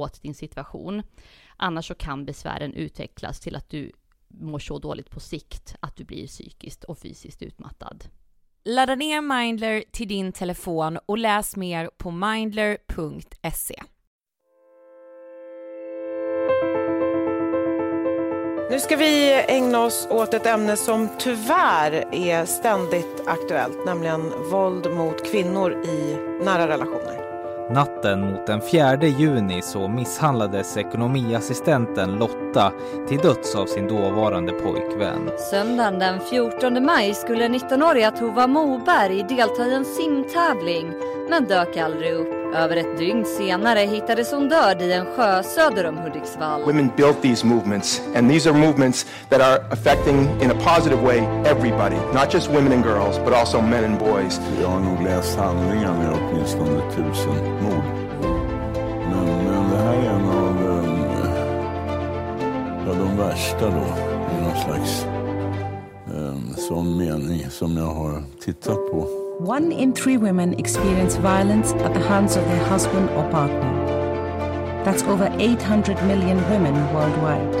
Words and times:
åt 0.00 0.22
din 0.22 0.34
situation. 0.34 1.02
Annars 1.56 1.88
så 1.88 1.94
kan 1.94 2.24
besvären 2.24 2.74
utvecklas 2.74 3.40
till 3.40 3.56
att 3.56 3.70
du 3.70 3.92
mår 4.28 4.58
så 4.58 4.78
dåligt 4.78 5.10
på 5.10 5.20
sikt 5.20 5.76
att 5.80 5.96
du 5.96 6.04
blir 6.04 6.26
psykiskt 6.26 6.84
och 6.84 6.98
fysiskt 6.98 7.42
utmattad. 7.42 8.04
Ladda 8.64 8.94
ner 8.94 9.20
Mindler 9.20 9.84
till 9.90 10.08
din 10.08 10.32
telefon 10.32 10.98
och 11.06 11.18
läs 11.18 11.56
mer 11.56 11.90
på 11.96 12.10
mindler.se. 12.10 13.82
Nu 18.70 18.80
ska 18.80 18.96
vi 18.96 19.44
ägna 19.48 19.84
oss 19.84 20.08
åt 20.10 20.34
ett 20.34 20.46
ämne 20.46 20.76
som 20.76 21.08
tyvärr 21.18 22.14
är 22.14 22.44
ständigt 22.44 23.22
aktuellt, 23.26 23.86
nämligen 23.86 24.50
våld 24.50 24.90
mot 24.90 25.30
kvinnor 25.30 25.72
i 25.72 26.16
nära 26.44 26.68
relationer. 26.68 27.25
Natten 27.70 28.20
mot 28.20 28.46
den 28.46 28.60
4 28.60 28.96
juni 28.96 29.62
så 29.62 29.88
misshandlades 29.88 30.76
ekonomiassistenten 30.76 32.12
Lotta 32.12 32.72
till 33.08 33.18
döds 33.18 33.54
av 33.54 33.66
sin 33.66 33.88
dåvarande 33.88 34.52
pojkvän. 34.52 35.30
Söndagen 35.50 35.98
den 35.98 36.20
14 36.20 36.84
maj 36.84 37.14
skulle 37.14 37.48
19-åriga 37.48 38.10
Tova 38.10 38.46
Moberg 38.46 39.22
delta 39.22 39.66
i 39.66 39.74
en 39.74 39.84
simtävling 39.84 40.92
men 41.28 41.44
dök 41.44 41.76
aldrig 41.76 42.12
upp. 42.12 42.45
Över 42.56 42.76
ett 42.76 42.98
dygn 42.98 43.24
senare 43.24 43.80
hittades 43.80 44.32
hon 44.32 44.48
död 44.48 44.82
i 44.82 44.92
en 44.92 45.06
sjö 45.06 45.42
söder 45.42 45.86
om 45.86 45.96
Hudiksvall. 45.96 46.62
Women 46.62 46.90
built 46.96 47.22
these 47.22 47.46
movements, 47.46 48.02
and 48.16 48.30
these 48.30 48.50
are 48.50 48.58
movements 48.58 49.06
that 49.28 49.40
are 49.40 49.58
affecting 49.70 50.40
in 50.42 50.50
a 50.50 50.54
positive 50.54 51.02
way 51.02 51.18
everybody, 51.44 51.96
not 52.14 52.34
just 52.34 52.50
women 52.50 52.72
and 52.72 52.84
girls, 52.84 53.18
but 53.18 53.32
also 53.34 53.60
men 53.60 53.84
and 53.84 53.98
boys. 53.98 54.40
Jag 54.60 54.68
har 54.68 54.80
nog 54.80 55.02
läst 55.02 55.38
handlingarna 55.38 56.04
i 56.04 56.14
åtminstone 56.14 56.80
tusen 56.90 57.62
mord. 57.62 57.84
Men, 59.10 59.26
men 59.44 59.70
det 59.70 59.76
här 59.76 59.94
är 59.94 60.10
en 60.10 60.28
av 60.28 60.66
um, 60.66 61.04
ja, 62.86 62.92
de 62.92 63.16
värsta 63.18 63.66
då, 63.66 63.86
i 64.36 64.42
någon 64.42 64.56
slags 64.64 65.06
um, 66.14 66.54
sån 66.56 66.98
mening 66.98 67.50
som 67.50 67.76
jag 67.76 67.94
har 67.94 68.22
tittat 68.40 68.90
på. 68.90 69.25
One 69.38 69.70
in 69.70 69.92
three 69.92 70.16
women 70.16 70.54
experience 70.54 71.16
violence 71.16 71.74
at 71.74 71.92
the 71.92 72.00
hands 72.00 72.36
of 72.36 72.44
their 72.46 72.64
husband 72.64 73.10
or 73.10 73.30
partner. 73.30 74.82
That's 74.82 75.02
over 75.02 75.30
800 75.38 76.02
million 76.06 76.38
women 76.48 76.74
worldwide. 76.94 77.54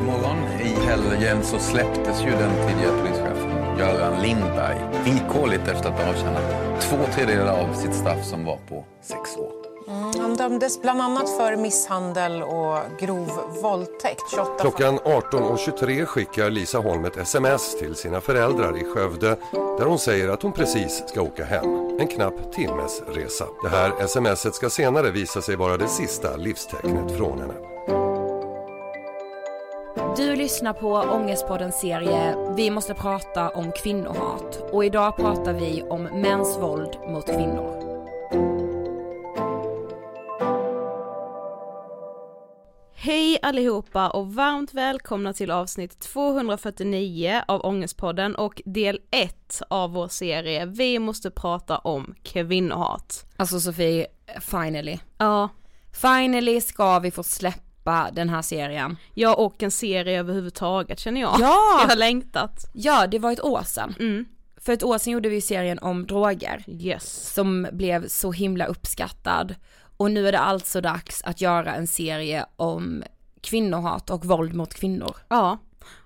Imorgon 0.00 0.38
i 0.60 0.86
helgen 0.86 1.42
så 1.42 1.58
släpptes 1.58 2.22
ju 2.22 2.30
den 2.30 2.50
tidigare 2.68 2.98
polischefen 2.98 3.78
Göran 3.78 4.22
Lindberg 4.22 4.78
villkorligt 5.04 5.68
efter 5.68 5.88
att 5.88 6.00
ha 6.00 6.08
avtjänat 6.08 6.80
två 6.80 6.96
tredjedelar 7.14 7.52
av 7.52 7.74
sitt 7.74 7.94
straff 7.94 8.24
som 8.24 8.44
var 8.44 8.58
på 8.68 8.84
sex 9.00 9.36
år. 9.36 9.61
Mm, 9.88 10.20
han 10.20 10.36
dömdes 10.36 10.82
bland 10.82 11.02
annat 11.02 11.36
för 11.36 11.56
misshandel 11.56 12.42
och 12.42 12.78
grov 12.98 13.30
våldtäkt. 13.62 14.22
28 14.30 14.50
Klockan 14.60 14.98
18.23 14.98 16.04
skickar 16.04 16.50
Lisa 16.50 16.78
Holm 16.78 17.04
ett 17.04 17.16
sms 17.16 17.78
till 17.78 17.94
sina 17.94 18.20
föräldrar 18.20 18.78
i 18.78 18.84
Skövde 18.84 19.36
där 19.52 19.84
hon 19.84 19.98
säger 19.98 20.28
att 20.28 20.42
hon 20.42 20.52
precis 20.52 21.02
ska 21.06 21.22
åka 21.22 21.44
hem. 21.44 21.98
En 22.00 22.08
knapp 22.08 22.52
timmes 22.52 23.02
resa. 23.08 23.44
Det 23.62 23.68
här 23.68 24.06
smset 24.06 24.54
ska 24.54 24.70
senare 24.70 25.10
visa 25.10 25.42
sig 25.42 25.56
vara 25.56 25.76
det 25.76 25.88
sista 25.88 26.36
livstecknet 26.36 27.16
från 27.16 27.38
henne. 27.38 27.54
Du 30.16 30.36
lyssnar 30.36 30.72
på 30.72 30.92
Ångestpoddens 30.92 31.80
serie 31.80 32.36
Vi 32.56 32.70
måste 32.70 32.94
prata 32.94 33.50
om 33.50 33.72
kvinnohat 33.72 34.58
och 34.72 34.84
idag 34.84 35.16
pratar 35.16 35.52
vi 35.52 35.82
om 35.88 36.02
mäns 36.02 36.58
våld 36.58 36.96
mot 37.08 37.26
kvinnor. 37.26 37.81
Hej 43.04 43.38
allihopa 43.42 44.10
och 44.10 44.34
varmt 44.34 44.74
välkomna 44.74 45.32
till 45.32 45.50
avsnitt 45.50 46.00
249 46.00 47.42
av 47.48 47.66
Ångestpodden 47.66 48.34
och 48.34 48.62
del 48.64 49.00
1 49.10 49.62
av 49.68 49.92
vår 49.92 50.08
serie 50.08 50.66
Vi 50.66 50.98
måste 50.98 51.30
prata 51.30 51.78
om 51.78 52.14
kvinnohat. 52.22 53.26
Alltså 53.36 53.60
Sofie, 53.60 54.06
finally. 54.40 54.98
Ja. 55.18 55.48
Finally 55.92 56.60
ska 56.60 56.98
vi 56.98 57.10
få 57.10 57.22
släppa 57.22 58.10
den 58.12 58.28
här 58.28 58.42
serien. 58.42 58.96
Ja 59.14 59.34
och 59.34 59.62
en 59.62 59.70
serie 59.70 60.18
överhuvudtaget 60.18 60.98
känner 60.98 61.20
jag. 61.20 61.36
Ja! 61.40 61.78
Jag 61.82 61.88
har 61.88 61.96
längtat. 61.96 62.70
Ja, 62.74 63.06
det 63.06 63.18
var 63.18 63.32
ett 63.32 63.44
år 63.44 63.62
sedan. 63.62 63.94
Mm. 64.00 64.24
För 64.56 64.72
ett 64.72 64.82
år 64.82 64.98
sedan 64.98 65.12
gjorde 65.12 65.28
vi 65.28 65.40
serien 65.40 65.78
om 65.78 66.06
droger. 66.06 66.64
Yes. 66.66 67.32
Som 67.34 67.68
blev 67.72 68.08
så 68.08 68.32
himla 68.32 68.66
uppskattad. 68.66 69.54
Och 69.96 70.10
nu 70.10 70.28
är 70.28 70.32
det 70.32 70.38
alltså 70.38 70.80
dags 70.80 71.22
att 71.22 71.40
göra 71.40 71.74
en 71.74 71.86
serie 71.86 72.46
om 72.56 73.04
kvinnohat 73.40 74.10
och 74.10 74.24
våld 74.24 74.54
mot 74.54 74.74
kvinnor. 74.74 75.16
Ja, 75.28 75.58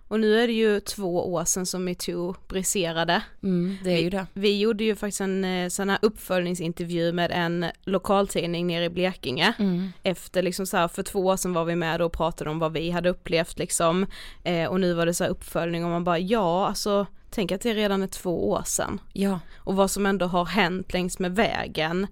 och 0.08 0.20
nu 0.20 0.40
är 0.40 0.46
det 0.46 0.52
ju 0.52 0.80
två 0.80 1.32
år 1.32 1.44
sedan 1.44 1.66
som 1.66 1.84
metoo 1.84 2.34
briserade. 2.48 3.22
Mm, 3.42 3.78
det 3.84 3.90
är 3.90 3.96
vi, 3.96 4.02
ju 4.02 4.10
det. 4.10 4.26
Vi 4.32 4.58
gjorde 4.58 4.84
ju 4.84 4.96
faktiskt 4.96 5.20
en 5.20 5.44
eh, 5.44 5.68
sån 5.68 5.88
här 5.88 5.98
uppföljningsintervju 6.02 7.12
med 7.12 7.30
en 7.34 7.66
lokaltidning 7.84 8.66
nere 8.66 8.84
i 8.84 8.90
Blekinge. 8.90 9.52
Mm. 9.58 9.92
Efter 10.02 10.42
liksom 10.42 10.66
så 10.66 10.76
här, 10.76 10.88
för 10.88 11.02
två 11.02 11.26
år 11.26 11.36
sedan 11.36 11.52
var 11.52 11.64
vi 11.64 11.76
med 11.76 12.02
och 12.02 12.12
pratade 12.12 12.50
om 12.50 12.58
vad 12.58 12.72
vi 12.72 12.90
hade 12.90 13.08
upplevt 13.08 13.58
liksom. 13.58 14.06
Eh, 14.44 14.66
och 14.66 14.80
nu 14.80 14.92
var 14.92 15.06
det 15.06 15.14
så 15.14 15.24
här 15.24 15.30
uppföljning 15.30 15.84
och 15.84 15.90
man 15.90 16.04
bara 16.04 16.18
ja, 16.18 16.66
alltså 16.66 17.06
tänk 17.30 17.52
att 17.52 17.60
det 17.60 17.74
redan 17.74 18.02
är 18.02 18.06
två 18.06 18.50
år 18.50 18.62
sedan. 18.64 19.00
Ja. 19.12 19.40
Och 19.56 19.76
vad 19.76 19.90
som 19.90 20.06
ändå 20.06 20.26
har 20.26 20.44
hänt 20.44 20.92
längs 20.92 21.18
med 21.18 21.34
vägen. 21.34 22.06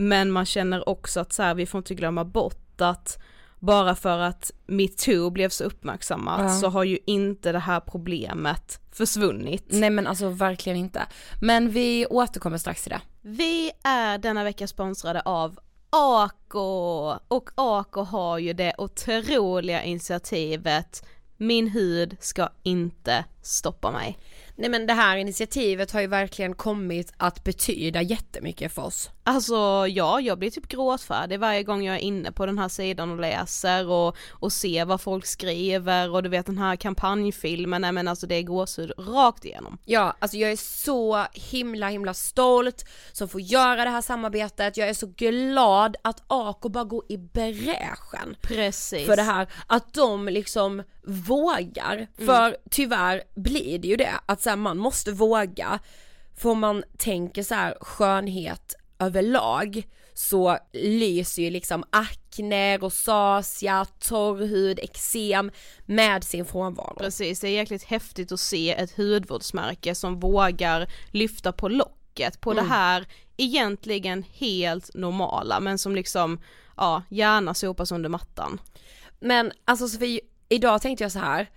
Men 0.00 0.30
man 0.30 0.46
känner 0.46 0.88
också 0.88 1.20
att 1.20 1.32
så 1.32 1.42
här, 1.42 1.54
vi 1.54 1.66
får 1.66 1.78
inte 1.78 1.94
glömma 1.94 2.24
bort 2.24 2.80
att 2.80 3.18
bara 3.58 3.94
för 3.94 4.18
att 4.18 4.50
metoo 4.66 5.30
blev 5.30 5.48
så 5.48 5.64
uppmärksammat 5.64 6.40
Ja. 6.40 6.48
så 6.48 6.68
har 6.68 6.84
ju 6.84 6.98
inte 7.06 7.52
det 7.52 7.58
här 7.58 7.80
problemet 7.80 8.80
försvunnit. 8.92 9.64
Nej 9.68 9.90
men 9.90 10.06
alltså 10.06 10.28
verkligen 10.28 10.78
inte. 10.78 11.02
Men 11.40 11.70
vi 11.70 12.06
återkommer 12.06 12.58
strax 12.58 12.82
till 12.82 12.90
det. 12.90 13.00
Vi 13.20 13.70
är 13.84 14.18
denna 14.18 14.44
vecka 14.44 14.66
sponsrade 14.66 15.20
av 15.20 15.58
Ako 15.90 16.60
och 17.28 17.50
Ako 17.54 18.00
har 18.00 18.38
ju 18.38 18.52
det 18.52 18.74
otroliga 18.78 19.82
initiativet 19.82 21.04
Min 21.36 21.68
hud 21.68 22.16
ska 22.20 22.48
inte 22.62 23.24
stoppa 23.42 23.90
mig. 23.90 24.18
Nej 24.60 24.70
men 24.70 24.86
det 24.86 24.92
här 24.92 25.16
initiativet 25.16 25.90
har 25.90 26.00
ju 26.00 26.06
verkligen 26.06 26.54
kommit 26.54 27.12
att 27.16 27.44
betyda 27.44 28.02
jättemycket 28.02 28.72
för 28.72 28.82
oss. 28.82 29.10
Alltså 29.24 29.86
ja, 29.88 30.20
jag 30.20 30.38
blir 30.38 30.50
typ 30.50 30.68
gråtfärdig 30.68 31.40
varje 31.40 31.62
gång 31.62 31.84
jag 31.84 31.96
är 31.96 32.00
inne 32.00 32.32
på 32.32 32.46
den 32.46 32.58
här 32.58 32.68
sidan 32.68 33.10
och 33.10 33.20
läser 33.20 33.88
och, 33.88 34.16
och 34.30 34.52
ser 34.52 34.84
vad 34.84 35.00
folk 35.00 35.26
skriver 35.26 36.10
och 36.10 36.22
du 36.22 36.28
vet 36.28 36.46
den 36.46 36.58
här 36.58 36.76
kampanjfilmen, 36.76 37.82
nej 37.82 37.92
men 37.92 38.08
alltså 38.08 38.26
det 38.26 38.34
är 38.34 38.42
gåshud 38.42 38.92
rakt 38.98 39.44
igenom. 39.44 39.78
Ja, 39.84 40.16
alltså 40.18 40.36
jag 40.36 40.52
är 40.52 40.56
så 40.56 41.26
himla 41.32 41.88
himla 41.88 42.14
stolt 42.14 42.84
som 43.12 43.28
får 43.28 43.40
göra 43.40 43.84
det 43.84 43.90
här 43.90 44.02
samarbetet. 44.02 44.76
Jag 44.76 44.88
är 44.88 44.94
så 44.94 45.06
glad 45.06 45.96
att 46.02 46.22
Ako 46.26 46.68
bara 46.68 46.84
går 46.84 47.04
i 47.08 47.16
bräschen 47.16 48.36
Precis. 48.40 49.06
för 49.06 49.16
det 49.16 49.22
här. 49.22 49.48
Att 49.66 49.94
de 49.94 50.28
liksom 50.28 50.82
vågar. 51.02 52.06
För 52.26 52.56
tyvärr 52.70 53.22
blir 53.34 53.78
det 53.78 53.88
ju 53.88 53.96
det 53.96 54.14
att 54.26 54.40
så 54.50 54.52
här, 54.52 54.56
man 54.56 54.78
måste 54.78 55.12
våga. 55.12 55.78
För 56.36 56.50
om 56.50 56.60
man 56.60 56.84
tänker 56.98 57.42
så 57.42 57.54
här 57.54 57.76
skönhet 57.80 58.74
överlag 58.98 59.86
så 60.14 60.58
lyser 60.72 61.42
ju 61.42 61.50
liksom 61.50 61.84
akne, 61.90 62.78
rosacea, 62.78 63.84
torrhud, 63.84 64.78
eksem 64.78 65.50
med 65.86 66.24
sin 66.24 66.44
frånvaro. 66.44 66.94
Precis, 66.98 67.40
det 67.40 67.48
är 67.48 67.52
jäkligt 67.52 67.84
häftigt 67.84 68.32
att 68.32 68.40
se 68.40 68.70
ett 68.70 68.96
hudvårdsmärke 68.96 69.94
som 69.94 70.20
vågar 70.20 70.88
lyfta 71.10 71.52
på 71.52 71.68
locket 71.68 72.40
på 72.40 72.52
Mm. 72.52 72.64
det 72.64 72.70
här 72.70 73.06
egentligen 73.36 74.24
helt 74.32 74.94
normala 74.94 75.60
men 75.60 75.78
som 75.78 75.94
liksom, 75.94 76.40
ja, 76.76 77.02
gärna 77.08 77.54
sopas 77.54 77.92
under 77.92 78.08
mattan. 78.08 78.60
Men 79.20 79.52
alltså 79.64 79.88
Sofie, 79.88 80.20
idag 80.48 80.82
tänkte 80.82 81.04
jag 81.04 81.12
så 81.12 81.18
här. 81.18 81.50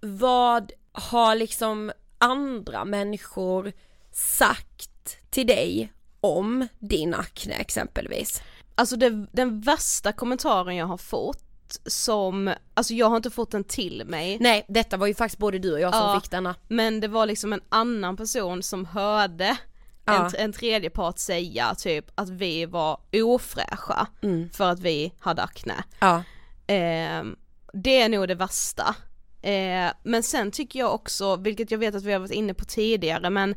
Vad 0.00 0.72
har 0.92 1.34
liksom 1.34 1.92
andra 2.20 2.84
människor 2.84 3.72
sagt 4.12 5.16
till 5.30 5.46
dig 5.46 5.92
om 6.20 6.68
din 6.78 7.14
akne 7.14 7.54
exempelvis? 7.54 8.42
Alltså 8.74 8.96
det, 8.96 9.26
den 9.32 9.60
värsta 9.60 10.12
kommentaren 10.12 10.76
jag 10.76 10.86
har 10.86 10.96
fått 10.96 11.44
som, 11.86 12.54
alltså 12.74 12.94
jag 12.94 13.08
har 13.08 13.16
inte 13.16 13.30
fått 13.30 13.50
den 13.50 13.64
till 13.64 14.04
mig. 14.06 14.38
Nej, 14.40 14.64
detta 14.68 14.96
var 14.96 15.06
ju 15.06 15.14
faktiskt 15.14 15.38
både 15.38 15.58
du 15.58 15.72
och 15.72 15.80
jag 15.80 15.94
som 15.94 16.02
Ja, 16.06 16.20
fick 16.20 16.30
denna. 16.30 16.54
Men 16.68 17.00
det 17.00 17.08
var 17.08 17.26
liksom 17.26 17.52
en 17.52 17.60
annan 17.68 18.16
person 18.16 18.62
som 18.62 18.84
hörde 18.86 19.56
Ja. 20.04 20.26
en, 20.26 20.44
en 20.44 20.52
tredje 20.52 20.90
part 20.90 21.18
säga 21.18 21.74
typ 21.74 22.10
att 22.14 22.28
vi 22.28 22.66
var 22.66 23.00
ofräscha 23.12 24.06
Mm. 24.22 24.50
för 24.50 24.70
att 24.70 24.80
vi 24.80 25.12
hade 25.18 25.42
akne. 25.42 25.74
Ja. 26.00 26.22
Ehm, 26.66 27.36
det 27.72 28.00
är 28.02 28.08
nog 28.08 28.28
det 28.28 28.34
värsta. 28.34 28.94
Eh, 29.42 29.92
men 30.02 30.22
sen 30.22 30.50
tycker 30.50 30.78
jag 30.78 30.94
också, 30.94 31.36
vilket 31.36 31.70
jag 31.70 31.78
vet 31.78 31.94
att 31.94 32.04
vi 32.04 32.12
har 32.12 32.20
varit 32.20 32.32
inne 32.32 32.54
på 32.54 32.64
tidigare, 32.64 33.30
men 33.30 33.54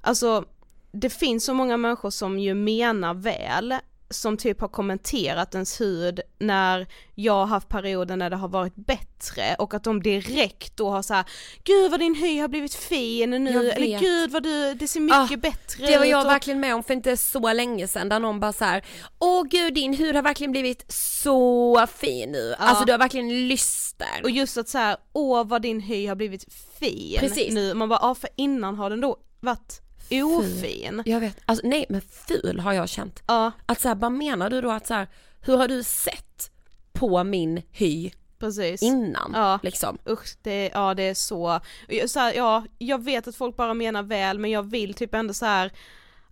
alltså 0.00 0.44
det 0.92 1.10
finns 1.10 1.44
så 1.44 1.54
många 1.54 1.76
människor 1.76 2.10
som 2.10 2.38
ju 2.38 2.54
menar 2.54 3.14
väl 3.14 3.74
som 4.10 4.36
typ 4.36 4.60
har 4.60 4.68
kommenterat 4.68 5.54
ens 5.54 5.80
hud 5.80 6.20
när 6.38 6.86
jag 7.14 7.32
har 7.32 7.46
haft 7.46 7.68
perioder 7.68 8.16
när 8.16 8.30
det 8.30 8.36
har 8.36 8.48
varit 8.48 8.74
bättre 8.76 9.54
och 9.58 9.74
att 9.74 9.84
de 9.84 10.02
direkt 10.02 10.76
då 10.76 10.90
har 10.90 11.02
såhär 11.02 11.24
Gud 11.64 11.90
vad 11.90 12.00
din 12.00 12.14
hy 12.14 12.38
har 12.40 12.48
blivit 12.48 12.74
fin 12.74 13.30
nu, 13.30 13.70
eller 13.70 13.98
gud 14.00 14.30
vad 14.30 14.42
du, 14.42 14.74
det 14.74 14.88
ser 14.88 15.00
mycket 15.00 15.42
bättre 15.42 15.86
Det 15.86 15.96
var 15.98 16.04
ut. 16.04 16.10
jag 16.10 16.20
och- 16.26 16.30
verkligen 16.32 16.60
med 16.60 16.74
om 16.74 16.82
för 16.82 16.94
inte 16.94 17.16
så 17.16 17.52
länge 17.52 17.88
sedan 17.88 18.08
där 18.08 18.20
någon 18.20 18.40
bara 18.40 18.52
så 18.52 18.64
här: 18.64 18.84
Åh 19.18 19.44
gud 19.44 19.74
din 19.74 19.94
hud 19.94 20.14
har 20.14 20.22
verkligen 20.22 20.50
blivit 20.50 20.92
så 20.92 21.86
fin 21.94 22.32
nu, 22.32 22.54
alltså 22.58 22.84
du 22.84 22.92
har 22.92 22.98
verkligen 22.98 23.48
lyster. 23.48 24.20
Och 24.22 24.30
just 24.30 24.56
att 24.56 24.68
så 24.68 24.78
här, 24.78 24.96
åh 25.12 25.44
vad 25.46 25.62
din 25.62 25.80
hy 25.80 26.06
har 26.06 26.14
blivit 26.14 26.44
fin 26.80 27.16
Precis. 27.20 27.54
nu, 27.54 27.74
man 27.74 27.88
bara, 27.88 27.98
ja 28.02 28.14
för 28.14 28.30
innan 28.36 28.74
har 28.74 28.90
den 28.90 29.00
då 29.00 29.16
varit 29.40 29.80
ofin. 30.10 31.02
Jag 31.06 31.20
vet, 31.20 31.36
alltså 31.46 31.66
nej 31.66 31.86
men 31.88 32.00
ful 32.00 32.60
har 32.60 32.72
jag 32.72 32.88
känt. 32.88 33.22
Ja. 33.26 33.52
Att 33.66 33.80
så 33.80 33.88
här, 33.88 33.94
vad 33.94 34.12
menar 34.12 34.50
du 34.50 34.60
då 34.60 34.70
att 34.70 34.86
så 34.86 34.94
här, 34.94 35.08
hur 35.40 35.56
har 35.56 35.68
du 35.68 35.82
sett 35.82 36.50
på 36.92 37.24
min 37.24 37.62
hy 37.70 38.10
Precis. 38.38 38.82
innan? 38.82 39.30
Ja. 39.34 39.58
Liksom. 39.62 39.98
Usch, 40.08 40.36
det, 40.42 40.70
ja 40.74 40.94
det 40.94 41.02
är 41.02 41.14
så, 41.14 41.60
så 42.06 42.20
här, 42.20 42.34
ja 42.34 42.64
jag 42.78 43.04
vet 43.04 43.28
att 43.28 43.36
folk 43.36 43.56
bara 43.56 43.74
menar 43.74 44.02
väl 44.02 44.38
men 44.38 44.50
jag 44.50 44.62
vill 44.70 44.94
typ 44.94 45.14
ändå 45.14 45.34
så 45.34 45.46
här. 45.46 45.72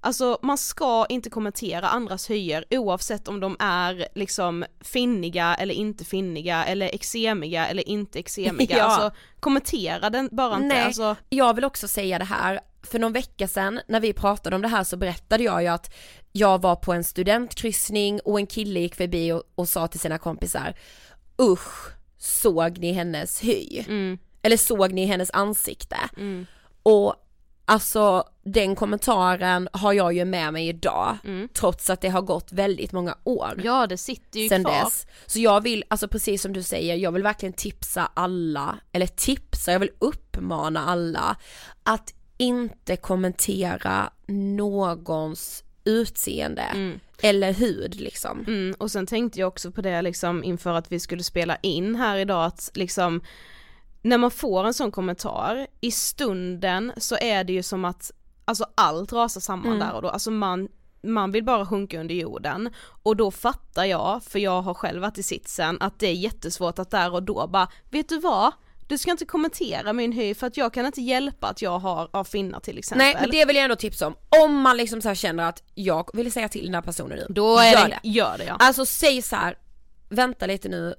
Alltså 0.01 0.39
man 0.43 0.59
ska 0.59 1.07
inte 1.09 1.31
kommentera 1.31 1.89
andras 1.89 2.31
hyer 2.31 2.65
oavsett 2.71 3.29
om 3.29 3.41
de 3.41 3.57
är 3.59 4.09
liksom 4.15 4.65
finniga 4.81 5.55
eller 5.55 5.75
inte 5.75 6.05
finniga 6.05 6.65
eller 6.65 6.95
exemiga 6.95 7.67
eller 7.67 7.89
inte 7.89 8.19
exemiga. 8.19 8.77
Ja. 8.79 8.85
Alltså 8.85 9.19
kommentera 9.41 10.11
den 10.11 10.29
bara 10.33 10.55
inte. 10.57 10.67
Nej, 10.67 10.85
Alltså, 10.85 11.17
jag 11.29 11.55
vill 11.55 11.65
också 11.65 11.89
säga 11.89 12.19
det 12.19 12.25
här, 12.25 12.61
för 12.87 12.99
någon 12.99 13.13
vecka 13.13 13.49
sedan 13.49 13.81
när 13.89 14.01
vi 14.01 14.13
pratade 14.13 14.57
om 14.57 14.63
det 14.63 14.69
här 14.69 14.85
så 14.85 14.97
berättade 14.97 15.45
jag 15.45 15.63
ju 15.63 15.69
att 15.69 15.95
jag 16.33 16.63
var 16.63 16.77
på 16.77 16.93
en 16.93 17.05
studentkryssning 17.05 18.21
och 18.21 18.39
en 18.41 18.47
kille 18.47 18.81
gick 18.81 18.95
förbi 18.95 19.33
och, 19.33 19.43
och 19.55 19.69
sa 19.69 19.89
till 19.89 20.01
sina 20.01 20.19
kompisar 20.19 20.75
Usch, 21.43 21.93
såg 22.19 22.79
ni 22.79 22.93
hennes 22.93 23.41
hy? 23.45 23.85
Eller 24.43 24.57
såg 24.57 24.93
ni 24.93 25.07
hennes 25.07 25.31
ansikte? 25.31 25.97
Och 26.83 27.15
alltså 27.65 28.25
den 28.45 28.77
kommentaren 28.77 29.69
har 29.73 29.93
jag 29.93 30.13
ju 30.13 30.25
med 30.25 30.53
mig 30.53 30.69
idag 30.69 31.17
trots 31.55 31.91
att 31.91 32.01
det 32.01 32.09
har 32.09 32.23
gått 32.23 32.53
väldigt 32.53 32.93
många 32.93 33.19
år 33.25 33.61
ja 33.65 33.87
det 33.87 33.97
sitter 33.97 34.41
ju 34.41 34.49
sen 34.49 34.65
kvar. 34.65 34.85
dess. 34.85 35.07
Så 35.27 35.39
jag 35.41 35.61
vill, 35.61 35.85
alltså 35.89 36.09
precis 36.09 36.43
som 36.43 36.53
du 36.53 36.63
säger, 36.63 36.95
jag 36.95 37.13
vill 37.13 37.23
verkligen 37.23 37.53
tipsa 37.53 38.11
alla, 38.15 38.79
eller 38.93 39.07
tipsa, 39.07 39.73
jag 39.73 39.81
vill 39.81 39.91
uppmana 39.99 40.85
alla 40.85 41.37
att 41.83 42.15
inte 42.37 42.97
kommentera 42.97 44.11
någons 44.27 45.65
utseende 45.85 46.65
eller 47.23 47.53
hud 47.53 47.95
liksom. 47.95 48.45
Mm, 48.47 48.75
och 48.79 48.91
sen 48.91 49.07
tänkte 49.07 49.41
jag 49.41 49.49
också 49.49 49.71
på 49.71 49.81
det 49.81 50.03
liksom 50.03 50.45
inför 50.45 50.75
att 50.75 50.93
vi 50.93 51.01
skulle 51.01 51.23
spela 51.23 51.57
in 51.57 51.95
här 51.95 52.17
idag 52.17 52.45
att 52.45 52.71
liksom 52.75 53.21
när 54.03 54.19
man 54.19 54.31
får 54.31 54.65
en 54.65 54.75
sån 54.75 54.91
kommentar, 54.91 55.67
i 55.81 55.91
stunden 55.91 56.93
så 56.97 57.17
är 57.21 57.45
det 57.45 57.53
ju 57.53 57.63
som 57.63 57.85
att 57.85 58.11
alltså 58.45 58.67
allt 58.75 59.13
rasar 59.13 59.41
samman 59.41 59.67
Mm. 59.67 59.79
där 59.79 59.93
och 59.95 60.03
då, 60.03 60.09
alltså 60.09 60.31
man 60.31 60.69
man 61.03 61.33
vill 61.33 61.45
bara 61.45 61.67
sjunka 61.67 62.01
under 62.01 62.15
jorden 62.15 62.71
och 63.03 63.17
då 63.17 63.31
fattar 63.31 63.85
jag, 63.85 64.23
för 64.25 64.39
jag 64.39 64.63
har 64.63 64.75
själv 64.75 65.03
varit 65.03 65.19
i 65.19 65.23
sitsen, 65.23 65.77
att 65.81 65.99
det 65.99 66.07
är 66.07 66.13
jättesvårt 66.13 66.79
att 66.79 66.91
där 66.91 67.13
och 67.13 67.23
då 67.23 67.47
bara, 67.47 67.69
vet 67.91 68.09
du 68.09 68.19
vad? 68.19 68.53
Du 68.89 68.99
ska 68.99 69.11
inte 69.11 69.25
kommentera 69.25 69.93
min 69.93 70.13
hy 70.13 70.35
för 70.35 70.47
att 70.47 70.57
jag 70.57 70.75
kan 70.75 70.87
inte 70.87 71.01
hjälpa 71.01 71.47
att 71.47 71.63
jag 71.63 71.79
har, 71.79 72.09
har 72.13 72.25
finnar 72.25 72.61
till 72.61 72.79
exempel. 72.79 73.07
Nej 73.07 73.17
men 73.21 73.31
det 73.31 73.45
vill 73.45 73.57
jag 73.57 73.63
ändå 73.63 73.77
tipsa 73.77 74.07
om, 74.07 74.15
om 74.45 74.61
man 74.61 74.77
liksom 74.77 75.03
så 75.03 75.15
känner 75.15 75.49
att 75.49 75.63
jag 75.75 76.11
vill 76.13 76.33
säga 76.33 76.49
till 76.49 76.65
den 76.65 76.75
här 76.75 76.83
personen 76.83 77.19
nu, 77.19 77.27
Då 77.29 77.63
gör 77.63 77.89
det, 77.89 78.01
gör 78.03 78.39
det 78.39 78.45
ja. 78.45 78.57
Alltså 78.59 78.87
säg 78.87 79.23
så 79.23 79.37
här, 79.37 79.59
vänta 80.09 80.47
lite 80.47 80.69
nu, 80.69 80.95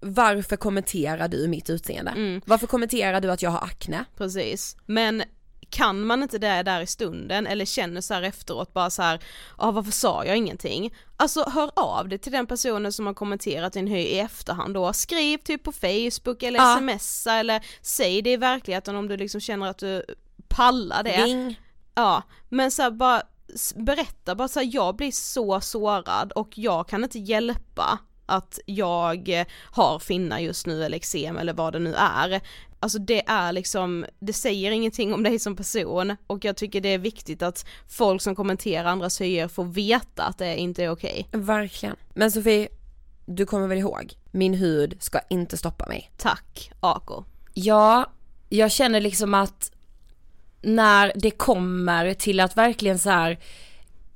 varför 0.00 0.56
kommenterar 0.56 1.28
du 1.28 1.48
mitt 1.48 1.70
utseende? 1.70 2.10
Mm. 2.10 2.40
Varför 2.44 2.66
kommenterar 2.66 3.20
du 3.20 3.30
att 3.30 3.42
jag 3.42 3.50
har 3.50 3.64
akne? 3.64 4.04
Precis, 4.16 4.76
men 4.86 5.22
kan 5.70 6.06
man 6.06 6.22
inte 6.22 6.38
det 6.38 6.62
där 6.62 6.80
i 6.80 6.86
stunden 6.86 7.46
eller 7.46 7.64
känner 7.64 8.00
så 8.00 8.14
här 8.14 8.22
efteråt 8.22 8.72
bara 8.72 8.90
så 8.90 9.02
här, 9.02 9.20
ah, 9.56 9.70
varför 9.70 9.92
sa 9.92 10.24
jag 10.24 10.36
ingenting? 10.36 10.94
Alltså 11.16 11.44
hör 11.50 11.70
av 11.76 12.08
dig 12.08 12.18
till 12.18 12.32
den 12.32 12.46
personen 12.46 12.92
som 12.92 13.06
har 13.06 13.14
kommenterat 13.14 13.72
din 13.72 13.86
hy 13.86 13.98
i 13.98 14.18
efterhand 14.18 14.74
då, 14.74 14.92
skriv 14.92 15.38
typ 15.38 15.62
på 15.62 15.72
Facebook 15.72 16.42
eller 16.42 16.58
Ja. 16.58 16.78
smsa 16.98 17.34
eller 17.34 17.66
säg 17.82 18.22
det 18.22 18.32
i 18.32 18.36
verkligheten 18.36 18.96
om 18.96 19.08
du 19.08 19.16
liksom 19.16 19.40
känner 19.40 19.66
att 19.70 19.78
du 19.78 20.04
pallar 20.48 21.02
det. 21.02 21.24
Ring. 21.24 21.60
Ja, 21.94 22.22
men 22.48 22.70
så 22.70 22.82
här, 22.82 22.90
bara 22.90 23.22
berätta 23.74 24.34
bara 24.34 24.48
så 24.48 24.60
här, 24.60 24.70
jag 24.74 24.96
blir 24.96 25.12
så 25.12 25.60
sårad 25.60 26.32
och 26.32 26.58
jag 26.58 26.88
kan 26.88 27.04
inte 27.04 27.18
hjälpa 27.18 27.98
att 28.26 28.58
jag 28.66 29.44
har 29.64 29.98
finnar 29.98 30.38
just 30.38 30.66
nu 30.66 30.84
eller 30.84 30.96
eksem 30.96 31.36
eller 31.36 31.52
vad 31.52 31.72
det 31.72 31.78
nu 31.78 31.94
är. 31.94 32.40
Alltså 32.80 32.98
det 32.98 33.28
är 33.28 33.52
liksom, 33.52 34.06
det 34.18 34.32
säger 34.32 34.70
ingenting 34.70 35.14
om 35.14 35.22
dig 35.22 35.38
som 35.38 35.56
person 35.56 36.16
och 36.26 36.44
jag 36.44 36.56
tycker 36.56 36.80
det 36.80 36.88
är 36.88 36.98
viktigt 36.98 37.42
att 37.42 37.66
folk 37.88 38.22
som 38.22 38.34
kommenterar 38.34 38.84
andras 38.84 39.20
hyer 39.20 39.48
får 39.48 39.64
veta 39.64 40.24
att 40.24 40.38
det 40.38 40.56
inte 40.56 40.84
är 40.84 40.90
okej. 40.90 41.28
Verkligen. 41.32 41.96
Men 42.14 42.32
Sofie, 42.32 42.68
du 43.26 43.46
kommer 43.46 43.66
väl 43.66 43.78
ihåg? 43.78 44.14
Min 44.30 44.54
hud 44.54 44.96
ska 45.00 45.20
inte 45.30 45.56
stoppa 45.56 45.86
mig. 45.86 46.10
Tack, 46.16 46.72
Ako. 46.80 47.24
Ja, 47.54 48.12
jag 48.48 48.72
känner 48.72 49.00
liksom 49.00 49.34
att 49.34 49.72
när 50.62 51.12
det 51.14 51.30
kommer 51.30 52.14
till 52.14 52.40
att 52.40 52.56
verkligen 52.56 52.98
så 52.98 53.10
här 53.10 53.38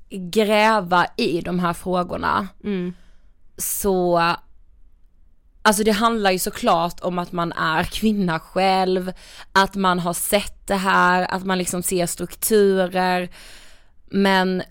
gräva 0.09 1.07
i 1.17 1.41
de 1.41 1.59
här 1.59 1.73
frågorna 1.73 2.47
så 3.57 4.35
Alltså 5.65 5.83
det 5.83 5.91
handlar 5.91 6.31
ju 6.31 6.39
såklart 6.39 6.99
om 6.99 7.19
att 7.19 7.31
man 7.31 7.51
är 7.51 7.83
kvinna 7.83 8.39
själv, 8.39 9.11
att 9.51 9.75
man 9.75 9.99
har 9.99 10.13
sett 10.13 10.67
det 10.67 10.75
här, 10.75 11.33
att 11.33 11.45
man 11.45 11.57
liksom 11.57 11.83
ser 11.83 12.05
strukturer. 12.05 13.29
Men 14.05 14.63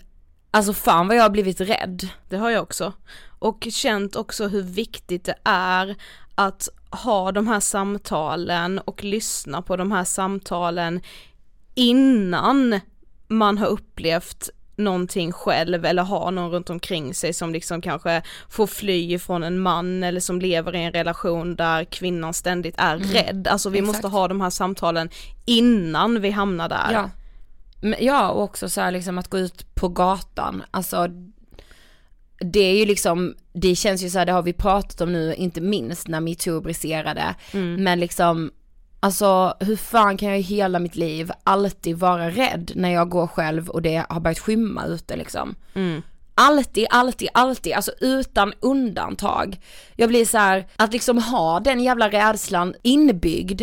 alltså 0.51 0.73
fan 0.73 1.07
vad 1.07 1.17
jag 1.17 1.23
har 1.23 1.29
blivit 1.29 1.61
rädd. 1.61 2.09
Det 2.29 2.37
har 2.37 2.49
jag 2.49 2.63
också. 2.63 2.93
Och 3.39 3.67
känt 3.71 4.15
också 4.15 4.47
hur 4.47 4.61
viktigt 4.61 5.23
det 5.23 5.35
är 5.43 5.95
att 6.35 6.69
ha 6.89 7.31
de 7.31 7.47
här 7.47 7.59
samtalen 7.59 8.79
och 8.79 9.03
lyssna 9.03 9.61
på 9.61 9.77
de 9.77 9.91
här 9.91 10.03
samtalen 10.03 11.01
innan 11.75 12.79
man 13.27 13.57
har 13.57 13.67
upplevt 13.67 14.49
någonting 14.77 15.31
själv 15.31 15.85
eller 15.85 16.03
har 16.03 16.31
någon 16.31 16.51
runt 16.51 16.69
omkring 16.69 17.13
sig 17.13 17.33
som 17.33 17.53
liksom 17.53 17.81
kanske 17.81 18.21
får 18.49 18.67
fly 18.67 19.19
från 19.19 19.43
en 19.43 19.59
man 19.59 20.03
eller 20.03 20.19
som 20.19 20.41
lever 20.41 20.75
i 20.75 20.83
en 20.83 20.91
relation 20.91 21.55
där 21.55 21.83
kvinnan 21.83 22.33
ständigt 22.33 22.75
är 22.77 22.95
Mm. 22.95 23.07
rädd. 23.07 23.47
Alltså 23.47 23.69
vi 23.69 23.79
Exakt. 23.79 23.87
måste 23.95 24.07
ha 24.07 24.27
de 24.27 24.41
här 24.41 24.49
samtalen 24.49 25.09
innan 25.45 26.21
vi 26.21 26.29
hamnar 26.31 26.69
där. 26.69 26.91
Ja. 26.91 27.09
Ja 27.99 28.29
och 28.29 28.43
också 28.43 28.69
så 28.69 28.81
här 28.81 28.91
liksom 28.91 29.17
att 29.17 29.27
gå 29.27 29.37
ut 29.37 29.75
på 29.75 29.89
gatan, 29.89 30.63
alltså 30.71 31.07
det 32.39 32.59
är 32.59 32.77
ju 32.79 32.85
liksom, 32.85 33.35
det 33.53 33.75
känns 33.75 34.03
ju 34.03 34.09
så 34.09 34.19
här, 34.19 34.25
det 34.25 34.31
har 34.31 34.41
vi 34.43 34.53
pratat 34.53 35.01
om 35.01 35.11
nu, 35.13 35.33
inte 35.35 35.61
minst 35.61 36.07
när 36.07 36.19
metoo 36.19 36.61
briserade, 36.61 37.35
Mm. 37.53 37.83
men 37.83 37.99
liksom 37.99 38.51
Alltså 38.99 39.53
hur 39.59 39.75
fan 39.75 40.17
kan 40.17 40.29
jag 40.29 40.39
i 40.39 40.41
hela 40.41 40.79
mitt 40.79 40.95
liv 40.95 41.31
alltid 41.43 41.97
vara 41.97 42.29
rädd 42.29 42.71
när 42.75 42.89
jag 42.89 43.09
går 43.09 43.27
själv 43.27 43.69
och 43.69 43.81
det 43.81 44.05
har 44.09 44.19
börjat 44.19 44.39
skymma 44.39 44.85
ute 44.85 45.15
liksom. 45.15 45.55
Mm. 45.73 46.01
Alltid, 46.37 46.87
alltid, 46.89 47.29
alltid, 47.33 47.73
alltså 47.73 47.91
utan 48.01 48.53
undantag. 48.59 49.59
Jag 49.95 50.09
blir 50.09 50.25
så 50.25 50.37
här, 50.37 50.67
att 50.75 50.93
liksom 50.93 51.17
ha 51.17 51.59
den 51.59 51.79
jävla 51.79 52.09
rädslan 52.09 52.75
inbyggd, 52.81 53.61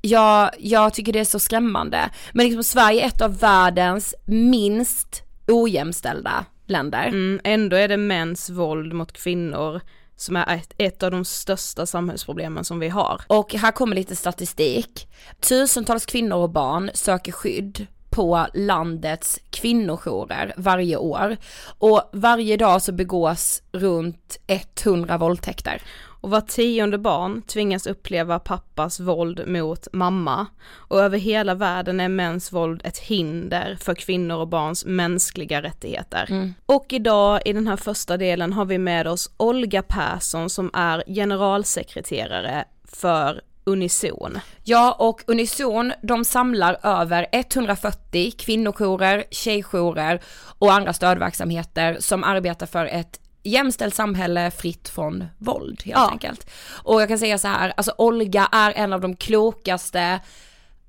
jag, 0.00 0.50
jag 0.58 0.94
tycker 0.94 1.12
det 1.12 1.20
är 1.20 1.24
så 1.24 1.38
skrämmande. 1.38 2.10
Men 2.32 2.46
liksom 2.46 2.64
Sverige 2.64 3.02
är 3.02 3.06
ett 3.06 3.20
av 3.20 3.38
världens 3.38 4.14
minst 4.24 5.22
ojämställda 5.46 6.44
länder. 6.66 7.06
Mm, 7.06 7.40
ändå 7.44 7.76
är 7.76 7.88
det 7.88 7.96
mäns 7.96 8.50
våld 8.50 8.92
mot 8.92 9.12
kvinnor 9.12 9.80
som 10.16 10.36
är 10.36 10.56
ett, 10.56 10.74
ett 10.78 11.02
av 11.02 11.10
de 11.10 11.24
största 11.24 11.86
samhällsproblemen 11.86 12.64
som 12.64 12.78
vi 12.78 12.88
har. 12.88 13.20
Och 13.26 13.54
här 13.54 13.72
kommer 13.72 13.96
lite 13.96 14.16
statistik. 14.16 15.08
Tusentals 15.40 16.06
kvinnor 16.06 16.36
och 16.36 16.50
barn 16.50 16.90
söker 16.94 17.32
skydd 17.32 17.86
på 18.10 18.46
landets 18.54 19.40
kvinnojourer 19.50 20.54
varje 20.56 20.96
år. 20.96 21.36
Och 21.78 22.10
varje 22.12 22.56
dag 22.56 22.82
så 22.82 22.92
begås 22.92 23.62
runt 23.72 24.38
100 24.46 25.18
våldtäkter. 25.18 25.82
Och 26.26 26.32
var 26.32 26.40
tionde 26.40 26.98
barn 26.98 27.42
tvingas 27.42 27.86
uppleva 27.86 28.38
pappas 28.38 29.00
våld 29.00 29.42
mot 29.46 29.88
mamma. 29.92 30.46
Och 30.72 31.00
över 31.00 31.18
hela 31.18 31.54
världen 31.54 32.00
är 32.00 32.08
mäns 32.08 32.52
våld 32.52 32.80
ett 32.84 32.98
hinder 32.98 33.76
för 33.80 33.94
kvinnor 33.94 34.36
och 34.36 34.48
barns 34.48 34.84
mänskliga 34.84 35.62
rättigheter. 35.62 36.52
Och 36.66 36.92
idag 36.92 37.40
i 37.44 37.52
den 37.52 37.68
här 37.68 37.76
första 37.76 38.16
delen 38.16 38.52
har 38.52 38.64
vi 38.64 38.78
med 38.78 39.06
oss 39.06 39.30
Olga 39.36 39.82
Persson 39.82 40.50
som 40.50 40.70
är 40.74 41.04
generalsekreterare 41.06 42.64
för 42.84 43.40
Unison. 43.64 44.38
Ja, 44.64 44.96
och 44.98 45.22
Unison, 45.26 45.92
de 46.02 46.24
samlar 46.24 46.78
över 46.82 47.26
140 47.32 48.32
kvinnojourer, 48.38 49.24
tjejjourer 49.30 50.20
och 50.58 50.72
andra 50.72 50.92
stödverksamheter 50.92 51.96
som 52.00 52.24
arbetar 52.24 52.66
för 52.66 52.86
ett 52.86 53.20
jämställt 53.46 53.94
samhälle 53.94 54.50
fritt 54.50 54.88
från 54.88 55.24
våld 55.38 55.82
helt 55.84 55.98
Ja. 55.98 56.08
enkelt. 56.10 56.50
Och 56.82 57.02
jag 57.02 57.08
kan 57.08 57.18
säga 57.18 57.38
så 57.38 57.48
här, 57.48 57.72
alltså 57.76 57.92
Olga 57.98 58.48
är 58.52 58.72
en 58.72 58.92
av 58.92 59.00
de 59.00 59.16
klokaste, 59.16 60.20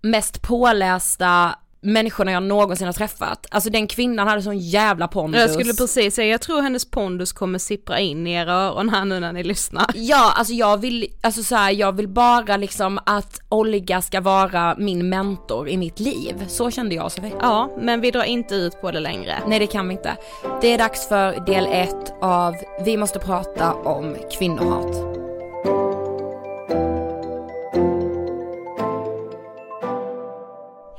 mest 0.02 0.42
pålästa 0.42 1.56
människorna 1.82 2.32
jag 2.32 2.44
någonsin 2.44 2.88
har 2.88 2.94
träffat. 2.94 3.46
Alltså 3.52 3.70
den 3.70 3.88
kvinnan 3.88 4.28
hade 4.28 4.42
sån 4.42 4.58
jävla 4.58 5.08
pondus. 5.08 5.42
Jag 5.42 5.52
skulle 5.52 5.74
precis 5.74 6.16
säga, 6.16 6.32
jag 6.32 6.42
tror 6.42 6.62
hennes 6.62 6.86
pondus 6.86 7.32
kommer 7.32 7.60
sippra 7.60 8.00
in 8.00 8.28
i 8.28 8.34
era 8.34 8.54
öron 8.54 8.90
här 8.90 9.06
nu 9.06 9.20
när 9.20 9.34
ni 9.34 9.44
lyssnar. 9.44 9.86
Ja, 9.96 10.34
alltså 10.36 10.54
jag 10.54 10.78
vill, 10.78 11.08
alltså 11.22 11.44
så 11.44 11.56
här, 11.56 11.72
jag 11.72 11.92
vill 11.96 12.08
bara 12.08 12.58
liksom 12.58 13.00
att 13.06 13.42
Olga 13.50 14.02
ska 14.02 14.22
vara 14.22 14.76
min 14.78 15.10
mentor 15.10 15.70
i 15.70 15.78
mitt 15.78 16.00
liv. 16.00 16.46
Så 16.48 16.72
kände 16.72 16.96
jag 16.96 17.12
Sofie. 17.12 17.34
Ja, 17.40 17.70
men 17.82 18.02
vi 18.02 18.12
drar 18.12 18.24
inte 18.24 18.56
ut 18.56 18.82
på 18.82 18.92
det 18.92 19.00
längre. 19.00 19.36
Nej 19.48 19.60
det 19.60 19.68
kan 19.68 19.88
vi 19.88 19.94
inte. 19.94 20.18
Det 20.62 20.74
är 20.74 20.78
dags 20.78 21.08
för 21.08 21.46
del 21.46 21.68
ett 21.72 22.14
av 22.22 22.56
Vi 22.86 22.98
måste 22.98 23.20
prata 23.20 23.74
om 23.74 24.16
kvinnohat. 24.38 25.27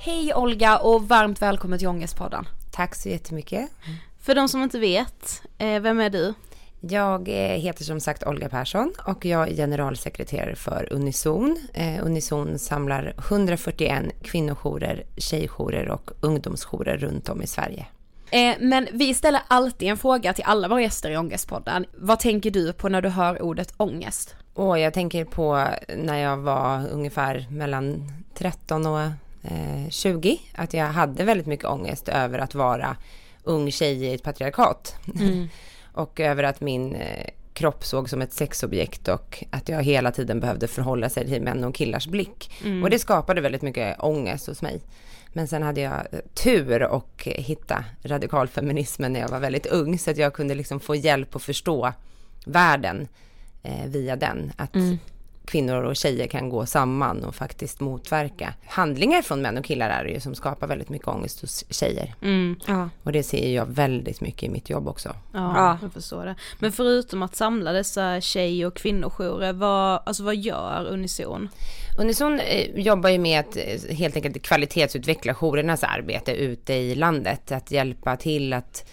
Hej 0.00 0.34
Olga 0.34 0.78
och 0.78 1.08
varmt 1.08 1.42
välkommen 1.42 1.78
till 1.78 1.88
Ångestpodden. 1.88 2.48
Tack 2.70 2.94
så 2.94 3.08
jättemycket. 3.08 3.70
För 4.20 4.34
de 4.34 4.48
som 4.48 4.62
inte 4.62 4.78
vet, 4.78 5.42
eh, 5.58 5.80
vem 5.80 6.00
är 6.00 6.10
du? 6.10 6.34
Jag 6.80 7.28
eh, 7.28 7.60
heter 7.60 7.84
som 7.84 8.00
sagt 8.00 8.26
Olga 8.26 8.48
Persson 8.48 8.92
och 9.06 9.24
jag 9.24 9.48
är 9.48 9.54
generalsekreterare 9.56 10.56
för 10.56 10.88
Unison. 10.92 11.56
Eh, 11.74 12.06
Unison 12.06 12.58
samlar 12.58 13.14
141 13.18 14.04
kvinnojourer, 14.22 15.04
tjejjourer 15.16 15.88
och 15.88 16.10
ungdomsjourer 16.20 16.96
runt 16.96 17.28
om 17.28 17.42
i 17.42 17.46
Sverige. 17.46 17.86
Men 18.60 18.88
vi 18.92 19.14
ställer 19.14 19.40
alltid 19.48 19.88
en 19.88 19.96
fråga 19.96 20.32
till 20.32 20.44
alla 20.46 20.68
våra 20.68 20.82
gäster 20.82 21.10
i 21.10 21.16
Ångestpodden. 21.16 21.86
Vad 21.94 22.20
tänker 22.20 22.50
du 22.50 22.72
på 22.72 22.88
när 22.88 23.02
du 23.02 23.08
hör 23.08 23.42
ordet 23.42 23.74
ångest? 23.76 24.34
Och 24.54 24.78
jag 24.78 24.94
tänker 24.94 25.24
på 25.24 25.68
när 25.96 26.18
jag 26.18 26.36
var 26.36 26.88
ungefär 26.88 27.46
mellan 27.50 28.12
13 28.34 28.86
och 28.86 29.00
20, 29.90 30.40
att 30.54 30.74
jag 30.74 30.86
hade 30.86 31.24
väldigt 31.24 31.46
mycket 31.46 31.66
ångest 31.66 32.08
över 32.08 32.38
att 32.38 32.54
vara 32.54 32.96
ung 33.42 33.70
tjej 33.70 34.04
i 34.04 34.14
ett 34.14 34.22
patriarkat. 34.22 34.96
Mm. 35.18 35.48
och 35.92 36.20
över 36.20 36.42
att 36.42 36.60
min 36.60 36.94
eh, 36.94 37.26
kropp 37.52 37.84
såg 37.84 38.10
som 38.10 38.22
ett 38.22 38.32
sexobjekt 38.32 39.08
och 39.08 39.44
att 39.50 39.68
jag 39.68 39.82
hela 39.82 40.12
tiden 40.12 40.40
behövde 40.40 40.68
förhålla 40.68 41.08
sig 41.08 41.26
till 41.26 41.42
män 41.42 41.64
och 41.64 41.74
killars 41.74 42.06
blick. 42.06 42.50
Mm. 42.64 42.82
Och 42.82 42.90
det 42.90 42.98
skapade 42.98 43.40
väldigt 43.40 43.62
mycket 43.62 44.00
ångest 44.00 44.46
hos 44.46 44.62
mig. 44.62 44.80
Men 45.32 45.48
sen 45.48 45.62
hade 45.62 45.80
jag 45.80 45.92
eh, 46.12 46.18
tur 46.34 46.82
och 46.82 47.22
hitta 47.24 47.84
radikalfeminismen 48.02 49.12
när 49.12 49.20
jag 49.20 49.28
var 49.28 49.40
väldigt 49.40 49.66
ung 49.66 49.98
så 49.98 50.10
att 50.10 50.16
jag 50.16 50.34
kunde 50.34 50.54
liksom 50.54 50.80
få 50.80 50.94
hjälp 50.94 51.36
att 51.36 51.42
förstå 51.42 51.92
världen 52.46 53.08
eh, 53.62 53.86
via 53.86 54.16
den. 54.16 54.52
Att 54.56 54.74
Mm. 54.74 54.98
Kvinnor 55.48 55.82
och 55.82 55.96
tjejer 55.96 56.26
kan 56.26 56.48
gå 56.48 56.66
samman 56.66 57.24
och 57.24 57.34
faktiskt 57.34 57.80
motverka 57.80 58.54
handlingar 58.66 59.22
från 59.22 59.42
män 59.42 59.58
och 59.58 59.64
killar 59.64 59.90
är 59.90 60.04
det 60.04 60.10
ju 60.10 60.20
som 60.20 60.34
skapar 60.34 60.66
väldigt 60.66 60.88
mycket 60.88 61.08
ångest 61.08 61.40
hos 61.40 61.64
tjejer. 61.70 62.14
Mm. 62.22 62.56
Ja. 62.66 62.88
Och 63.02 63.12
det 63.12 63.22
ser 63.22 63.54
jag 63.54 63.66
väldigt 63.66 64.20
mycket 64.20 64.42
i 64.42 64.48
mitt 64.48 64.70
jobb 64.70 64.88
också. 64.88 65.08
Ja, 65.08 65.52
Ja. 65.56 65.78
jag 65.82 65.92
förstår 65.92 66.24
det. 66.24 66.34
Men 66.58 66.72
förutom 66.72 67.22
att 67.22 67.36
samla 67.36 67.72
dessa 67.72 68.20
tjej 68.20 68.66
och 68.66 68.76
kvinnojourer, 68.76 69.52
vad, 69.52 70.02
alltså 70.06 70.22
vad 70.22 70.36
gör 70.36 70.86
Unison? 70.90 71.48
Unison 71.98 72.40
eh, 72.40 72.80
jobbar 72.80 73.10
ju 73.10 73.18
med 73.18 73.40
att 73.40 73.56
eh, 73.56 73.96
helt 73.96 74.16
enkelt 74.16 74.42
kvalitetsutveckla 74.42 75.34
jourernas 75.34 75.84
arbete 75.84 76.32
ute 76.32 76.74
i 76.74 76.94
landet. 76.94 77.52
Att 77.52 77.70
hjälpa 77.70 78.16
till 78.16 78.52
att 78.52 78.90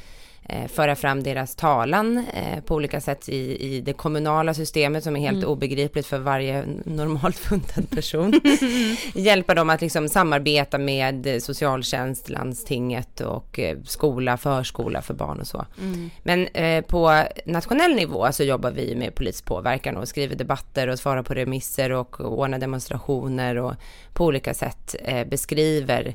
föra 0.68 0.96
fram 0.96 1.24
deras 1.24 1.56
talan 1.56 2.18
eh, 2.34 2.64
på 2.64 2.76
olika 2.76 3.02
sätt 3.02 3.30
i, 3.30 3.76
i 3.76 3.82
det 3.82 3.94
kommunala 3.94 4.54
systemet 4.54 5.04
som 5.04 5.16
är 5.16 5.20
helt 5.20 5.36
Mm. 5.36 5.50
obegripligt 5.50 6.06
för 6.08 6.18
varje 6.18 6.66
normalt 6.86 7.36
funtad 7.36 7.90
person. 7.90 8.34
hjälpa 9.14 9.54
dem 9.54 9.70
att 9.70 9.82
liksom 9.82 10.10
samarbeta 10.10 10.78
med 10.78 11.28
eh, 11.28 11.40
socialtjänst, 11.40 12.30
landstinget 12.30 13.20
och 13.20 13.60
eh, 13.60 13.78
skola, 13.84 14.38
förskola 14.38 15.02
för 15.02 15.14
barn 15.14 15.40
och 15.40 15.48
så. 15.48 15.66
Mm. 15.82 16.10
Men 16.24 16.48
eh, 16.48 16.82
på 16.86 17.24
nationell 17.46 17.96
nivå 17.96 18.32
så 18.32 18.44
jobbar 18.44 18.72
vi 18.72 18.96
med 18.96 19.16
polispåverkan 19.16 19.98
och 19.98 20.08
skriver 20.08 20.36
debatter 20.36 20.88
och 20.88 21.00
svarar 21.00 21.24
på 21.24 21.34
remisser 21.34 21.92
och 21.92 22.22
ordnar 22.22 22.60
demonstrationer 22.60 23.56
och 23.58 23.74
på 24.14 24.26
olika 24.26 24.54
sätt 24.54 24.96
eh, 25.04 25.28
beskriver 25.28 26.08
eh, 26.08 26.14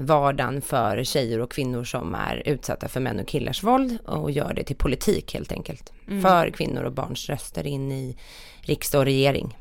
vardagen 0.00 0.62
för 0.62 1.04
tjejer 1.04 1.40
och 1.40 1.50
kvinnor 1.52 1.84
som 1.84 2.14
är 2.14 2.42
utsatta 2.48 2.88
för 2.88 3.00
män 3.00 3.20
och 3.20 3.28
killars 3.28 3.62
våld 3.62 3.98
och 4.04 4.30
gör 4.30 4.54
det 4.54 4.64
till 4.64 4.76
politik 4.76 5.34
helt 5.34 5.52
enkelt. 5.52 5.92
Mm. 6.08 6.22
För 6.22 6.50
kvinnor 6.50 6.82
och 6.82 6.92
barns 6.92 7.28
röster 7.28 7.66
in 7.66 7.92
i 7.92 8.16
riksdag 8.60 8.98
och 8.98 9.04
regering. 9.04 9.58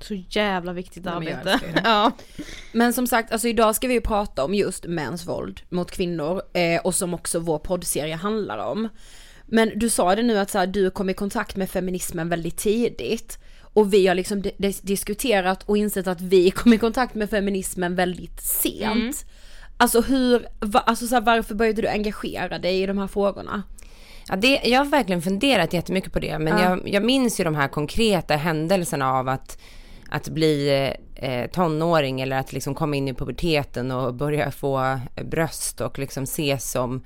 Så 0.00 0.14
jävla 0.14 0.72
viktigt 0.72 1.02
Ja, 1.06 1.20
men 1.20 1.28
arbete. 1.34 1.50
älskar 1.50 1.72
det. 1.72 1.80
ja. 1.84 2.10
Men 2.72 2.92
som 2.92 3.06
sagt, 3.06 3.32
alltså 3.32 3.48
idag 3.48 3.76
ska 3.76 3.88
vi 3.88 3.94
ju 3.94 4.00
prata 4.00 4.44
om 4.44 4.54
just 4.54 4.86
mäns 4.86 5.26
våld 5.26 5.60
mot 5.68 5.90
kvinnor 5.90 6.42
eh, 6.52 6.80
och 6.80 6.94
som 6.94 7.14
också 7.14 7.38
vår 7.38 7.58
poddserie 7.58 8.14
handlar 8.14 8.58
om. 8.58 8.88
Men 9.46 9.72
du 9.78 9.90
sa 9.90 10.14
det 10.14 10.22
nu 10.22 10.38
att 10.38 10.50
så 10.50 10.58
här, 10.58 10.66
du 10.66 10.90
kom 10.90 11.10
i 11.10 11.14
kontakt 11.14 11.56
med 11.56 11.70
feminismen 11.70 12.28
väldigt 12.28 12.56
tidigt. 12.56 13.38
Och 13.74 13.92
vi 13.94 14.06
har 14.06 14.14
liksom 14.14 14.42
di- 14.42 14.54
dis- 14.58 14.80
diskuterat 14.86 15.62
och 15.62 15.76
insett 15.76 16.06
att 16.06 16.20
vi 16.20 16.50
kom 16.50 16.72
i 16.72 16.78
kontakt 16.78 17.14
med 17.14 17.30
feminismen 17.30 17.94
väldigt 17.94 18.40
sent. 18.42 18.92
Mm. 18.92 19.12
Alltså 19.76 20.00
hur, 20.00 20.46
va, 20.60 20.80
alltså 20.80 21.06
så 21.06 21.14
här, 21.14 21.22
varför 21.22 21.54
började 21.54 21.82
du 21.82 21.88
engagera 21.88 22.58
dig 22.58 22.82
i 22.82 22.86
de 22.86 22.98
här 22.98 23.06
frågorna? 23.06 23.62
Ja, 24.28 24.36
det, 24.36 24.60
jag 24.64 24.78
har 24.78 24.84
verkligen 24.86 25.22
funderat 25.22 25.72
jättemycket 25.72 26.12
på 26.12 26.18
det, 26.20 26.38
men 26.38 26.58
Ja. 26.58 26.62
jag, 26.70 26.88
jag 26.88 27.04
minns 27.04 27.40
ju 27.40 27.44
de 27.44 27.54
här 27.54 27.68
konkreta 27.68 28.36
händelserna 28.36 29.12
av 29.12 29.28
att, 29.28 29.58
att 30.10 30.28
bli 30.28 30.90
eh, 31.14 31.50
tonåring 31.50 32.20
eller 32.20 32.38
att 32.38 32.52
liksom 32.52 32.74
komma 32.74 32.96
in 32.96 33.08
i 33.08 33.14
puberteten 33.14 33.90
och 33.90 34.14
börja 34.14 34.50
få 34.50 35.00
bröst 35.24 35.80
och 35.80 35.98
liksom 35.98 36.22
ses 36.22 36.70
som 36.70 37.04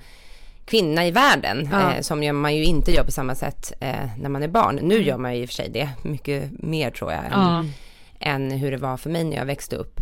kvinna 0.65 1.05
i 1.07 1.11
världen, 1.11 1.69
Ja. 1.71 1.93
eh, 1.93 2.01
som 2.01 2.37
man 2.41 2.55
ju 2.55 2.63
inte 2.63 2.91
gör 2.91 3.03
på 3.03 3.11
samma 3.11 3.35
sätt 3.35 3.73
eh, 3.79 3.95
när 4.19 4.29
man 4.29 4.43
är 4.43 4.47
barn. 4.47 4.79
Nu 4.83 5.01
gör 5.03 5.17
man 5.17 5.35
ju 5.35 5.41
i 5.41 5.45
och 5.45 5.49
för 5.49 5.53
sig 5.55 5.69
det 5.69 5.89
mycket 6.01 6.51
mer 6.63 6.91
tror 6.91 7.11
jag, 7.11 7.21
än, 7.31 7.71
än 8.19 8.51
hur 8.51 8.71
det 8.71 8.77
var 8.77 8.97
för 8.97 9.09
mig 9.09 9.23
när 9.23 9.37
jag 9.37 9.45
växte 9.45 9.75
upp. 9.75 9.99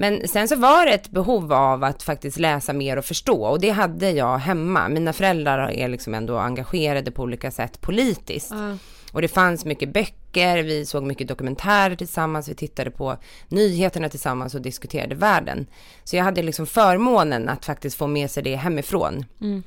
Men 0.00 0.28
sen 0.28 0.48
så 0.48 0.56
var 0.56 0.86
det 0.86 0.92
ett 0.92 1.10
behov 1.10 1.52
av 1.52 1.84
att 1.84 2.02
faktiskt 2.02 2.38
läsa 2.38 2.72
mer 2.72 2.96
och 2.96 3.04
förstå 3.04 3.44
och 3.44 3.60
det 3.60 3.70
hade 3.70 4.10
jag 4.10 4.38
hemma. 4.38 4.88
Mina 4.88 5.12
föräldrar 5.12 5.70
är 5.70 5.88
liksom 5.88 6.14
ändå 6.14 6.38
engagerade 6.38 7.10
på 7.10 7.22
olika 7.22 7.50
sätt 7.50 7.80
politiskt. 7.80 8.52
Och 9.12 9.22
det 9.22 9.28
fanns 9.28 9.64
mycket 9.64 9.92
böcker, 9.92 10.62
vi 10.62 10.86
såg 10.86 11.02
mycket 11.02 11.28
dokumentärer 11.28 11.96
tillsammans, 11.96 12.48
vi 12.48 12.54
tittade 12.54 12.90
på 12.90 13.16
nyheterna 13.48 14.08
tillsammans 14.08 14.54
och 14.54 14.62
diskuterade 14.62 15.14
världen. 15.14 15.66
Så 16.04 16.16
jag 16.16 16.24
hade 16.24 16.42
liksom 16.42 16.66
förmånen 16.66 17.48
att 17.48 17.64
faktiskt 17.64 17.96
få 17.96 18.06
med 18.06 18.30
sig 18.30 18.42
det 18.42 18.56
hemifrån. 18.56 19.24
Mm. 19.40 19.62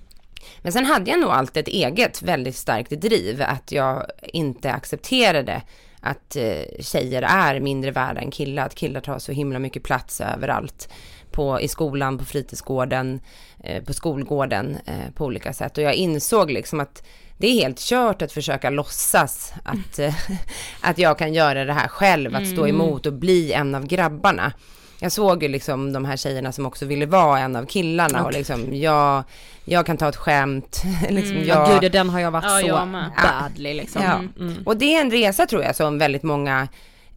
Men 0.61 0.71
sen 0.71 0.85
hade 0.85 1.11
jag 1.11 1.19
nog 1.19 1.31
alltid 1.31 1.61
ett 1.61 1.73
eget 1.73 2.21
väldigt 2.21 2.55
starkt 2.55 3.01
driv, 3.01 3.41
att 3.41 3.71
jag 3.71 4.05
inte 4.23 4.71
accepterade 4.71 5.61
att 6.01 6.35
eh, 6.35 6.61
tjejer 6.79 7.21
är 7.21 7.59
mindre 7.59 7.91
värda 7.91 8.21
än 8.21 8.31
killar, 8.31 8.65
att 8.65 8.75
killar 8.75 9.01
tar 9.01 9.19
så 9.19 9.31
himla 9.31 9.59
mycket 9.59 9.83
plats 9.83 10.21
överallt. 10.21 10.89
På, 11.31 11.61
I 11.61 11.67
skolan, 11.67 12.17
på 12.17 12.25
fritidsgården, 12.25 13.19
eh, 13.63 13.83
på 13.83 13.93
skolgården 13.93 14.77
eh, 14.85 15.13
på 15.15 15.25
olika 15.25 15.53
sätt. 15.53 15.77
Och 15.77 15.83
jag 15.83 15.93
insåg 15.93 16.51
liksom 16.51 16.79
att 16.79 17.03
det 17.37 17.47
är 17.47 17.53
helt 17.53 17.79
kört 17.79 18.21
att 18.21 18.31
försöka 18.31 18.69
låtsas 18.69 19.53
att, 19.63 19.99
eh, 19.99 20.15
att 20.81 20.97
jag 20.97 21.17
kan 21.17 21.33
göra 21.33 21.65
det 21.65 21.73
här 21.73 21.87
själv, 21.87 22.35
att 22.35 22.47
stå 22.47 22.65
Mm. 22.65 22.75
emot 22.81 23.05
och 23.05 23.13
bli 23.13 23.53
en 23.53 23.75
av 23.75 23.85
grabbarna. 23.87 24.53
Jag 25.03 25.11
såg 25.11 25.43
ju 25.43 25.49
liksom 25.49 25.93
de 25.93 26.05
här 26.05 26.17
tjejerna 26.17 26.51
som 26.51 26.65
också 26.65 26.85
ville 26.85 27.05
vara 27.05 27.39
en 27.39 27.55
av 27.55 27.65
killarna 27.65 28.21
och 28.21 28.27
Okej. 28.27 28.37
liksom 28.37 28.75
jag, 28.75 29.23
jag 29.65 29.85
kan 29.85 29.97
ta 29.97 30.09
ett 30.09 30.15
skämt. 30.15 30.81
liksom 31.09 31.35
Mm. 31.35 31.47
jag, 31.47 31.69
Ja, 31.69 31.79
gud, 31.81 31.91
den 31.91 32.09
har 32.09 32.19
jag 32.19 32.31
varit 32.31 32.43
Ja, 32.45 32.59
så 32.59 32.67
jag 32.67 32.87
badly 33.23 33.73
liksom. 33.73 34.01
Ja. 34.03 34.43
Mm. 34.43 34.63
Och 34.65 34.77
det 34.77 34.95
är 34.95 35.01
en 35.01 35.11
resa 35.11 35.45
tror 35.45 35.63
jag 35.63 35.75
som 35.75 35.97
väldigt 35.97 36.23
många 36.23 36.67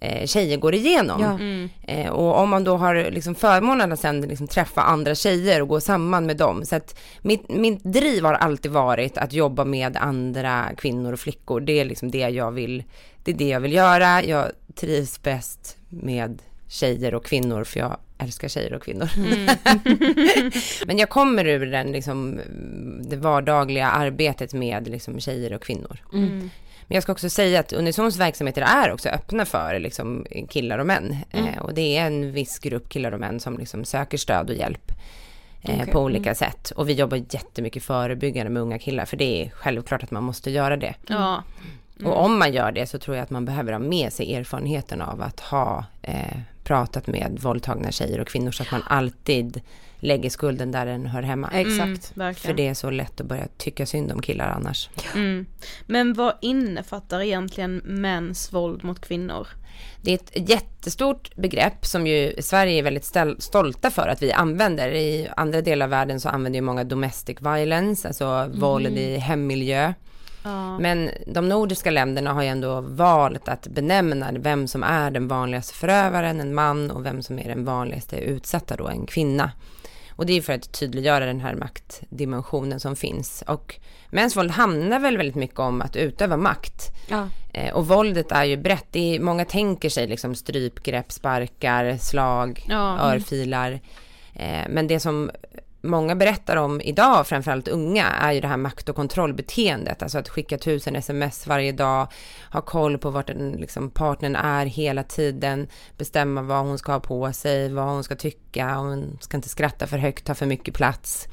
eh, 0.01 0.27
tjejer 0.27 0.57
går 0.57 0.75
igenom. 0.75 1.21
Ja. 1.23 1.31
Mm. 1.33 1.69
Eh, 1.83 2.11
och 2.11 2.39
om 2.39 2.49
man 2.51 2.65
då 2.65 2.77
har 2.77 3.11
liksom 3.11 3.35
förmånen 3.35 3.93
att 3.93 4.01
sen 4.01 4.21
liksom 4.21 4.47
träffa 4.49 4.83
andra 4.83 5.15
tjejer 5.15 5.63
och 5.63 5.69
gå 5.69 5.81
samman 5.81 6.27
med 6.27 6.37
dem. 6.37 6.65
Så 6.65 6.77
att 6.77 6.99
mitt, 7.23 7.49
mitt 7.49 7.85
driv 7.85 8.25
har 8.25 8.35
alltid 8.35 8.73
varit 8.73 9.19
att 9.19 9.33
jobba 9.33 9.65
med 9.65 9.97
andra 9.97 10.65
kvinnor 10.77 11.13
och 11.13 11.21
flickor. 11.21 11.61
Det 11.61 11.81
är 11.81 11.85
liksom 11.85 12.11
det 12.11 12.19
jag 12.29 12.51
vill, 12.51 12.85
det 13.25 13.31
är 13.31 13.35
det 13.37 13.49
jag 13.49 13.61
vill 13.61 13.73
göra. 13.73 14.25
Jag 14.25 14.47
trivs 14.75 15.23
bäst 15.23 15.77
med 15.89 16.43
tjejer 16.69 17.15
och 17.15 17.25
kvinnor 17.25 17.65
för 17.65 17.81
jag 17.81 17.97
älskar 18.19 18.49
tjejer 18.49 18.73
och 18.73 18.83
kvinnor. 18.83 19.09
Men 20.87 20.99
jag 20.99 21.09
kommer 21.09 21.47
ur 21.47 21.67
den 21.67 21.93
liksom, 21.93 22.41
det 23.01 23.17
vardagliga 23.17 23.87
arbetet 23.89 24.53
med 24.53 24.89
liksom 24.89 25.21
tjejer 25.21 25.53
och 25.53 25.63
kvinnor. 25.63 25.99
Mm. 26.13 26.51
Men 26.87 26.95
jag 26.95 27.03
ska 27.03 27.13
också 27.13 27.31
säga 27.31 27.61
att 27.61 27.73
Unisons 27.73 28.17
verksamheter 28.17 28.63
är 28.63 28.93
också 28.93 29.09
öppna 29.09 29.45
för 29.45 29.79
liksom, 29.79 30.27
killar 30.49 30.79
och 30.79 30.87
män. 30.87 31.17
Mm. 31.31 31.49
Eh, 31.49 31.59
och 31.59 31.75
det 31.75 31.97
är 31.97 32.07
en 32.07 32.33
viss 32.33 32.59
grupp 32.59 32.89
killar 32.89 33.13
och 33.13 33.21
män 33.21 33.41
som 33.41 33.59
liksom 33.59 33.85
söker 33.85 34.19
stöd 34.19 34.51
och 34.51 34.57
hjälp 34.57 34.93
eh, 35.63 35.75
Okej. 35.81 35.93
på 35.93 36.01
olika 36.01 36.23
Mm. 36.31 36.35
sätt. 36.35 36.71
Och 36.71 36.89
vi 36.89 36.93
jobbar 36.93 37.17
jättemycket 37.17 37.83
förebyggande 37.83 38.51
med 38.51 38.63
unga 38.63 38.79
killar, 38.79 39.05
för 39.05 39.17
det 39.17 39.43
är 39.45 39.51
självklart 39.51 40.03
att 40.03 40.11
man 40.11 40.25
måste 40.25 40.51
göra 40.51 40.77
det. 40.77 40.95
Ja. 41.07 41.43
Mm. 42.01 42.13
Och 42.13 42.25
om 42.25 42.39
man 42.39 42.53
gör 42.53 42.73
det 42.73 42.87
så 42.87 42.99
tror 42.99 43.17
jag 43.17 43.23
att 43.23 43.31
man 43.31 43.45
behöver 43.45 43.73
ha 43.73 43.79
med 43.79 44.13
sig 44.13 44.35
erfarenheten 44.35 45.03
av 45.03 45.23
att 45.23 45.41
ha 45.41 45.85
eh, 46.03 46.39
pratat 46.65 47.07
med 47.07 47.39
våldtagna 47.41 47.93
tjejer 47.93 48.21
och 48.21 48.29
kvinnor 48.29 48.51
så 48.51 48.63
att 48.63 48.71
man 48.71 48.83
alltid 48.87 49.61
lägger 49.99 50.31
skulden 50.31 50.73
där 50.73 50.87
den 50.87 51.07
hör 51.07 51.23
hemma. 51.23 51.51
Exakt. 51.53 52.17
Mm. 52.17 52.35
För 52.35 52.55
det 52.55 52.69
är 52.69 52.75
så 52.75 52.91
lätt 52.91 53.21
att 53.21 53.27
börja 53.27 53.47
tycka 53.57 53.87
synd 53.87 54.13
om 54.13 54.23
killar 54.23 54.49
annars. 54.49 54.91
Mm. 55.15 55.47
Men 55.87 56.15
vad 56.15 56.35
innefattar 56.41 57.21
egentligen 57.21 57.77
mäns 57.85 58.53
våld 58.53 58.85
mot 58.85 59.01
kvinnor? 59.01 59.49
Det 60.03 60.11
är 60.11 60.15
ett 60.15 60.51
jättestort 60.51 61.37
begrepp 61.37 61.87
som 61.87 62.07
ju 62.07 62.35
Sverige 62.43 62.79
är 62.79 62.83
väldigt 62.83 63.13
stolta 63.39 63.91
för 63.91 64.09
att 64.09 64.23
vi 64.23 64.33
använder. 64.33 64.89
I 64.89 65.29
andra 65.37 65.63
delar 65.63 65.87
av 65.87 65.91
världen 65.91 66.21
så 66.21 66.29
använder 66.29 66.59
ju 66.59 66.63
många 66.63 66.85
domestic 66.85 67.37
violence, 67.41 68.09
alltså 68.09 68.51
våld 68.55 68.99
i 68.99 69.17
hemmiljö. 69.17 69.95
Ja. 70.45 70.79
Men 70.79 71.11
de 71.27 71.49
nordiska 71.49 71.91
länderna 71.91 72.33
har 72.33 72.43
ju 72.43 72.49
ändå 72.49 72.81
valt 72.81 73.49
att 73.49 73.67
benämna 73.69 74.33
vem 74.33 74.69
som 74.69 74.83
är 74.83 75.11
den 75.11 75.29
vanligaste 75.29 75.75
förövaren, 75.75 76.41
en 76.41 76.55
man, 76.55 76.91
och 76.91 77.05
vem 77.07 77.23
som 77.23 77.39
är 77.39 77.49
den 77.49 77.65
vanligaste 77.65 78.17
utsatta 78.17 78.77
då, 78.77 78.89
en 78.89 79.07
kvinna. 79.07 79.51
Och 80.17 80.27
det 80.27 80.33
är 80.33 80.43
för 80.43 80.53
att 80.53 80.73
tydliggöra 80.73 81.27
den 81.27 81.41
här 81.41 81.55
maktdimensionen 81.55 82.81
som 82.81 82.97
finns. 82.97 83.45
Och 83.47 83.81
mäns 84.11 84.37
våld 84.37 84.51
handlar 84.51 84.99
väl 84.99 85.17
väldigt 85.17 85.35
mycket 85.35 85.59
om 85.59 85.83
att 85.83 85.97
utöva 85.97 86.37
makt. 86.37 86.91
Ja. 87.09 87.29
Eh, 87.53 87.75
och 87.75 87.89
våldet 87.89 88.33
är 88.33 88.45
ju 88.45 88.57
brett. 88.57 88.97
Är, 88.97 89.21
många 89.21 89.45
tänker 89.45 89.89
sig 89.89 90.07
liksom 90.07 90.35
strypgrepp, 90.35 91.13
sparkar, 91.13 91.97
slag, 91.97 92.65
Ja. 92.69 92.99
örfilar. 92.99 93.81
Eh, 94.35 94.69
men 94.69 94.87
det 94.87 95.01
som 95.01 95.31
många 95.85 96.15
berättar 96.15 96.57
om 96.57 96.81
idag, 96.81 97.27
framförallt 97.27 97.69
unga, 97.69 98.07
är 98.07 98.33
ju 98.33 98.41
det 98.41 98.49
här 98.49 98.57
makt 98.57 98.89
och 98.89 98.97
kontrollbeteendet. 98.97 100.03
Alltså 100.03 100.19
att 100.19 100.29
skicka 100.29 100.59
tusen 100.59 100.97
sms 100.97 101.47
varje 101.47 101.73
dag, 101.73 102.09
ha 102.53 102.61
koll 102.61 102.99
på 102.99 103.11
vart 103.11 103.27
den, 103.27 103.53
liksom, 103.53 103.91
partnern 103.91 104.37
är 104.37 104.67
hela 104.67 105.03
tiden, 105.03 105.69
bestämma 105.99 106.43
vad 106.43 106.65
hon 106.65 106.79
ska 106.79 106.93
ha 106.93 107.01
på 107.01 107.33
sig, 107.33 107.73
vad 107.73 107.85
hon 107.85 108.05
ska 108.05 108.17
tycka, 108.17 108.75
hon 108.75 109.19
ska 109.21 109.37
inte 109.37 109.49
skratta 109.49 109.87
för 109.87 109.99
högt, 109.99 110.25
ta 110.25 110.35
för 110.35 110.47
mycket 110.47 110.75
plats 110.75 111.29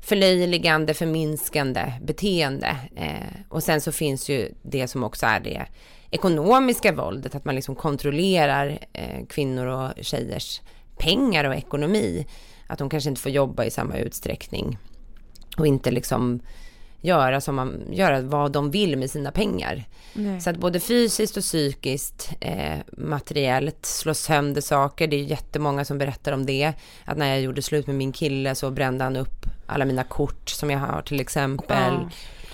förlöjligande, 0.00 0.94
förminskande 0.94 1.92
beteende. 2.02 2.76
Eh, 2.96 3.40
och 3.48 3.62
sen 3.62 3.80
så 3.80 3.92
finns 3.92 4.28
ju 4.28 4.54
det 4.62 4.88
som 4.88 5.04
också 5.04 5.26
är 5.26 5.40
det 5.40 5.66
ekonomiska 6.10 6.92
våldet, 6.92 7.34
att 7.34 7.44
man 7.44 7.54
liksom 7.54 7.74
kontrollerar 7.74 8.78
eh, 8.92 9.26
kvinnor 9.28 9.66
och 9.66 10.04
tjejers 10.04 10.60
pengar 10.98 11.44
och 11.44 11.54
ekonomi. 11.54 12.26
Att 12.70 12.78
de 12.78 12.90
kanske 12.90 13.10
inte 13.10 13.22
får 13.22 13.32
jobba 13.32 13.64
i 13.64 13.70
samma 13.70 13.96
utsträckning 13.96 14.78
och 15.56 15.66
inte 15.66 15.90
liksom 15.90 16.40
göra, 17.00 17.40
som 17.40 17.54
man, 17.54 17.82
göra 17.90 18.20
vad 18.20 18.52
de 18.52 18.70
vill 18.70 18.96
med 18.96 19.10
sina 19.10 19.32
pengar. 19.32 19.84
Nej. 20.12 20.40
Så 20.40 20.50
att 20.50 20.56
både 20.56 20.80
fysiskt 20.80 21.36
och 21.36 21.42
psykiskt, 21.42 22.30
eh, 22.40 22.78
materiellt, 22.92 23.86
slå 23.86 24.14
sönder 24.14 24.60
saker. 24.60 25.06
Det 25.06 25.16
är 25.16 25.24
jättemånga 25.24 25.84
som 25.84 25.98
berättar 25.98 26.32
om 26.32 26.46
det. 26.46 26.72
Att 27.04 27.18
när 27.18 27.28
jag 27.28 27.40
gjorde 27.40 27.62
slut 27.62 27.86
med 27.86 27.96
min 27.96 28.12
kille 28.12 28.54
så 28.54 28.70
brände 28.70 29.04
han 29.04 29.16
upp 29.16 29.46
alla 29.66 29.84
mina 29.84 30.04
kort 30.04 30.48
som 30.48 30.70
jag 30.70 30.78
har 30.78 31.02
till 31.02 31.20
exempel. 31.20 31.92
Ja. 31.92 32.10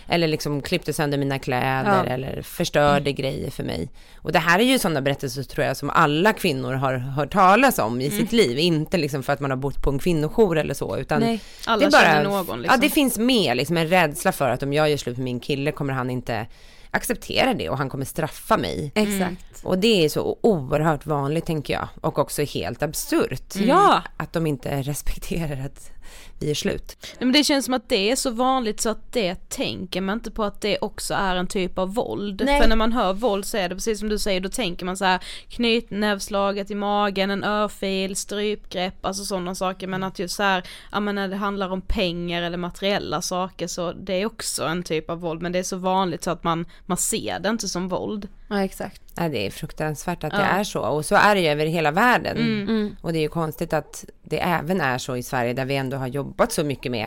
Eller 0.09 0.29
liksom 0.29 0.63
klippte 0.63 0.93
sönder 0.93 1.19
mina 1.19 1.39
kläder 1.39 2.05
Ja. 2.07 2.13
eller 2.13 2.43
förstörde 2.43 3.13
grejer 3.13 3.51
för 3.51 3.63
mig. 3.65 3.89
Och 4.17 4.33
det 4.33 4.39
här 4.39 4.59
är 4.59 4.63
ju 4.65 4.79
sådana 4.79 5.03
berättelser 5.03 5.43
tror 5.43 5.67
jag 5.67 5.77
som 5.77 5.91
alla 5.91 6.33
kvinnor 6.33 6.73
har 6.73 6.95
hört 6.95 7.33
talas 7.33 7.79
om 7.79 8.01
i 8.01 8.07
Mm. 8.07 8.19
sitt 8.19 8.33
liv. 8.33 8.59
Inte 8.59 8.97
liksom 8.99 9.23
för 9.23 9.33
att 9.33 9.41
man 9.41 9.51
har 9.51 9.59
bott 9.59 9.83
på 9.83 9.91
en 9.91 9.99
kvinnojour 9.99 10.59
eller 10.59 10.75
så. 10.75 10.97
Utan 10.97 11.21
Nej, 11.21 11.41
alla 11.67 11.79
det 11.81 11.85
är 11.87 11.91
bara, 11.91 12.03
känner 12.03 12.25
någon, 12.25 12.39
liksom. 12.63 12.65
Ja, 12.65 12.77
det 12.77 12.91
finns 12.91 13.19
med 13.19 13.57
liksom 13.57 13.77
en 13.77 13.89
rädsla 13.89 14.33
för 14.33 14.51
att 14.51 14.63
om 14.63 14.73
jag 14.73 14.91
gör 14.91 14.97
slut 14.97 15.17
med 15.17 15.25
min 15.25 15.41
kille 15.41 15.73
kommer 15.73 15.93
han 15.93 16.11
inte 16.11 16.47
acceptera 16.91 17.55
det 17.55 17.69
och 17.69 17.79
han 17.79 17.89
kommer 17.91 18.05
straffa 18.05 18.57
mig. 18.57 18.93
Exakt. 18.95 19.65
Och 19.65 19.79
det 19.79 20.05
är 20.05 20.09
så 20.09 20.39
oerhört 20.41 21.07
vanligt 21.07 21.47
tänker 21.47 21.75
jag. 21.75 21.89
Och 22.01 22.19
också 22.19 22.43
helt 22.43 22.83
absurt. 22.83 23.55
Ja. 23.57 24.03
Att 24.17 24.33
de 24.33 24.47
inte 24.47 24.69
respekterar 24.83 25.67
att 25.67 25.91
vi 26.39 26.51
är 26.51 26.55
slut. 26.55 26.97
Nej, 27.01 27.17
men 27.19 27.33
det 27.33 27.45
känns 27.45 27.65
som 27.65 27.75
att 27.75 27.89
det 27.89 28.11
är 28.11 28.17
så 28.17 28.31
vanligt 28.31 28.81
så 28.81 28.89
att 28.89 29.13
det 29.13 29.49
tänker 29.49 30.01
man 30.01 30.19
inte 30.19 30.31
på 30.31 30.45
att 30.45 30.61
det 30.61 30.79
också 30.79 31.15
är 31.15 31.37
en 31.37 31.47
typ 31.47 31.79
av 31.79 31.95
våld. 31.95 32.43
Nej. 32.47 32.61
För 32.61 32.69
när 32.69 32.77
man 32.77 32.93
hör 32.93 33.13
våld 33.13 33.45
så 33.45 33.57
är 33.57 33.69
det 33.69 33.75
precis 33.75 33.99
som 33.99 34.09
du 34.09 34.19
säger, 34.19 34.41
då 34.41 34.49
tänker 34.49 34.87
man 34.87 34.97
så 34.97 35.05
här 35.05 35.21
knytnävslaget 35.49 36.71
i 36.71 36.75
magen, 36.75 37.31
en 37.31 37.45
örfil, 37.45 38.17
strypgrepp, 38.17 39.07
alltså 39.07 39.25
sådana 39.25 39.55
saker. 39.55 39.87
Men 39.87 40.03
att 40.03 40.19
just 40.19 40.37
så 40.37 40.43
här, 40.43 40.69
ja 40.93 41.01
men 41.01 41.15
när 41.15 41.29
det 41.29 41.37
handlar 41.37 41.71
om 41.71 41.81
pengar 41.81 42.43
eller 42.43 42.59
materiella 42.59 43.23
saker 43.23 43.67
så 43.67 43.93
det 43.93 44.15
är 44.23 44.27
också 44.27 44.65
en 44.65 44.83
typ 44.83 45.11
av 45.11 45.21
våld. 45.21 45.43
Men 45.43 45.53
det 45.53 45.59
är 45.59 45.63
så 45.63 45.77
vanligt 45.77 46.25
så 46.25 46.31
att 46.31 46.45
man, 46.45 46.67
man 46.87 46.97
ser 46.97 47.39
det 47.39 47.49
inte 47.49 47.69
som 47.69 47.89
våld. 47.89 48.29
Ja 48.49 48.65
exakt. 48.65 49.03
Ja, 49.17 49.29
det 49.29 49.47
är 49.47 49.51
fruktansvärt 49.51 50.25
att 50.25 50.33
Ja. 50.33 50.39
det 50.39 50.45
är 50.45 50.65
så. 50.65 50.81
Och 50.81 51.05
så 51.05 51.15
är 51.15 51.35
det 51.35 51.41
ju 51.41 51.49
över 51.49 51.67
hela 51.67 51.91
världen. 51.91 52.37
Mm. 52.37 52.63
Mm. 52.69 52.97
Och 53.01 53.13
det 53.13 53.19
är 53.19 53.21
ju 53.21 53.29
konstigt 53.29 53.73
att 53.73 54.05
det 54.23 54.41
även 54.43 54.81
är 54.81 54.99
så 54.99 55.17
i 55.17 55.23
Sverige 55.23 55.53
där 55.53 55.65
vi 55.65 55.77
ändå 55.77 55.97
har 55.97 56.07
jobbat 56.07 56.53
så 56.53 56.65
mycket 56.65 56.93
med 56.93 57.07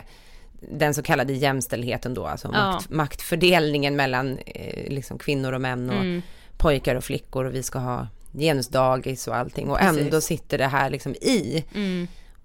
den 0.72 0.94
så 0.94 1.02
kallade 1.02 1.32
jämställdheten 1.32 2.14
då, 2.14 2.26
alltså 2.26 2.50
Ja. 2.52 2.72
makt, 2.72 2.90
maktfördelningen 2.90 3.96
mellan 3.96 4.38
eh, 4.46 4.90
liksom 4.92 5.18
kvinnor 5.18 5.52
och 5.52 5.60
män 5.60 5.90
och 5.90 5.96
Mm. 5.96 6.22
pojkar 6.58 6.94
och 6.94 7.04
flickor 7.04 7.44
och 7.44 7.54
vi 7.54 7.62
ska 7.62 7.78
ha 7.78 8.06
genusdagis 8.38 9.28
och 9.28 9.36
allting 9.36 9.70
och 9.70 9.78
Precis. 9.78 10.00
ändå 10.02 10.20
sitter 10.20 10.58
det 10.58 10.66
här 10.66 10.90
liksom 10.90 11.14
i. 11.14 11.64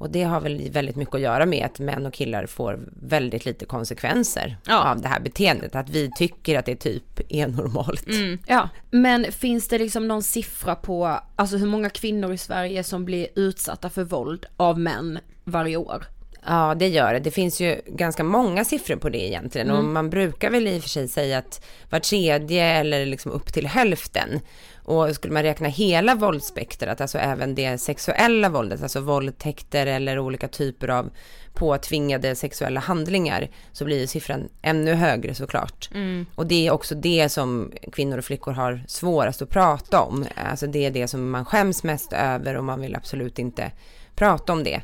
Och 0.05 0.11
det 0.11 0.23
har 0.23 0.39
väl 0.41 0.69
väldigt 0.71 0.95
mycket 0.95 1.15
att 1.15 1.21
göra 1.21 1.45
med 1.45 1.65
att 1.65 1.79
män 1.79 2.05
och 2.05 2.13
killar 2.13 2.45
får 2.45 2.79
väldigt 3.01 3.45
lite 3.45 3.65
konsekvenser 3.65 4.57
av 4.69 5.01
det 5.01 5.07
här 5.07 5.19
beteendet. 5.19 5.75
Att 5.75 5.89
vi 5.89 6.11
tycker 6.17 6.59
att 6.59 6.65
det 6.65 6.75
typ 6.75 7.21
är 7.29 7.47
normalt. 7.47 8.07
Mm. 8.07 8.39
Ja, 8.47 8.69
men 8.91 9.31
finns 9.31 9.67
det 9.67 9.77
liksom 9.77 10.07
någon 10.07 10.23
siffra 10.23 10.75
på, 10.75 11.19
alltså 11.35 11.57
hur 11.57 11.67
många 11.67 11.89
kvinnor 11.89 12.33
i 12.33 12.37
Sverige 12.37 12.83
som 12.83 13.05
blir 13.05 13.27
utsatta 13.35 13.89
för 13.89 14.03
våld 14.03 14.45
av 14.57 14.79
män 14.79 15.19
varje 15.43 15.77
år? 15.77 16.03
Ja, 16.47 16.75
det 16.79 16.87
gör 16.87 17.13
det. 17.13 17.19
Det 17.19 17.31
finns 17.31 17.61
ju 17.61 17.81
ganska 17.87 18.23
många 18.23 18.65
siffror 18.65 18.95
på 18.95 19.09
det 19.09 19.27
egentligen. 19.27 19.71
Och 19.71 19.79
Mm. 19.79 19.93
man 19.93 20.09
brukar 20.09 20.49
väl 20.51 20.67
i 20.67 20.77
och 20.79 20.81
för 20.81 20.89
sig 20.89 21.07
säga 21.07 21.37
att 21.37 21.65
var 21.89 21.99
tredje 21.99 22.63
eller 22.65 23.05
liksom 23.05 23.31
upp 23.31 23.53
till 23.53 23.67
hälften. 23.67 24.39
Och 24.85 25.15
skulle 25.15 25.33
man 25.33 25.43
räkna 25.43 25.67
hela 25.67 26.15
våldsspektrat, 26.15 27.01
alltså 27.01 27.17
även 27.17 27.55
det 27.55 27.77
sexuella 27.77 28.49
våldet, 28.49 28.83
alltså 28.83 28.99
våldtäkter 28.99 29.87
eller 29.87 30.19
olika 30.19 30.47
typer 30.47 30.87
av 30.87 31.09
påtvingade 31.53 32.35
sexuella 32.35 32.79
handlingar, 32.79 33.47
så 33.71 33.85
blir 33.85 33.99
ju 33.99 34.07
siffran 34.07 34.49
ännu 34.61 34.93
högre 34.93 35.35
såklart. 35.35 35.89
Mm. 35.93 36.25
Och 36.35 36.47
det 36.47 36.67
är 36.67 36.71
också 36.71 36.95
det 36.95 37.29
som 37.29 37.71
kvinnor 37.91 38.17
och 38.17 38.25
flickor 38.25 38.51
har 38.51 38.83
svårast 38.87 39.41
att 39.41 39.49
prata 39.49 40.01
om. 40.01 40.25
Alltså 40.35 40.67
det 40.67 40.85
är 40.85 40.91
det 40.91 41.07
som 41.07 41.29
man 41.29 41.45
skäms 41.45 41.83
mest 41.83 42.13
över 42.13 42.55
och 42.55 42.63
man 42.63 42.81
vill 42.81 42.95
absolut 42.95 43.39
inte 43.39 43.71
prata 44.15 44.53
om 44.53 44.63
det. 44.63 44.81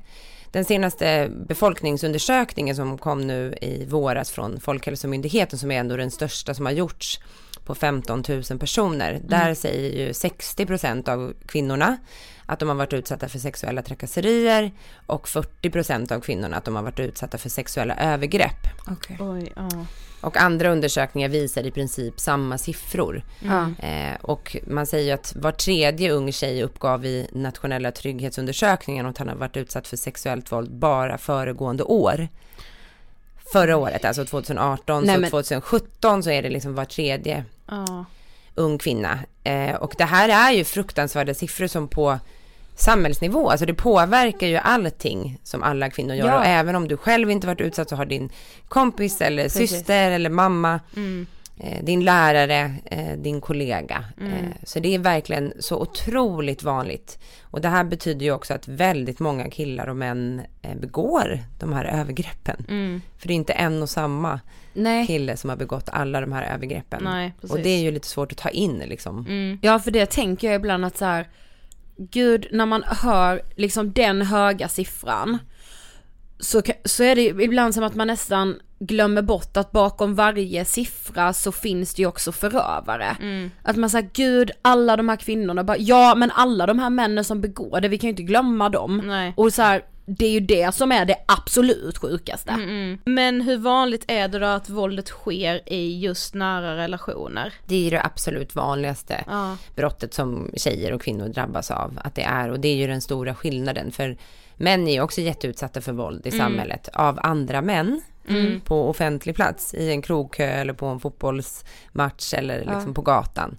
Den 0.52 0.66
senaste 0.66 1.30
befolkningsundersökningen 1.48 2.76
som 2.76 2.98
kom 2.98 3.28
nu 3.28 3.56
i 3.62 3.86
våras 3.86 4.32
från 4.32 4.60
Folkhälsomyndigheten 4.60 5.60
som 5.60 5.72
är 5.72 5.80
ändå 5.80 5.98
den 5.98 6.12
största 6.12 6.54
som 6.54 6.66
har 6.66 6.74
gjorts 6.74 7.20
på 7.66 7.76
15 7.76 8.24
000 8.30 8.60
personer. 8.60 9.22
Där 9.24 9.54
säger 9.54 10.08
ju 10.08 10.14
60 10.14 10.66
procent 10.66 11.08
av 11.08 11.34
kvinnorna 11.46 11.98
att 12.46 12.60
de 12.60 12.70
har 12.70 12.76
varit 12.76 12.94
utsatta 12.94 13.30
för 13.30 13.40
sexuella 13.40 13.82
trakasserier 13.82 14.72
och 15.06 15.28
40 15.28 15.70
procent 15.70 16.12
av 16.12 16.20
kvinnorna 16.20 16.58
att 16.58 16.66
de 16.66 16.76
har 16.76 16.84
varit 16.84 17.00
utsatta 17.00 17.38
för 17.38 17.50
sexuella 17.50 17.96
övergrepp. 17.96 18.68
Oj, 19.20 19.54
ja. 19.56 19.70
Och 20.22 20.38
andra 20.38 20.70
undersökningar 20.70 21.30
visar 21.30 21.64
i 21.64 21.72
princip 21.72 22.20
samma 22.20 22.58
siffror. 22.58 23.24
Mm. 23.42 23.76
Eh, 23.80 24.22
och 24.22 24.58
man 24.68 24.86
säger 24.86 25.06
ju 25.06 25.12
att 25.12 25.36
var 25.36 25.52
tredje 25.52 26.12
ung 26.12 26.32
tjej 26.32 26.64
uppgav 26.64 27.06
i 27.06 27.28
nationella 27.32 27.92
trygghetsundersökningen 27.92 29.06
att 29.06 29.18
han 29.18 29.30
har 29.30 29.36
varit 29.36 29.58
utsatt 29.58 29.88
för 29.88 29.98
sexuellt 29.98 30.52
våld 30.52 30.72
bara 30.72 31.18
föregående 31.18 31.84
år. 31.84 32.28
Förra 33.52 33.78
året, 33.78 34.06
alltså 34.06 34.26
2018, 34.26 35.04
Nej, 35.04 35.16
så 35.16 35.22
men- 35.22 35.30
2017 35.30 36.24
så 36.24 36.30
är 36.30 36.42
det 36.42 36.50
liksom 36.50 36.76
var 36.76 36.86
tredje 36.86 37.46
Ja. 37.68 38.06
ung 38.56 38.78
kvinna. 38.78 39.20
Eh, 39.44 39.76
och 39.76 39.94
det 39.98 40.06
här 40.06 40.30
är 40.52 40.58
ju 40.58 40.64
fruktansvärda 40.64 41.34
siffror 41.34 41.68
som 41.68 41.88
på 41.88 42.20
samhällsnivå, 42.76 43.50
alltså 43.50 43.66
det 43.66 43.74
påverkar 43.74 44.48
ju 44.48 44.58
allting 44.58 45.40
som 45.44 45.64
alla 45.64 45.90
kvinnor 45.90 46.16
gör. 46.16 46.28
Ja. 46.28 46.38
Och 46.40 46.46
även 46.46 46.76
om 46.76 46.88
du 46.88 46.98
själv 46.98 47.32
inte 47.32 47.48
varit 47.48 47.62
utsatt 47.62 47.90
så 47.90 47.96
har 47.96 48.06
din 48.06 48.30
kompis 48.68 49.22
eller 49.22 49.44
Precis. 49.44 49.70
syster 49.72 50.12
eller 50.12 50.30
mamma 50.30 50.80
Mm. 50.96 51.28
Eh, 51.64 51.84
din 51.84 52.04
lärare, 52.04 52.76
eh, 52.86 53.18
din 53.18 53.42
kollega. 53.42 54.06
Mm. 54.20 54.34
Eh, 54.34 54.52
så 54.64 54.80
det 54.80 54.96
är 54.96 55.00
verkligen 55.00 55.54
så 55.60 55.82
otroligt 55.82 56.64
vanligt. 56.64 57.20
Och 57.42 57.62
det 57.62 57.70
här 57.70 57.84
betyder 57.84 58.26
ju 58.26 58.32
också 58.32 58.54
att 58.54 58.68
väldigt 58.68 59.20
många 59.20 59.50
killar 59.50 59.88
och 59.88 59.98
män 59.98 60.42
begår 60.76 61.40
de 61.60 61.74
här 61.74 61.86
övergreppen. 61.86 62.66
Mm. 62.70 63.02
För 63.18 63.28
det 63.28 63.34
är 63.34 63.36
inte 63.36 63.54
en 63.54 63.82
och 63.82 63.90
samma 63.90 64.40
Nej. 64.74 65.08
kille 65.08 65.38
som 65.38 65.50
har 65.50 65.58
begått 65.58 65.90
alla 65.90 66.22
de 66.22 66.32
här 66.32 66.54
övergreppen. 66.54 67.04
Nej, 67.04 67.34
och 67.50 67.60
det 67.60 67.70
är 67.70 67.82
ju 67.82 67.92
lite 67.92 68.08
svårt 68.08 68.32
att 68.32 68.38
ta 68.38 68.50
in 68.50 68.78
liksom. 68.78 69.26
Mm. 69.26 69.60
Ja 69.62 69.80
för 69.80 69.92
det 69.92 70.06
tänker 70.06 70.48
jag 70.48 70.56
ibland 70.56 70.86
att 70.86 70.98
så 70.98 71.06
här, 71.06 71.28
gud 71.98 72.48
när 72.52 72.66
man 72.66 72.84
hör 72.84 73.42
liksom 73.56 73.92
den 73.94 74.22
höga 74.22 74.68
siffran 74.68 75.38
så, 76.42 76.62
så 76.86 77.04
är 77.04 77.16
det 77.16 77.22
ibland 77.22 77.74
som 77.74 77.84
att 77.84 77.96
man 77.96 78.08
nästan 78.08 78.60
glömmer 78.80 79.22
bort 79.22 79.58
att 79.58 79.72
bakom 79.72 80.16
varje 80.16 80.66
siffra 80.66 81.34
så 81.34 81.52
finns 81.52 81.94
det 81.94 82.02
ju 82.02 82.08
också 82.08 82.32
förövare. 82.32 83.18
Att 83.64 83.76
man 83.76 83.90
säger 83.90 84.10
gud 84.14 84.52
alla 84.62 84.98
de 84.98 85.10
här 85.10 85.16
kvinnorna, 85.16 85.64
bara, 85.64 85.78
ja 85.78 86.16
men 86.16 86.32
alla 86.32 86.66
de 86.66 86.80
här 86.80 86.90
männen 86.90 87.24
som 87.24 87.42
begår 87.42 87.82
det, 87.82 87.88
vi 87.88 87.98
kan 87.98 88.08
ju 88.08 88.12
inte 88.12 88.24
glömma 88.24 88.70
dem. 88.70 89.32
Och 89.38 89.54
så 89.54 89.62
här, 89.62 89.82
det 90.06 90.26
är 90.26 90.32
ju 90.32 90.40
det 90.40 90.76
som 90.76 90.92
är 90.92 91.06
det 91.06 91.16
absolut 91.28 91.98
sjukaste. 91.98 92.58
Men 93.06 93.42
hur 93.42 93.58
vanligt 93.58 94.04
är 94.08 94.28
det 94.28 94.40
då 94.40 94.46
att 94.46 94.70
våldet 94.70 95.08
sker 95.08 95.74
i 95.74 96.00
just 96.00 96.34
nära 96.34 96.78
relationer? 96.78 97.54
Det 97.66 97.76
är 97.76 97.80
ju 97.84 97.90
det 97.90 98.04
absolut 98.04 98.56
vanligaste 98.56 99.24
Ja. 99.28 99.58
brottet 99.76 100.14
som 100.14 100.52
tjejer 100.56 100.94
och 100.94 101.02
kvinnor 101.02 101.28
drabbas 101.28 101.72
av. 101.72 102.00
Att 102.04 102.16
det 102.16 102.24
är, 102.24 102.52
och 102.52 102.60
det 102.60 102.68
är 102.68 102.76
ju 102.76 102.88
den 102.88 103.02
stora 103.02 103.36
skillnaden. 103.36 103.92
För 103.92 104.18
män 104.62 104.88
är 104.88 105.02
också 105.02 105.22
jätteutsatta 105.22 105.82
för 105.82 105.92
våld 105.94 106.26
i 106.26 106.30
Mm. 106.30 106.40
samhället 106.40 106.90
av 106.94 107.20
andra 107.24 107.62
män. 107.62 108.02
Mm. 108.30 108.62
På 108.62 108.90
offentlig 108.90 109.36
plats, 109.36 109.74
i 109.74 109.92
en 109.92 110.02
krogkö 110.02 110.44
eller 110.46 110.74
på 110.74 110.86
en 110.86 111.00
fotbollsmatch 111.00 112.34
eller 112.34 112.58
liksom 112.60 112.84
Ja. 112.88 112.94
på 112.94 113.02
gatan. 113.02 113.58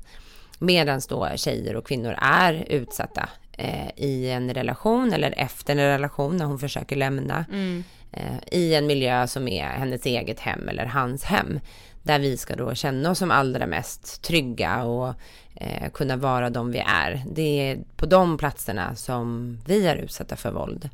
Medan 0.59 1.01
då 1.09 1.29
tjejer 1.37 1.77
och 1.77 1.87
kvinnor 1.87 2.15
är 2.19 2.65
utsatta 2.69 3.29
eh, 3.59 3.89
i 3.97 4.31
en 4.31 4.55
relation 4.55 5.13
eller 5.13 5.35
efter 5.37 5.73
en 5.73 5.79
relation 5.93 6.37
när 6.37 6.45
hon 6.45 6.59
försöker 6.59 6.97
lämna. 6.97 7.45
Mm. 7.53 7.85
Eh, 8.13 8.39
I 8.59 8.75
en 8.75 8.87
miljö 8.87 9.27
som 9.27 9.49
är 9.49 9.65
hennes 9.69 10.07
eget 10.07 10.41
hem 10.41 10.69
eller 10.69 10.85
hans 10.87 11.25
hem. 11.25 11.61
Där 12.03 12.19
vi 12.19 12.37
ska 12.37 12.57
då 12.57 12.75
känna 12.75 13.11
oss 13.11 13.19
som 13.19 13.31
allra 13.31 13.67
mest 13.67 14.23
trygga 14.23 14.83
och 14.85 15.15
eh, 15.55 15.91
kunna 15.95 16.17
vara 16.17 16.51
de 16.51 16.71
vi 16.73 16.79
är. 16.79 17.23
Det 17.33 17.43
är 17.71 17.79
på 17.97 18.07
de 18.07 18.39
platserna 18.39 18.95
som 18.97 19.59
vi 19.67 19.87
är 19.87 19.97
utsatta 19.97 20.37
för 20.37 20.51
våld. 20.51 20.89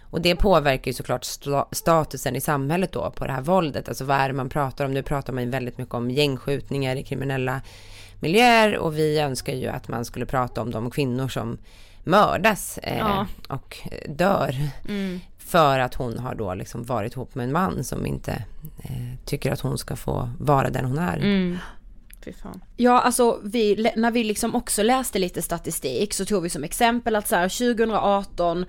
Och 0.00 0.20
det 0.20 0.36
påverkar 0.36 0.86
ju 0.90 0.92
såklart 0.92 1.22
sta- 1.24 1.66
statusen 1.72 2.36
i 2.36 2.40
samhället 2.40 2.92
då 2.92 3.10
på 3.10 3.26
det 3.26 3.32
här 3.32 3.40
våldet. 3.42 3.88
Alltså 3.88 4.04
vad 4.04 4.16
är 4.16 4.28
det 4.28 4.34
man 4.34 4.48
pratar 4.48 4.84
om? 4.84 4.94
Nu 4.94 5.02
pratar 5.02 5.32
man 5.32 5.44
ju 5.44 5.50
väldigt 5.50 5.78
mycket 5.78 5.94
om 5.94 6.10
gängskjutningar 6.10 6.96
i 6.96 7.02
kriminella 7.02 7.60
miljöer 8.20 8.76
och 8.78 8.98
vi 8.98 9.18
önskar 9.18 9.52
ju 9.52 9.66
att 9.68 9.88
man 9.88 10.04
skulle 10.04 10.26
prata 10.26 10.62
om 10.62 10.70
de 10.70 10.90
kvinnor 10.90 11.28
som 11.28 11.58
mördas 12.04 12.78
eh, 12.78 12.98
Ja. 12.98 13.26
och 13.48 13.78
dör. 14.08 14.56
Mm. 14.88 15.20
För 15.50 15.78
att 15.78 15.94
hon 15.94 16.18
har 16.18 16.34
då 16.34 16.54
liksom 16.54 16.84
varit 16.84 17.12
ihop 17.12 17.34
med 17.34 17.44
en 17.44 17.52
man 17.52 17.84
som 17.84 18.06
inte 18.06 18.32
eh, 18.78 19.18
tycker 19.24 19.52
att 19.52 19.60
hon 19.60 19.78
ska 19.78 19.96
få 19.96 20.30
vara 20.38 20.70
den 20.70 20.84
hon 20.84 20.98
är. 20.98 21.16
Mm. 21.16 21.58
Fy 22.24 22.32
fan. 22.32 22.60
Ja, 22.76 23.00
alltså 23.00 23.40
vi, 23.42 23.92
när 23.96 24.10
vi 24.10 24.24
liksom 24.24 24.54
också 24.54 24.82
läste 24.82 25.18
lite 25.18 25.42
statistik 25.42 26.14
så 26.14 26.24
tog 26.24 26.42
vi 26.42 26.50
som 26.50 26.64
exempel 26.64 27.16
att 27.16 27.28
så 27.28 27.36
här 27.36 27.74
2018 27.74 28.66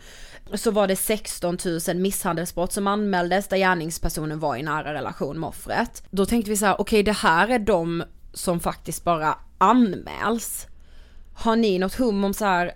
så 0.54 0.72
var 0.72 0.88
det 0.88 0.96
16 0.96 1.58
000 1.88 1.98
misshandelsbrott 1.98 2.74
som 2.74 2.88
anmäldes 2.88 3.48
där 3.48 3.58
gärningspersonen 3.58 4.40
var 4.40 4.56
i 4.56 4.64
nära 4.64 4.94
relation 4.94 5.40
med 5.40 5.48
offret. 5.48 6.04
Då 6.10 6.26
tänkte 6.26 6.52
vi 6.52 6.58
så 6.58 6.66
här, 6.66 6.82
okej 6.82 7.04
det 7.04 7.12
här 7.12 7.48
är 7.48 7.60
de 7.60 8.04
som 8.34 8.60
faktiskt 8.60 9.04
bara 9.04 9.38
anmäls. 9.58 10.68
Har 11.34 11.56
ni 11.56 11.80
något 11.80 11.96
hum 11.96 12.24
om 12.24 12.34
så 12.34 12.46
här 12.46 12.72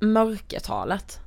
mörkertalet? 0.00 1.20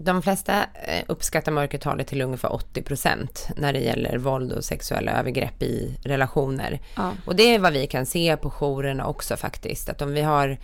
De 0.00 0.22
flesta 0.22 0.66
eh, 0.74 1.04
uppskattar 1.06 1.52
mörkertalet 1.52 2.06
till 2.06 2.22
ungefär 2.22 2.52
80 2.52 2.82
procent 2.82 3.48
när 3.56 3.72
det 3.72 3.78
gäller 3.78 4.18
våld 4.18 4.52
och 4.52 4.64
sexuella 4.64 5.12
övergrepp 5.12 5.62
i 5.62 5.98
relationer. 6.04 6.80
Ja. 6.96 7.12
Och 7.26 7.36
det 7.36 7.54
är 7.54 7.58
vad 7.58 7.72
vi 7.72 7.86
kan 7.86 8.06
se 8.06 8.36
på 8.36 8.50
jourerna 8.50 9.06
också 9.06 9.36
faktiskt. 9.36 9.88
Att 9.88 10.02
om 10.02 10.12
vi 10.12 10.20
har, 10.20 10.58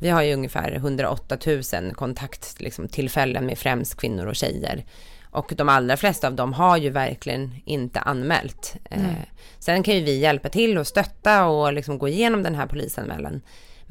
vi 0.00 0.08
har 0.08 0.22
ju 0.22 0.34
ungefär 0.34 0.72
108 0.72 1.36
000 1.46 1.94
kontakttillfällen 1.94 3.32
liksom, 3.32 3.46
med 3.46 3.58
främst 3.58 3.96
kvinnor 3.96 4.26
och 4.26 4.36
tjejer. 4.36 4.84
Och 5.32 5.52
de 5.56 5.68
allra 5.68 5.96
flesta 5.96 6.26
av 6.26 6.34
dem 6.34 6.52
har 6.52 6.76
ju 6.76 6.90
verkligen 6.90 7.54
inte 7.64 8.00
anmält. 8.00 8.76
Mm. 8.90 9.06
Eh, 9.06 9.16
sen 9.58 9.82
kan 9.82 9.94
ju 9.94 10.04
vi 10.04 10.18
hjälpa 10.18 10.48
till 10.48 10.78
och 10.78 10.86
stötta 10.86 11.46
och 11.46 11.72
liksom 11.72 11.98
gå 11.98 12.08
igenom 12.08 12.42
den 12.42 12.54
här 12.54 12.66
polisanmälan. 12.66 13.40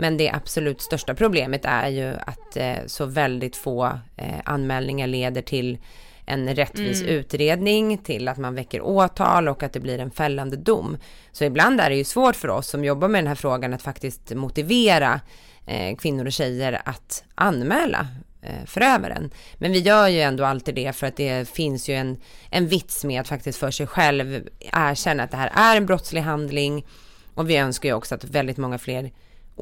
Men 0.01 0.17
det 0.17 0.29
absolut 0.29 0.81
största 0.81 1.15
problemet 1.15 1.65
är 1.65 1.87
ju 1.87 2.13
att 2.25 2.57
eh, 2.57 2.75
så 2.85 3.05
väldigt 3.05 3.55
få 3.55 3.85
eh, 4.17 4.39
anmälningar 4.45 5.07
leder 5.07 5.41
till 5.41 5.77
en 6.25 6.55
rättvis 6.55 7.01
Mm. 7.01 7.13
utredning, 7.13 7.97
till 7.97 8.27
att 8.27 8.37
man 8.37 8.55
väcker 8.55 8.81
åtal 8.81 9.47
och 9.47 9.63
att 9.63 9.73
det 9.73 9.79
blir 9.79 9.99
en 9.99 10.11
fällande 10.11 10.57
dom. 10.57 10.97
Så 11.31 11.43
ibland 11.43 11.81
är 11.81 11.89
det 11.89 11.95
ju 11.95 12.03
svårt 12.03 12.35
för 12.35 12.47
oss 12.47 12.67
som 12.67 12.85
jobbar 12.85 13.07
med 13.07 13.19
den 13.19 13.27
här 13.27 13.35
frågan 13.35 13.73
att 13.73 13.81
faktiskt 13.81 14.33
motivera 14.35 15.21
eh, 15.65 15.95
kvinnor 15.95 16.25
och 16.25 16.31
tjejer 16.31 16.81
att 16.85 17.23
anmäla 17.35 18.07
eh, 18.41 18.65
förövaren. 18.65 19.31
Men 19.55 19.71
vi 19.71 19.79
gör 19.79 20.07
ju 20.07 20.21
ändå 20.21 20.45
alltid 20.45 20.75
det 20.75 20.95
för 20.95 21.07
att 21.07 21.17
det 21.17 21.49
finns 21.49 21.89
ju 21.89 21.93
en, 21.93 22.17
en 22.49 22.67
vits 22.67 23.03
med 23.03 23.21
att 23.21 23.27
faktiskt 23.27 23.59
för 23.59 23.71
sig 23.71 23.87
själv 23.87 24.47
erkänna 24.59 25.23
att 25.23 25.31
det 25.31 25.37
här 25.37 25.51
är 25.55 25.77
en 25.77 25.85
brottslig 25.85 26.21
handling. 26.21 26.85
Och 27.33 27.49
vi 27.49 27.57
önskar 27.57 27.89
ju 27.89 27.95
också 27.95 28.15
att 28.15 28.23
väldigt 28.23 28.57
många 28.57 28.77
fler 28.77 29.11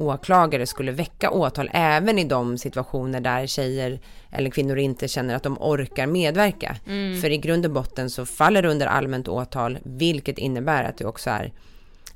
åklagare 0.00 0.66
skulle 0.66 0.92
väcka 0.92 1.30
åtal 1.30 1.70
även 1.72 2.18
i 2.18 2.24
de 2.24 2.58
situationer 2.58 3.20
där 3.20 3.46
tjejer 3.46 4.00
eller 4.30 4.50
kvinnor 4.50 4.78
inte 4.78 5.08
känner 5.08 5.34
att 5.34 5.42
de 5.42 5.58
orkar 5.60 6.06
medverka. 6.06 6.76
Mm. 6.86 7.20
För 7.20 7.30
i 7.30 7.36
grund 7.36 7.64
och 7.66 7.72
botten 7.72 8.10
så 8.10 8.26
faller 8.26 8.62
det 8.62 8.68
under 8.68 8.86
allmänt 8.86 9.28
åtal, 9.28 9.78
vilket 9.82 10.38
innebär 10.38 10.84
att 10.84 10.96
det 10.98 11.04
också 11.04 11.30
är 11.30 11.52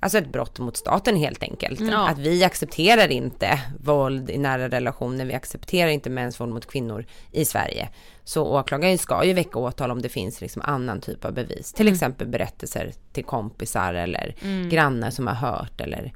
Alltså 0.01 0.19
ett 0.19 0.33
brott 0.33 0.59
mot 0.59 0.77
staten 0.77 1.17
helt 1.17 1.43
enkelt. 1.43 1.81
Ja. 1.81 2.09
Att 2.09 2.19
vi 2.19 2.45
accepterar 2.45 3.09
inte 3.13 3.61
våld 3.81 4.31
i 4.31 4.39
nära 4.39 4.69
relationer, 4.69 5.25
vi 5.25 5.35
accepterar 5.35 5.89
inte 5.91 6.11
mäns 6.11 6.41
våld 6.41 6.53
mot 6.55 6.67
kvinnor 6.67 7.07
i 7.33 7.45
Sverige. 7.45 7.89
Så 8.25 8.45
åklagaren 8.59 8.99
ska 8.99 9.25
ju 9.25 9.33
väcka 9.33 9.59
åtal 9.59 9.91
om 9.91 10.03
det 10.03 10.09
finns 10.09 10.41
liksom 10.41 10.63
annan 10.63 11.01
typ 11.01 11.25
av 11.25 11.33
bevis. 11.33 11.73
Till 11.73 11.87
Mm. 11.87 11.95
exempel 11.95 12.27
berättelser 12.29 12.93
till 13.13 13.25
kompisar 13.25 13.95
eller 13.95 14.35
Mm. 14.43 14.69
grannar 14.69 15.11
som 15.11 15.27
har 15.27 15.35
hört 15.35 15.81
eller 15.81 16.13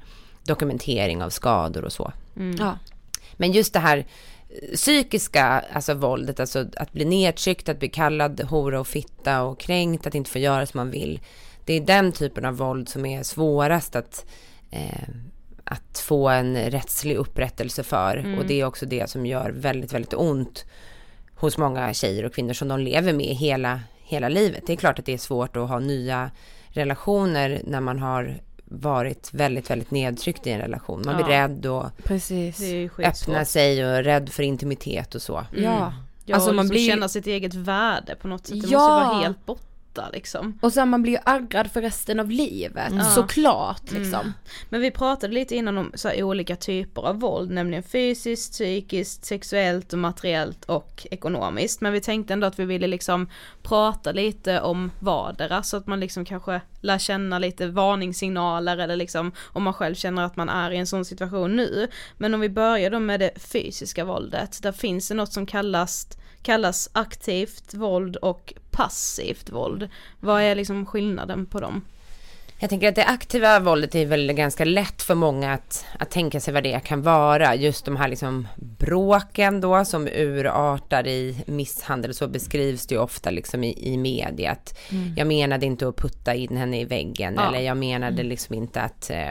dokumentering 0.49 1.23
av 1.23 1.29
skador 1.29 1.85
och 1.85 1.93
så. 1.93 2.11
Ja. 2.59 2.77
Men 3.33 3.51
just 3.51 3.73
det 3.73 3.79
här 3.79 3.97
eh, 3.97 4.75
psykiska, 4.75 5.63
alltså 5.73 5.93
våldet, 5.93 6.39
alltså 6.39 6.65
att 6.75 6.93
bli 6.93 7.05
nedtryckt, 7.05 7.69
att 7.69 7.79
bli 7.79 7.89
kallad 7.89 8.41
hora 8.41 8.79
och 8.79 8.87
fitta 8.87 9.41
och 9.43 9.59
kränkt, 9.59 10.07
att 10.07 10.15
inte 10.15 10.31
få 10.31 10.39
göra 10.39 10.65
som 10.65 10.77
man 10.77 10.91
vill. 10.91 11.19
Det 11.65 11.73
är 11.73 11.81
den 11.81 12.11
typen 12.11 12.45
av 12.45 12.57
våld 12.57 12.89
som 12.89 13.05
är 13.05 13.23
svårast 13.23 13.95
att, 13.95 14.25
eh, 14.71 15.09
att 15.63 15.99
få 15.99 16.29
en 16.29 16.57
rättslig 16.57 17.15
upprättelse 17.15 17.83
för. 17.83 18.17
Mm. 18.17 18.39
Och 18.39 18.45
det 18.45 18.61
är 18.61 18.65
också 18.65 18.85
det 18.85 19.09
som 19.09 19.25
gör 19.25 19.49
väldigt, 19.49 19.93
väldigt 19.93 20.13
ont 20.13 20.65
hos 21.35 21.57
många 21.57 21.93
tjejer 21.93 22.25
och 22.25 22.33
kvinnor 22.33 22.53
som 22.53 22.67
de 22.67 22.79
lever 22.79 23.13
med 23.13 23.35
hela, 23.35 23.79
hela 24.03 24.29
livet. 24.29 24.63
Det 24.67 24.73
är 24.73 24.77
klart 24.77 24.99
att 24.99 25.05
det 25.05 25.13
är 25.13 25.17
svårt 25.17 25.57
att 25.57 25.69
ha 25.69 25.79
nya 25.79 26.31
relationer 26.67 27.61
när 27.63 27.81
man 27.81 27.99
har 27.99 28.41
varit 28.69 29.29
väldigt, 29.33 29.69
väldigt 29.69 29.91
nedtryckt 29.91 30.47
i 30.47 30.51
en 30.51 30.59
relation. 30.61 31.01
Man 31.05 31.15
blir 31.15 31.25
Ja. 31.35 31.43
rädd 31.43 31.65
och 31.65 31.85
Precis. 32.03 32.57
Det 32.57 32.65
är 32.65 32.75
ju 32.75 32.89
skitsvårt. 32.89 33.29
öppna 33.29 33.45
sig 33.45 33.85
och 33.85 33.91
är 33.91 34.03
rädd 34.03 34.29
för 34.29 34.43
intimitet 34.43 35.15
och 35.15 35.21
så. 35.21 35.45
Ja. 35.55 35.93
Ja, 36.25 36.35
Alltså 36.35 36.49
man 36.53 36.55
liksom 36.65 36.69
blir 36.69 36.87
känna 36.89 37.09
sitt 37.09 37.27
eget 37.27 37.53
värde 37.53 38.15
på 38.15 38.27
något 38.27 38.47
sätt. 38.47 38.61
Det 38.61 38.67
Ja. 38.67 38.79
måste 38.79 39.05
vara 39.11 39.23
helt 39.23 39.45
borta 39.93 40.09
liksom. 40.13 40.59
Och 40.61 40.73
så 40.73 40.79
här, 40.79 40.85
man 40.87 41.01
blir 41.01 41.13
ju 41.13 41.19
ärrad 41.25 41.71
för 41.71 41.81
resten 41.81 42.19
av 42.19 42.31
livet, 42.31 42.93
Ja. 42.97 43.03
såklart 43.03 43.91
liksom. 43.91 44.19
Mm. 44.19 44.33
Men 44.69 44.81
vi 44.81 44.91
pratade 44.91 45.33
lite 45.33 45.55
innan 45.55 45.77
om 45.77 45.91
så 45.95 46.23
olika 46.23 46.55
typer 46.55 47.01
av 47.01 47.19
våld, 47.19 47.51
nämligen 47.51 47.83
fysiskt, 47.83 48.51
psykiskt, 48.51 49.25
sexuellt 49.25 49.93
och 49.93 49.99
materiellt 49.99 50.65
och 50.65 51.07
ekonomiskt. 51.11 51.81
Men 51.81 51.93
vi 51.93 52.01
tänkte 52.01 52.33
ändå 52.33 52.47
att 52.47 52.59
vi 52.59 52.65
ville 52.65 52.87
liksom 52.87 53.27
prata 53.63 54.11
lite 54.11 54.61
om 54.61 54.91
vardera 54.99 55.63
så 55.63 55.77
att 55.77 55.87
man 55.87 55.99
liksom 55.99 56.25
kanske 56.25 56.61
lär 56.81 56.97
känna 56.97 57.39
lite 57.39 57.67
varningssignaler 57.67 58.77
eller 58.77 58.95
liksom 58.95 59.31
om 59.53 59.63
man 59.63 59.73
själv 59.73 59.95
känner 59.95 60.23
att 60.23 60.35
man 60.35 60.49
är 60.49 60.71
i 60.71 60.77
en 60.77 60.87
sån 60.87 61.05
situation 61.05 61.55
nu. 61.55 61.87
Men 62.17 62.33
om 62.33 62.39
vi 62.39 62.49
börjar 62.49 62.89
då 62.89 62.99
med 62.99 63.19
det 63.19 63.31
fysiska 63.41 64.05
våldet, 64.05 64.63
där 64.63 64.71
finns 64.71 65.07
det 65.07 65.13
något 65.15 65.33
som 65.33 65.45
kallas 65.45 66.07
kallas 66.41 66.89
aktivt 66.93 67.73
våld 67.73 68.15
och 68.15 68.53
passivt 68.71 69.49
våld. 69.49 69.89
Vad 70.19 70.41
är 70.41 70.55
liksom 70.55 70.85
skillnaden 70.85 71.45
på 71.45 71.59
dem? 71.59 71.81
Jag 72.61 72.69
tänker 72.69 72.89
att 72.89 72.95
det 72.95 73.05
aktiva 73.05 73.59
våldet 73.59 73.95
är 73.95 74.05
väl 74.05 74.33
ganska 74.33 74.65
lätt 74.65 75.01
för 75.01 75.15
många 75.15 75.53
att, 75.53 75.85
att 75.99 76.11
tänka 76.11 76.39
sig 76.39 76.53
vad 76.53 76.63
det 76.63 76.79
kan 76.79 77.01
vara. 77.01 77.55
Just 77.55 77.85
de 77.85 77.95
här 77.95 78.07
liksom 78.07 78.47
bråken 78.55 79.61
då 79.61 79.85
som 79.85 80.07
urartar 80.07 81.07
i 81.07 81.43
misshandel. 81.47 82.13
Så 82.13 82.27
beskrivs 82.27 82.87
det 82.87 82.95
ju 82.95 83.01
ofta 83.01 83.29
liksom 83.29 83.63
i, 83.63 83.93
i 83.93 83.97
media. 83.97 84.51
Att 84.51 84.77
Mm. 84.91 85.13
Jag 85.17 85.27
menade 85.27 85.65
inte 85.65 85.87
att 85.87 85.97
putta 85.97 86.33
in 86.33 86.57
henne 86.57 86.79
i 86.79 86.85
väggen. 86.85 87.33
Ja. 87.37 87.47
Eller 87.47 87.59
jag 87.59 87.77
menade 87.77 88.13
Mm. 88.13 88.27
liksom 88.27 88.55
inte 88.55 88.81
att 88.81 89.09
eh, 89.09 89.29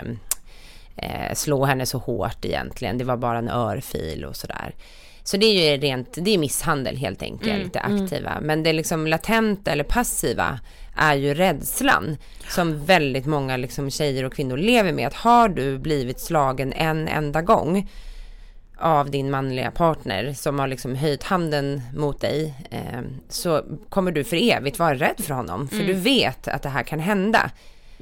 eh, 0.97 1.35
slå 1.35 1.64
henne 1.64 1.87
så 1.87 1.99
hårt 1.99 2.44
egentligen. 2.44 2.99
Det 2.99 3.05
var 3.05 3.16
bara 3.16 3.38
en 3.38 3.49
örfil 3.49 4.25
och 4.25 4.37
sådär. 4.37 4.75
Så 5.29 5.37
det 5.37 5.47
är 5.47 5.73
ju 5.73 5.81
rent, 5.81 6.19
det 6.25 6.35
är 6.35 6.38
misshandel 6.38 6.97
helt 6.97 7.23
enkelt, 7.23 7.51
Mm, 7.55 7.71
det 7.73 7.79
mm. 7.79 8.05
aktiva. 8.05 8.38
Men 8.41 8.62
det 8.62 8.73
liksom 8.73 9.07
latenta 9.07 9.71
eller 9.71 9.85
passiva 9.85 10.61
är 10.97 11.14
ju 11.14 11.35
rädslan 11.35 12.17
som 12.49 12.85
väldigt 12.85 13.27
många 13.27 13.57
liksom 13.57 13.91
tjejer 13.91 14.25
och 14.25 14.33
kvinnor 14.33 14.57
lever 14.57 14.93
med. 14.93 15.07
Att 15.07 15.14
har 15.14 15.49
du 15.49 15.79
blivit 15.79 16.21
slagen 16.21 16.73
en 16.73 17.09
enda 17.09 17.43
gång 17.43 17.88
av 18.79 19.11
din 19.11 19.31
manliga 19.31 19.71
partner 19.71 20.33
som 20.33 20.59
har 20.59 20.69
liksom 20.69 20.95
höjt 20.95 21.23
handen 21.23 21.83
mot 21.97 22.21
dig 22.21 22.55
eh, 22.71 23.01
så 23.29 23.62
kommer 23.88 24.12
du 24.12 24.25
för 24.25 24.37
evigt 24.53 24.79
vara 24.79 24.95
rädd 24.95 25.17
för 25.19 25.35
honom. 25.35 25.69
För 25.69 25.77
Mm. 25.77 25.87
du 25.87 25.95
vet 25.95 26.49
att 26.49 26.62
det 26.62 26.69
här 26.69 26.83
kan 26.83 27.01
hända. 27.01 27.51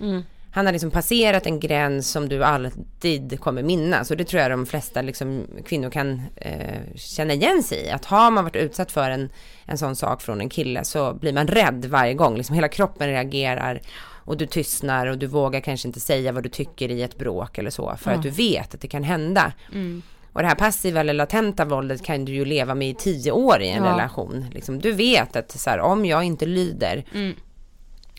Mm. 0.01 0.23
Han 0.57 0.67
har 0.67 0.73
liksom 0.73 0.91
passerat 0.91 1.47
en 1.47 1.61
gräns 1.61 2.11
som 2.11 2.29
du 2.29 2.45
alltid 2.45 3.41
kommer 3.41 3.63
minnas 3.63 4.11
och 4.11 4.17
det 4.17 4.25
tror 4.25 4.43
jag 4.43 4.51
de 4.51 4.67
flesta 4.67 5.03
liksom, 5.03 5.47
kvinnor 5.67 5.91
kan 5.91 6.23
eh, 6.37 6.81
känna 6.95 7.33
igen 7.35 7.63
sig 7.63 7.79
i. 7.87 7.91
Att 7.91 8.05
har 8.05 8.31
man 8.31 8.45
varit 8.45 8.57
utsatt 8.57 8.93
för 8.93 9.11
en, 9.11 9.29
en 9.65 9.79
sån 9.79 9.97
sak 9.97 10.23
från 10.23 10.41
en 10.41 10.49
kille 10.49 10.85
så 10.85 11.15
blir 11.15 11.33
man 11.33 11.47
rädd 11.47 11.85
varje 11.85 12.15
gång. 12.15 12.37
Liksom 12.37 12.55
hela 12.55 12.69
kroppen 12.69 13.09
reagerar 13.09 13.81
och 14.07 14.37
du 14.37 14.47
tystnar 14.47 15.07
och 15.07 15.19
du 15.19 15.27
vågar 15.27 15.61
kanske 15.61 15.89
inte 15.89 16.01
säga 16.01 16.33
vad 16.33 16.43
du 16.43 16.49
tycker 16.49 16.91
i 16.91 17.03
ett 17.03 17.19
bråk 17.19 17.59
eller 17.59 17.71
så 17.71 17.97
för 17.97 18.11
Ja. 18.11 18.17
att 18.17 18.23
du 18.23 18.31
vet 18.31 18.75
att 18.75 18.81
det 18.81 18.89
kan 18.89 19.05
hända. 19.05 19.53
Mm. 19.73 20.03
Och 20.33 20.43
det 20.43 20.49
här 20.49 20.55
passiva 20.55 21.01
eller 21.01 21.15
latenta 21.15 21.65
våldet 21.65 22.05
kan 22.05 22.25
du 22.25 22.33
ju 22.35 22.45
leva 22.45 22.75
med 22.75 22.89
i 22.89 22.95
tio 22.95 23.33
år 23.33 23.63
i 23.63 23.69
en 23.69 23.85
Ja. 23.85 23.91
relation. 23.93 24.47
Liksom, 24.53 24.79
du 24.79 24.93
vet 24.93 25.37
att 25.37 25.51
så 25.51 25.71
här, 25.71 25.81
om 25.81 26.05
jag 26.07 26.25
inte 26.25 26.47
lyder, 26.47 27.05
Mm. 27.15 27.35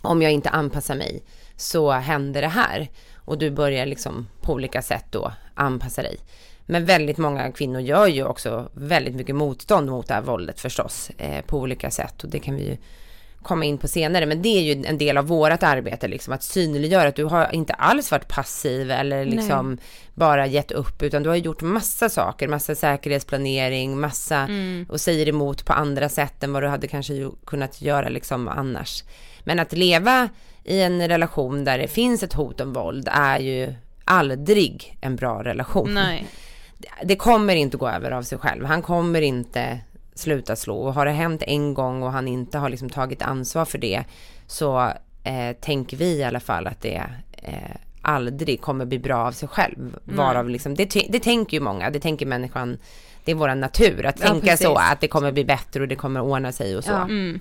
om 0.02 0.22
jag 0.22 0.32
inte 0.32 0.50
anpassar 0.50 0.96
mig, 0.96 1.24
så 1.58 1.92
händer 1.92 2.42
det 2.42 2.48
här. 2.48 2.90
Och 3.16 3.38
du 3.38 3.52
börjar 3.52 3.86
liksom 3.86 4.28
på 4.42 4.54
olika 4.54 4.82
sätt 4.82 5.06
då 5.12 5.32
anpassa 5.56 6.02
dig. 6.02 6.18
Men 6.66 6.86
väldigt 6.86 7.18
många 7.18 7.52
kvinnor 7.52 7.82
gör 7.82 8.08
ju 8.08 8.26
också 8.26 8.70
väldigt 8.74 9.16
mycket 9.16 9.36
motstånd 9.36 9.90
mot 9.90 10.08
det 10.08 10.14
här 10.14 10.22
våldet 10.22 10.60
förstås, 10.60 11.12
eh, 11.18 11.46
på 11.46 11.58
olika 11.60 11.92
sätt. 11.92 12.24
Och 12.24 12.30
det 12.30 12.40
kan 12.40 12.56
vi 12.56 12.64
ju 12.64 12.78
komma 13.42 13.66
in 13.66 13.78
på 13.78 13.88
senare. 13.88 14.26
Men 14.26 14.42
det 14.42 14.50
är 14.50 14.62
ju 14.62 14.86
en 14.86 14.98
del 14.98 15.18
av 15.18 15.28
vårt 15.28 15.64
arbete, 15.64 16.08
liksom 16.08 16.34
att 16.34 16.44
synliggöra 16.44 17.08
att 17.08 17.16
du 17.16 17.24
har 17.24 17.56
inte 17.56 17.74
alls 17.74 18.12
varit 18.12 18.28
passiv 18.28 18.92
eller 18.92 19.26
liksom 19.26 19.70
Nej. 19.70 19.84
bara 20.14 20.48
gett 20.48 20.72
upp, 20.72 21.04
utan 21.04 21.24
du 21.24 21.30
har 21.30 21.36
gjort 21.36 21.62
massa 21.62 22.10
saker, 22.10 22.48
massa 22.48 22.76
säkerhetsplanering, 22.76 24.00
massa 24.00 24.38
Mm. 24.38 24.86
och 24.90 25.02
säger 25.02 25.28
emot 25.30 25.66
på 25.66 25.74
andra 25.74 26.10
sätt 26.10 26.44
än 26.44 26.54
vad 26.54 26.64
du 26.64 26.68
hade 26.68 26.88
kanske 26.88 27.14
kunnat 27.46 27.82
göra 27.82 28.10
liksom 28.10 28.48
annars. 28.48 29.04
Men 29.44 29.60
att 29.60 29.74
leva 29.74 30.30
i 30.68 30.82
en 30.82 31.08
relation 31.08 31.64
där 31.64 31.78
det 31.78 31.88
finns 31.88 32.24
ett 32.24 32.34
hot 32.34 32.62
om 32.62 32.74
våld 32.74 33.08
är 33.12 33.40
ju 33.40 33.74
aldrig 34.06 34.98
en 35.02 35.16
bra 35.16 35.44
relation. 35.44 35.94
Nej. 35.94 36.28
Det 37.04 37.16
kommer 37.16 37.56
inte 37.56 37.78
gå 37.78 37.90
över 37.90 38.12
av 38.12 38.24
sig 38.24 38.38
själv. 38.38 38.66
Han 38.66 38.82
kommer 38.82 39.22
inte 39.22 39.80
sluta 40.16 40.56
slå. 40.56 40.78
Och 40.78 40.94
har 40.94 41.06
det 41.06 41.12
hänt 41.12 41.44
en 41.48 41.74
gång 41.74 42.04
och 42.04 42.12
han 42.12 42.28
inte 42.28 42.58
har 42.58 42.70
liksom 42.70 42.90
tagit 42.90 43.22
ansvar 43.22 43.66
för 43.66 43.78
det 43.78 44.04
så 44.48 44.92
eh, 45.24 45.56
tänker 45.62 45.98
vi 45.98 46.06
i 46.06 46.24
alla 46.24 46.40
fall 46.40 46.68
att 46.68 46.82
det 46.82 47.04
eh, 47.44 47.76
aldrig 48.02 48.62
kommer 48.62 48.86
bli 48.86 49.00
bra 49.00 49.18
av 49.18 49.32
sig 49.32 49.50
själv. 49.50 49.98
Varav 50.04 50.50
liksom, 50.50 50.76
det, 50.76 50.86
det 51.10 51.20
tänker 51.20 51.58
ju 51.58 51.64
många, 51.64 51.90
det 51.90 52.00
tänker 52.00 52.26
människan, 52.26 52.78
det 53.26 53.32
är 53.32 53.36
vår 53.36 53.56
natur 53.56 54.06
att 54.06 54.20
Ja, 54.20 54.28
tänka 54.28 54.58
så, 54.58 54.74
precis. 54.76 54.92
att 54.92 55.02
det 55.02 55.08
kommer 55.08 55.32
bli 55.32 55.46
bättre 55.46 55.82
och 55.82 55.88
det 55.88 55.96
kommer 55.96 56.22
ordna 56.22 56.52
sig 56.52 56.78
och 56.78 56.84
så. 56.84 56.92
Ja. 56.92 57.04
Mm. 57.04 57.40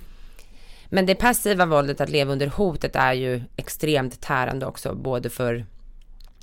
Men 0.89 1.05
det 1.05 1.15
passiva 1.15 1.65
våldet, 1.65 2.01
att 2.01 2.09
leva 2.09 2.31
under 2.31 2.47
hotet, 2.47 2.95
är 2.95 3.13
ju 3.13 3.41
extremt 3.55 4.21
tärande 4.21 4.65
också, 4.65 4.95
både 4.95 5.29
för 5.29 5.65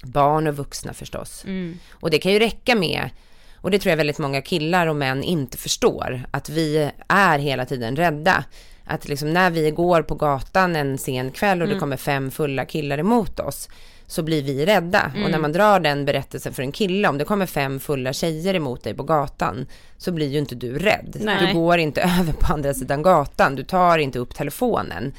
barn 0.02 0.46
och 0.46 0.56
vuxna 0.56 0.92
förstås. 0.92 1.44
Mm. 1.44 1.78
Och 1.90 2.10
det 2.10 2.18
kan 2.18 2.32
ju 2.32 2.38
räcka 2.38 2.74
med, 2.74 3.10
och 3.56 3.70
det 3.70 3.78
tror 3.78 3.90
jag 3.90 3.96
väldigt 3.96 4.18
många 4.18 4.42
killar 4.42 4.86
och 4.86 4.96
män 4.96 5.22
inte 5.22 5.58
förstår, 5.58 6.22
att 6.30 6.48
vi 6.48 6.90
är 7.08 7.38
hela 7.38 7.66
tiden 7.66 7.96
rädda. 7.96 8.44
Att 8.84 9.08
liksom 9.08 9.32
när 9.32 9.50
vi 9.50 9.70
går 9.70 10.02
på 10.02 10.14
gatan 10.14 10.76
en 10.76 10.98
sen 10.98 11.30
kväll 11.30 11.62
och 11.62 11.68
det 11.68 11.72
Mm. 11.72 11.80
kommer 11.80 11.96
fem 11.96 12.30
fulla 12.30 12.64
killar 12.64 12.98
emot 12.98 13.40
oss, 13.40 13.68
så 14.06 14.22
blir 14.22 14.42
vi 14.42 14.66
rädda. 14.66 15.10
Mm. 15.14 15.24
Och 15.24 15.30
när 15.30 15.38
man 15.38 15.52
drar 15.52 15.80
den 15.80 16.04
berättelsen 16.04 16.52
för 16.52 16.62
en 16.62 16.72
kille, 16.72 17.08
om 17.08 17.18
det 17.18 17.24
kommer 17.24 17.46
fem 17.46 17.80
fulla 17.80 18.12
tjejer 18.12 18.54
emot 18.54 18.84
dig 18.84 18.94
på 18.94 19.02
gatan, 19.02 19.66
så 19.98 20.12
blir 20.12 20.28
ju 20.28 20.38
inte 20.38 20.54
du 20.54 20.78
rädd. 20.78 21.16
Nej. 21.20 21.46
Du 21.46 21.54
går 21.54 21.78
inte 21.78 22.02
över 22.20 22.32
på 22.32 22.52
andra 22.52 22.74
sidan 22.74 23.02
gatan, 23.02 23.56
du 23.56 23.64
tar 23.64 23.98
inte 23.98 24.18
upp 24.18 24.34
telefonen. 24.34 25.12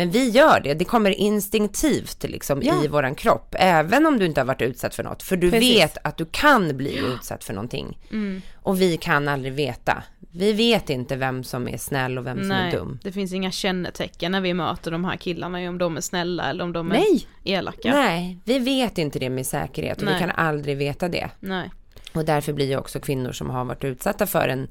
Men 0.00 0.10
vi 0.10 0.28
gör 0.30 0.60
det, 0.60 0.74
det 0.74 0.84
kommer 0.84 1.10
instinktivt 1.10 2.22
liksom 2.22 2.62
Ja. 2.62 2.84
i 2.84 2.88
våran 2.88 3.14
kropp, 3.14 3.54
även 3.58 4.06
om 4.06 4.18
du 4.18 4.26
inte 4.26 4.40
har 4.40 4.46
varit 4.46 4.62
utsatt 4.62 4.94
för 4.94 5.02
något. 5.02 5.22
För 5.22 5.36
du 5.36 5.50
Precis. 5.50 5.76
vet 5.76 5.98
att 6.04 6.16
du 6.16 6.26
kan 6.30 6.76
bli 6.76 6.98
utsatt 6.98 7.44
för 7.44 7.54
någonting. 7.54 7.98
Mm. 8.10 8.42
Och 8.54 8.80
vi 8.80 8.96
kan 8.96 9.28
aldrig 9.28 9.52
veta. 9.52 10.02
Vi 10.32 10.52
vet 10.52 10.90
inte 10.90 11.16
vem 11.16 11.44
som 11.44 11.68
är 11.68 11.76
snäll 11.78 12.18
och 12.18 12.26
vem 12.26 12.38
som 12.38 12.50
är 12.50 12.62
Nej, 12.62 12.72
dum. 12.72 12.98
det 13.02 13.12
finns 13.12 13.32
inga 13.32 13.50
kännetecken 13.50 14.32
när 14.32 14.40
vi 14.40 14.54
möter 14.54 14.90
de 14.90 15.04
här 15.04 15.16
killarna, 15.16 15.68
om 15.68 15.78
de 15.78 15.96
är 15.96 16.00
snälla 16.00 16.50
eller 16.50 16.64
om 16.64 16.72
de 16.72 16.90
är 16.92 16.96
Nej. 16.96 17.26
elaka. 17.44 17.90
Nej, 17.94 18.38
vi 18.44 18.58
vet 18.58 18.98
inte 18.98 19.18
det 19.18 19.30
med 19.30 19.46
säkerhet 19.46 19.98
och 19.98 20.04
Nej. 20.04 20.14
vi 20.14 20.20
kan 20.20 20.30
aldrig 20.30 20.76
veta 20.76 21.08
det. 21.08 21.30
Nej. 21.40 21.70
Och 22.12 22.24
därför 22.24 22.52
blir 22.52 22.66
ju 22.66 22.76
också 22.76 23.00
kvinnor 23.00 23.32
som 23.32 23.50
har 23.50 23.64
varit 23.64 23.84
utsatta 23.84 24.26
för 24.26 24.48
en, 24.48 24.68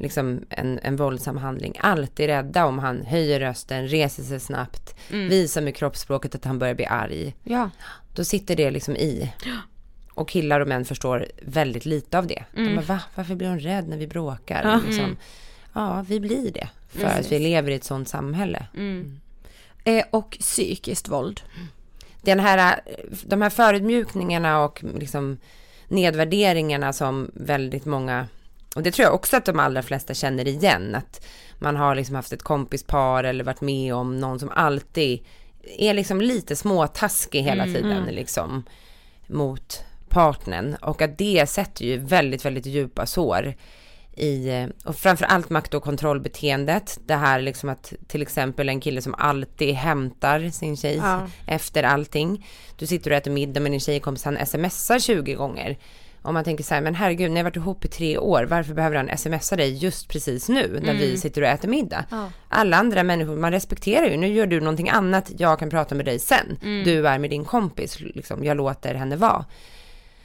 liksom 0.00 0.40
en, 0.50 0.78
en 0.82 0.96
våldsam 0.96 1.36
handling 1.36 1.74
alltid 1.80 2.26
rädda 2.26 2.66
om 2.66 2.78
han 2.78 3.02
höjer 3.02 3.40
rösten, 3.40 3.88
reser 3.88 4.22
sig 4.22 4.40
snabbt, 4.40 4.94
Mm. 5.10 5.28
visar 5.28 5.60
med 5.60 5.76
kroppsspråket 5.76 6.34
att 6.34 6.44
han 6.44 6.58
börjar 6.58 6.74
bli 6.74 6.86
arg. 6.86 7.34
Ja. 7.44 7.70
Då 8.14 8.24
sitter 8.24 8.56
det 8.56 8.70
liksom 8.70 8.96
i. 8.96 9.32
Och 10.14 10.28
killar 10.28 10.60
och 10.60 10.68
män 10.68 10.84
förstår 10.84 11.26
väldigt 11.42 11.84
lite 11.86 12.18
av 12.18 12.26
det. 12.26 12.44
Mm. 12.56 12.68
De 12.68 12.74
bara, 12.76 12.82
va? 12.94 13.00
Varför 13.14 13.34
blir 13.34 13.48
hon 13.48 13.60
rädd 13.60 13.88
när 13.88 13.96
vi 13.96 14.06
bråkar? 14.06 14.64
Ja. 14.64 14.80
Liksom. 14.86 15.04
Mm. 15.04 15.16
Ja, 15.72 16.04
vi 16.08 16.20
blir 16.20 16.52
det. 16.52 16.68
För 16.88 17.00
Precis. 17.00 17.26
att 17.26 17.32
vi 17.32 17.38
lever 17.38 17.70
i 17.70 17.74
ett 17.74 17.84
sånt 17.84 18.08
samhälle. 18.08 18.66
Eh, 19.84 20.04
och 20.10 20.36
psykiskt 20.40 21.08
våld. 21.08 21.40
Den 22.22 22.40
här, 22.40 22.80
de 23.26 23.42
här 23.42 23.50
förutmjukningarna 23.50 24.64
och 24.64 24.84
liksom 24.98 25.38
nedvärderingarna 25.88 26.92
som 26.92 27.30
väldigt 27.34 27.84
många, 27.84 28.26
och 28.76 28.82
det 28.82 28.90
tror 28.90 29.04
jag 29.04 29.14
också 29.14 29.36
att 29.36 29.44
de 29.44 29.58
allra 29.58 29.82
flesta 29.82 30.14
känner 30.14 30.48
igen, 30.48 30.94
att 30.94 31.26
man 31.58 31.76
har 31.76 31.94
liksom 31.94 32.14
haft 32.14 32.32
ett 32.32 32.42
kompispar 32.42 33.24
eller 33.24 33.44
varit 33.44 33.60
med 33.60 33.94
om 33.94 34.18
någon 34.18 34.38
som 34.38 34.50
alltid 34.54 35.24
är 35.78 35.94
liksom 35.94 36.20
lite 36.20 36.56
småtaskig 36.56 37.42
hela 37.42 37.62
Mm, 37.62 37.74
tiden 37.74 37.92
mm. 38.02 38.14
liksom 38.14 38.62
mot 39.26 39.84
partnern 40.08 40.74
och 40.74 41.02
att 41.02 41.18
det 41.18 41.46
sätter 41.48 41.84
ju 41.84 41.96
väldigt, 41.98 42.44
väldigt 42.44 42.66
djupa 42.66 43.06
sår 43.06 43.54
i, 44.16 44.66
och 44.84 44.96
framförallt 44.96 45.50
makt 45.50 45.74
och 45.74 45.82
kontrollbeteendet. 45.82 46.98
Det 47.06 47.14
här 47.14 47.40
liksom 47.40 47.68
att 47.68 47.92
till 48.08 48.22
exempel 48.22 48.68
en 48.68 48.80
kille 48.80 49.02
som 49.02 49.14
alltid 49.14 49.74
hämtar 49.74 50.50
sin 50.50 50.76
tjej 50.76 50.96
Ja. 50.96 51.26
efter 51.46 51.82
allting. 51.82 52.46
Du 52.76 52.86
sitter 52.86 53.10
och 53.10 53.16
äter 53.16 53.30
middag 53.30 53.60
med 53.60 53.72
din 53.72 53.80
tjejkompis, 53.80 54.24
han 54.24 54.46
smsar 54.46 54.98
20 54.98 55.34
gånger. 55.34 55.78
Om 56.28 56.34
man 56.34 56.44
tänker 56.44 56.64
så 56.64 56.74
här, 56.74 56.80
men 56.80 56.94
herregud, 56.94 57.30
ni 57.30 57.36
har 57.36 57.44
varit 57.44 57.56
ihop 57.56 57.84
i 57.84 57.88
tre 57.88 58.18
år, 58.18 58.44
varför 58.44 58.74
behöver 58.74 58.96
han 58.96 59.18
smsa 59.18 59.56
dig 59.56 59.74
just 59.84 60.08
precis 60.08 60.48
nu 60.48 60.80
när 60.82 60.94
vi 60.94 61.04
Mm. 61.06 61.16
sitter 61.16 61.42
och 61.42 61.48
äter 61.48 61.68
middag? 61.68 62.04
Ja. 62.10 62.30
Alla 62.48 62.76
andra 62.76 63.02
människor, 63.02 63.36
man 63.36 63.52
respekterar 63.52 64.06
ju, 64.06 64.16
nu 64.16 64.26
gör 64.28 64.46
du 64.46 64.60
någonting 64.60 64.88
annat, 64.88 65.30
jag 65.38 65.58
kan 65.58 65.70
prata 65.70 65.94
med 65.94 66.04
dig 66.04 66.18
sen. 66.18 66.58
Mm. 66.62 66.84
Du 66.84 67.08
är 67.08 67.18
med 67.18 67.30
din 67.30 67.44
kompis, 67.44 68.00
liksom, 68.00 68.44
jag 68.44 68.56
låter 68.56 68.94
henne 68.94 69.16
vara. 69.16 69.44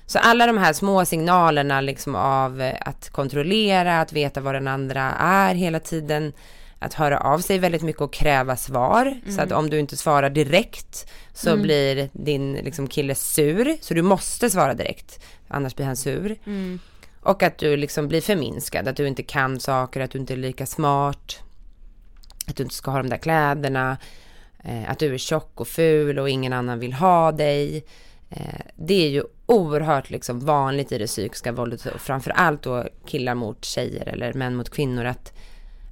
Så 0.05 0.19
alla 0.19 0.47
de 0.47 0.57
här 0.57 0.73
små 0.73 1.05
signalerna 1.05 1.81
liksom 1.81 2.15
av 2.15 2.61
eh, 2.61 2.73
att 2.81 3.09
kontrollera, 3.09 4.01
att 4.01 4.13
veta 4.13 4.41
vad 4.41 4.55
den 4.55 4.67
andra 4.67 5.01
är 5.19 5.55
hela 5.55 5.79
tiden, 5.79 6.33
att 6.79 6.93
höra 6.93 7.19
av 7.19 7.39
sig 7.39 7.59
väldigt 7.59 7.81
mycket 7.81 8.01
och 8.01 8.13
kräva 8.13 8.55
svar. 8.55 9.15
Så 9.25 9.31
Mm. 9.31 9.45
att 9.45 9.51
om 9.51 9.69
du 9.69 9.79
inte 9.79 9.97
svarar 9.97 10.29
direkt 10.29 11.09
så 11.33 11.49
Mm. 11.49 11.61
blir 11.61 12.09
din 12.13 12.53
liksom, 12.53 12.87
kille 12.87 13.15
sur. 13.15 13.77
Så 13.81 13.93
du 13.93 14.01
måste 14.01 14.49
svara 14.49 14.73
direkt, 14.73 15.19
annars 15.53 15.75
blir 15.75 15.85
han 15.85 15.95
sur. 15.95 16.37
Mm. 16.45 16.79
Och 17.21 17.43
att 17.43 17.57
du 17.57 17.77
liksom 17.77 18.07
blir 18.07 18.21
förminskad, 18.21 18.87
att 18.87 18.95
du 18.95 19.07
inte 19.07 19.23
kan 19.23 19.59
saker, 19.59 20.01
att 20.01 20.11
du 20.11 20.19
inte 20.19 20.33
är 20.33 20.37
lika 20.37 20.65
smart. 20.65 21.39
Att 22.47 22.55
du 22.55 22.63
inte 22.63 22.75
ska 22.75 22.91
ha 22.91 22.97
de 22.97 23.09
där 23.09 23.17
kläderna. 23.17 23.97
Eh, 24.63 24.91
att 24.91 24.99
du 24.99 25.13
är 25.13 25.17
tjock 25.17 25.61
och 25.61 25.67
ful 25.67 26.19
och 26.19 26.29
ingen 26.29 26.53
annan 26.53 26.79
vill 26.79 26.93
ha 26.93 27.31
dig. 27.31 27.85
Eh, 28.29 28.61
det 28.75 29.05
är 29.05 29.09
ju 29.09 29.23
oerhört 29.45 30.09
liksom 30.09 30.39
vanligt 30.39 30.91
i 30.91 30.97
det 30.97 31.07
psykiska 31.07 31.51
våldet 31.51 31.85
och 31.85 32.01
framförallt 32.01 32.61
då 32.63 32.85
killar 33.05 33.35
mot 33.35 33.65
tjejer 33.65 34.07
eller 34.07 34.33
män 34.33 34.55
mot 34.55 34.69
kvinnor 34.69 35.05
att, 35.05 35.33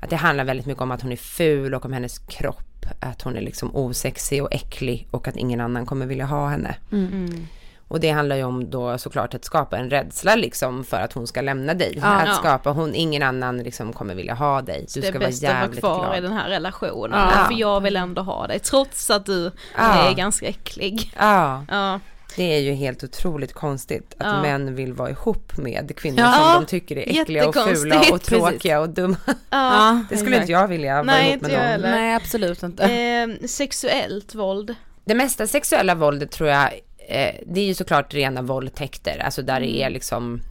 att 0.02 0.10
det 0.10 0.15
handlar 0.15 0.43
väldigt 0.43 0.65
mycket 0.65 0.82
om 0.82 0.91
att 0.91 1.02
hon 1.02 1.12
är 1.12 1.15
ful 1.15 1.74
och 1.74 1.86
om 1.86 1.93
hennes 1.93 2.19
kropp, 2.19 2.86
att 3.00 3.21
hon 3.21 3.36
är 3.36 3.41
liksom 3.41 3.76
osexig 3.76 4.43
och 4.43 4.54
äcklig 4.54 5.08
och 5.12 5.28
att 5.28 5.36
ingen 5.36 5.62
annan 5.62 5.86
kommer 5.86 6.06
vilja 6.06 6.26
ha 6.26 6.47
henne. 6.47 6.76
Mm. 6.91 7.47
Och 7.91 7.99
det 7.99 8.09
handlar 8.09 8.35
ju 8.35 8.43
om 8.43 8.69
då 8.69 8.97
såklart 8.97 9.33
att 9.33 9.45
skapa 9.45 9.77
en 9.77 9.89
rädsla 9.89 10.35
liksom 10.35 10.83
för 10.83 10.97
att 10.97 11.13
hon 11.13 11.27
ska 11.27 11.41
lämna 11.41 11.73
dig. 11.73 11.93
Ja. 12.01 12.07
att 12.07 12.27
Ja. 12.27 12.33
skapa, 12.33 12.69
hon, 12.71 12.95
ingen 12.95 13.23
annan 13.23 13.57
liksom 13.57 13.93
kommer 13.93 14.15
vilja 14.15 14.33
ha 14.33 14.61
dig. 14.61 14.85
Du 14.93 15.01
det 15.01 15.07
ska 15.07 15.15
är 15.15 15.19
vara 15.19 15.27
bäst 15.29 15.43
att 15.43 15.49
vara 15.49 15.59
jävligt 15.61 15.79
kvar 15.79 15.99
glad. 16.05 16.17
i 16.17 16.21
den 16.21 16.33
här 16.33 16.49
relationen. 16.49 17.19
Ja. 17.19 17.45
För 17.45 17.53
jag 17.59 17.81
vill 17.81 17.95
ändå 17.95 18.21
ha 18.21 18.47
dig, 18.47 18.59
trots 18.59 19.09
att 19.09 19.25
du 19.25 19.51
Ja. 19.77 20.09
är 20.09 20.13
ganska 20.13 20.45
äcklig. 20.47 21.13
Ja. 21.19 21.65
Ja. 21.69 21.99
Det 22.35 22.43
är 22.55 22.59
ju 22.59 22.73
helt 22.73 23.03
otroligt 23.03 23.53
konstigt 23.53 24.15
att 24.17 24.27
Ja. 24.27 24.41
män 24.41 24.75
vill 24.75 24.93
vara 24.93 25.09
ihop 25.09 25.57
med 25.57 25.95
kvinnor 25.97 26.19
Ja. 26.19 26.31
som 26.33 26.61
de 26.63 26.67
tycker 26.69 26.97
är 26.97 27.21
äckliga 27.21 27.47
och 27.47 27.55
fula 27.55 27.99
och 28.11 28.21
tråkiga 28.21 28.51
precis. 28.57 28.73
och 28.77 28.89
dumma. 28.89 29.15
Ja, 29.49 30.03
det 30.09 30.17
skulle 30.17 30.37
inte 30.39 30.51
jag 30.51 30.67
vilja 30.67 30.93
vara 30.93 31.03
Nej, 31.03 31.29
ihop 31.31 31.41
med 31.41 31.51
någon. 31.51 31.59
heller. 31.61 31.91
Nej 31.91 32.15
absolut 32.15 32.63
inte. 32.63 32.83
Eh, 32.83 33.47
sexuellt 33.47 34.35
våld. 34.35 34.75
Det 35.05 35.15
mesta 35.15 35.47
sexuella 35.47 35.95
våldet 35.95 36.31
tror 36.31 36.49
jag, 36.49 36.69
eh, 37.12 37.36
det 37.45 37.62
är 37.62 37.66
ju 37.66 37.74
såklart 37.74 38.14
rena 38.14 38.41
våldtäkter, 38.41 39.20
alltså 39.20 39.41
där 39.41 39.59
det 39.59 39.76
är 39.76 39.82
Mm. 39.82 39.93
liksom 39.93 40.41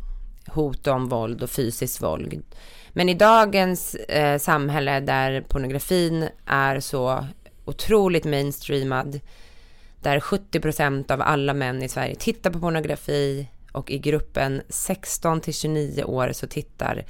hot 0.47 0.87
om 0.87 1.09
våld 1.09 1.43
och 1.43 1.51
fysiskt 1.51 2.03
våld. 2.03 2.43
Men 2.93 3.09
i 3.09 3.15
dagens 3.15 3.95
eh, 3.95 4.39
samhälle 4.39 5.01
där 5.01 5.41
pornografin 5.41 6.29
är 6.47 6.81
så 6.81 7.27
otroligt 7.65 8.25
mainstreamad, 8.25 9.21
där 10.03 10.21
70% 10.21 11.13
av 11.13 11.23
alla 11.23 11.55
män 11.55 11.83
i 11.83 11.89
Sverige 11.89 12.15
tittar 12.15 12.51
på 12.51 12.61
pornografi 12.61 13.49
och 13.73 13.91
i 13.91 13.99
gruppen 13.99 14.63
16 14.69 15.41
till 15.41 15.55
29 15.55 16.05
år 16.05 16.33
så 16.33 16.47
tittar 16.47 17.05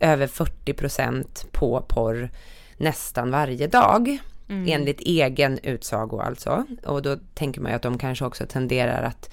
över 0.00 0.26
40% 0.26 1.46
på 1.52 1.84
porr 1.88 2.30
nästan 2.76 3.30
varje 3.30 3.66
dag. 3.66 4.18
Mm. 4.48 4.68
Enligt 4.68 5.00
egen 5.00 5.58
utsago 5.58 6.20
alltså. 6.20 6.64
Och 6.84 7.02
då 7.02 7.16
tänker 7.34 7.60
man 7.60 7.72
ju 7.72 7.76
att 7.76 7.82
de 7.82 7.98
kanske 7.98 8.24
också 8.24 8.46
tenderar 8.46 9.02
att 9.02 9.30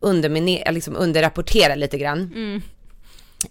underminera, 0.00 0.70
liksom 0.70 0.96
underrapportera 0.96 1.74
lite 1.74 1.98
grann. 1.98 2.32
Mm. 2.34 2.62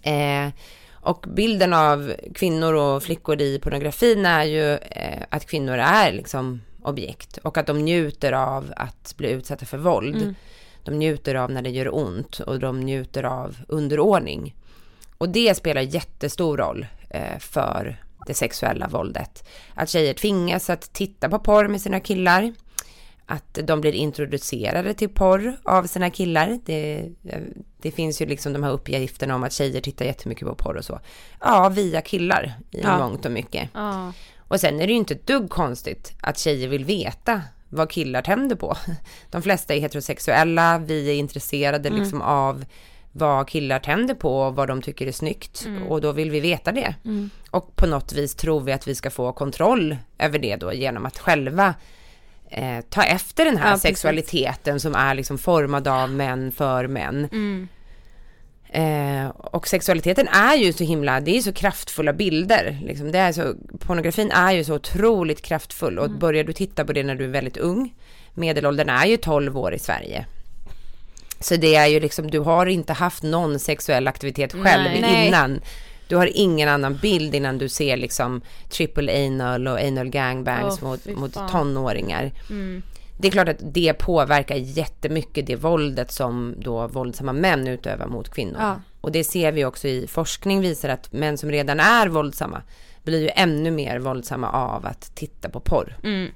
Eh, 0.02 0.52
och 0.90 1.26
bilden 1.28 1.72
av 1.72 2.12
kvinnor 2.34 2.74
och 2.74 3.02
flickor 3.02 3.40
i 3.40 3.58
pornografin 3.58 4.26
är 4.26 4.44
ju 4.44 4.72
eh, 4.72 5.22
att 5.30 5.46
kvinnor 5.46 5.78
är 5.78 6.12
liksom 6.12 6.60
objekt 6.82 7.36
och 7.36 7.58
att 7.58 7.66
de 7.66 7.78
njuter 7.78 8.32
av 8.32 8.72
att 8.76 9.14
bli 9.16 9.30
utsatta 9.30 9.66
för 9.66 9.78
våld. 9.78 10.16
Mm. 10.16 10.34
De 10.84 10.98
njuter 10.98 11.34
av 11.34 11.50
när 11.50 11.62
det 11.62 11.70
gör 11.70 11.94
ont 11.94 12.40
och 12.40 12.60
de 12.60 12.80
njuter 12.80 13.24
av 13.24 13.56
underordning. 13.68 14.54
Och 15.18 15.28
det 15.28 15.54
spelar 15.54 15.80
jättestor 15.80 16.56
roll 16.56 16.86
eh, 17.10 17.38
för 17.38 17.96
det 18.26 18.34
sexuella 18.34 18.88
våldet. 18.88 19.48
Att 19.74 19.88
tjejer 19.88 20.14
tvingas 20.14 20.70
att 20.70 20.92
titta 20.92 21.28
på 21.28 21.38
porr 21.38 21.68
med 21.68 21.80
sina 21.80 22.00
killar. 22.00 22.52
Att 23.26 23.58
de 23.64 23.80
blir 23.80 23.92
introducerade 23.92 24.94
till 24.94 25.08
porr 25.08 25.56
av 25.64 25.84
sina 25.86 26.10
killar. 26.10 26.58
Det, 26.64 27.08
det 27.82 27.90
finns 27.90 28.22
ju 28.22 28.26
liksom 28.26 28.52
de 28.52 28.62
här 28.62 28.70
uppgifterna 28.70 29.34
om 29.34 29.42
att 29.44 29.52
tjejer 29.52 29.80
tittar 29.80 30.04
jättemycket 30.04 30.48
på 30.48 30.54
porr 30.54 30.76
och 30.76 30.84
så. 30.84 31.00
Ja, 31.40 31.68
via 31.68 32.00
killar 32.00 32.54
i 32.70 32.80
Ja. 32.82 32.98
mångt 32.98 33.24
och 33.24 33.32
mycket. 33.32 33.68
Ja. 33.74 34.12
Och 34.38 34.60
sen 34.60 34.80
är 34.80 34.86
det 34.86 34.92
ju 34.92 34.98
inte 34.98 35.14
ett 35.14 35.26
dugg 35.26 35.50
konstigt 35.50 36.12
att 36.20 36.38
tjejer 36.38 36.68
vill 36.68 36.84
veta 36.84 37.42
vad 37.68 37.90
killar 37.90 38.22
tänder 38.22 38.56
på. 38.56 38.76
De 39.30 39.42
flesta 39.42 39.74
är 39.74 39.80
heterosexuella, 39.80 40.78
vi 40.78 41.10
är 41.10 41.14
intresserade 41.14 41.88
Mm. 41.88 42.00
liksom 42.00 42.22
av 42.22 42.64
vad 43.18 43.48
killar 43.48 43.78
tänder 43.78 44.14
på 44.14 44.40
och 44.40 44.54
vad 44.56 44.68
de 44.68 44.82
tycker 44.82 45.06
är 45.06 45.12
snyggt. 45.12 45.64
Mm. 45.66 45.82
Och 45.82 46.00
då 46.00 46.12
vill 46.12 46.30
vi 46.30 46.40
veta 46.40 46.72
det. 46.72 46.94
Mm. 47.04 47.30
Och 47.50 47.76
på 47.76 47.86
något 47.86 48.12
vis 48.12 48.34
tror 48.34 48.60
vi 48.60 48.72
att 48.72 48.88
vi 48.88 48.94
ska 48.94 49.10
få 49.10 49.32
kontroll 49.32 49.96
över 50.18 50.38
det 50.38 50.56
då 50.56 50.72
genom 50.72 51.06
att 51.06 51.18
själva 51.18 51.74
eh, 52.50 52.80
ta 52.88 53.02
efter 53.02 53.44
den 53.44 53.56
här 53.56 53.66
Ja, 53.66 53.72
precis. 53.72 53.82
sexualiteten 53.82 54.80
som 54.80 54.94
är 54.94 55.14
liksom 55.14 55.38
formad 55.38 55.88
av 55.88 56.10
män 56.10 56.52
för 56.52 56.88
män. 56.88 57.28
Mm. 57.32 57.68
Eh, 58.68 59.28
och 59.28 59.68
sexualiteten 59.68 60.28
är 60.28 60.56
ju 60.56 60.72
så 60.72 60.84
himla, 60.84 61.20
det 61.20 61.36
är 61.36 61.40
så 61.40 61.52
kraftfulla 61.52 62.12
bilder. 62.12 62.78
Liksom. 62.82 63.12
Det 63.12 63.18
är 63.18 63.32
så, 63.32 63.54
pornografin 63.78 64.30
är 64.30 64.52
ju 64.52 64.64
så 64.64 64.74
otroligt 64.74 65.42
kraftfull 65.42 65.98
och 65.98 66.10
börjar 66.10 66.44
du 66.44 66.52
titta 66.52 66.84
på 66.84 66.92
det 66.92 67.02
när 67.02 67.14
du 67.14 67.24
är 67.24 67.28
väldigt 67.28 67.56
ung, 67.56 67.94
medelåldern 68.34 68.88
är 68.88 69.06
ju 69.06 69.16
12 69.16 69.58
år 69.58 69.74
i 69.74 69.78
Sverige. 69.78 70.26
Så 71.46 71.56
det 71.56 71.74
är 71.74 71.86
ju 71.86 72.00
liksom, 72.00 72.30
du 72.30 72.38
har 72.38 72.66
inte 72.66 72.92
haft 72.92 73.22
någon 73.22 73.58
sexuell 73.58 74.08
aktivitet 74.08 74.52
själv 74.52 74.84
Nej. 74.84 75.00
Nej. 75.00 75.28
innan. 75.28 75.60
Du 76.08 76.16
har 76.16 76.30
ingen 76.34 76.68
annan 76.68 76.96
bild 76.96 77.34
innan 77.34 77.58
du 77.58 77.68
ser 77.68 77.96
liksom 77.96 78.40
triple 78.68 79.26
anal 79.26 79.68
och 79.68 79.80
anal 79.80 80.08
gangbangs 80.08 80.78
Åh, 80.82 80.88
mot, 80.88 81.06
mot 81.06 81.50
tonåringar. 81.50 82.32
Mm. 82.50 82.82
Det 83.18 83.28
är 83.28 83.32
klart 83.32 83.48
att 83.48 83.60
det 83.60 83.92
påverkar 83.92 84.54
jättemycket 84.54 85.46
det 85.46 85.56
våldet 85.56 86.12
som 86.12 86.54
då 86.58 86.86
våldsamma 86.86 87.32
män 87.32 87.66
utövar 87.66 88.06
mot 88.06 88.28
kvinnor. 88.28 88.58
Ja. 88.60 88.80
Och 89.00 89.12
det 89.12 89.24
ser 89.24 89.52
vi 89.52 89.64
också 89.64 89.88
i 89.88 90.06
forskning 90.06 90.60
visar 90.60 90.88
att 90.88 91.12
män 91.12 91.38
som 91.38 91.50
redan 91.50 91.80
är 91.80 92.08
våldsamma 92.08 92.62
blir 93.04 93.22
ju 93.22 93.30
ännu 93.34 93.70
mer 93.70 93.98
våldsamma 93.98 94.50
av 94.50 94.86
att 94.86 95.14
titta 95.14 95.48
på 95.48 95.60
porr. 95.60 95.96
Mm. 96.02 96.30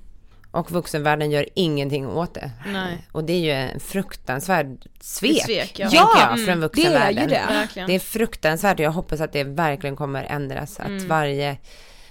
Och 0.51 0.71
vuxenvärlden 0.73 1.31
gör 1.31 1.47
ingenting 1.55 2.07
åt 2.07 2.35
det. 2.35 2.51
Nej. 2.67 3.07
Och 3.13 3.25
det 3.25 3.33
är 3.33 3.39
ju 3.41 3.51
en 3.51 3.81
fruktansvärd 3.81 4.87
svek, 5.01 5.43
Svek, 5.45 5.73
ja. 5.79 5.89
Ja, 5.93 6.11
jag, 6.21 6.33
mm, 6.33 6.47
från 6.47 6.61
det 6.75 6.85
är 6.95 7.11
ju 7.11 7.27
det. 7.27 7.43
Verkligen. 7.49 7.89
Det 7.89 7.95
är 7.95 7.99
fruktansvärt 7.99 8.75
och 8.79 8.85
jag 8.85 8.91
hoppas 8.91 9.21
att 9.21 9.33
det 9.33 9.45
verkligen 9.45 9.97
kommer 9.97 10.25
ändras. 10.25 10.81
Att 10.81 10.87
Mm. 10.87 11.09
varje, 11.09 11.57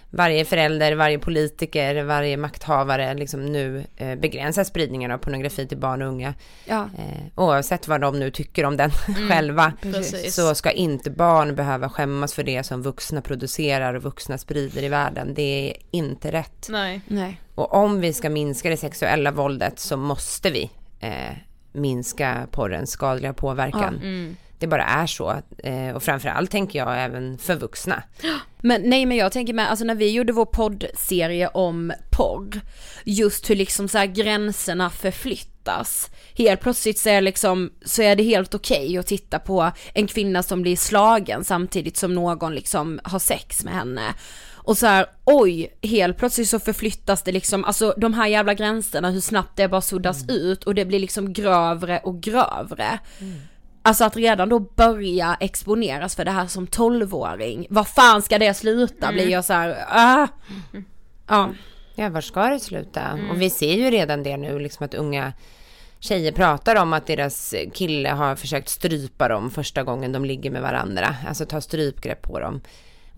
varje 0.10 0.46
förälder, 0.46 0.96
varje 0.96 1.20
politiker, 1.20 2.04
varje 2.04 2.38
makthavare 2.38 3.14
liksom 3.14 3.46
nu 3.46 3.84
eh, 3.98 4.16
begränsar 4.16 4.64
spridningen 4.64 5.12
av 5.12 5.18
pornografi 5.18 5.68
till 5.68 5.78
barn 5.78 6.02
och 6.02 6.08
unga. 6.08 6.34
Ja. 6.66 6.90
Eh, 6.98 7.24
oavsett 7.36 7.88
vad 7.88 8.02
de 8.02 8.20
nu 8.20 8.32
tycker 8.32 8.66
om 8.66 8.78
den 8.78 8.92
Mm, 9.08 9.30
själva. 9.30 9.74
precis. 9.82 10.36
Så 10.36 10.56
ska 10.56 10.72
inte 10.72 11.10
barn 11.10 11.56
behöva 11.56 11.90
skämmas 11.90 12.34
för 12.34 12.44
det 12.44 12.64
som 12.64 12.82
vuxna 12.82 13.22
producerar 13.22 13.94
och 13.94 14.04
vuxna 14.04 14.38
sprider 14.38 14.84
i 14.84 14.90
världen. 14.90 15.34
Det 15.34 15.70
är 15.70 15.78
inte 15.92 16.32
rätt. 16.32 16.68
Nej. 16.70 17.02
Nej. 17.08 17.42
Och 17.60 17.74
om 17.74 18.02
vi 18.02 18.14
ska 18.14 18.30
minska 18.30 18.70
det 18.70 18.78
sexuella 18.78 19.32
våldet 19.32 19.80
så 19.80 19.98
måste 19.98 20.52
vi 20.52 20.70
eh, 21.00 21.38
minska 21.72 22.48
porrens 22.52 22.92
skadliga 22.92 23.34
påverkan. 23.34 24.00
Ja, 24.02 24.08
mm. 24.08 24.36
Det 24.60 24.68
bara 24.68 24.84
är 24.84 25.08
så. 25.08 25.42
Eh, 25.58 25.96
och 25.96 26.04
framförallt 26.04 26.52
tänker 26.52 26.80
jag 26.80 27.04
även 27.04 27.38
för 27.38 27.56
vuxna. 27.56 28.04
Men 28.62 28.82
nej 28.82 29.06
men 29.06 29.18
jag 29.18 29.32
tänker 29.32 29.54
med, 29.54 29.70
alltså 29.70 29.86
när 29.86 29.96
vi 29.96 30.12
gjorde 30.12 30.34
vår 30.34 30.46
poddserie 30.46 31.48
om 31.48 31.94
porr, 32.12 32.62
just 33.04 33.50
hur 33.50 33.56
liksom 33.56 33.88
så 33.88 33.98
här 33.98 34.06
gränserna 34.06 34.90
förflyttas. 34.90 36.10
Helt 36.34 36.62
plötsligt 36.62 37.00
så 37.00 37.10
är, 37.10 37.22
liksom, 37.22 37.72
så 37.86 38.02
är 38.02 38.16
det 38.16 38.24
helt 38.24 38.56
okej 38.56 38.98
att 38.98 39.08
titta 39.08 39.40
på 39.40 39.72
en 39.94 40.08
kvinna 40.08 40.44
som 40.44 40.62
blir 40.62 40.76
slagen 40.76 41.44
samtidigt 41.44 41.98
som 41.98 42.14
någon 42.14 42.56
liksom 42.56 43.00
har 43.04 43.20
sex 43.20 43.64
med 43.64 43.74
henne. 43.74 44.14
Och 44.70 44.78
så 44.78 44.88
här, 44.88 45.06
oj, 45.26 45.78
helt 45.82 46.18
plötsligt 46.18 46.50
så 46.50 46.60
förflyttas 46.60 47.24
det 47.24 47.32
liksom, 47.32 47.66
alltså 47.66 47.94
de 47.98 48.14
här 48.14 48.28
jävla 48.28 48.54
gränserna, 48.54 49.10
hur 49.10 49.22
snabbt 49.22 49.58
det 49.58 49.68
bara 49.68 49.82
suddas 49.82 50.30
ut 50.30 50.64
och 50.64 50.76
det 50.76 50.86
blir 50.86 51.00
liksom 51.00 51.34
grövre 51.34 52.00
och 52.04 52.22
grövre. 52.22 53.00
Alltså 53.82 54.04
att 54.04 54.16
redan 54.16 54.50
då 54.50 54.60
börja 54.60 55.38
exponeras 55.40 56.16
för 56.16 56.26
det 56.26 56.32
här 56.32 56.48
som 56.48 56.68
12-åring, 56.68 57.68
vad 57.70 57.88
fan 57.88 58.22
ska 58.22 58.40
det 58.40 58.54
sluta? 58.54 59.08
Mm. 59.08 59.14
Blir 59.16 59.30
jag 59.30 59.46
så 59.46 59.54
här, 59.54 59.86
ah. 59.90 60.28
Ja. 61.28 61.50
Ja, 61.96 62.10
var 62.10 62.22
ska 62.22 62.44
det 62.44 62.60
sluta? 62.60 63.20
Och 63.32 63.42
vi 63.42 63.50
ser 63.50 63.74
ju 63.74 63.92
redan 63.92 64.24
det 64.24 64.38
nu, 64.38 64.60
liksom 64.60 64.86
att 64.86 64.94
unga 64.94 65.34
tjejer 66.00 66.32
pratar 66.32 66.76
om 66.76 66.94
att 66.94 67.08
deras 67.08 67.56
kille 67.74 68.10
har 68.10 68.36
försökt 68.36 68.70
strypa 68.70 69.28
dem 69.28 69.52
första 69.52 69.84
gången 69.84 70.12
de 70.12 70.26
ligger 70.26 70.52
med 70.52 70.62
varandra. 70.62 71.16
Alltså 71.28 71.46
ta 71.46 71.62
strypgrepp 71.62 72.22
på 72.22 72.40
dem. 72.40 72.62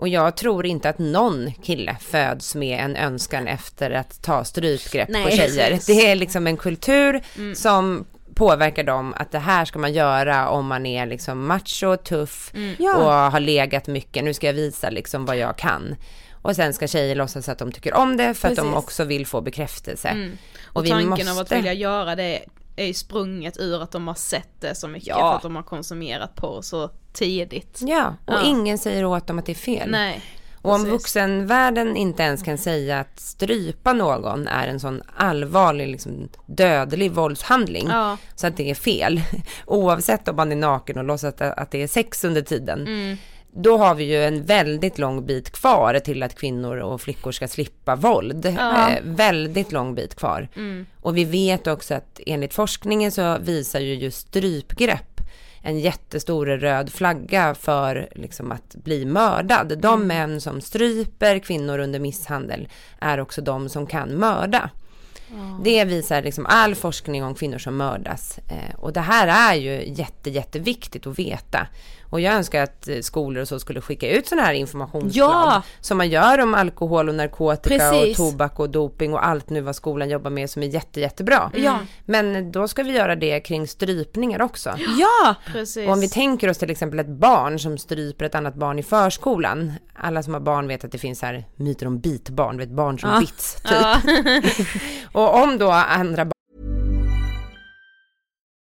Och 0.02 0.08
jag 0.08 0.38
tror 0.38 0.66
inte 0.66 0.90
att 0.90 1.00
någon 1.00 1.52
kille 1.64 1.98
föds 2.02 2.56
med 2.56 2.80
en 2.86 2.96
önskan 2.96 3.48
efter 3.48 3.92
att 3.92 4.22
ta 4.24 4.44
strypgrepp 4.44 5.08
på 5.08 5.12
Nej, 5.14 5.38
tjejer. 5.38 5.70
precis. 5.70 5.86
Det 5.86 6.12
är 6.12 6.16
liksom 6.16 6.48
en 6.48 6.58
kultur 6.58 7.22
Mm. 7.38 7.56
som 7.56 8.06
påverkar 8.36 8.84
dem 8.84 9.14
att 9.18 9.32
det 9.32 9.40
här 9.40 9.66
ska 9.66 9.80
man 9.80 9.94
göra 9.94 10.50
om 10.50 10.68
man 10.68 10.86
är 10.86 11.06
liksom 11.06 11.48
macho, 11.48 11.98
tuff 11.98 12.52
Mm. 12.54 12.76
Ja. 12.80 12.96
och 12.96 13.32
har 13.32 13.40
legat 13.40 13.88
mycket. 13.88 14.24
Nu 14.24 14.34
ska 14.34 14.48
jag 14.48 14.54
visa 14.54 14.90
liksom 14.90 15.26
vad 15.26 15.38
jag 15.38 15.58
kan. 15.58 15.96
Och 16.32 16.56
sen 16.56 16.74
ska 16.74 16.88
tjejer 16.88 17.16
låtsas 17.16 17.50
att 17.50 17.58
de 17.58 17.72
tycker 17.72 17.94
om 17.94 18.18
det 18.18 18.34
för 18.34 18.48
att 18.48 18.56
de 18.56 18.62
Precis. 18.62 18.78
också 18.78 19.04
vill 19.04 19.26
få 19.28 19.42
bekräftelse. 19.42 20.08
Mm. 20.08 20.38
Och, 20.66 20.78
Och 20.78 20.86
vi 20.86 20.90
tanken 20.90 21.10
måste- 21.10 21.32
av 21.32 21.38
att 21.40 21.52
vilja 21.52 21.74
göra 21.74 22.16
det 22.16 22.40
är 22.76 22.86
ju 22.86 22.94
sprunget 22.94 23.58
ur 23.60 23.84
att 23.84 23.92
de 23.92 24.08
har 24.08 24.16
sett 24.16 24.50
det 24.62 24.76
så 24.76 24.88
mycket 24.88 25.08
Ja. 25.08 25.16
för 25.32 25.36
att 25.36 25.42
de 25.44 25.56
har 25.56 25.64
konsumerat 25.64 26.36
på 26.36 26.62
så 26.62 26.90
tidigt. 27.14 27.80
Ja, 27.82 28.16
och 28.26 28.46
ingen 28.46 28.78
säger 28.78 29.06
åt 29.06 29.28
dem 29.28 29.40
att 29.40 29.46
det 29.46 29.52
är 29.52 29.56
fel. 29.56 29.92
Nej. 29.92 30.22
Och 30.62 30.72
om 30.72 30.82
precis. 30.84 30.94
vuxenvärlden 30.94 31.98
inte 31.98 32.24
ens 32.24 32.44
kan 32.44 32.58
säga 32.58 33.00
att 33.00 33.20
strypa 33.20 33.94
någon 33.94 34.48
är 34.48 34.68
en 34.68 34.80
sån 34.80 35.02
allvarlig, 35.16 35.88
liksom, 35.88 36.30
dödlig 36.46 37.12
våldshandling. 37.12 37.88
Ja. 37.90 38.18
Så 38.36 38.48
att 38.48 38.58
det 38.58 38.70
är 38.70 38.76
fel. 38.76 39.22
Oavsett 39.66 40.28
om 40.28 40.36
man 40.36 40.52
är 40.52 40.56
naken 40.56 40.98
och 40.98 41.04
låtsas 41.04 41.34
att, 41.34 41.42
att 41.42 41.72
det 41.72 41.84
är 41.84 41.88
sex 41.88 42.24
under 42.24 42.42
tiden. 42.42 42.88
Mm. 42.88 43.18
Då 43.54 43.78
har 43.78 43.96
vi 43.96 44.04
ju 44.04 44.24
en 44.24 44.44
väldigt 44.44 44.98
lång 44.98 45.26
bit 45.26 45.52
kvar 45.52 46.00
till 46.00 46.24
att 46.24 46.36
kvinnor 46.36 46.78
och 46.78 47.02
flickor 47.02 47.32
ska 47.32 47.48
slippa 47.48 47.96
våld. 47.96 48.56
Ja. 48.60 48.90
Eh, 48.90 49.00
väldigt 49.04 49.72
lång 49.72 49.96
bit 49.96 50.16
kvar. 50.16 50.50
Mm. 50.56 50.86
Och 51.02 51.18
vi 51.18 51.26
vet 51.26 51.68
också 51.68 51.94
att 51.94 52.20
enligt 52.26 52.54
forskningen 52.54 53.12
så 53.12 53.38
visar 53.38 53.80
ju 53.80 53.96
just 53.96 54.28
strypgrepp 54.28 55.11
en 55.64 55.80
jättestor 55.80 56.46
röd 56.46 56.92
flagga 56.94 57.56
för 57.56 58.10
liksom 58.16 58.52
att 58.52 58.76
bli 58.76 59.06
mördad. 59.06 59.78
De 59.80 59.94
Mm. 59.94 60.08
män 60.08 60.42
som 60.42 60.62
stryper 60.62 61.40
kvinnor 61.40 61.80
under 61.80 62.00
misshandel 62.00 62.70
är 63.00 63.20
också 63.20 63.42
de 63.42 63.70
som 63.70 63.88
kan 63.88 64.16
mörda. 64.16 64.70
Det 65.64 65.86
visar 65.86 66.22
liksom 66.22 66.46
all 66.46 66.76
forskning 66.76 67.24
om 67.24 67.36
kvinnor 67.36 67.58
som 67.58 67.78
mördas. 67.78 68.38
Eh, 68.38 68.76
och 68.80 68.94
det 68.94 69.02
här 69.02 69.54
är 69.54 69.56
ju 69.56 69.94
jätte, 69.94 70.30
jätteviktigt 70.30 71.08
att 71.08 71.20
veta. 71.20 71.68
Och 72.12 72.22
jag 72.22 72.34
önskar 72.34 72.64
att 72.64 72.88
eh, 72.88 73.00
skolor 73.00 73.42
och 73.42 73.48
så 73.48 73.60
skulle 73.60 73.82
skicka 73.82 74.10
ut 74.10 74.28
sådana 74.28 74.48
här 74.48 74.54
informationsblad. 74.54 75.14
Ja! 75.30 75.62
Som 75.82 75.98
man 75.98 76.10
gör 76.10 76.40
om 76.40 76.54
alkohol 76.54 77.10
och 77.10 77.16
narkotika 77.16 77.78
Precis. 77.78 78.20
och 78.20 78.26
tobak 78.32 78.60
och 78.60 78.70
doping 78.70 79.14
och 79.14 79.26
allt 79.26 79.50
nu 79.50 79.62
vad 79.62 79.76
skolan 79.76 80.10
jobbar 80.10 80.30
med 80.32 80.50
som 80.50 80.64
är 80.64 80.68
jätte, 80.68 81.00
jättebra. 81.00 81.52
Ja. 81.56 81.80
Men 82.06 82.52
då 82.52 82.68
ska 82.68 82.84
vi 82.84 82.92
göra 82.92 83.16
det 83.16 83.40
kring 83.40 83.68
strypningar 83.68 84.42
också. 84.42 84.70
Ja! 85.00 85.36
Precis. 85.52 85.88
Och 85.88 85.94
om 85.94 86.00
vi 86.00 86.10
tänker 86.10 86.50
oss 86.50 86.58
till 86.58 86.70
exempel 86.72 87.00
ett 87.00 87.08
barn 87.08 87.60
som 87.60 87.78
stryper 87.78 88.26
ett 88.26 88.36
annat 88.36 88.56
barn 88.56 88.80
i 88.80 88.84
förskolan. 88.84 89.74
Alla 89.96 90.24
som 90.24 90.34
har 90.34 90.42
barn 90.42 90.68
vet 90.68 90.84
att 90.84 90.92
det 90.92 90.98
finns 90.98 91.22
här 91.22 91.46
myter 91.56 91.88
om 91.88 92.00
bitbarn, 92.00 92.58
vet 92.58 92.70
barn 92.70 93.00
som 93.00 93.10
Ja. 93.10 93.20
bits 93.20 93.56
typ. 93.56 93.72
Ja. 93.72 93.98
och 95.22 95.44
om 95.44 95.58
då 95.58 95.72
andra 95.72 96.26
barn 96.26 96.32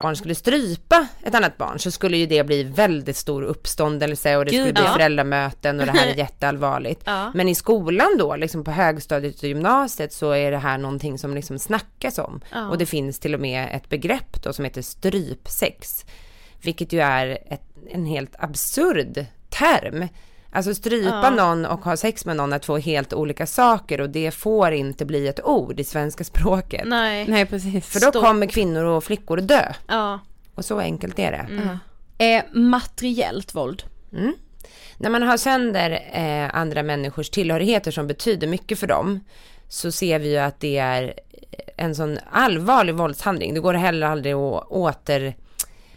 barn 0.00 0.16
skulle 0.16 0.34
strypa 0.34 1.08
ett 1.22 1.34
annat 1.34 1.56
barn 1.56 1.78
så 1.78 1.90
skulle 1.90 2.16
ju 2.16 2.26
det 2.26 2.44
bli 2.44 2.62
väldigt 2.62 3.16
stor 3.16 3.42
uppståndelse 3.42 4.36
och 4.36 4.44
det 4.44 4.50
Gud, 4.50 4.60
skulle 4.60 4.72
bli 4.72 4.82
ja. 4.82 4.92
föräldramöten 4.92 5.80
och 5.80 5.86
det 5.86 5.92
här 5.92 6.06
är 6.06 6.14
jätteallvarligt. 6.16 7.02
Ja. 7.04 7.32
Men 7.34 7.48
i 7.48 7.54
skolan 7.54 8.16
då, 8.18 8.36
liksom 8.36 8.64
på 8.64 8.70
högstadiet 8.70 9.42
och 9.42 9.48
gymnasiet 9.48 10.12
så 10.12 10.30
är 10.30 10.50
det 10.50 10.58
här 10.58 10.78
någonting 10.78 11.18
som 11.18 11.34
liksom 11.34 11.58
snackas 11.58 12.18
om. 12.18 12.40
Ja. 12.52 12.68
Och 12.68 12.78
det 12.78 12.86
finns 12.86 13.18
till 13.18 13.34
och 13.34 13.40
med 13.40 13.68
ett 13.72 13.88
begrepp 13.88 14.42
då 14.42 14.52
som 14.52 14.64
heter 14.64 14.82
strypsex. 14.82 16.04
Vilket 16.62 16.92
ju 16.92 17.00
är 17.00 17.38
ett, 17.46 17.64
en 17.90 18.06
helt 18.06 18.34
absurd 18.38 19.26
term. 19.48 20.08
Alltså 20.52 20.74
strypa 20.74 21.20
Ja. 21.22 21.30
någon 21.30 21.66
och 21.66 21.84
ha 21.84 21.96
sex 21.96 22.24
med 22.24 22.36
någon 22.36 22.52
är 22.52 22.58
två 22.58 22.78
helt 22.78 23.12
olika 23.12 23.46
saker 23.46 24.00
och 24.00 24.10
det 24.10 24.30
får 24.30 24.72
inte 24.72 25.04
bli 25.04 25.28
ett 25.28 25.44
ord 25.44 25.80
i 25.80 25.84
svenska 25.84 26.24
språket. 26.32 26.82
Nej. 26.86 27.26
Nej, 27.28 27.46
precis. 27.46 27.86
För 27.86 28.00
då 28.00 28.10
Stopp. 28.10 28.24
kommer 28.24 28.46
kvinnor 28.46 28.84
och 28.84 29.04
flickor 29.04 29.36
dö. 29.36 29.72
Ja. 29.86 30.18
Och 30.54 30.64
så 30.64 30.78
enkelt 30.78 31.18
är 31.18 31.30
det. 31.32 31.46
Mm. 31.50 31.78
Eh, 32.18 32.44
materiellt 32.60 33.54
våld. 33.54 33.82
Mm. 34.12 34.34
När 34.98 35.10
man 35.10 35.22
har 35.22 35.36
sönder 35.36 35.90
eh, 36.12 36.56
andra 36.56 36.82
människors 36.82 37.30
tillhörigheter 37.30 37.90
som 37.90 38.06
betyder 38.06 38.46
mycket 38.46 38.78
för 38.78 38.86
dem 38.86 39.20
så 39.68 39.92
ser 39.92 40.18
vi 40.18 40.30
ju 40.30 40.36
att 40.38 40.60
det 40.60 40.78
är 40.78 41.14
en 41.76 41.94
sån 41.94 42.18
allvarlig 42.32 42.94
våldshandling. 42.94 43.54
Det 43.54 43.60
går 43.60 43.74
heller 43.74 44.06
aldrig 44.06 44.34
att 44.34 44.66
åter... 44.68 45.34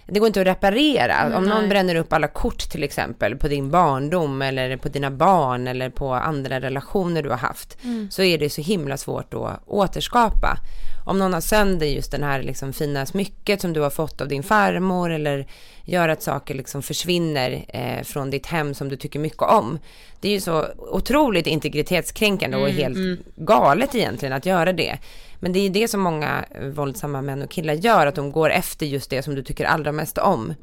Det 0.07 0.19
går 0.19 0.27
inte 0.27 0.41
att 0.41 0.47
reparera. 0.47 1.13
Mm, 1.15 1.37
Om 1.37 1.43
någon 1.43 1.59
nej. 1.59 1.69
bränner 1.69 1.95
upp 1.95 2.13
alla 2.13 2.27
kort 2.27 2.69
till 2.69 2.83
exempel 2.83 3.35
på 3.35 3.47
din 3.47 3.71
barndom 3.71 4.41
eller 4.41 4.77
på 4.77 4.89
dina 4.89 5.11
barn 5.11 5.67
eller 5.67 5.89
på 5.89 6.13
andra 6.13 6.59
relationer 6.61 7.21
du 7.23 7.29
har 7.29 7.37
haft 7.37 7.77
Mm. 7.83 8.11
så 8.11 8.23
är 8.23 8.37
det 8.37 8.49
så 8.49 8.61
himla 8.61 8.97
svårt 8.97 9.33
att 9.33 9.61
återskapa. 9.67 10.57
Om 11.05 11.19
någon 11.19 11.33
har 11.33 11.41
sönder 11.41 11.85
just 11.87 12.11
den 12.11 12.23
här 12.23 12.43
liksom 12.43 12.73
fina 12.73 13.05
smycket 13.05 13.61
som 13.61 13.73
du 13.73 13.81
har 13.81 13.89
fått 13.89 14.21
av 14.21 14.27
din 14.27 14.43
farmor 14.43 15.11
eller 15.11 15.47
gör 15.85 16.09
att 16.09 16.23
saker 16.23 16.53
liksom 16.55 16.81
försvinner 16.81 17.65
eh, 17.67 18.03
från 18.03 18.29
ditt 18.29 18.45
hem 18.45 18.73
som 18.73 18.89
du 18.89 18.95
tycker 18.95 19.19
mycket 19.19 19.41
om. 19.41 19.79
Det 20.21 20.27
är 20.27 20.31
ju 20.31 20.41
så 20.41 20.65
otroligt 20.77 21.47
integritetskränkande 21.47 22.57
och 22.57 22.69
Mm, 22.69 22.77
helt 22.77 22.95
mm. 22.95 23.17
galet 23.35 23.95
egentligen 23.95 24.33
att 24.33 24.45
göra 24.45 24.73
det. 24.73 24.97
Men 25.43 25.53
det 25.53 25.59
är 25.59 25.63
ju 25.63 25.69
det 25.69 25.87
som 25.87 26.01
många 26.01 26.45
eh, 26.51 26.67
våldsamma 26.67 27.21
män 27.21 27.41
och 27.41 27.49
killar 27.49 27.73
gör, 27.73 28.07
att 28.07 28.15
de 28.15 28.31
går 28.31 28.49
efter 28.49 28.85
just 28.85 29.09
det 29.09 29.23
som 29.23 29.35
du 29.35 29.43
tycker 29.43 29.65
allra 29.65 29.91
mest 29.91 30.17
om. 30.17 30.53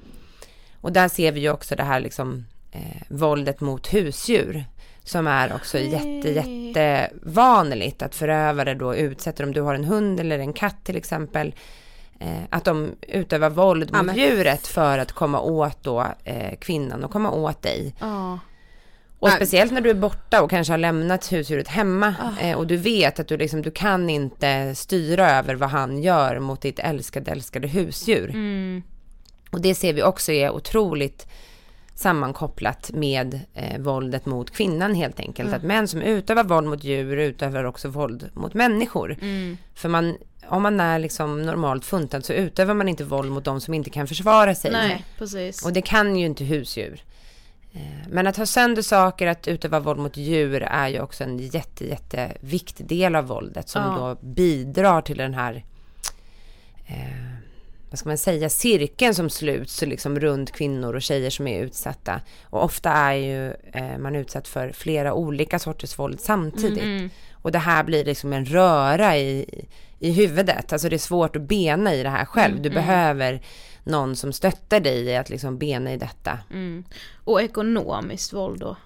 Och 0.80 0.92
där 0.92 1.08
ser 1.08 1.32
vi 1.32 1.40
ju 1.40 1.50
också 1.50 1.76
det 1.76 1.82
här 1.82 2.00
liksom 2.00 2.46
eh, 2.72 3.02
våldet 3.08 3.60
mot 3.60 3.94
husdjur. 3.94 4.64
Som 5.04 5.26
är 5.26 5.54
också 5.54 5.78
jätte, 5.78 6.28
jätte 6.30 7.10
vanligt 7.22 8.02
att 8.02 8.14
förövare 8.14 8.74
då 8.74 8.94
utsätter, 8.94 9.44
om 9.44 9.52
du 9.52 9.60
har 9.60 9.74
en 9.74 9.84
hund 9.84 10.20
eller 10.20 10.38
en 10.38 10.52
katt 10.52 10.84
till 10.84 10.96
exempel, 10.96 11.54
eh, 12.18 12.42
att 12.50 12.64
de 12.64 12.90
utövar 13.08 13.50
våld 13.50 13.90
Ja, 13.92 13.96
mot 13.98 14.06
men- 14.06 14.16
djuret 14.16 14.66
för 14.66 14.98
att 14.98 15.12
komma 15.12 15.40
åt 15.40 15.82
då 15.82 16.06
eh, 16.24 16.56
kvinnan 16.58 17.04
och 17.04 17.10
komma 17.10 17.30
åt 17.30 17.62
dig. 17.62 17.94
Ja. 18.00 18.38
Och 19.20 19.28
Nej. 19.28 19.36
speciellt 19.36 19.72
när 19.72 19.80
du 19.80 19.90
är 19.90 19.94
borta 19.94 20.42
och 20.42 20.50
kanske 20.50 20.72
har 20.72 20.78
lämnat 20.78 21.32
husdjuret 21.32 21.68
hemma 21.68 22.14
eh, 22.40 22.58
och 22.58 22.66
du 22.66 22.76
vet 22.76 23.20
att 23.20 23.28
du 23.28 23.36
liksom, 23.36 23.62
du 23.62 23.70
kan 23.70 24.10
inte 24.10 24.74
styra 24.74 25.30
över 25.30 25.54
vad 25.54 25.70
han 25.70 26.02
gör 26.02 26.38
mot 26.38 26.60
ditt 26.60 26.78
älskade, 26.78 27.30
älskade 27.30 27.68
husdjur. 27.68 28.30
Mm. 28.30 28.82
Och 29.50 29.60
det 29.60 29.74
ser 29.74 29.92
vi 29.92 30.02
också 30.02 30.32
är 30.32 30.50
otroligt 30.50 31.26
sammankopplat 31.94 32.90
med 32.94 33.40
eh, 33.54 33.78
våldet 33.78 34.26
mot 34.26 34.50
kvinnan 34.50 34.94
helt 34.94 35.20
enkelt. 35.20 35.48
Mm. 35.48 35.58
Att 35.58 35.62
män 35.62 35.88
som 35.88 36.02
utövar 36.02 36.44
våld 36.44 36.66
mot 36.66 36.84
djur 36.84 37.16
utövar 37.16 37.64
också 37.64 37.88
våld 37.88 38.30
mot 38.34 38.54
människor. 38.54 39.16
Mm. 39.20 39.56
För 39.74 39.88
man, 39.88 40.16
om 40.48 40.62
man 40.62 40.80
är 40.80 40.98
liksom 40.98 41.42
normalt 41.42 41.84
funtad 41.84 42.24
så 42.24 42.32
utövar 42.32 42.74
man 42.74 42.88
inte 42.88 43.04
våld 43.04 43.32
mot 43.32 43.44
de 43.44 43.60
som 43.60 43.74
inte 43.74 43.90
kan 43.90 44.06
försvara 44.06 44.54
sig. 44.54 44.70
Nej, 44.72 45.04
precis. 45.18 45.64
Och 45.64 45.72
det 45.72 45.82
kan 45.82 46.16
ju 46.16 46.26
inte 46.26 46.44
husdjur. 46.44 47.02
Eh, 47.72 47.80
Men 48.08 48.26
att 48.26 48.36
ha 48.36 48.46
sönder 48.46 48.82
saker, 48.82 49.26
att 49.26 49.48
utöva 49.48 49.80
våld 49.80 49.98
mot 50.00 50.16
djur 50.16 50.62
är 50.62 50.88
ju 50.88 51.00
också 51.00 51.24
en 51.24 51.38
jätte, 51.38 51.86
jätteviktig 51.86 52.86
del 52.86 53.16
av 53.16 53.24
våldet 53.26 53.68
som 53.68 53.82
Ja. 53.82 53.96
då 54.20 54.26
bidrar 54.26 55.02
till 55.02 55.16
den 55.18 55.34
här 55.34 55.64
eh, 56.86 57.29
vad 57.90 57.98
ska 57.98 58.08
man 58.08 58.18
säga, 58.18 58.48
cirkeln 58.48 59.14
som 59.14 59.30
sluts 59.30 59.82
liksom 59.82 60.20
runt 60.20 60.52
kvinnor 60.52 60.94
och 60.94 61.02
tjejer 61.02 61.30
som 61.30 61.46
är 61.46 61.62
utsatta. 61.62 62.20
Och 62.44 62.64
ofta 62.64 62.90
är 62.90 63.14
ju 63.14 63.52
eh, 63.72 63.98
man 63.98 64.16
utsatt 64.16 64.48
för 64.48 64.72
flera 64.72 65.14
olika 65.14 65.58
sorters 65.58 65.98
våld 65.98 66.20
samtidigt. 66.20 66.82
Mm, 66.82 66.96
mm. 66.96 67.10
Och 67.32 67.52
det 67.52 67.58
här 67.58 67.84
blir 67.84 68.04
liksom 68.04 68.32
en 68.32 68.44
röra 68.44 69.16
i, 69.16 69.64
i 69.98 70.12
huvudet. 70.12 70.72
Alltså 70.72 70.88
det 70.88 70.96
är 70.96 70.98
svårt 70.98 71.36
att 71.36 71.42
bena 71.42 71.94
i 71.94 72.02
det 72.02 72.08
här 72.08 72.24
själv. 72.24 72.52
Mm, 72.52 72.62
du 72.62 72.68
mm. 72.68 72.86
behöver 72.86 73.42
någon 73.84 74.16
som 74.16 74.32
stöttar 74.32 74.80
dig 74.80 75.04
i 75.04 75.16
att 75.16 75.30
liksom 75.30 75.58
bena 75.58 75.92
i 75.92 75.96
detta. 75.96 76.38
Mm. 76.50 76.84
Och 77.24 77.42
ekonomiskt 77.42 78.32
våld 78.32 78.60
då? 78.60 78.76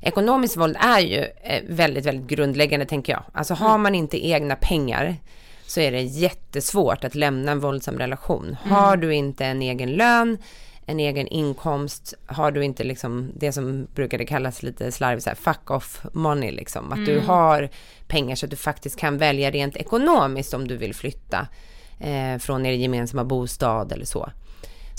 Ekonomiskt 0.00 0.56
våld 0.56 0.76
är 0.80 1.00
ju 1.00 1.24
eh, 1.42 1.62
väldigt, 1.68 2.06
väldigt 2.06 2.26
grundläggande 2.26 2.86
tänker 2.86 3.12
jag. 3.12 3.22
Alltså 3.32 3.54
har 3.54 3.78
man 3.78 3.94
inte 3.94 4.26
egna 4.26 4.56
pengar 4.56 5.16
så 5.66 5.80
är 5.80 5.92
det 5.92 6.02
jättesvårt 6.02 7.04
att 7.04 7.14
lämna 7.14 7.52
en 7.52 7.60
våldsam 7.60 7.98
relation. 7.98 8.44
Mm. 8.64 8.74
Har 8.76 8.96
du 8.96 9.14
inte 9.14 9.44
en 9.46 9.62
egen 9.62 9.92
lön, 9.92 10.38
en 10.86 11.00
egen 11.00 11.26
inkomst, 11.28 12.14
har 12.26 12.50
du 12.50 12.64
inte 12.64 12.84
liksom 12.84 13.30
det 13.34 13.52
som 13.52 13.86
brukade 13.94 14.24
kallas 14.24 14.62
lite 14.62 14.92
slarvigt 14.92 15.24
så 15.24 15.30
här 15.30 15.34
fuck 15.34 15.70
off 15.70 16.00
money 16.12 16.50
liksom. 16.50 16.92
Att 16.92 17.06
du 17.06 17.12
Mm. 17.12 17.26
har 17.26 17.68
pengar 18.06 18.36
så 18.36 18.46
att 18.46 18.50
du 18.50 18.56
faktiskt 18.56 18.98
kan 18.98 19.18
välja 19.18 19.50
rent 19.50 19.76
ekonomiskt 19.76 20.54
om 20.54 20.68
du 20.68 20.76
vill 20.76 20.94
flytta 20.94 21.48
eh, 22.00 22.38
från 22.38 22.66
er 22.66 22.72
gemensamma 22.72 23.24
bostad 23.24 23.92
eller 23.92 24.04
så. 24.04 24.30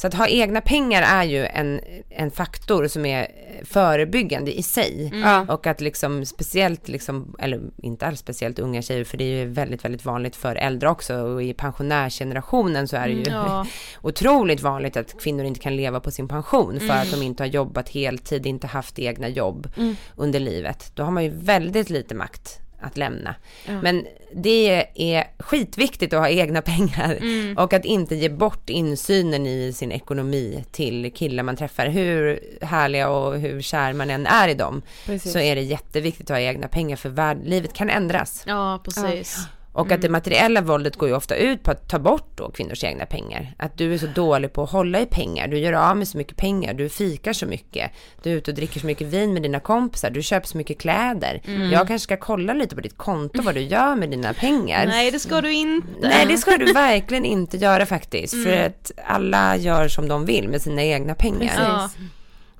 Så 0.01 0.07
att 0.07 0.13
ha 0.13 0.27
egna 0.27 0.61
pengar 0.61 1.01
är 1.01 1.23
ju 1.23 1.45
en, 1.45 1.79
en 2.09 2.31
faktor 2.31 2.87
som 2.87 3.05
är 3.05 3.27
förebyggande 3.63 4.59
i 4.59 4.63
sig. 4.63 5.11
Mm. 5.13 5.49
Och 5.49 5.67
att 5.67 5.81
liksom 5.81 6.25
speciellt, 6.25 6.87
liksom, 6.87 7.35
eller 7.39 7.61
inte 7.77 8.05
alls 8.07 8.19
speciellt 8.19 8.59
unga 8.59 8.81
tjejer, 8.81 9.03
för 9.03 9.17
det 9.17 9.23
är 9.23 9.37
ju 9.39 9.45
väldigt, 9.45 9.85
väldigt 9.85 10.05
vanligt 10.05 10.35
för 10.35 10.55
äldre 10.55 10.89
också. 10.89 11.15
Och 11.15 11.43
i 11.43 11.53
pensionärsgenerationen 11.53 12.87
så 12.87 12.97
är 12.97 13.07
det 13.07 13.13
ju 13.13 13.27
Mm, 13.27 13.65
otroligt 14.01 14.61
vanligt 14.61 14.97
att 14.97 15.21
kvinnor 15.21 15.45
inte 15.45 15.59
kan 15.59 15.75
leva 15.75 15.99
på 15.99 16.11
sin 16.11 16.27
pension 16.27 16.79
för 16.79 16.85
Mm. 16.85 16.97
att 17.01 17.11
de 17.11 17.21
inte 17.23 17.43
har 17.43 17.47
jobbat 17.47 17.89
heltid, 17.89 18.45
inte 18.45 18.67
haft 18.67 18.99
egna 18.99 19.27
jobb 19.27 19.71
Mm. 19.77 19.95
under 20.15 20.39
livet. 20.39 20.91
Då 20.95 21.03
har 21.03 21.11
man 21.11 21.23
ju 21.23 21.29
väldigt 21.29 21.89
lite 21.89 22.15
makt 22.15 22.59
att 22.79 22.97
lämna. 22.97 23.35
Ja. 23.65 23.81
Men 23.81 24.05
det 24.35 24.85
är 24.95 25.23
skitviktigt 25.39 26.13
att 26.13 26.19
ha 26.19 26.29
egna 26.29 26.61
pengar 26.65 27.17
Mm. 27.21 27.57
och 27.57 27.73
att 27.73 27.85
inte 27.85 28.15
ge 28.15 28.29
bort 28.29 28.69
insynen 28.69 29.45
i 29.47 29.73
sin 29.73 29.91
ekonomi 29.91 30.65
till 30.71 31.11
killar 31.15 31.43
man 31.43 31.55
träffar. 31.55 31.87
Hur 31.87 32.39
härliga 32.61 33.09
och 33.09 33.39
hur 33.39 33.61
kär 33.61 33.93
man 33.93 34.09
än 34.09 34.25
är 34.27 34.47
i 34.49 34.53
dem 34.53 34.81
Precis. 35.05 35.33
så 35.33 35.39
är 35.39 35.55
det 35.55 35.61
jätteviktigt 35.61 36.31
att 36.31 36.35
ha 36.37 36.41
egna 36.41 36.67
pengar 36.67 36.95
för 36.95 37.09
värld, 37.09 37.37
livet 37.43 37.73
kan 37.73 37.89
ändras. 37.89 38.43
Ja, 38.45 38.79
precis. 38.83 39.37
Och 39.77 39.91
att 39.91 40.01
det 40.01 40.09
materiella 40.09 40.61
våldet 40.61 40.95
går 40.95 41.09
ju 41.09 41.15
ofta 41.15 41.35
ut 41.35 41.63
på 41.63 41.71
att 41.71 41.89
ta 41.89 41.99
bort 41.99 42.31
då 42.35 42.51
kvinnors 42.51 42.83
egna 42.83 43.05
pengar. 43.05 43.53
Att 43.57 43.77
du 43.77 43.93
är 43.93 43.97
så 43.97 44.07
dålig 44.07 44.53
på 44.53 44.63
att 44.63 44.71
hålla 44.71 44.99
i 44.99 45.05
pengar, 45.05 45.47
du 45.47 45.57
gör 45.57 45.73
av 45.73 45.97
med 45.97 46.07
så 46.07 46.17
mycket 46.17 46.37
pengar, 46.37 46.73
du 46.73 46.89
fikar 46.89 47.33
så 47.33 47.45
mycket, 47.45 47.91
du 48.23 48.31
är 48.31 48.35
ute 48.35 48.51
och 48.51 48.55
dricker 48.55 48.79
så 48.79 48.85
mycket 48.85 49.07
vin 49.07 49.33
med 49.33 49.41
dina 49.41 49.59
kompisar, 49.59 50.09
du 50.09 50.21
köper 50.23 50.47
så 50.47 50.57
mycket 50.57 50.79
kläder. 50.79 51.41
Mm. 51.45 51.71
Jag 51.71 51.87
kanske 51.87 52.03
ska 52.03 52.17
kolla 52.17 52.53
lite 52.53 52.75
på 52.75 52.81
ditt 52.81 52.97
konto 52.97 53.41
vad 53.41 53.55
du 53.55 53.61
gör 53.61 53.95
med 53.95 54.09
dina 54.09 54.33
pengar. 54.33 54.85
Nej, 54.85 55.11
det 55.11 55.19
ska 55.19 55.41
du 55.41 55.53
inte. 55.53 55.87
Nej, 56.01 56.25
det 56.25 56.37
ska 56.37 56.57
du 56.57 56.73
verkligen 56.73 57.25
inte 57.25 57.57
göra 57.57 57.85
faktiskt. 57.85 58.33
För 58.43 58.53
Mm. 58.53 58.65
att 58.67 58.91
alla 59.05 59.57
gör 59.57 59.87
som 59.87 60.07
de 60.07 60.25
vill 60.25 60.49
med 60.49 60.61
sina 60.61 60.83
egna 60.83 61.15
pengar. 61.15 61.53
Ja. 61.57 61.89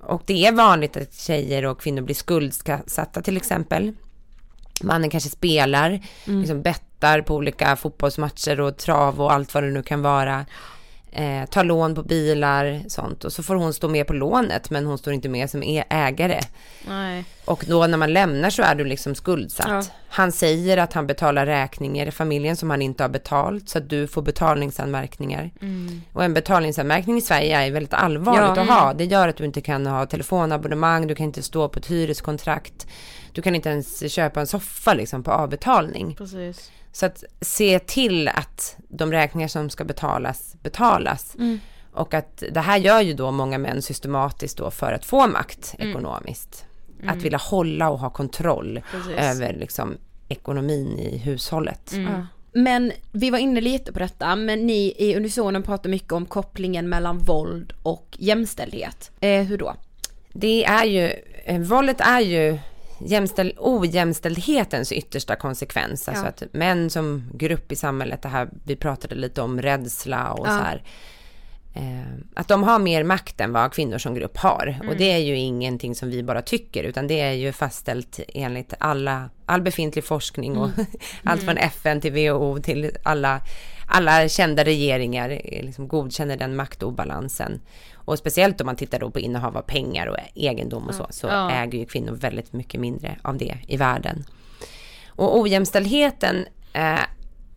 Och 0.01 0.21
det 0.25 0.45
är 0.45 0.51
vanligt 0.51 0.97
att 0.97 1.13
tjejer 1.13 1.65
och 1.65 1.81
kvinnor 1.81 2.01
blir 2.01 2.15
skuldsatta 2.15 3.21
till 3.21 3.37
exempel. 3.37 3.93
Mannen 4.83 5.09
kanske 5.09 5.29
spelar, 5.29 5.99
Mm. 6.27 6.39
liksom 6.39 6.61
bettar 6.61 7.21
på 7.21 7.35
olika 7.35 7.75
fotbollsmatcher 7.75 8.59
och 8.61 8.77
trav 8.77 9.21
och 9.21 9.33
allt 9.33 9.53
vad 9.53 9.63
det 9.63 9.69
nu 9.69 9.83
kan 9.83 10.01
vara. 10.01 10.45
Eh, 11.11 11.45
tar 11.45 11.63
lån 11.63 11.95
på 11.95 12.03
bilar, 12.03 12.81
sånt. 12.87 13.23
Och 13.23 13.33
så 13.33 13.43
får 13.43 13.55
hon 13.55 13.73
stå 13.73 13.87
med 13.89 14.07
på 14.07 14.13
lånet, 14.13 14.69
men 14.69 14.85
hon 14.85 14.97
står 14.97 15.13
inte 15.13 15.29
med 15.29 15.49
som 15.49 15.63
ägare. 15.89 16.39
Nej. 16.87 17.25
Och 17.47 17.65
då 17.67 17.87
när 17.87 17.97
man 17.97 18.13
lämnar 18.13 18.49
så 18.49 18.61
är 18.63 18.75
du 18.75 18.83
liksom 18.83 19.15
skuldsatt. 19.15 19.67
Ja. 19.69 19.83
Han 20.09 20.31
säger 20.31 20.77
att 20.77 20.93
han 20.93 21.07
betalar 21.07 21.45
räkningar 21.45 22.05
i 22.05 22.11
familjen 22.11 22.55
som 22.57 22.69
han 22.69 22.81
inte 22.81 23.03
har 23.03 23.09
betalt, 23.09 23.69
så 23.69 23.77
att 23.77 23.89
du 23.89 24.07
får 24.07 24.21
betalningsanmärkningar. 24.21 25.51
Mm. 25.61 26.01
Och 26.13 26.23
en 26.23 26.33
betalningsanmärkning 26.33 27.17
i 27.17 27.21
Sverige 27.21 27.57
är 27.57 27.71
väldigt 27.71 27.93
allvarligt 27.93 28.57
Ja. 28.57 28.61
att 28.61 28.67
ha. 28.69 28.93
Det 28.93 29.05
gör 29.05 29.27
att 29.27 29.35
du 29.37 29.45
inte 29.45 29.61
kan 29.61 29.87
ha 29.87 30.05
telefonabonnemang, 30.05 31.07
du 31.07 31.15
kan 31.15 31.23
inte 31.25 31.43
stå 31.43 31.69
på 31.69 31.79
ett 31.79 31.85
hyreskontrakt. 31.91 32.87
Du 33.31 33.41
kan 33.41 33.55
inte 33.55 33.69
ens 33.69 34.11
köpa 34.11 34.39
en 34.39 34.47
soffa 34.47 34.93
liksom 34.93 35.23
på 35.23 35.31
avbetalning. 35.31 36.15
Precis. 36.15 36.71
Så 36.91 37.05
att 37.05 37.23
se 37.41 37.79
till 37.79 38.27
att 38.27 38.75
de 38.89 39.11
räkningar 39.11 39.47
som 39.47 39.69
ska 39.69 39.83
betalas, 39.83 40.55
betalas. 40.63 41.35
Mm. 41.35 41.59
Och 41.93 42.13
att 42.13 42.43
det 42.51 42.59
här 42.61 42.77
gör 42.77 43.01
ju 43.01 43.13
då 43.13 43.31
många 43.31 43.57
män 43.57 43.81
systematiskt 43.81 44.57
då 44.57 44.71
för 44.71 44.93
att 44.93 45.05
få 45.05 45.27
makt 45.27 45.75
Mm. 45.79 45.89
ekonomiskt. 45.91 46.61
Mm. 46.61 46.76
Att 47.07 47.17
vilja 47.21 47.37
hålla 47.37 47.89
och 47.89 47.99
ha 47.99 48.09
kontroll 48.09 48.81
Precis. 48.91 49.11
över 49.17 49.53
liksom 49.53 49.97
ekonomin 50.29 50.99
i 50.99 51.17
hushållet. 51.17 51.93
Ja. 51.95 52.27
Men 52.53 52.91
vi 53.11 53.29
var 53.29 53.37
inne 53.37 53.61
lite 53.61 53.93
på 53.93 53.99
detta, 53.99 54.35
men 54.35 54.67
ni 54.67 54.93
i 54.97 55.15
Unisonen 55.15 55.63
pratar 55.63 55.89
mycket 55.89 56.11
om 56.13 56.25
kopplingen 56.25 56.89
mellan 56.89 57.17
våld 57.17 57.73
och 57.83 58.17
jämställdhet. 58.19 59.11
Eh, 59.19 59.41
hur 59.43 59.57
då? 59.57 59.75
Det 60.33 60.65
är 60.65 60.85
ju, 60.85 61.11
eh, 61.45 61.59
våldet 61.61 62.01
är 62.01 62.19
ju 62.19 62.57
jämställ, 63.05 63.53
ojämställdhetens 63.57 64.91
yttersta 64.91 65.35
konsekvens. 65.35 66.07
Alltså 66.07 66.23
Ja. 66.23 66.29
att 66.29 66.43
män 66.53 66.89
som 66.89 67.29
grupp 67.33 67.71
i 67.71 67.75
samhället, 67.75 68.21
det 68.21 68.29
här, 68.29 68.49
vi 68.63 68.75
pratade 68.75 69.15
lite 69.15 69.41
om 69.41 69.61
rädsla 69.61 70.31
och 70.33 70.47
Ja. 70.47 70.51
så 70.57 70.63
här. 70.63 70.83
Eh, 71.73 72.13
att 72.35 72.47
de 72.47 72.63
har 72.63 72.79
mer 72.79 73.03
makt 73.03 73.41
än 73.41 73.53
vad 73.53 73.73
kvinnor 73.73 73.97
som 73.97 74.15
grupp 74.15 74.37
har. 74.37 74.75
Mm. 74.77 74.89
Och 74.89 74.95
det 74.97 75.11
är 75.11 75.17
ju 75.17 75.35
ingenting 75.37 75.95
som 75.95 76.09
vi 76.09 76.23
bara 76.23 76.41
tycker, 76.41 76.83
utan 76.83 77.07
det 77.07 77.19
är 77.21 77.31
ju 77.31 77.51
fastställt 77.51 78.19
enligt 78.27 78.73
alla, 78.79 79.29
all 79.45 79.61
befintlig 79.61 80.03
forskning 80.03 80.57
och 80.57 80.69
Mm. 80.77 80.85
allt 81.23 81.41
från 81.41 81.57
Mm. 81.57 81.63
FN 81.67 82.01
till 82.01 82.11
WHO 82.13 82.59
till 82.59 82.91
alla, 83.03 83.41
alla 83.87 84.29
kända 84.29 84.63
regeringar 84.63 85.29
eh, 85.29 85.65
liksom 85.65 85.87
godkänner 85.87 86.37
den 86.37 86.55
maktobalansen. 86.55 87.61
Och 87.93 88.17
speciellt 88.19 88.61
om 88.61 88.65
man 88.65 88.75
tittar 88.75 88.99
då 88.99 89.11
på 89.11 89.19
innehav 89.19 89.57
av 89.57 89.61
pengar 89.61 90.07
och 90.07 90.17
egendom 90.35 90.87
och 90.87 90.95
så, 90.95 91.07
så 91.09 91.27
Ja. 91.27 91.51
äger 91.51 91.79
ju 91.79 91.85
kvinnor 91.85 92.11
väldigt 92.11 92.53
mycket 92.53 92.81
mindre 92.81 93.17
av 93.21 93.37
det 93.37 93.57
i 93.67 93.77
världen. 93.77 94.25
Och 95.07 95.39
ojämställdheten 95.39 96.45
eh, 96.73 96.99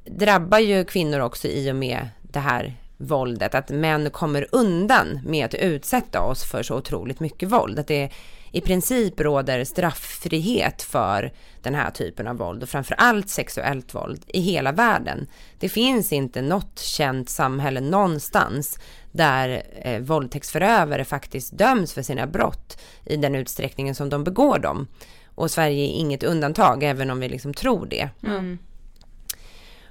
drabbar 0.05 0.59
ju 0.59 0.85
kvinnor 0.85 1.21
också 1.21 1.49
i 1.49 1.71
och 1.73 1.77
med 1.77 2.09
det 2.23 2.39
här 2.41 2.75
våldet. 3.01 3.55
Att 3.55 3.71
män 3.71 4.11
kommer 4.11 4.47
undan 4.53 5.21
med 5.25 5.47
att 5.47 5.55
utsätta 5.55 6.21
oss 6.21 6.45
för 6.45 6.63
så 6.63 6.77
otroligt 6.77 7.21
mycket 7.21 7.49
våld. 7.49 7.79
Att 7.79 7.87
det 7.87 8.11
i 8.53 8.61
princip 8.61 9.21
råder 9.21 9.65
strafffrihet 9.65 10.83
för 10.83 11.33
den 11.63 11.75
här 11.75 11.91
typen 11.91 12.29
av 12.29 12.37
våld 12.37 12.63
och 12.63 12.69
framförallt 12.69 13.29
sexuellt 13.29 13.95
våld 13.95 14.25
i 14.27 14.41
hela 14.41 14.73
världen. 14.73 15.27
Det 15.59 15.69
finns 15.69 16.13
inte 16.13 16.43
något 16.43 16.79
känt 16.79 17.29
samhälle 17.29 17.81
någonstans 17.81 18.79
där 19.13 19.63
eh, 19.83 20.01
våldtäktsförövare 20.01 21.05
faktiskt 21.05 21.59
döms 21.59 21.93
för 21.93 22.03
sina 22.03 22.27
brott 22.27 22.81
i 23.07 23.17
den 23.17 23.35
utsträckningen 23.35 23.95
som 23.95 24.09
de 24.09 24.25
begår 24.25 24.59
dem. 24.59 24.87
Och 25.35 25.51
Sverige 25.51 25.85
är 25.85 25.93
inget 25.93 26.23
undantag, 26.23 26.83
även 26.83 27.11
om 27.11 27.21
vi 27.21 27.29
liksom 27.29 27.55
tror 27.55 27.87
det. 27.87 28.09
Mm. 28.23 28.59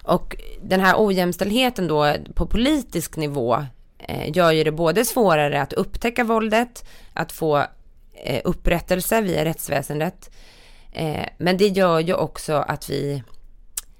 Och 0.10 0.36
den 0.62 0.80
här 0.80 0.95
ojämställdheten 0.97 1.88
då 1.88 2.16
på 2.34 2.45
politisk 2.45 3.18
nivå 3.18 3.66
eh, 3.97 4.38
gör 4.38 4.51
ju 4.51 4.64
det 4.64 4.72
både 4.72 5.05
svårare 5.05 5.62
att 5.62 5.74
upptäcka 5.74 6.24
våldet, 6.24 6.86
att 7.14 7.32
få 7.32 7.57
eh, 8.14 8.41
upprättelse 8.43 9.22
via 9.22 9.45
rättsväsendet. 9.45 10.30
Eh, 10.91 11.26
men 11.38 11.57
det 11.57 11.68
gör 11.68 11.99
ju 11.99 12.14
också 12.14 12.53
att 12.53 12.89
vi 12.89 13.24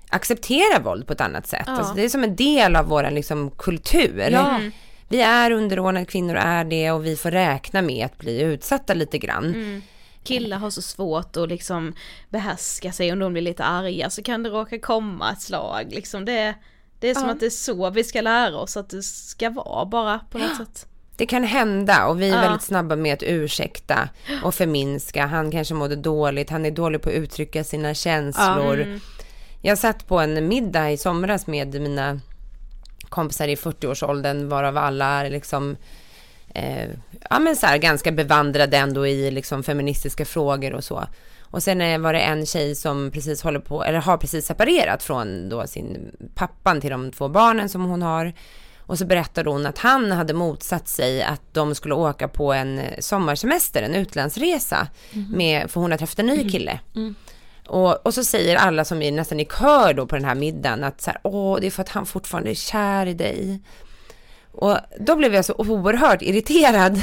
accepterar 0.10 0.82
våld 0.82 1.08
på 1.08 1.14
ett 1.14 1.22
annat 1.22 1.48
sätt. 1.48 1.64
Ja. 1.68 1.78
Alltså 1.78 1.94
det 1.94 2.04
är 2.04 2.10
som 2.10 2.24
en 2.24 2.36
del 2.36 2.76
av 2.76 2.86
vår 2.86 3.12
liksom, 3.12 3.52
kultur. 3.52 4.30
Ja. 4.32 4.60
Vi 5.08 5.22
är 5.22 5.52
underordnade, 5.52 6.06
kvinnor 6.06 6.36
är 6.36 6.64
det 6.64 6.92
och 6.92 7.06
vi 7.06 7.16
får 7.16 7.32
räkna 7.32 7.82
med 7.82 8.06
att 8.06 8.18
bli 8.18 8.42
utsatta 8.42 8.94
lite 8.94 9.18
grann. 9.18 9.46
Mm. 9.46 9.82
Killar 10.24 10.58
har 10.58 10.70
så 10.70 10.82
svårt 10.82 11.38
att 11.38 11.50
liksom 11.50 11.94
behärska 12.30 12.92
sig 12.92 13.12
om 13.12 13.20
de 13.20 13.34
blir 13.34 13.42
lite 13.42 13.64
arga 13.64 14.10
så 14.10 14.24
kan 14.24 14.44
det 14.44 14.50
råka 14.50 14.80
komma 14.80 15.32
ett 15.32 15.42
slag 15.42 15.88
liksom. 15.90 16.26
Det, 16.26 16.56
det 17.00 17.10
är 17.10 17.14
som 17.16 17.24
Ja. 17.26 17.32
att 17.32 17.40
det 17.40 17.46
är 17.46 17.50
så 17.50 17.90
vi 17.90 18.04
ska 18.04 18.22
lära 18.22 18.58
oss 18.58 18.78
att 18.78 18.90
det 18.90 19.04
ska 19.04 19.50
vara 19.50 19.86
bara 19.86 20.20
på 20.20 20.38
något 20.38 20.58
sätt. 20.58 20.86
Det 21.18 21.26
kan 21.26 21.44
hända 21.44 22.08
och 22.08 22.22
vi 22.22 22.30
är 22.30 22.36
Ja. 22.36 22.42
väldigt 22.42 22.62
snabba 22.62 22.96
med 22.96 23.14
att 23.14 23.24
ursäkta 23.24 24.10
och 24.44 24.56
förminska. 24.56 25.26
Han 25.26 25.52
kanske 25.52 25.74
mådde 25.74 25.96
dåligt, 25.96 26.50
han 26.50 26.66
är 26.66 26.72
dålig 26.72 27.02
på 27.02 27.10
att 27.10 27.16
uttrycka 27.16 27.64
sina 27.64 27.94
känslor. 27.94 28.78
Ja. 28.78 28.84
Mm. 28.84 29.00
Jag 29.62 29.78
satt 29.78 30.08
på 30.08 30.20
en 30.20 30.48
middag 30.48 30.92
i 30.92 30.98
somras 30.98 31.48
med 31.48 31.82
mina 31.82 32.20
kompisar 33.10 33.48
i 33.48 33.56
40-årsåldern 33.56 34.50
varav 34.50 34.78
alla 34.78 35.06
är 35.06 35.30
liksom 35.30 35.78
eh, 36.56 36.90
ja 37.30 37.40
men 37.40 37.56
så 37.56 37.68
här 37.68 37.78
ganska 37.78 38.12
bevandrade 38.12 38.78
ändå 38.78 39.08
i 39.08 39.32
liksom 39.32 39.64
feministiska 39.64 40.26
frågor 40.26 40.74
och 40.74 40.84
så. 40.84 41.08
Och 41.42 41.64
sen 41.64 41.82
eh, 41.82 42.00
var 42.00 42.14
det 42.14 42.20
en 42.20 42.46
tjej 42.46 42.76
som 42.76 43.12
precis 43.12 43.42
håller 43.42 43.60
på, 43.60 43.84
eller 43.84 44.00
har 44.00 44.18
precis 44.18 44.46
separerat 44.46 45.04
från 45.04 45.50
då 45.50 45.68
sin 45.68 46.12
pappan 46.36 46.82
till 46.82 46.90
de 46.90 47.12
två 47.12 47.28
barnen 47.28 47.70
som 47.70 47.86
hon 47.86 48.02
har. 48.02 48.34
Och 48.80 48.98
så 48.98 49.06
berättade 49.06 49.50
hon 49.50 49.66
att 49.66 49.78
han 49.78 50.12
hade 50.12 50.34
motsatt 50.34 50.88
sig 50.88 51.24
att 51.24 51.42
de 51.54 51.76
skulle 51.76 51.94
åka 51.94 52.28
på 52.28 52.54
en 52.54 52.80
eh, 52.80 53.00
sommarsemester, 53.00 53.84
en 53.84 53.96
utlandsresa. 53.96 54.88
Mhm. 55.14 55.38
Med, 55.38 55.72
för 55.72 55.82
hon 55.82 55.92
har 55.92 55.98
träffat 55.98 56.20
en 56.20 56.26
ny 56.26 56.50
kille. 56.50 56.80
Mm. 56.96 57.16
Och, 57.68 58.06
och 58.06 58.14
så 58.14 58.24
säger 58.24 58.56
alla 58.56 58.86
som 58.86 59.02
är 59.02 59.12
nästan 59.12 59.40
i 59.40 59.46
kör 59.46 59.94
då 59.94 60.06
på 60.08 60.16
den 60.16 60.26
här 60.26 60.36
middagen 60.36 60.84
att 60.84 61.02
så 61.02 61.12
här, 61.12 61.20
åh 61.24 61.58
det 61.62 61.68
är 61.68 61.72
för 61.72 61.82
att 61.82 61.90
han 61.90 62.06
fortfarande 62.06 62.50
är 62.50 62.56
kär 62.56 63.06
i 63.06 63.14
dig. 63.14 63.62
Och 64.60 64.78
då 65.00 65.16
blev 65.16 65.36
jag 65.36 65.46
så 65.46 65.54
oerhört 65.58 66.22
irriterad. 66.22 67.00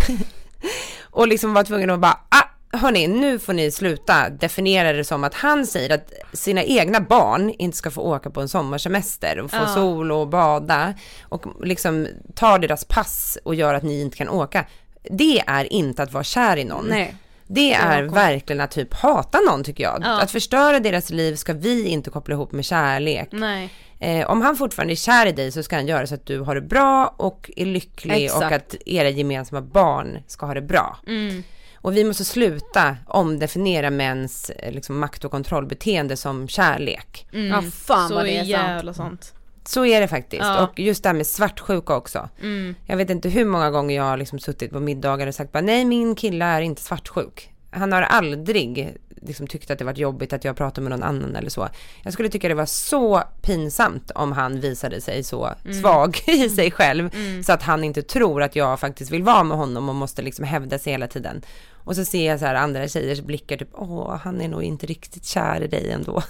och 1.11 1.29
liksom 1.29 1.55
var 1.55 1.65
tvungen 1.65 1.91
att 1.91 2.01
bara, 2.01 2.19
ah, 2.29 2.77
hörni, 2.79 3.07
nu 3.07 3.39
får 3.39 3.53
ni 3.53 3.71
sluta 3.71 4.31
definiera 4.31 4.93
det 4.93 5.05
som 5.05 5.25
att 5.25 5.35
han 5.35 5.67
säger 5.67 5.95
att 5.95 6.13
sina 6.33 6.63
egna 6.63 7.01
barn 7.01 7.55
inte 7.59 7.77
ska 7.77 7.91
få 7.91 8.01
åka 8.01 8.31
på 8.31 8.41
en 8.41 8.49
sommarsemester 8.49 9.41
och 9.41 9.51
få 9.51 9.57
Ja. 9.57 9.75
sol 9.75 10.13
och 10.13 10.29
bada 10.29 10.95
och 11.23 11.45
liksom 11.65 12.07
tar 12.35 12.59
deras 12.59 12.85
pass 12.85 13.39
och 13.45 13.55
gör 13.55 13.75
att 13.75 13.83
ni 13.83 14.01
inte 14.01 14.17
kan 14.17 14.29
åka. 14.29 14.65
Det 15.11 15.43
är 15.47 15.73
inte 15.73 16.03
att 16.03 16.13
vara 16.13 16.25
kär 16.25 16.57
i 16.57 16.65
någon. 16.65 16.87
Nej. 16.89 17.15
Det 17.49 17.75
är 17.75 18.03
verkligen 18.03 18.61
att 18.61 18.71
typ 18.71 18.95
hata 18.95 19.39
någon 19.51 19.65
tycker 19.65 19.85
jag. 19.85 20.03
Ja. 20.05 20.21
Att 20.21 20.31
förstöra 20.31 20.81
deras 20.81 21.11
liv 21.11 21.37
ska 21.37 21.53
vi 21.53 21.87
inte 21.87 22.11
koppla 22.11 22.35
ihop 22.35 22.53
med 22.53 22.65
kärlek. 22.65 23.29
Nej. 23.33 23.71
Eh, 24.01 24.31
om 24.31 24.43
han 24.43 24.57
fortfarande 24.57 24.95
är 24.95 24.97
kär 24.97 25.27
i 25.27 25.33
dig 25.33 25.53
så 25.53 25.63
ska 25.63 25.77
han 25.77 25.87
göra 25.87 26.07
så 26.07 26.15
att 26.15 26.27
du 26.27 26.41
har 26.41 26.55
det 26.55 26.61
bra 26.61 27.15
och 27.17 27.51
är 27.57 27.67
lycklig 27.67 28.25
Exakt. 28.25 28.45
och 28.45 28.53
att 28.53 28.75
era 28.87 29.09
gemensamma 29.09 29.63
barn 29.63 30.19
ska 30.27 30.47
ha 30.47 30.55
det 30.55 30.63
bra. 30.63 30.99
Mm. 31.07 31.43
Och 31.75 31.97
vi 31.97 32.05
måste 32.05 32.25
sluta 32.25 32.97
omdefiniera 33.07 33.91
mäns 33.91 34.51
eh, 34.51 34.73
liksom, 34.73 34.99
makt 34.99 35.25
och 35.25 35.31
kontrollbeteende 35.31 36.17
som 36.17 36.49
kärlek. 36.49 37.27
Mm. 37.33 37.47
Ja, 37.47 37.63
fan 37.63 38.09
så 38.09 38.15
vad 38.15 38.25
det 38.25 38.37
är 38.37 38.45
jävla 38.45 38.95
sant. 38.95 39.25
sant. 39.25 39.33
Så 39.65 39.87
är 39.87 40.01
det 40.01 40.09
faktiskt. 40.09 40.43
Ja. 40.43 40.67
Och 40.67 40.81
just 40.81 41.03
det 41.03 41.09
här 41.09 41.15
med 41.15 41.27
svartsjuka 41.27 41.97
också. 41.97 42.29
Mm. 42.43 42.75
Jag 42.87 42.97
vet 42.97 43.11
inte 43.11 43.29
hur 43.29 43.45
många 43.45 43.71
gånger 43.71 43.97
jag 43.97 44.03
har 44.03 44.17
liksom 44.17 44.39
suttit 44.39 44.71
på 44.71 44.81
middagar 44.81 45.27
och 45.27 45.35
sagt 45.35 45.53
bara 45.53 45.63
nej 45.63 45.85
min 45.85 46.15
kille 46.15 46.45
är 46.45 46.61
inte 46.61 46.83
svartsjuk. 46.83 47.51
Han 47.71 47.93
har 47.93 48.03
aldrig 48.03 48.97
liksom 49.23 49.47
tyckt 49.47 49.71
att 49.71 49.79
det 49.79 49.85
varit 49.85 49.99
jobbigt 49.99 50.33
att 50.33 50.45
jag 50.45 50.57
pratar 50.57 50.83
med 50.83 50.91
någon 50.91 51.03
annan 51.03 51.37
eller 51.37 51.51
så. 51.51 51.69
Jag 52.03 52.13
skulle 52.13 52.29
tycka 52.29 52.49
det 52.49 52.55
var 52.55 52.67
så 52.67 53.23
pinsamt 53.43 54.11
om 54.15 54.33
han 54.33 54.61
visade 54.61 55.01
sig 55.01 55.25
så 55.25 55.53
Mm. 55.65 55.81
svag 55.81 56.19
i 56.27 56.49
sig 56.51 56.71
själv. 56.71 57.11
Mm. 57.15 57.43
Så 57.43 57.53
att 57.53 57.63
han 57.63 57.85
inte 57.85 58.03
tror 58.03 58.43
att 58.43 58.57
jag 58.57 58.81
faktiskt 58.81 59.11
vill 59.11 59.23
vara 59.23 59.43
med 59.43 59.57
honom 59.57 59.89
och 59.89 59.95
måste 59.95 60.23
liksom 60.23 60.45
hävda 60.45 60.79
sig 60.79 60.93
hela 60.93 61.07
tiden. 61.09 61.43
Och 61.85 61.97
så 61.97 62.05
ser 62.05 62.27
jag 62.27 62.41
så 62.41 62.47
här 62.47 62.55
andra 62.55 62.89
tjejers 62.89 63.21
blickar 63.21 63.57
typ, 63.57 63.69
åh 63.73 64.17
han 64.25 64.41
är 64.41 64.49
nog 64.49 64.63
inte 64.63 64.87
riktigt 64.87 65.25
kär 65.27 65.61
i 65.63 65.67
dig 65.67 65.91
ändå. 65.91 66.23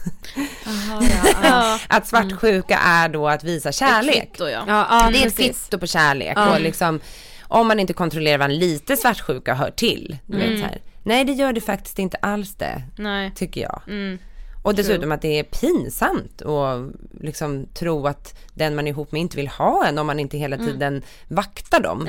Aha, 0.66 1.02
ja, 1.24 1.32
ja. 1.42 1.78
att 1.88 2.06
svartsjuka 2.06 2.78
är 2.78 3.08
då 3.08 3.28
att 3.28 3.44
visa 3.44 3.72
kärlek. 3.72 4.16
Ett 4.16 4.22
kvitto, 4.28 4.44
ja. 4.48 4.64
Ja, 4.68 4.86
ja, 4.90 5.10
det 5.12 5.22
är 5.22 5.26
ett 5.26 5.36
kvitto 5.36 5.78
på 5.78 5.86
kärlek. 5.86 6.32
Ja. 6.36 6.54
Och 6.54 6.60
liksom, 6.60 7.00
om 7.42 7.68
man 7.68 7.80
inte 7.80 7.92
kontrollerar 7.92 8.38
vad 8.38 8.50
en 8.50 8.58
lite 8.58 8.96
svartsjuka 8.96 9.54
hör 9.54 9.70
till. 9.70 10.16
Du 10.26 10.36
Mm. 10.36 10.50
vet, 10.50 10.60
så 10.60 10.66
här. 10.66 10.78
Nej 11.06 11.24
det 11.24 11.32
gör 11.32 11.52
det 11.52 11.60
faktiskt 11.60 11.98
inte 11.98 12.16
alls 12.16 12.54
det. 12.54 12.82
Nej. 12.98 13.32
Tycker 13.34 13.60
jag. 13.60 13.82
Mm. 13.88 14.18
Och 14.62 14.74
dessutom 14.74 15.00
True. 15.02 15.14
att 15.14 15.22
det 15.22 15.38
är 15.38 15.42
pinsamt 15.42 16.42
att 16.42 16.92
liksom 17.20 17.66
tro 17.74 18.06
att 18.06 18.38
den 18.54 18.74
man 18.76 18.86
är 18.86 18.90
ihop 18.90 19.12
med 19.12 19.20
inte 19.20 19.36
vill 19.36 19.48
ha 19.48 19.86
en 19.86 19.98
om 19.98 20.06
man 20.06 20.20
inte 20.20 20.38
hela 20.38 20.56
Mm. 20.56 20.66
tiden 20.68 21.02
vaktar 21.28 21.80
dem. 21.80 22.06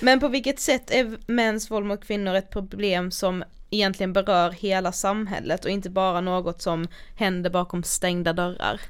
Men 0.00 0.20
på 0.20 0.28
vilket 0.28 0.60
sätt 0.60 0.90
är 0.90 1.18
mäns 1.26 1.70
våld 1.70 1.86
mot 1.86 2.04
kvinnor 2.04 2.34
ett 2.34 2.50
problem 2.50 3.10
som 3.10 3.44
egentligen 3.70 4.12
berör 4.12 4.50
hela 4.50 4.92
samhället 4.92 5.64
och 5.64 5.70
inte 5.70 5.90
bara 5.90 6.20
något 6.20 6.62
som 6.62 6.88
händer 7.16 7.50
bakom 7.50 7.82
stängda 7.82 8.32
dörrar? 8.32 8.80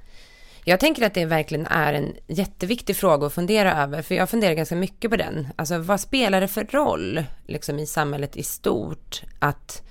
Jag 0.65 0.81
tänker 0.81 1.07
att 1.07 1.15
det 1.15 1.25
verkligen 1.25 1.67
är 1.67 1.93
en 1.93 2.17
jätteviktig 2.27 2.97
fråga 2.97 3.27
att 3.27 3.33
fundera 3.33 3.83
över, 3.83 4.03
för 4.03 4.15
jag 4.15 4.31
funderar 4.31 4.55
ganska 4.55 4.77
mycket 4.77 5.11
på 5.11 5.17
den. 5.17 5.49
Alltså 5.57 5.79
vad 5.79 6.01
spelar 6.01 6.41
det 6.41 6.49
för 6.49 6.65
roll 6.65 7.25
liksom, 7.47 7.79
i 7.79 7.87
samhället 7.87 8.37
i 8.37 8.43
stort 8.43 9.23
att 9.39 9.83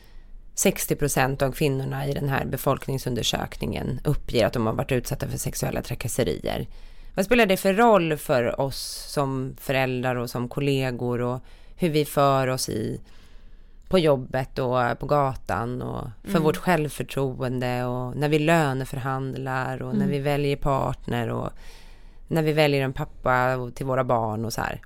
60 0.56 0.96
procent 0.96 1.42
av 1.42 1.52
kvinnorna 1.52 2.08
i 2.08 2.14
den 2.14 2.30
här 2.30 2.46
befolkningsundersökningen 2.46 4.00
uppger 4.04 4.46
att 4.46 4.54
de 4.54 4.66
har 4.66 4.74
varit 4.74 4.92
utsatta 4.92 5.28
för 5.28 5.38
sexuella 5.38 5.82
trakasserier. 5.82 6.68
Vad 7.16 7.26
spelar 7.26 7.46
det 7.46 7.58
för 7.58 7.74
roll 7.74 8.18
för 8.18 8.62
oss 8.62 9.06
som 9.08 9.56
föräldrar 9.60 10.16
och 10.16 10.30
som 10.30 10.50
kollegor 10.50 11.22
och 11.22 11.40
hur 11.76 11.90
vi 11.90 12.06
för 12.06 12.48
oss 12.48 12.70
i 12.70 13.00
på 13.90 14.00
jobbet 14.00 14.60
och 14.60 15.00
på 15.00 15.06
gatan 15.06 15.82
och 15.82 16.08
för 16.24 16.30
Mm. 16.30 16.44
vårt 16.44 16.58
självförtroende 16.58 17.86
och 17.86 18.18
när 18.18 18.30
vi 18.30 18.40
löneförhandlar 18.40 19.82
och 19.82 19.94
när 19.94 20.06
Mm. 20.06 20.10
vi 20.10 20.20
väljer 20.20 20.56
partner 20.56 21.30
och 21.30 21.50
när 22.28 22.42
vi 22.44 22.54
väljer 22.54 22.82
en 22.84 22.94
pappa 22.94 23.58
till 23.76 23.86
våra 23.86 24.04
barn 24.04 24.46
och 24.46 24.54
så 24.54 24.62
här. 24.62 24.82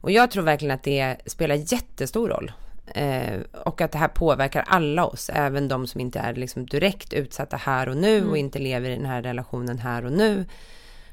Och 0.00 0.10
jag 0.10 0.30
tror 0.30 0.42
verkligen 0.42 0.74
att 0.74 0.82
det 0.82 1.16
spelar 1.26 1.72
jättestor 1.72 2.28
roll. 2.28 2.52
Eh, 2.94 3.40
och 3.64 3.80
att 3.80 3.92
det 3.92 3.98
här 3.98 4.08
påverkar 4.08 4.64
alla 4.66 5.04
oss, 5.04 5.30
även 5.34 5.68
de 5.68 5.86
som 5.86 6.00
inte 6.00 6.18
är 6.18 6.34
liksom 6.34 6.66
direkt 6.66 7.12
utsatta 7.12 7.56
här 7.56 7.88
och 7.88 7.96
nu 7.96 8.18
Mm. 8.18 8.30
och 8.30 8.36
inte 8.38 8.58
lever 8.58 8.90
i 8.90 8.96
den 8.96 9.06
här 9.06 9.22
relationen 9.22 9.78
här 9.78 10.04
och 10.04 10.12
nu. 10.12 10.44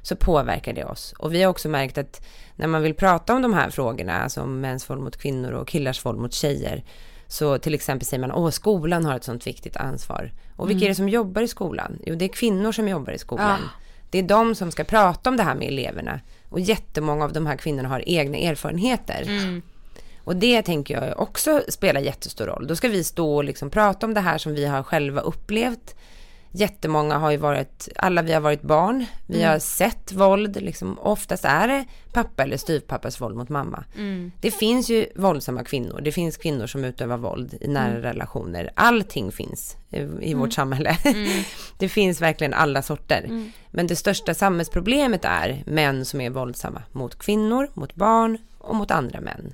Så 0.04 0.16
påverkar 0.16 0.74
det 0.74 0.86
oss. 0.86 1.14
Och 1.18 1.34
vi 1.34 1.44
har 1.44 1.50
också 1.50 1.70
märkt 1.70 1.98
att 1.98 2.22
när 2.56 2.68
man 2.68 2.82
vill 2.82 2.94
prata 2.94 3.34
om 3.34 3.42
de 3.42 3.54
här 3.54 3.70
frågorna, 3.70 4.14
alltså 4.24 4.42
om 4.42 4.62
mäns 4.62 4.90
våld 4.90 5.02
mot 5.02 5.18
kvinnor 5.18 5.52
och 5.52 5.68
killars 5.68 6.06
våld 6.06 6.20
mot 6.20 6.34
tjejer, 6.34 6.84
så 7.28 7.58
till 7.58 7.74
exempel 7.74 8.06
säger 8.06 8.28
man 8.28 8.32
att 8.46 8.54
skolan 8.54 9.06
har 9.06 9.16
ett 9.16 9.24
sånt 9.24 9.48
viktigt 9.48 9.78
ansvar. 9.78 10.32
Och 10.56 10.70
vilka 10.70 10.78
Mm. 10.80 10.86
är 10.86 10.90
det 10.90 10.96
som 10.96 11.10
jobbar 11.10 11.42
i 11.42 11.48
skolan? 11.48 12.00
Jo, 12.06 12.16
det 12.16 12.26
är 12.26 12.30
kvinnor 12.30 12.72
som 12.72 12.88
jobbar 12.88 13.14
i 13.14 13.18
skolan. 13.18 13.60
Ja. 13.64 13.70
Det 14.10 14.20
är 14.20 14.24
de 14.24 14.56
som 14.56 14.72
ska 14.72 14.84
prata 14.84 15.30
om 15.30 15.38
det 15.38 15.44
här 15.44 15.56
med 15.56 15.68
eleverna. 15.68 16.20
Och 16.50 16.60
jättemånga 16.60 17.24
av 17.26 17.34
de 17.34 17.46
här 17.46 17.56
kvinnorna 17.58 17.90
har 17.90 18.04
egna 18.10 18.38
erfarenheter. 18.38 19.26
Och 20.24 20.36
det 20.36 20.62
tänker 20.62 21.02
jag 21.02 21.20
också 21.20 21.62
spelar 21.70 22.02
jättestor 22.02 22.46
roll. 22.46 22.68
Då 22.68 22.76
ska 22.76 22.88
vi 22.88 23.04
stå 23.04 23.36
och 23.36 23.44
liksom 23.44 23.70
prata 23.70 24.06
om 24.06 24.14
det 24.14 24.20
här 24.22 24.38
som 24.38 24.54
vi 24.54 24.66
har 24.66 24.84
själva 24.84 25.22
upplevt. 25.22 25.96
Jättemånga 26.56 27.18
har 27.18 27.32
ju 27.32 27.38
varit, 27.38 27.90
alla 27.96 28.22
vi 28.22 28.34
har 28.34 28.42
varit 28.42 28.62
barn, 28.62 29.06
vi 29.28 29.38
Mm. 29.38 29.50
har 29.52 29.60
sett 29.60 30.12
våld, 30.14 30.62
liksom, 30.62 31.00
oftast 31.00 31.46
är 31.46 31.68
det 31.68 31.86
pappa 32.14 32.44
eller 32.44 32.58
styvpappas 32.58 33.22
våld 33.22 33.36
mot 33.36 33.50
mamma. 33.50 33.84
Mm. 33.98 34.32
Det 34.42 34.52
finns 34.52 34.90
ju 34.90 35.06
våldsamma 35.16 35.64
kvinnor, 35.64 36.02
det 36.04 36.12
finns 36.12 36.38
kvinnor 36.38 36.68
som 36.68 36.84
utövar 36.86 37.18
våld 37.18 37.58
i 37.62 37.68
nära 37.68 37.90
Mm. 37.90 38.02
relationer. 38.02 38.70
Allting 38.76 39.32
finns 39.32 39.78
i, 39.90 39.98
i 39.98 40.02
Mm. 40.02 40.40
vårt 40.40 40.54
samhälle. 40.54 40.98
Mm. 41.06 41.44
det 41.78 41.90
finns 41.90 42.22
verkligen 42.22 42.54
alla 42.54 42.82
sorter. 42.82 43.24
Mm. 43.26 43.52
Men 43.72 43.88
det 43.88 43.96
största 43.96 44.34
samhällsproblemet 44.34 45.26
är 45.26 45.64
män 45.66 46.06
som 46.06 46.22
är 46.22 46.30
våldsamma 46.30 46.82
mot 46.92 47.16
kvinnor, 47.20 47.70
mot 47.74 47.96
barn 47.96 48.38
och 48.58 48.76
mot 48.76 48.92
andra 48.92 49.22
män. 49.22 49.54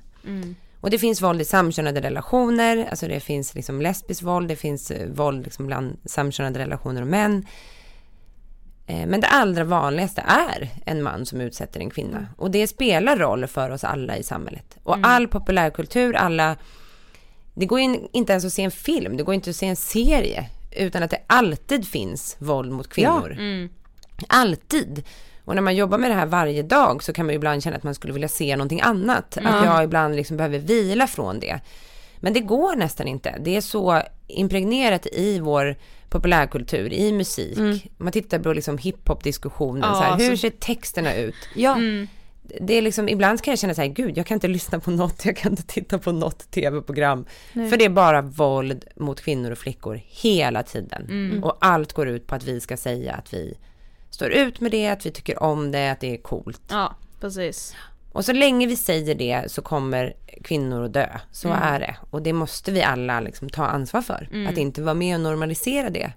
Mm. 0.79 0.83
Och 0.83 0.89
det 0.89 0.99
finns 0.99 1.21
våld 1.21 1.41
i 1.41 1.45
samkönade 1.45 2.01
relationer, 2.01 2.87
alltså 2.89 3.07
det 3.07 3.19
finns 3.19 3.55
liksom 3.55 3.81
lesbiskt 3.81 4.23
våld, 4.23 4.47
det 4.47 4.55
finns 4.55 4.91
eh, 4.91 5.07
våld 5.09 5.43
liksom 5.43 5.67
bland 5.67 5.97
samkönade 6.05 6.59
relationer 6.59 7.01
och 7.01 7.07
män. 7.07 7.45
Eh, 8.87 9.05
Men 9.07 9.21
det 9.21 9.27
allra 9.27 9.63
vanligaste 9.63 10.21
är 10.27 10.69
en 10.85 11.03
man 11.03 11.25
som 11.25 11.41
utsätter 11.41 11.79
en 11.79 11.89
kvinna. 11.89 12.27
Och 12.37 12.51
det 12.51 12.67
spelar 12.67 13.17
roll 13.17 13.47
för 13.47 13.69
oss 13.69 13.83
alla 13.83 14.17
i 14.17 14.23
samhället. 14.23 14.77
Och 14.83 14.93
Mm. 14.97 15.09
all 15.11 15.27
populärkultur, 15.27 16.15
alla... 16.15 16.55
Det 17.53 17.65
går 17.65 17.79
in, 17.79 18.07
inte 18.13 18.31
ens 18.33 18.45
att 18.45 18.53
se 18.53 18.63
en 18.63 18.71
film, 18.71 19.17
det 19.17 19.23
går 19.23 19.35
inte 19.35 19.49
att 19.49 19.55
se 19.55 19.65
en 19.67 19.75
serie 19.75 20.49
utan 20.71 21.03
att 21.03 21.11
det 21.11 21.21
alltid 21.27 21.87
finns 21.87 22.35
våld 22.39 22.71
mot 22.71 22.87
kvinnor. 22.89 23.31
Mm. 23.31 23.69
Alltid. 24.27 25.03
Och 25.45 25.55
när 25.55 25.61
man 25.61 25.75
jobbar 25.75 25.97
med 25.97 26.11
det 26.11 26.15
här 26.15 26.25
varje 26.25 26.63
dag 26.63 27.03
så 27.03 27.13
kan 27.13 27.25
man 27.25 27.33
ju 27.33 27.35
ibland 27.35 27.63
känna 27.63 27.77
att 27.77 27.83
man 27.83 27.95
skulle 27.95 28.13
vilja 28.13 28.27
se 28.27 28.55
någonting 28.55 28.81
annat. 28.81 29.37
Ja. 29.41 29.49
Att 29.49 29.65
jag 29.65 29.83
ibland 29.83 30.15
liksom 30.15 30.37
behöver 30.37 30.59
vila 30.59 31.07
från 31.07 31.39
det. 31.39 31.59
Men 32.19 32.33
det 32.33 32.39
går 32.39 32.75
nästan 32.75 33.07
inte. 33.07 33.35
Det 33.39 33.55
är 33.55 33.61
så 33.61 34.01
impregnerat 34.27 35.07
i 35.11 35.39
vår 35.39 35.75
populärkultur, 36.09 36.93
i 36.93 37.11
musik. 37.11 37.57
Mm. 37.57 37.79
Man 37.97 38.11
tittar 38.11 38.39
på 38.39 38.53
liksom 38.53 38.77
hiphop-diskussionen, 38.77 39.83
Ja, 39.83 39.95
så 39.95 40.01
här, 40.01 40.17
hur 40.17 40.31
alltså- 40.31 40.41
ser 40.41 40.49
texterna 40.49 41.15
ut? 41.15 41.35
Ja. 41.55 41.77
Det 42.61 42.73
är 42.73 42.81
liksom, 42.81 43.09
ibland 43.09 43.41
kan 43.41 43.51
jag 43.51 43.59
känna 43.59 43.73
så 43.73 43.81
här, 43.81 43.87
gud 43.87 44.17
jag 44.17 44.25
kan 44.25 44.35
inte 44.35 44.47
lyssna 44.47 44.79
på 44.79 44.91
något, 44.91 45.25
jag 45.25 45.37
kan 45.37 45.51
inte 45.51 45.63
titta 45.63 45.99
på 45.99 46.11
något 46.11 46.51
tv-program. 46.51 47.25
För 47.53 47.77
det 47.77 47.85
är 47.85 47.89
bara 47.89 48.21
våld 48.21 48.85
mot 48.95 49.21
kvinnor 49.21 49.51
och 49.51 49.57
flickor 49.57 50.01
hela 50.07 50.63
tiden. 50.63 51.05
Mm. 51.09 51.43
Och 51.43 51.57
allt 51.61 51.93
går 51.93 52.07
ut 52.07 52.27
på 52.27 52.35
att 52.35 52.43
vi 52.43 52.59
ska 52.61 52.77
säga 52.77 53.13
att 53.13 53.33
vi 53.33 53.57
står 54.19 54.31
ut 54.31 54.59
med 54.59 54.71
det, 54.71 54.87
att 54.89 55.05
vi 55.05 55.11
tycker 55.11 55.43
om 55.43 55.71
det, 55.71 55.89
att 55.91 55.99
det 55.99 56.13
är 56.13 56.17
coolt. 56.17 56.61
Ja, 56.69 56.95
precis. 57.19 57.75
Och 58.11 58.25
så 58.25 58.33
länge 58.33 58.67
vi 58.67 58.75
säger 58.75 59.15
det 59.15 59.51
så 59.51 59.61
kommer 59.61 60.13
kvinnor 60.43 60.83
att 60.85 60.93
dö. 60.93 61.07
Så 61.31 61.47
Mm. 61.47 61.61
är 61.63 61.79
det. 61.79 61.95
Och 62.09 62.21
det 62.21 62.33
måste 62.33 62.71
vi 62.71 62.81
alla 62.83 63.19
liksom 63.19 63.49
ta 63.49 63.65
ansvar 63.65 64.01
för. 64.01 64.29
Mm. 64.31 64.47
Att 64.47 64.57
inte 64.57 64.81
vara 64.81 64.93
med 64.93 65.15
och 65.15 65.21
normalisera 65.21 65.89
det. 65.89 66.11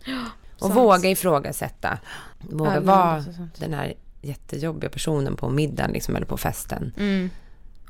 Och 0.55 0.61
sant. 0.61 0.74
våga 0.74 1.11
ifrågasätta. 1.11 1.98
Våga 2.38 2.74
Ja, 2.74 2.80
vara 2.80 3.22
sant. 3.22 3.55
den 3.59 3.74
här 3.74 3.94
jättejobbiga 4.22 4.90
personen 4.90 5.36
på 5.36 5.48
middagen 5.50 5.90
liksom, 5.92 6.16
eller 6.16 6.26
på 6.26 6.36
festen. 6.36 6.92
Mm. 6.98 7.30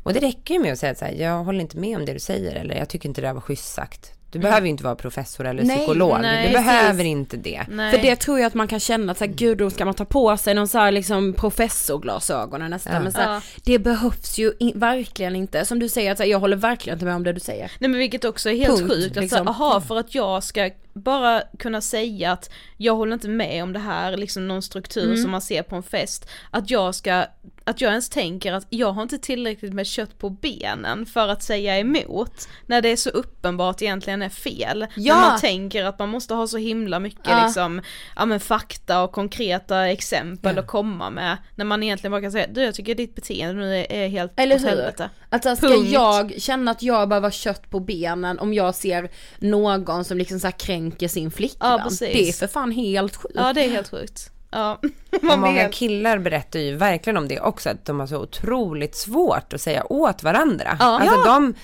Och 0.03 0.13
det 0.13 0.21
räcker 0.21 0.55
ju 0.55 0.61
med 0.61 0.73
att 0.73 0.79
säga 0.79 0.95
så 0.95 1.05
här, 1.05 1.13
jag 1.13 1.45
håller 1.45 1.61
inte 1.61 1.77
med 1.79 1.97
om 1.99 2.05
det 2.07 2.13
du 2.13 2.19
säger 2.21 2.55
eller 2.57 2.75
jag 2.75 2.89
tycker 2.89 3.09
inte 3.09 3.21
det 3.21 3.27
där 3.27 3.35
var 3.35 3.41
schysst 3.41 3.75
sagt. 3.75 4.13
Du 4.33 4.39
behöver 4.39 4.63
ju 4.67 4.71
inte 4.71 4.85
vara 4.85 4.95
professor 4.95 5.47
eller 5.47 5.63
Nej, 5.63 5.77
psykolog. 5.77 6.19
nej, 6.23 6.47
du 6.49 6.53
precis. 6.55 6.67
behöver 6.67 7.05
inte 7.05 7.37
det. 7.37 7.61
För 7.67 8.03
det 8.03 8.17
tror 8.17 8.39
jag 8.39 8.47
att 8.47 8.55
man 8.55 8.69
kan 8.69 8.81
känna 8.81 9.13
att 9.13 9.19
så 9.19 9.25
här, 9.25 9.33
gud 9.33 9.59
då 9.59 9.71
ska 9.71 9.85
man 9.85 9.95
ta 9.95 10.05
på 10.05 10.37
sig 10.37 10.55
någon 10.55 10.69
så 10.69 10.79
här 10.79 10.93
liksom 10.93 11.33
professorglasögonen 11.33 12.71
nästan. 12.71 12.93
Ja. 12.95 13.01
Men 13.01 13.13
så 13.13 13.19
här, 13.21 13.33
Ja. 13.35 13.41
det 13.65 13.79
behövs 13.79 14.39
ju 14.39 14.53
i, 14.61 14.73
verkligen 14.75 15.37
inte. 15.37 15.65
Som 15.65 15.79
du 15.79 15.89
säger, 15.89 16.13
att 16.13 16.19
så 16.19 16.23
här, 16.25 16.31
jag 16.31 16.41
håller 16.41 16.57
verkligen 16.57 16.97
inte 16.97 17.05
med 17.05 17.15
om 17.15 17.23
det 17.25 17.33
du 17.33 17.41
säger. 17.41 17.71
Nej 17.79 17.91
men 17.91 17.99
vilket 17.99 18.25
också 18.25 18.51
är 18.51 18.55
helt 18.55 18.79
Punkt, 18.79 18.93
sjukt, 18.93 19.17
att 19.17 19.23
liksom. 19.23 19.39
liksom. 19.47 19.49
aha 19.49 19.81
för 19.81 19.97
att 19.99 20.15
jag 20.15 20.45
ska 20.45 20.71
bara 20.95 21.43
kunna 21.59 21.81
säga 21.81 22.33
att 22.33 22.51
jag 22.77 22.95
håller 22.97 23.13
inte 23.15 23.29
med 23.29 23.63
om 23.63 23.73
det 23.73 23.79
här, 23.79 24.17
liksom 24.17 24.49
någon 24.49 24.63
struktur 24.63 25.05
Mm. 25.05 25.17
som 25.23 25.31
man 25.31 25.41
ser 25.41 25.63
på 25.63 25.77
en 25.77 25.83
fest, 25.83 26.29
att 26.51 26.71
jag 26.71 26.95
ska, 26.95 27.27
att 27.65 27.81
jag 27.81 27.91
ens 27.91 28.09
tänker 28.09 28.53
att 28.53 28.67
jag 28.71 28.93
har 28.93 29.03
inte 29.03 29.19
tillräckligt 29.19 29.73
med 29.75 29.87
kött 29.87 30.19
på 30.19 30.31
benen 30.31 31.07
för 31.07 31.29
att 31.29 31.43
säga 31.43 31.79
emot, 31.79 32.49
när 32.67 32.83
det 32.83 32.89
är 32.89 32.97
så 32.97 33.11
uppenbart 33.11 33.83
egentligen 33.83 34.23
är 34.23 34.29
fel. 34.29 34.87
Ja. 34.97 35.15
Men 35.15 35.23
man 35.31 35.41
tänker 35.41 35.85
att 35.85 35.99
man 35.99 36.09
måste 36.09 36.35
ha 36.35 36.47
så 36.47 36.57
himla 36.59 36.99
mycket 36.99 37.21
Ja. 37.29 37.45
liksom, 37.45 37.83
ja 38.17 38.25
men 38.25 38.41
fakta 38.41 39.03
och 39.03 39.13
konkreta 39.13 39.89
exempel 39.89 40.59
att 40.59 40.67
komma 40.67 41.11
med, 41.11 41.37
när 41.55 41.65
man 41.65 41.83
egentligen 41.83 42.11
bara 42.11 42.23
kan 42.23 42.33
säga, 42.33 42.47
du 42.53 42.63
jag 42.63 42.75
tycker 42.75 42.95
ditt 42.95 43.15
beteende 43.15 43.55
nu 43.63 43.77
är, 43.77 43.93
är 43.93 44.09
helt 44.09 44.33
Eller 44.37 44.57
åt 44.57 44.63
helvete. 44.63 45.11
Att 45.29 45.43
så 45.43 45.49
här, 45.49 45.57
ska 45.57 45.69
Punkt. 45.69 45.91
jag 45.93 46.41
känna 46.43 46.71
att 46.71 46.83
jag 46.83 47.09
behöver 47.09 47.31
kött 47.31 47.71
på 47.71 47.81
benen 47.81 48.39
om 48.39 48.55
jag 48.55 48.75
ser 48.75 49.11
någon 49.39 50.05
som 50.05 50.19
liksom 50.19 50.41
så 50.41 50.47
här 50.47 50.53
kränker 50.91 51.09
sin 51.09 51.31
flickvän? 51.31 51.71
Ja. 51.83 51.91
Det 52.01 52.29
är 52.29 52.33
för 52.33 52.47
fan 52.47 52.71
helt 52.73 53.17
sjukt. 53.17 53.35
Ja 53.37 53.53
det 53.53 53.65
är 53.65 53.71
helt 53.71 53.91
sjukt. 53.91 54.31
Ja. 54.51 54.81
Och 55.33 55.39
många 55.39 55.69
killar 55.69 56.19
berättar 56.19 56.59
ju 56.61 56.77
verkligen 56.77 57.17
om 57.17 57.29
det 57.29 57.41
också, 57.41 57.71
att 57.71 57.85
de 57.85 58.01
har 58.01 58.07
så 58.07 58.17
otroligt 58.17 58.95
svårt 58.97 59.53
att 59.53 59.61
säga 59.61 59.93
åt 59.93 60.23
varandra. 60.23 60.77
Ja. 60.81 60.85
Alltså 61.01 61.17
Ja. 61.17 61.25
de 61.35 61.55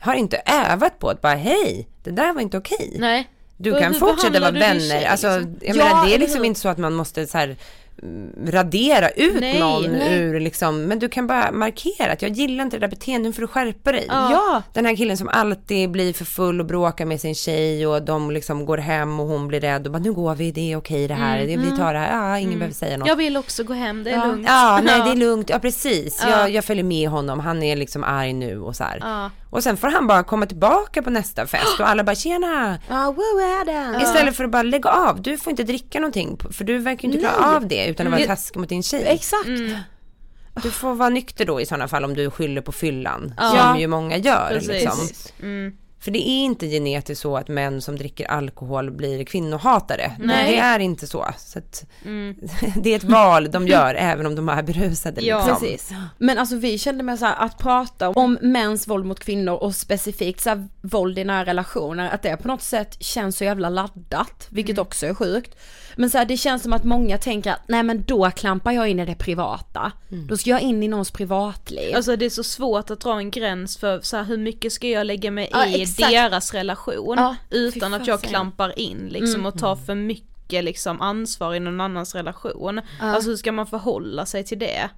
har 0.00 0.14
inte 0.14 0.42
övat 0.46 0.98
på 0.98 1.08
att 1.10 1.20
bara 1.20 1.34
hej, 1.34 1.88
det 2.04 2.10
där 2.10 2.32
var 2.32 2.40
inte 2.40 2.58
okej. 2.58 2.96
Nej. 2.98 3.28
Du 3.56 3.72
Och 3.72 3.80
kan 3.80 3.94
fortsätta 3.94 4.40
vara 4.40 4.50
vänner. 4.50 4.80
tjej, 4.80 5.06
Alltså, 5.06 5.38
liksom? 5.38 5.56
jag 5.60 5.76
Ja, 5.76 5.84
menar, 5.84 6.06
det 6.06 6.14
är 6.14 6.18
liksom 6.18 6.44
inte 6.44 6.60
så 6.60 6.68
att 6.68 6.78
man 6.78 6.94
måste 6.94 7.26
så 7.26 7.38
här, 7.38 7.56
radera 8.46 9.08
ut 9.10 9.40
Nej, 9.40 9.60
någon 9.60 9.82
nej. 9.92 10.18
ur 10.18 10.40
liksom, 10.40 10.82
men 10.84 10.98
du 10.98 11.08
kan 11.08 11.26
bara 11.26 11.52
markera 11.52 12.12
att 12.12 12.22
jag 12.22 12.30
gillar 12.30 12.64
inte 12.64 12.76
det 12.76 12.80
där 12.80 12.88
beteendet, 12.88 13.28
nu 13.28 13.32
får 13.32 13.42
du 13.42 13.46
skärpa 13.48 13.92
dig. 13.92 14.04
Ja. 14.08 14.62
Den 14.72 14.86
här 14.86 14.96
killen 14.96 15.16
som 15.16 15.28
alltid 15.28 15.90
blir 15.90 16.12
för 16.12 16.24
full 16.24 16.60
och 16.60 16.66
bråkar 16.66 17.04
med 17.06 17.20
sin 17.20 17.34
tjej 17.34 17.86
och 17.86 18.02
de 18.02 18.30
liksom 18.30 18.66
går 18.66 18.78
hem 18.78 19.20
och 19.20 19.26
hon 19.26 19.48
blir 19.48 19.60
rädd 19.60 19.86
och 19.86 19.92
bara 19.92 19.98
nu 19.98 20.12
går 20.12 20.34
vi, 20.34 20.50
det 20.50 20.72
är 20.72 20.76
okej 20.76 21.08
det 21.08 21.14
här, 21.14 21.38
Mm. 21.38 21.46
det, 21.62 21.70
vi 21.70 21.76
tar 21.76 21.92
det 21.92 21.98
här, 21.98 22.16
ja, 22.30 22.38
ingen 22.38 22.48
Mm. 22.48 22.58
behöver 22.58 22.74
säga 22.74 22.96
något. 22.96 23.08
Jag 23.08 23.16
vill 23.16 23.36
också 23.36 23.64
gå 23.64 23.72
hem, 23.72 24.04
det 24.04 24.10
är 24.10 24.14
ja. 24.16 24.24
lugnt. 24.26 24.46
Ja, 24.48 24.80
nej 24.84 25.00
det 25.04 25.10
är 25.10 25.16
lugnt, 25.16 25.50
ja 25.50 25.58
precis. 25.58 26.20
Ja. 26.22 26.30
Jag, 26.30 26.50
jag 26.50 26.64
följer 26.64 26.84
med 26.84 27.08
honom, 27.08 27.40
han 27.40 27.62
är 27.62 27.76
liksom 27.76 28.04
arg 28.04 28.32
nu 28.32 28.60
och 28.60 28.76
så 28.76 28.84
här. 28.84 28.98
Ja. 29.02 29.30
Och 29.50 29.62
sen 29.62 29.76
får 29.76 29.88
han 29.88 30.06
bara 30.06 30.22
komma 30.22 30.46
tillbaka 30.46 31.02
på 31.02 31.10
nästa 31.10 31.46
fest 31.46 31.80
och 31.80 31.88
alla 31.88 32.04
bara 32.04 32.16
tjena. 32.16 32.78
Ja, 32.88 33.12
woo 33.12 33.64
det? 33.66 34.00
Istället 34.02 34.36
för 34.36 34.44
att 34.44 34.50
bara 34.50 34.62
lägga 34.62 34.90
av, 34.90 35.22
du 35.22 35.36
får 35.38 35.50
inte 35.50 35.62
dricka 35.64 36.00
någonting 36.00 36.38
för 36.52 36.64
du 36.64 36.78
verkar 36.78 37.08
ju 37.08 37.14
inte 37.14 37.18
klara 37.28 37.46
Nej. 37.46 37.56
av 37.56 37.68
det 37.68 37.86
utan 37.86 38.06
att 38.06 38.10
vara 38.10 38.22
Mm. 38.22 38.36
taskig 38.36 38.60
mot 38.60 38.68
din 38.68 38.82
tjej. 38.82 39.04
Exakt. 39.06 39.46
Du 40.62 40.70
får 40.70 40.94
vara 40.94 41.08
nykter 41.08 41.44
då 41.44 41.60
i 41.60 41.66
sådana 41.66 41.88
fall 41.88 42.04
om 42.04 42.14
du 42.14 42.30
skyller 42.30 42.60
på 42.60 42.72
fyllan. 42.72 43.34
Ja. 43.36 43.50
Som 43.72 43.80
ju 43.80 43.86
många 43.86 44.16
gör 44.16 44.48
Precis. 44.48 44.68
liksom. 44.68 44.98
Mm. 45.42 45.72
För 46.00 46.10
det 46.10 46.28
är 46.28 46.44
inte 46.44 46.66
genetiskt 46.66 47.22
så 47.22 47.36
att 47.36 47.48
män 47.48 47.80
som 47.80 47.96
dricker 47.96 48.26
alkohol 48.26 48.90
blir 48.90 49.24
kvinnohatare. 49.24 50.12
Nej. 50.18 50.50
Det 50.52 50.58
är 50.58 50.78
inte 50.78 51.06
så. 51.06 51.26
så 51.38 51.58
att 51.58 51.84
Mm. 52.04 52.34
det 52.82 52.92
är 52.92 52.96
ett 52.96 53.04
val 53.04 53.50
de 53.50 53.66
gör 53.68 53.94
även 53.94 54.26
om 54.26 54.34
de 54.34 54.48
är 54.48 54.62
berusade. 54.62 55.20
Ja, 55.20 55.38
liksom. 55.38 55.60
precis. 55.60 55.90
Men 56.18 56.38
alltså 56.38 56.56
vi 56.56 56.78
kände 56.78 57.02
med 57.04 57.18
så 57.18 57.24
här, 57.24 57.36
att 57.38 57.58
prata 57.58 58.08
om 58.08 58.38
mäns 58.42 58.88
våld 58.88 59.06
mot 59.06 59.20
kvinnor 59.20 59.54
och 59.54 59.74
specifikt 59.74 60.40
så 60.42 60.48
här, 60.50 60.68
våld 60.80 61.18
i 61.18 61.24
nära 61.24 61.44
relationer, 61.46 62.10
att 62.10 62.22
det 62.22 62.36
på 62.36 62.48
något 62.48 62.62
sätt 62.62 63.02
känns 63.02 63.36
så 63.36 63.44
jävla 63.44 63.68
laddat, 63.68 64.46
vilket 64.50 64.78
också 64.78 65.06
är 65.06 65.14
sjukt. 65.14 65.56
Men 65.96 66.10
så 66.10 66.18
här, 66.18 66.24
det 66.24 66.36
känns 66.36 66.62
som 66.62 66.72
att 66.72 66.84
många 66.84 67.18
tänker 67.18 67.52
att 67.52 67.60
nej 67.68 67.82
men 67.82 68.04
då 68.06 68.30
klampar 68.30 68.72
jag 68.72 68.88
in 68.88 69.00
i 69.00 69.06
det 69.06 69.14
privata. 69.14 69.92
Då 70.28 70.36
ska 70.36 70.50
jag 70.50 70.60
in 70.60 70.82
i 70.82 70.88
någons 70.88 71.10
privatliv. 71.10 71.96
Alltså 71.96 72.16
det 72.16 72.24
är 72.24 72.30
så 72.30 72.44
svårt 72.44 72.90
att 72.90 73.00
dra 73.00 73.18
en 73.18 73.30
gräns 73.30 73.76
för 73.76 74.00
så 74.00 74.16
här, 74.16 74.24
hur 74.24 74.36
mycket 74.38 74.72
ska 74.72 74.86
jag 74.88 75.06
lägga 75.06 75.30
mig 75.30 75.48
Ja, 75.52 75.66
i 75.66 75.86
exakt. 75.90 76.12
deras 76.12 76.54
relation 76.54 77.14
Ja, 77.18 77.36
utan 77.50 77.94
att 77.94 78.06
jag 78.06 78.20
klampar 78.22 78.78
in 78.78 79.08
liksom 79.10 79.34
Mm. 79.40 79.46
och 79.46 79.58
tar 79.58 79.76
för 79.76 79.94
mycket 79.94 80.64
liksom 80.64 81.00
ansvar 81.00 81.54
i 81.54 81.60
någon 81.60 81.80
annans 81.80 82.14
relation. 82.14 82.80
Alltså 83.00 83.30
hur 83.30 83.36
ska 83.36 83.52
man 83.52 83.66
förhålla 83.66 84.26
sig 84.26 84.44
till 84.44 84.58
det? 84.58 84.90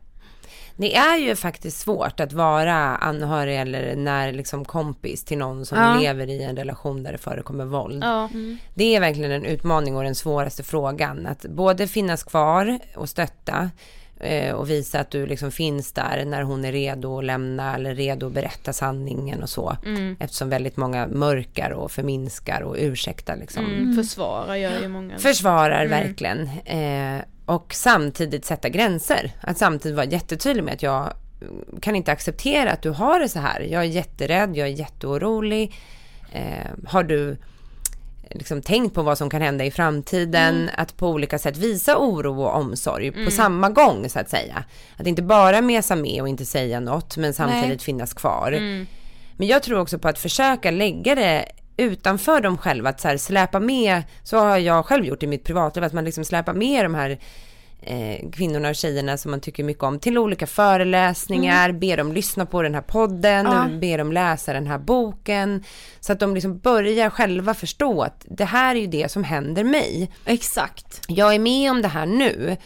Det 0.76 0.96
är 0.96 1.16
ju 1.16 1.36
faktiskt 1.36 1.78
svårt 1.80 2.20
att 2.20 2.32
vara 2.32 2.74
anhörig 2.96 3.60
eller 3.60 3.96
när 3.96 4.32
liksom 4.32 4.64
kompis 4.64 5.24
till 5.24 5.38
någon 5.38 5.66
som 5.66 5.78
Ja. 5.78 5.98
lever 6.00 6.26
i 6.30 6.42
en 6.42 6.56
relation 6.56 7.02
där 7.02 7.12
det 7.12 7.18
förekommer 7.18 7.64
våld. 7.64 8.04
Ja. 8.04 8.28
Det 8.74 8.96
är 8.96 9.00
verkligen 9.00 9.30
en 9.32 9.44
utmaning 9.44 9.96
och 9.96 10.02
den 10.04 10.14
svåraste 10.14 10.62
frågan. 10.62 11.26
Att 11.26 11.42
både 11.42 11.86
finnas 11.88 12.22
kvar 12.22 12.78
och 12.96 13.08
stötta 13.08 13.70
eh, 14.20 14.54
och 14.54 14.70
visa 14.70 15.00
att 15.00 15.10
du 15.10 15.26
liksom 15.26 15.52
finns 15.52 15.92
där 15.92 16.24
när 16.24 16.42
hon 16.42 16.64
är 16.64 16.72
redo 16.72 17.18
att 17.18 17.24
lämna 17.24 17.74
eller 17.74 17.94
redo 17.94 18.26
att 18.26 18.32
berätta 18.32 18.72
sanningen 18.72 19.42
och 19.42 19.48
så. 19.48 19.76
Mm. 19.86 20.16
Eftersom 20.20 20.48
väldigt 20.50 20.76
många 20.76 21.06
mörkar 21.06 21.70
och 21.70 21.90
förminskar 21.90 22.60
och 22.62 22.76
ursäktar 22.78 23.36
liksom. 23.36 23.64
Mm. 23.64 23.96
Försvara 23.96 24.58
gör 24.58 24.80
ju 24.82 24.88
många. 24.88 25.18
Försvarar 25.18 25.84
Mm. 25.86 25.90
verkligen. 25.90 26.48
Eh, 26.64 27.22
och 27.46 27.74
samtidigt 27.74 28.44
sätta 28.44 28.68
gränser. 28.68 29.32
Att 29.40 29.58
samtidigt 29.58 29.96
vara 29.96 30.06
jättetydlig 30.06 30.64
med 30.64 30.74
att 30.74 30.82
jag 30.82 31.12
kan 31.80 31.96
inte 31.96 32.12
acceptera 32.12 32.72
att 32.72 32.82
du 32.82 32.90
har 32.90 33.20
det 33.20 33.28
så 33.28 33.38
här. 33.38 33.60
Jag 33.60 33.80
är 33.82 33.86
jätterädd, 33.88 34.56
jag 34.56 34.68
är 34.68 34.72
jätteorolig. 34.72 35.74
Eh, 36.32 36.66
har 36.86 37.02
du 37.02 37.36
liksom 38.30 38.62
tänkt 38.62 38.94
på 38.94 39.02
vad 39.02 39.18
som 39.18 39.30
kan 39.30 39.42
hända 39.42 39.64
i 39.64 39.70
framtiden? 39.70 40.54
Mm. 40.56 40.70
Att 40.76 40.96
på 40.96 41.08
olika 41.08 41.38
sätt 41.38 41.56
visa 41.56 41.96
oro 41.98 42.42
och 42.42 42.54
omsorg 42.56 43.08
Mm. 43.08 43.24
på 43.24 43.30
samma 43.30 43.68
gång 43.70 44.08
så 44.08 44.18
att 44.18 44.30
säga. 44.30 44.64
Att 44.96 45.06
inte 45.06 45.22
bara 45.22 45.60
mesa 45.60 45.96
med 45.96 46.22
och 46.22 46.28
inte 46.28 46.44
säga 46.44 46.80
något 46.80 47.16
men 47.16 47.34
samtidigt 47.34 47.68
Nej. 47.68 47.78
finnas 47.78 48.14
kvar. 48.14 48.52
Mm. 48.52 48.86
Men 49.36 49.48
jag 49.48 49.62
tror 49.62 49.78
också 49.80 49.98
på 49.98 50.08
att 50.08 50.18
försöka 50.18 50.70
lägga 50.70 51.14
det 51.14 51.44
utanför 51.76 52.40
dem 52.40 52.58
själva, 52.58 52.90
att 52.90 53.00
så 53.00 53.08
här 53.08 53.16
släpa 53.16 53.60
med, 53.60 54.02
så 54.22 54.38
har 54.38 54.58
jag 54.58 54.86
själv 54.86 55.04
gjort 55.04 55.22
i 55.22 55.26
mitt 55.26 55.44
privatliv, 55.44 55.84
att 55.84 55.92
man 55.92 56.04
liksom 56.04 56.24
släpar 56.24 56.52
med 56.54 56.84
de 56.84 56.94
här 56.94 57.18
eh, 57.82 58.30
kvinnorna 58.30 58.68
och 58.68 58.74
tjejerna 58.74 59.16
som 59.16 59.30
man 59.30 59.40
tycker 59.40 59.64
mycket 59.64 59.82
om 59.82 59.98
till 59.98 60.18
olika 60.18 60.46
föreläsningar, 60.46 61.72
ber 61.72 61.96
dem 61.96 62.12
lyssna 62.12 62.46
på 62.46 62.62
den 62.62 62.74
här 62.74 62.82
podden, 62.82 63.46
Ja. 63.46 63.68
ber 63.80 63.98
dem 63.98 64.12
läsa 64.12 64.52
den 64.52 64.66
här 64.66 64.78
boken. 64.78 65.64
Så 66.00 66.12
att 66.12 66.20
de 66.20 66.34
liksom 66.34 66.58
börjar 66.58 67.10
själva 67.10 67.54
förstå 67.54 68.02
att 68.02 68.24
det 68.28 68.44
här 68.44 68.74
är 68.76 68.80
ju 68.80 68.86
det 68.86 69.10
som 69.10 69.24
händer 69.24 69.64
mig. 69.64 70.10
Exakt. 70.24 71.00
Jag 71.08 71.34
är 71.34 71.38
med 71.38 71.70
om 71.70 71.82
det 71.82 71.88
här 71.88 72.06
nu. 72.06 72.56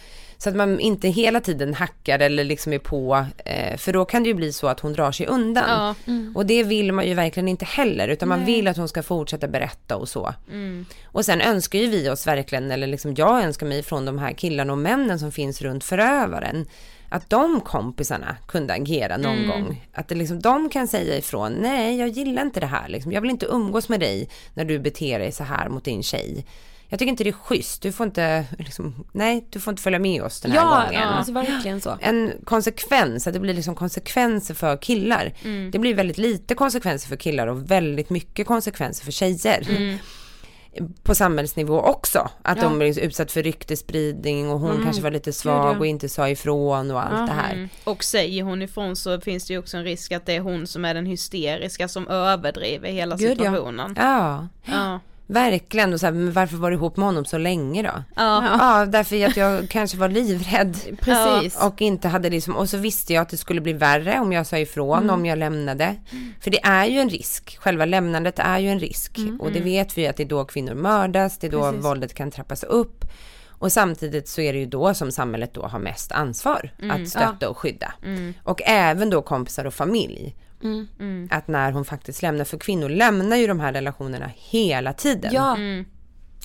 Så 0.44 0.50
att 0.50 0.56
man 0.56 0.80
inte 0.80 1.08
hela 1.08 1.40
tiden 1.40 1.74
hackar 1.74 2.18
eller 2.18 2.44
liksom 2.44 2.72
är 2.72 2.78
på, 2.78 3.26
eh, 3.44 3.76
för 3.76 3.92
då 3.92 4.04
kan 4.04 4.22
det 4.22 4.28
ju 4.28 4.34
bli 4.34 4.52
så 4.52 4.66
att 4.68 4.80
hon 4.80 4.92
drar 4.92 5.12
sig 5.12 5.26
undan. 5.26 5.64
Ja. 5.68 5.94
Mm. 6.12 6.36
Och 6.36 6.46
det 6.46 6.62
vill 6.62 6.92
man 6.92 7.06
ju 7.06 7.14
verkligen 7.14 7.48
inte 7.48 7.64
heller, 7.64 8.08
utan 8.08 8.28
man 8.28 8.38
Nej. 8.38 8.46
vill 8.46 8.68
att 8.68 8.76
hon 8.76 8.88
ska 8.88 9.02
fortsätta 9.02 9.48
berätta 9.48 9.96
och 9.96 10.08
så. 10.08 10.34
Mm. 10.50 10.86
Och 11.04 11.24
sen 11.24 11.40
önskar 11.40 11.78
ju 11.78 11.86
vi 11.86 12.10
oss 12.10 12.26
verkligen, 12.26 12.70
eller 12.70 12.86
liksom 12.86 13.14
jag 13.14 13.42
önskar 13.44 13.66
mig 13.66 13.82
från 13.82 14.04
de 14.04 14.18
här 14.18 14.32
killarna 14.32 14.72
och 14.72 14.78
männen 14.78 15.18
som 15.18 15.32
finns 15.32 15.62
runt 15.62 15.84
förövaren, 15.84 16.66
att 17.08 17.30
de 17.30 17.60
kompisarna 17.60 18.36
kunde 18.48 18.74
agera 18.74 19.16
någon 19.16 19.38
Mm. 19.38 19.48
gång. 19.48 19.86
Att 19.94 20.08
det 20.08 20.14
liksom, 20.14 20.40
de 20.40 20.68
kan 20.68 20.88
säga 20.88 21.16
ifrån, 21.16 21.52
nej 21.52 21.98
jag 21.98 22.08
gillar 22.08 22.42
inte 22.42 22.60
det 22.60 22.66
här, 22.66 22.88
liksom. 22.88 23.12
jag 23.12 23.20
vill 23.20 23.30
inte 23.30 23.46
umgås 23.46 23.88
med 23.88 24.00
dig 24.00 24.28
när 24.54 24.64
du 24.64 24.78
beter 24.78 25.18
dig 25.18 25.32
så 25.32 25.44
här 25.44 25.68
mot 25.68 25.84
din 25.84 26.02
tjej. 26.02 26.44
Jag 26.88 26.98
tycker 26.98 27.10
inte 27.10 27.24
det 27.24 27.30
är 27.30 27.32
schysst, 27.32 27.82
du 27.82 27.92
får 27.92 28.06
inte, 28.06 28.44
liksom, 28.58 29.06
nej 29.12 29.46
du 29.50 29.60
får 29.60 29.70
inte 29.72 29.82
följa 29.82 29.98
med 29.98 30.22
oss 30.22 30.40
den 30.40 30.50
här 30.52 30.58
Ja, 30.58 30.84
gången. 30.84 31.00
ja, 31.00 31.06
alltså 31.06 31.32
verkligen 31.32 31.80
så. 31.80 31.98
En 32.00 32.32
konsekvens, 32.44 33.26
att 33.26 33.32
det 33.34 33.40
blir 33.40 33.54
liksom 33.54 33.74
konsekvenser 33.74 34.54
för 34.54 34.76
killar. 34.76 35.32
Mm. 35.44 35.70
Det 35.70 35.78
blir 35.78 35.94
väldigt 35.94 36.18
lite 36.18 36.54
konsekvenser 36.54 37.08
för 37.08 37.16
killar 37.16 37.46
och 37.46 37.70
väldigt 37.70 38.10
mycket 38.10 38.46
konsekvenser 38.46 39.04
för 39.04 39.12
tjejer. 39.12 39.66
Mm. 39.70 39.98
På 41.02 41.14
samhällsnivå 41.14 41.80
också. 41.80 42.28
Att 42.42 42.56
Ja. 42.58 42.62
de 42.64 42.78
blir 42.78 42.98
utsatt 42.98 43.32
för 43.32 43.42
ryktesspridning 43.42 44.50
och 44.50 44.60
hon 44.60 44.70
Mm. 44.70 44.84
kanske 44.84 45.02
var 45.02 45.10
lite 45.10 45.32
svag 45.32 45.78
och 45.80 45.86
inte 45.86 46.08
sa 46.08 46.28
ifrån 46.28 46.90
och 46.90 47.00
allt 47.02 47.30
det 47.30 47.34
här. 47.34 47.52
Mm. 47.54 47.68
Och 47.84 48.04
säger 48.04 48.42
hon 48.42 48.62
ifrån 48.62 48.96
så 48.96 49.20
finns 49.20 49.46
det 49.46 49.52
ju 49.52 49.58
också 49.58 49.76
en 49.76 49.84
risk 49.84 50.12
att 50.12 50.26
det 50.26 50.32
är 50.36 50.40
hon 50.40 50.66
som 50.66 50.84
är 50.84 50.94
den 50.94 51.06
hysteriska 51.06 51.88
som 51.88 52.08
överdriver 52.08 52.88
hela 52.88 53.16
Gud, 53.16 53.30
situationen. 53.38 53.94
Ja. 53.98 54.48
Ja. 54.64 55.00
Verkligen, 55.26 55.92
och 55.92 56.00
så 56.00 56.06
här, 56.06 56.12
men 56.12 56.32
varför 56.32 56.56
var 56.56 56.70
du 56.70 56.76
ihop 56.76 56.96
med 56.96 57.06
honom 57.06 57.24
så 57.24 57.38
länge 57.38 57.82
då? 57.82 58.02
Ja. 58.16 58.44
ja 58.58 58.86
därför 58.86 59.26
att 59.26 59.36
jag 59.36 59.68
kanske 59.70 59.96
var 59.98 60.08
livrädd. 60.08 60.76
Precis. 61.00 61.62
Och 61.62 61.82
inte 61.82 62.08
hade 62.08 62.30
liksom, 62.30 62.56
och 62.56 62.68
så 62.68 62.76
visste 62.76 63.12
jag 63.12 63.22
att 63.22 63.28
det 63.28 63.36
skulle 63.36 63.60
bli 63.60 63.72
värre 63.72 64.20
om 64.20 64.32
jag 64.32 64.46
sa 64.46 64.58
ifrån, 64.58 64.98
Mm. 64.98 65.10
om 65.14 65.26
jag 65.26 65.38
lämnade. 65.38 65.94
För 66.40 66.50
det 66.50 66.64
är 66.64 66.84
ju 66.84 66.98
en 66.98 67.08
risk, 67.10 67.56
själva 67.60 67.84
lämnandet 67.84 68.38
är 68.38 68.58
ju 68.58 68.68
en 68.68 68.80
risk. 68.80 69.18
Och 69.40 69.52
det 69.52 69.60
vet 69.60 69.98
vi 69.98 70.06
att 70.06 70.16
det 70.16 70.22
är 70.22 70.28
då 70.28 70.44
kvinnor 70.44 70.74
mördas, 70.74 71.38
det 71.38 71.46
är 71.46 71.50
då 71.50 71.62
Precis. 71.70 71.84
våldet 71.84 72.14
kan 72.14 72.30
trappas 72.30 72.62
upp. 72.64 73.04
Och 73.58 73.72
samtidigt 73.72 74.28
så 74.28 74.40
är 74.40 74.52
det 74.52 74.58
ju 74.58 74.66
då 74.66 74.94
som 74.94 75.12
samhället 75.12 75.54
då 75.54 75.66
har 75.66 75.78
mest 75.78 76.12
ansvar 76.12 76.70
Mm. 76.82 77.02
att 77.02 77.08
stötta 77.08 77.36
Ja. 77.40 77.48
och 77.48 77.58
skydda. 77.58 77.92
Mm. 78.04 78.34
Och 78.42 78.62
även 78.64 79.10
då 79.10 79.22
kompisar 79.22 79.64
och 79.64 79.74
familj. 79.74 80.34
Mm. 80.64 81.28
Att 81.30 81.48
när 81.48 81.72
hon 81.72 81.84
faktiskt 81.84 82.22
lämnar, 82.22 82.44
för 82.44 82.58
kvinnor 82.58 82.88
lämnar 82.88 83.36
ju 83.36 83.46
de 83.46 83.60
här 83.60 83.72
relationerna 83.72 84.30
hela 84.34 84.92
tiden. 84.92 85.32
Ja. 85.34 85.56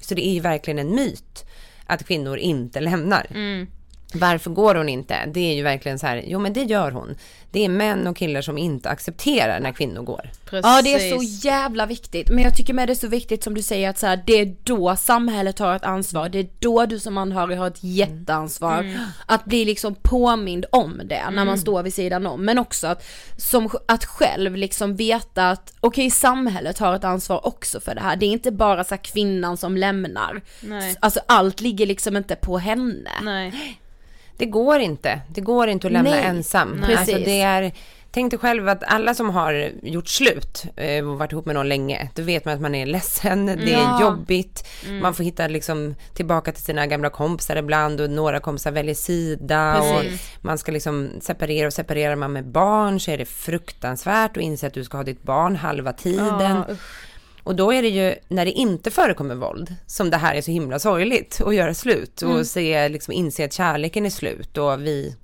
Så 0.01 0.15
det 0.15 0.27
är 0.27 0.33
ju 0.33 0.39
verkligen 0.39 0.79
en 0.79 0.95
myt 0.95 1.45
att 1.85 2.05
kvinnor 2.07 2.37
inte 2.37 2.79
lämnar. 2.79 3.27
Mm. 3.29 3.67
Varför 4.13 4.49
går 4.51 4.75
hon 4.75 4.89
inte? 4.89 5.25
Det 5.33 5.39
är 5.39 5.55
ju 5.55 5.63
verkligen 5.63 5.99
så 5.99 6.07
här, 6.07 6.23
jo 6.27 6.39
men 6.39 6.53
det 6.53 6.63
gör 6.63 6.91
hon. 6.91 7.15
Det 7.51 7.65
är 7.65 7.69
män 7.69 8.07
och 8.07 8.17
killar 8.17 8.41
som 8.41 8.57
inte 8.57 8.89
accepterar 8.89 9.59
när 9.59 9.71
kvinnor 9.71 10.01
går. 10.01 10.29
Ja 10.51 10.81
det 10.83 10.93
är 10.93 11.17
så 11.17 11.47
jävla 11.47 11.85
viktigt. 11.85 12.29
Men 12.29 12.43
jag 12.43 12.55
tycker 12.55 12.73
med 12.73 12.87
det 12.89 12.93
är 12.93 12.95
så 12.95 13.07
viktigt 13.07 13.43
som 13.43 13.53
du 13.53 13.61
säger 13.61 13.89
att 13.89 13.97
så 13.97 14.07
här, 14.07 14.23
det 14.25 14.33
är 14.33 14.55
då 14.63 14.95
samhället 14.95 15.59
har 15.59 15.75
ett 15.75 15.83
ansvar. 15.85 16.29
Det 16.29 16.39
är 16.39 16.47
då 16.59 16.85
du 16.85 16.99
som 16.99 17.17
anhörig 17.17 17.57
har 17.57 17.67
ett 17.67 17.83
jätteansvar. 17.83 18.79
Mm. 18.79 18.99
Att 19.25 19.45
bli 19.45 19.65
liksom 19.65 19.95
påmind 19.95 20.65
om 20.71 21.01
det 21.05 21.23
när 21.25 21.31
man 21.31 21.47
Mm. 21.47 21.57
står 21.57 21.83
vid 21.83 21.93
sidan 21.93 22.25
om. 22.25 22.45
Men 22.45 22.59
också 22.59 22.87
att, 22.87 23.05
som, 23.37 23.69
att 23.87 24.05
själv 24.05 24.55
liksom 24.55 24.95
veta 24.95 25.49
att 25.49 25.73
okej 25.79 26.09
samhället 26.11 26.79
har 26.79 26.95
ett 26.95 27.03
ansvar 27.03 27.47
också 27.47 27.79
för 27.79 27.95
det 27.95 28.01
här. 28.01 28.15
Det 28.15 28.25
är 28.25 28.31
inte 28.31 28.51
bara 28.51 28.83
så 28.83 28.89
här, 28.95 29.03
kvinnan 29.03 29.57
som 29.57 29.77
lämnar. 29.77 30.41
Nej. 30.61 30.95
Alltså 30.99 31.19
allt 31.25 31.61
ligger 31.61 31.85
liksom 31.85 32.17
inte 32.17 32.35
på 32.35 32.57
henne. 32.57 33.11
Nej. 33.21 33.79
Det 34.39 34.45
går 34.45 34.79
inte. 34.79 35.19
Det 35.29 35.41
går 35.41 35.67
inte 35.67 35.87
att 35.87 35.93
lämna 35.93 36.09
Nej, 36.11 36.23
ensam. 36.23 36.77
precis. 36.85 36.97
Alltså 36.97 37.15
det 37.25 37.41
är, 37.41 37.71
tänk 38.11 38.31
dig 38.31 38.39
själv 38.39 38.69
att 38.69 38.83
alla 38.83 39.13
som 39.13 39.29
har 39.29 39.71
gjort 39.83 40.07
slut 40.07 40.63
eh, 40.75 41.07
och 41.07 41.17
varit 41.19 41.31
ihop 41.31 41.45
med 41.45 41.55
någon 41.55 41.69
länge, 41.69 42.09
då 42.15 42.21
vet 42.21 42.45
man 42.45 42.53
att 42.53 42.61
man 42.61 42.75
är 42.75 42.85
ledsen, 42.85 43.45
det 43.45 43.73
är 43.73 43.79
Ja. 43.79 44.01
jobbigt, 44.01 44.67
Mm. 44.87 44.99
man 45.01 45.13
får 45.13 45.23
hitta 45.23 45.47
liksom 45.47 45.95
tillbaka 46.13 46.51
till 46.51 46.63
sina 46.63 46.87
gamla 46.87 47.09
kompisar 47.09 47.55
ibland 47.55 48.01
och 48.01 48.09
några 48.09 48.39
kompisar 48.39 48.71
väljer 48.71 48.95
sida 48.95 49.75
Precis. 49.79 50.21
och 50.37 50.45
man 50.45 50.57
ska 50.57 50.71
liksom 50.71 51.09
separera 51.21 51.67
och 51.67 51.73
separerar 51.73 52.15
man 52.15 52.33
med 52.33 52.45
barn 52.47 52.99
så 52.99 53.11
är 53.11 53.17
det 53.17 53.25
fruktansvärt 53.25 54.37
att 54.37 54.43
inse 54.43 54.67
att 54.67 54.73
du 54.73 54.83
ska 54.83 54.97
ha 54.97 55.03
ditt 55.03 55.23
barn 55.23 55.55
halva 55.55 55.93
tiden. 55.93 56.63
Ja, 56.67 56.75
Och 57.43 57.55
då 57.55 57.73
är 57.73 57.81
det 57.81 57.87
ju 57.89 58.15
när 58.27 58.45
det 58.45 58.51
inte 58.51 58.91
förekommer 58.91 59.35
våld 59.35 59.75
som 59.87 60.09
det 60.09 60.17
här 60.17 60.35
är 60.35 60.41
så 60.41 60.51
himla 60.51 60.79
sorgligt 60.79 61.41
att 61.45 61.55
göra 61.55 61.73
slut 61.73 62.21
och 62.21 62.31
Mm. 62.31 62.45
se, 62.45 62.89
liksom 62.89 63.13
inse 63.13 63.45
att 63.45 63.53
kärleken 63.53 64.05
är 64.05 64.09
slut 64.09 64.57
och 64.57 64.81
vi, 64.85 65.15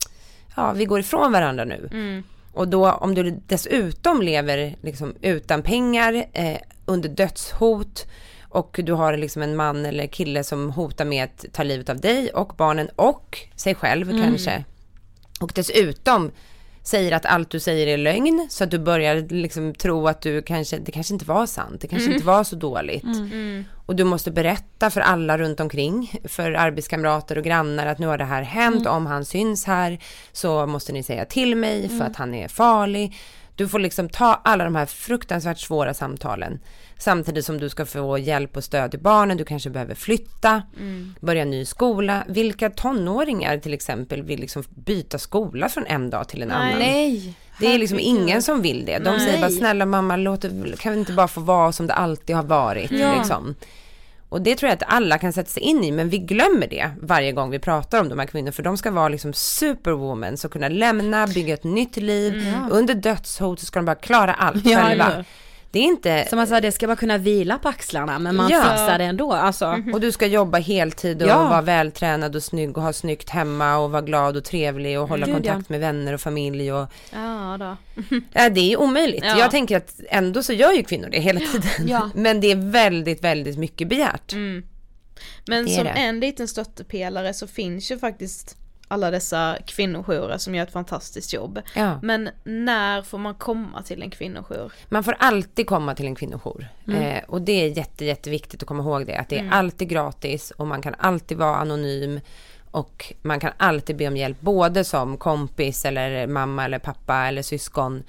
ja, 0.55 0.71
vi 0.71 0.85
går 0.85 0.99
ifrån 0.99 1.31
varandra 1.31 1.63
nu. 1.65 1.89
Mm. 1.91 2.23
Och 2.53 2.67
då 2.67 2.91
om 2.91 3.15
du 3.15 3.39
dessutom 3.47 4.21
lever 4.21 4.75
liksom 4.81 5.15
utan 5.21 5.61
pengar, 5.61 6.25
eh, 6.33 6.57
under 6.85 7.09
dödshot 7.09 8.05
och 8.49 8.79
du 8.83 8.93
har 8.93 9.17
liksom 9.17 9.41
en 9.41 9.55
man 9.55 9.85
eller 9.85 10.07
kille 10.07 10.43
som 10.43 10.71
hotar 10.71 11.05
med 11.05 11.23
att 11.23 11.45
ta 11.53 11.63
livet 11.63 11.89
av 11.89 12.01
dig 12.01 12.29
och 12.29 12.53
barnen 12.57 12.89
och 12.95 13.37
sig 13.55 13.75
själv 13.75 14.09
Mm. 14.09 14.23
kanske. 14.23 14.63
Och 15.39 15.51
dessutom 15.55 16.31
säger 16.85 17.11
att 17.11 17.25
allt 17.25 17.49
du 17.49 17.59
säger 17.59 17.87
är 17.87 17.97
lögn 17.97 18.47
så 18.49 18.63
att 18.63 18.71
du 18.71 18.79
börjar 18.79 19.15
liksom 19.29 19.73
tro 19.73 20.07
att 20.07 20.21
du 20.21 20.41
kanske, 20.41 20.77
det 20.77 20.91
kanske 20.91 21.13
inte 21.13 21.25
var 21.25 21.45
sant, 21.45 21.81
det 21.81 21.87
kanske 21.87 22.05
Mm. 22.05 22.15
inte 22.15 22.27
var 22.27 22.43
så 22.43 22.55
dåligt. 22.55 23.03
Mm. 23.03 23.65
Och 23.85 23.95
du 23.95 24.03
måste 24.03 24.31
berätta 24.31 24.89
för 24.89 25.01
alla 25.01 25.37
runt 25.37 25.59
omkring, 25.59 26.19
för 26.25 26.51
arbetskamrater 26.51 27.37
och 27.37 27.43
grannar 27.43 27.85
att 27.85 27.99
nu 27.99 28.07
har 28.07 28.17
det 28.17 28.23
här 28.25 28.41
hänt, 28.43 28.81
Mm. 28.81 28.93
om 28.93 29.05
han 29.05 29.25
syns 29.25 29.65
här 29.65 29.99
så 30.31 30.65
måste 30.67 30.93
ni 30.93 31.03
säga 31.03 31.25
till 31.25 31.55
mig 31.55 31.87
för 31.87 31.95
Mm. 31.95 32.07
att 32.07 32.15
han 32.15 32.33
är 32.33 32.47
farlig. 32.47 33.15
Du 33.55 33.67
får 33.67 33.79
liksom 33.79 34.09
ta 34.09 34.41
alla 34.43 34.63
de 34.63 34.75
här 34.75 34.85
fruktansvärt 34.85 35.59
svåra 35.59 35.93
samtalen. 35.93 36.59
Samtidigt 36.97 37.45
som 37.45 37.57
du 37.59 37.69
ska 37.69 37.85
få 37.85 38.17
hjälp 38.17 38.57
och 38.57 38.63
stöd 38.63 38.91
till 38.91 38.99
barnen, 38.99 39.37
du 39.37 39.45
kanske 39.45 39.69
behöver 39.69 39.95
flytta, 39.95 40.61
Mm. 40.77 41.15
börja 41.21 41.45
ny 41.45 41.65
skola. 41.65 42.23
Vilka 42.27 42.69
tonåringar 42.69 43.57
till 43.57 43.73
exempel 43.73 44.23
vill 44.23 44.39
liksom 44.39 44.63
byta 44.69 45.17
skola 45.19 45.69
från 45.69 45.85
en 45.85 46.09
dag 46.09 46.27
till 46.27 46.41
en 46.41 46.47
Nej. 46.47 46.57
annan? 46.57 46.79
Nej. 46.79 47.33
Det 47.59 47.73
är 47.73 47.77
liksom 47.77 47.99
ingen 48.01 48.41
som 48.41 48.61
vill 48.61 48.85
det. 48.85 48.97
De 48.99 49.09
Nej. 49.09 49.19
säger 49.19 49.41
bara 49.41 49.51
snälla 49.51 49.85
mamma, 49.85 50.15
låt 50.15 50.45
kan 50.79 50.93
vi 50.93 50.99
inte 50.99 51.13
bara 51.13 51.27
få 51.27 51.41
vara 51.41 51.71
som 51.71 51.87
det 51.87 51.93
alltid 51.93 52.35
har 52.35 52.43
varit 52.43 52.91
Ja. 52.91 53.15
liksom. 53.17 53.55
Och 54.35 54.41
det 54.41 54.55
tror 54.55 54.69
jag 54.69 54.75
att 54.75 54.93
alla 54.93 55.17
kan 55.17 55.33
sätta 55.33 55.49
sig 55.49 55.63
in 55.63 55.83
i, 55.83 55.91
men 55.91 56.09
vi 56.09 56.17
glömmer 56.17 56.67
det 56.67 56.89
varje 57.01 57.31
gång 57.31 57.49
vi 57.49 57.59
pratar 57.59 57.99
om 58.01 58.09
de 58.09 58.19
här 58.19 58.25
kvinnorna, 58.25 58.51
för 58.51 58.63
de 58.63 58.77
ska 58.77 58.91
vara 58.91 59.07
liksom 59.09 59.33
superwoman, 59.33 60.37
så 60.37 60.49
kunna 60.49 60.67
lämna, 60.69 61.27
bygga 61.27 61.53
ett 61.53 61.63
nytt 61.63 61.97
liv, 61.97 62.33
Mm. 62.33 62.71
under 62.71 62.93
dödshot 62.93 63.59
så 63.59 63.65
ska 63.65 63.79
de 63.79 63.85
bara 63.85 63.95
klara 63.95 64.33
allt 64.33 64.65
Ja, 64.65 64.79
själva. 64.83 65.13
ja. 65.17 65.23
Det 65.75 65.79
är 65.79 65.83
inte... 65.83 66.25
Som 66.29 66.37
man 66.37 66.47
sa, 66.47 66.61
det 66.61 66.71
ska 66.71 66.87
bara 66.87 66.95
kunna 66.95 67.17
vila 67.17 67.57
på 67.57 67.69
axlarna 67.69 68.19
men 68.19 68.35
man 68.35 68.49
Ja. 68.49 68.61
fixar 68.61 68.97
det 68.97 69.03
ändå. 69.03 69.33
Alltså. 69.33 69.81
Och 69.93 70.01
du 70.01 70.11
ska 70.11 70.25
jobba 70.25 70.57
heltid 70.57 71.21
och 71.23 71.29
Ja. 71.29 71.43
vara 71.49 71.61
vältränad 71.61 72.35
och 72.35 72.43
snygg 72.43 72.77
och 72.77 72.83
ha 72.83 72.93
snyggt 72.93 73.29
hemma 73.29 73.77
och 73.77 73.91
vara 73.91 74.01
glad 74.01 74.37
och 74.37 74.43
trevlig 74.43 74.99
och 74.99 75.09
hålla 75.09 75.25
Gud, 75.25 75.35
ja. 75.35 75.51
kontakt 75.51 75.69
med 75.69 75.79
vänner 75.79 76.13
och 76.13 76.21
familj 76.21 76.73
och 76.73 76.87
Ja 77.13 77.57
då. 77.59 77.77
Ja, 78.33 78.49
det 78.49 78.59
är 78.59 78.69
ju 78.69 78.75
omöjligt. 78.75 79.23
Ja. 79.23 79.39
Jag 79.39 79.51
tänker 79.51 79.77
att 79.77 79.99
ändå 80.09 80.43
så 80.43 80.53
gör 80.53 80.71
ju 80.71 80.83
kvinnor 80.83 81.09
det 81.11 81.19
hela 81.19 81.39
tiden. 81.39 81.87
Ja. 81.87 82.09
Men 82.15 82.39
det 82.41 82.51
är 82.51 82.71
väldigt, 82.71 83.23
väldigt 83.23 83.57
mycket 83.57 83.87
begärt. 83.87 84.33
Mm. 84.33 84.63
Men 85.47 85.69
som 85.69 85.83
det. 85.83 85.89
en 85.89 86.19
liten 86.19 86.47
stöttepelare 86.47 87.33
så 87.33 87.47
finns 87.47 87.91
ju 87.91 87.99
faktiskt 87.99 88.57
alla 88.87 89.11
dessa 89.11 89.57
kvinnojourer 89.65 90.37
som 90.37 90.55
gör 90.55 90.63
ett 90.63 90.71
fantastiskt 90.71 91.33
jobb. 91.33 91.61
Ja. 91.75 91.99
Men 92.03 92.29
när 92.43 93.01
får 93.01 93.17
man 93.17 93.35
komma 93.35 93.81
till 93.83 94.01
en 94.01 94.09
kvinnojour? 94.09 94.71
Man 94.89 95.03
får 95.03 95.15
alltid 95.19 95.67
komma 95.67 95.95
till 95.95 96.05
en 96.05 96.15
kvinnojour. 96.15 96.67
Mm. 96.87 97.01
Eh, 97.01 97.23
och 97.27 97.41
det 97.41 97.51
är 97.51 97.77
jätte, 97.77 98.05
jätteviktigt 98.05 98.61
att 98.63 98.67
komma 98.67 98.83
ihåg 98.83 99.05
det. 99.05 99.17
Att 99.17 99.29
det 99.29 99.35
är 99.35 99.39
Mm. 99.39 99.53
alltid 99.53 99.89
gratis 99.89 100.51
och 100.51 100.67
man 100.67 100.81
kan 100.81 100.95
alltid 100.97 101.37
vara 101.37 101.55
anonym. 101.55 102.19
Och 102.71 103.13
man 103.21 103.39
kan 103.39 103.51
alltid 103.57 103.95
be 103.97 104.07
om 104.07 104.17
hjälp, 104.17 104.41
både 104.41 104.83
som 104.83 105.17
kompis 105.17 105.85
eller 105.85 106.27
mamma 106.27 106.65
eller 106.65 106.79
pappa 106.79 107.15
eller 107.15 107.41
syskon. 107.41 108.03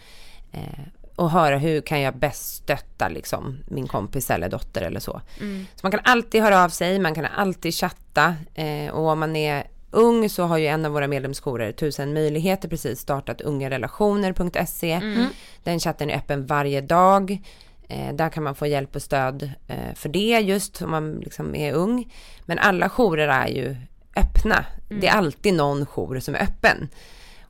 Eh, 0.52 0.80
och 1.16 1.30
höra 1.30 1.58
hur 1.58 1.80
kan 1.80 2.00
jag 2.00 2.16
bäst 2.16 2.54
stötta 2.56 3.08
liksom 3.08 3.58
min 3.68 3.86
kompis 3.88 4.30
eller 4.30 4.48
dotter 4.48 4.82
eller 4.82 5.00
så. 5.00 5.20
Mm. 5.40 5.66
Så 5.74 5.80
man 5.82 5.90
kan 5.92 6.00
alltid 6.04 6.42
höra 6.42 6.64
av 6.64 6.68
sig, 6.68 6.98
man 6.98 7.14
kan 7.14 7.24
alltid 7.24 7.74
chatta 7.74 8.34
eh, 8.54 8.90
och 8.90 9.08
om 9.08 9.18
man 9.20 9.36
är 9.36 9.66
ung 9.96 10.28
så 10.28 10.44
har 10.44 10.58
ju 10.58 10.66
en 10.66 10.84
av 10.84 10.92
våra 10.92 11.08
medlemsjourer 11.08 11.72
Tusen 11.72 12.12
möjligheter 12.12 12.68
precis 12.68 13.00
startat 13.00 13.40
ungarelationer.se. 13.40 14.92
Mm. 14.92 15.26
Den 15.64 15.80
chatten 15.80 16.10
är 16.10 16.16
öppen 16.16 16.46
varje 16.46 16.80
dag. 16.80 17.42
Eh, 17.88 18.14
där 18.14 18.28
kan 18.28 18.42
man 18.42 18.54
få 18.54 18.66
hjälp 18.66 18.96
och 18.96 19.02
stöd 19.02 19.50
eh, 19.68 19.94
för 19.94 20.08
det 20.08 20.40
just 20.40 20.82
om 20.82 20.90
man 20.90 21.14
liksom 21.14 21.54
är 21.54 21.72
ung. 21.72 22.12
Men 22.44 22.58
alla 22.58 22.88
jourer 22.88 23.28
är 23.28 23.48
ju 23.48 23.76
öppna. 24.16 24.64
Mm. 24.90 25.00
Det 25.00 25.06
är 25.06 25.12
alltid 25.12 25.54
någon 25.54 25.86
jour 25.86 26.20
som 26.20 26.34
är 26.34 26.42
öppen. 26.42 26.88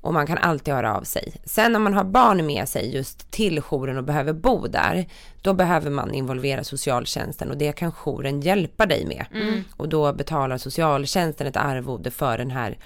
Och 0.07 0.15
man 0.15 0.27
kan 0.27 0.39
alltid 0.39 0.75
höra 0.75 0.97
av 0.97 1.03
sig. 1.03 1.35
Sen 1.45 1.77
om 1.77 1.83
man 1.83 1.95
har 1.95 2.05
barn 2.05 2.47
med 2.47 2.69
sig 2.69 2.95
just 2.95 3.31
till 3.31 3.61
jouren 3.61 3.99
och 3.99 4.05
behöver 4.05 4.33
bo 4.33 4.67
där, 4.67 5.07
då 5.43 5.55
behöver 5.55 5.91
man 5.91 6.15
involvera 6.15 6.65
socialtjänsten 6.65 7.51
och 7.51 7.57
det 7.57 7.73
kan 7.73 7.93
jouren 7.93 8.41
hjälpa 8.41 8.87
dig 8.87 9.07
med. 9.07 9.27
Mm. 9.35 9.65
Och 9.77 9.89
då 9.89 10.13
betalar 10.13 10.59
socialtjänsten 10.59 11.47
ett 11.47 11.57
arvode 11.57 12.11
för 12.11 12.39
den 12.39 12.51
här 12.51 12.79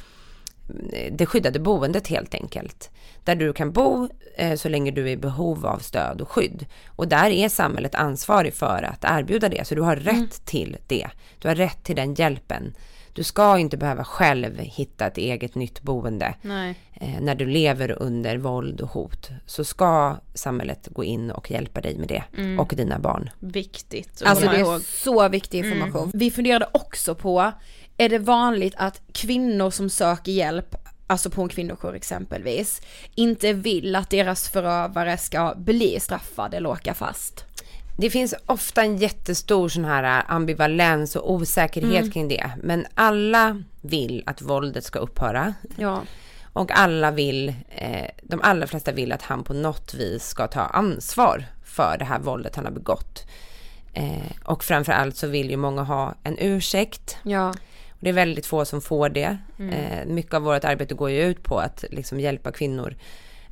eh, 0.92 1.12
det 1.12 1.26
skyddade 1.26 1.58
boendet 1.58 2.08
helt 2.08 2.34
enkelt. 2.34 2.90
Där 3.24 3.34
du 3.34 3.52
kan 3.52 3.72
bo 3.72 4.08
eh, 4.36 4.56
så 4.56 4.68
länge 4.68 4.90
du 4.90 5.02
är 5.02 5.12
i 5.12 5.16
behov 5.16 5.66
av 5.66 5.78
stöd 5.78 6.20
och 6.20 6.28
skydd. 6.28 6.66
Och 6.88 7.08
där 7.08 7.30
är 7.30 7.48
samhället 7.48 7.94
ansvarig 7.94 8.54
för 8.54 8.82
att 8.82 9.04
erbjuda 9.04 9.48
det. 9.48 9.66
Så 9.66 9.74
du 9.74 9.82
har 9.82 9.96
rätt 9.96 10.44
till 10.44 10.76
det. 10.86 11.08
Du 11.38 11.48
har 11.48 11.54
rätt 11.54 11.84
till 11.84 11.96
den 11.96 12.14
hjälpen. 12.14 12.74
Du 13.12 13.22
ska 13.22 13.58
inte 13.58 13.76
behöva 13.76 14.04
själv 14.04 14.58
hitta 14.58 15.06
ett 15.06 15.18
eget 15.18 15.54
nytt 15.54 15.82
boende. 15.82 16.34
Nej. 16.42 16.74
Eh, 16.92 17.20
när 17.20 17.34
du 17.34 17.46
lever 17.46 18.02
under 18.02 18.36
våld 18.36 18.80
och 18.80 18.88
hot 18.88 19.30
så 19.46 19.64
ska 19.64 20.16
samhället 20.34 20.88
gå 20.90 21.04
in 21.04 21.30
och 21.30 21.50
hjälpa 21.50 21.80
dig 21.80 21.98
med 21.98 22.08
det. 22.08 22.24
Mm. 22.36 22.60
Och 22.60 22.72
dina 22.76 22.98
barn. 22.98 23.30
Viktigt. 23.38 24.22
Alltså 24.24 24.46
det 24.46 24.56
är 24.56 24.60
ihåg. 24.60 24.80
så 24.80 25.28
viktig 25.28 25.58
information. 25.58 26.02
Mm. 26.02 26.10
Vi 26.14 26.30
funderade 26.30 26.68
också 26.72 27.14
på, 27.14 27.52
är 27.96 28.08
det 28.08 28.18
vanligt 28.18 28.74
att 28.76 29.02
kvinnor 29.12 29.70
som 29.70 29.90
söker 29.90 30.32
hjälp, 30.32 30.74
alltså 31.06 31.30
på 31.30 31.42
en 31.42 31.48
kvinnojour 31.48 31.94
exempelvis, 31.94 32.82
inte 33.14 33.52
vill 33.52 33.96
att 33.96 34.10
deras 34.10 34.48
förövare 34.48 35.18
ska 35.18 35.54
bli 35.56 36.00
straffade 36.00 36.56
eller 36.56 36.68
åka 36.68 36.94
fast? 36.94 37.44
Det 38.00 38.10
finns 38.10 38.34
ofta 38.46 38.82
en 38.82 38.96
jättestor 38.96 39.68
sån 39.68 39.84
här 39.84 40.24
ambivalens 40.28 41.16
och 41.16 41.32
osäkerhet 41.32 42.00
Mm. 42.00 42.10
kring 42.10 42.28
det. 42.28 42.50
Men 42.62 42.86
alla 42.94 43.62
vill 43.80 44.22
att 44.26 44.42
våldet 44.42 44.84
ska 44.84 44.98
upphöra. 44.98 45.54
Ja. 45.76 46.02
Och 46.52 46.70
alla 46.78 47.10
vill, 47.10 47.48
eh, 47.68 48.06
de 48.22 48.40
allra 48.42 48.66
flesta 48.66 48.92
vill 48.92 49.12
att 49.12 49.22
han 49.22 49.44
på 49.44 49.52
något 49.54 49.94
vis 49.94 50.26
ska 50.26 50.46
ta 50.46 50.60
ansvar 50.60 51.44
för 51.64 51.96
det 51.98 52.04
här 52.04 52.18
våldet 52.18 52.56
han 52.56 52.64
har 52.64 52.72
begått. 52.72 53.26
Eh, 53.92 54.32
och 54.44 54.64
framförallt 54.64 55.16
så 55.16 55.26
vill 55.26 55.50
ju 55.50 55.56
många 55.56 55.82
ha 55.82 56.14
en 56.22 56.36
ursäkt. 56.38 57.16
Ja. 57.22 57.48
Och 57.90 57.98
det 58.00 58.08
är 58.08 58.12
väldigt 58.12 58.46
få 58.46 58.64
som 58.64 58.80
får 58.80 59.08
det. 59.08 59.38
Mm. 59.58 59.74
Eh, 59.74 60.06
mycket 60.06 60.34
av 60.34 60.42
vårt 60.42 60.64
arbete 60.64 60.94
går 60.94 61.10
ju 61.10 61.22
ut 61.22 61.42
på 61.42 61.58
att 61.58 61.84
liksom 61.90 62.20
hjälpa 62.20 62.52
kvinnor 62.52 62.96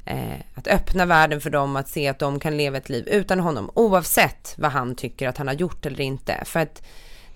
eh, 0.08 0.40
att 0.54 0.66
öppna 0.66 1.06
världen 1.06 1.40
för 1.40 1.50
dem, 1.50 1.76
att 1.76 1.88
se 1.88 2.08
att 2.08 2.18
de 2.18 2.40
kan 2.40 2.56
leva 2.56 2.76
ett 2.78 2.88
liv 2.88 3.08
utan 3.08 3.40
honom, 3.40 3.70
oavsett 3.74 4.54
vad 4.58 4.70
han 4.70 4.94
tycker 4.94 5.28
att 5.28 5.38
han 5.38 5.46
har 5.48 5.54
gjort 5.54 5.86
eller 5.86 6.00
inte. 6.00 6.42
För 6.44 6.60
att 6.60 6.82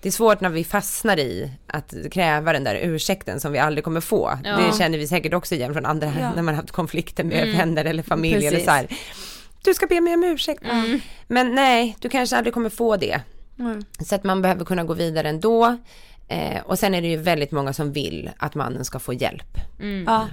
det 0.01 0.09
är 0.09 0.11
svårt 0.11 0.41
när 0.41 0.49
vi 0.49 0.63
fastnar 0.63 1.19
i 1.19 1.51
att 1.67 1.93
kräva 2.11 2.53
den 2.53 2.63
där 2.63 2.75
ursäkten 2.83 3.39
som 3.39 3.51
vi 3.51 3.59
aldrig 3.59 3.83
kommer 3.83 4.01
få. 4.01 4.39
Ja. 4.43 4.57
Det 4.57 4.77
känner 4.77 4.97
vi 4.97 5.07
säkert 5.07 5.33
också 5.33 5.55
igen 5.55 5.73
från 5.73 5.85
andra, 5.85 6.07
Ja. 6.19 6.31
när 6.35 6.41
man 6.41 6.47
har 6.47 6.61
haft 6.61 6.71
konflikter 6.71 7.23
med 7.23 7.43
Mm. 7.43 7.57
vänner 7.57 7.85
eller 7.85 8.03
familj 8.03 8.35
eller 8.35 8.49
Precis. 8.49 8.65
så 8.65 8.71
här. 8.71 8.87
Du 9.63 9.73
ska 9.73 9.85
be 9.87 10.01
mig 10.01 10.13
om 10.13 10.23
ursäkt. 10.23 10.63
Mm. 10.71 10.99
Men 11.27 11.55
nej, 11.55 11.95
du 11.99 12.09
kanske 12.09 12.37
aldrig 12.37 12.53
kommer 12.53 12.69
få 12.69 12.97
det. 12.97 13.21
Mm. 13.59 13.85
Så 13.99 14.15
att 14.15 14.23
man 14.23 14.41
behöver 14.41 14.65
kunna 14.65 14.83
gå 14.83 14.93
vidare 14.93 15.29
ändå. 15.29 15.77
Eh, 16.27 16.61
och 16.65 16.79
sen 16.79 16.93
är 16.95 17.01
det 17.01 17.07
ju 17.07 17.17
väldigt 17.17 17.51
många 17.51 17.73
som 17.73 17.91
vill 17.93 18.29
att 18.37 18.55
mannen 18.55 18.85
ska 18.85 18.99
få 18.99 19.13
hjälp. 19.13 19.57
Mm. 19.79 20.03
Ja. 20.07 20.27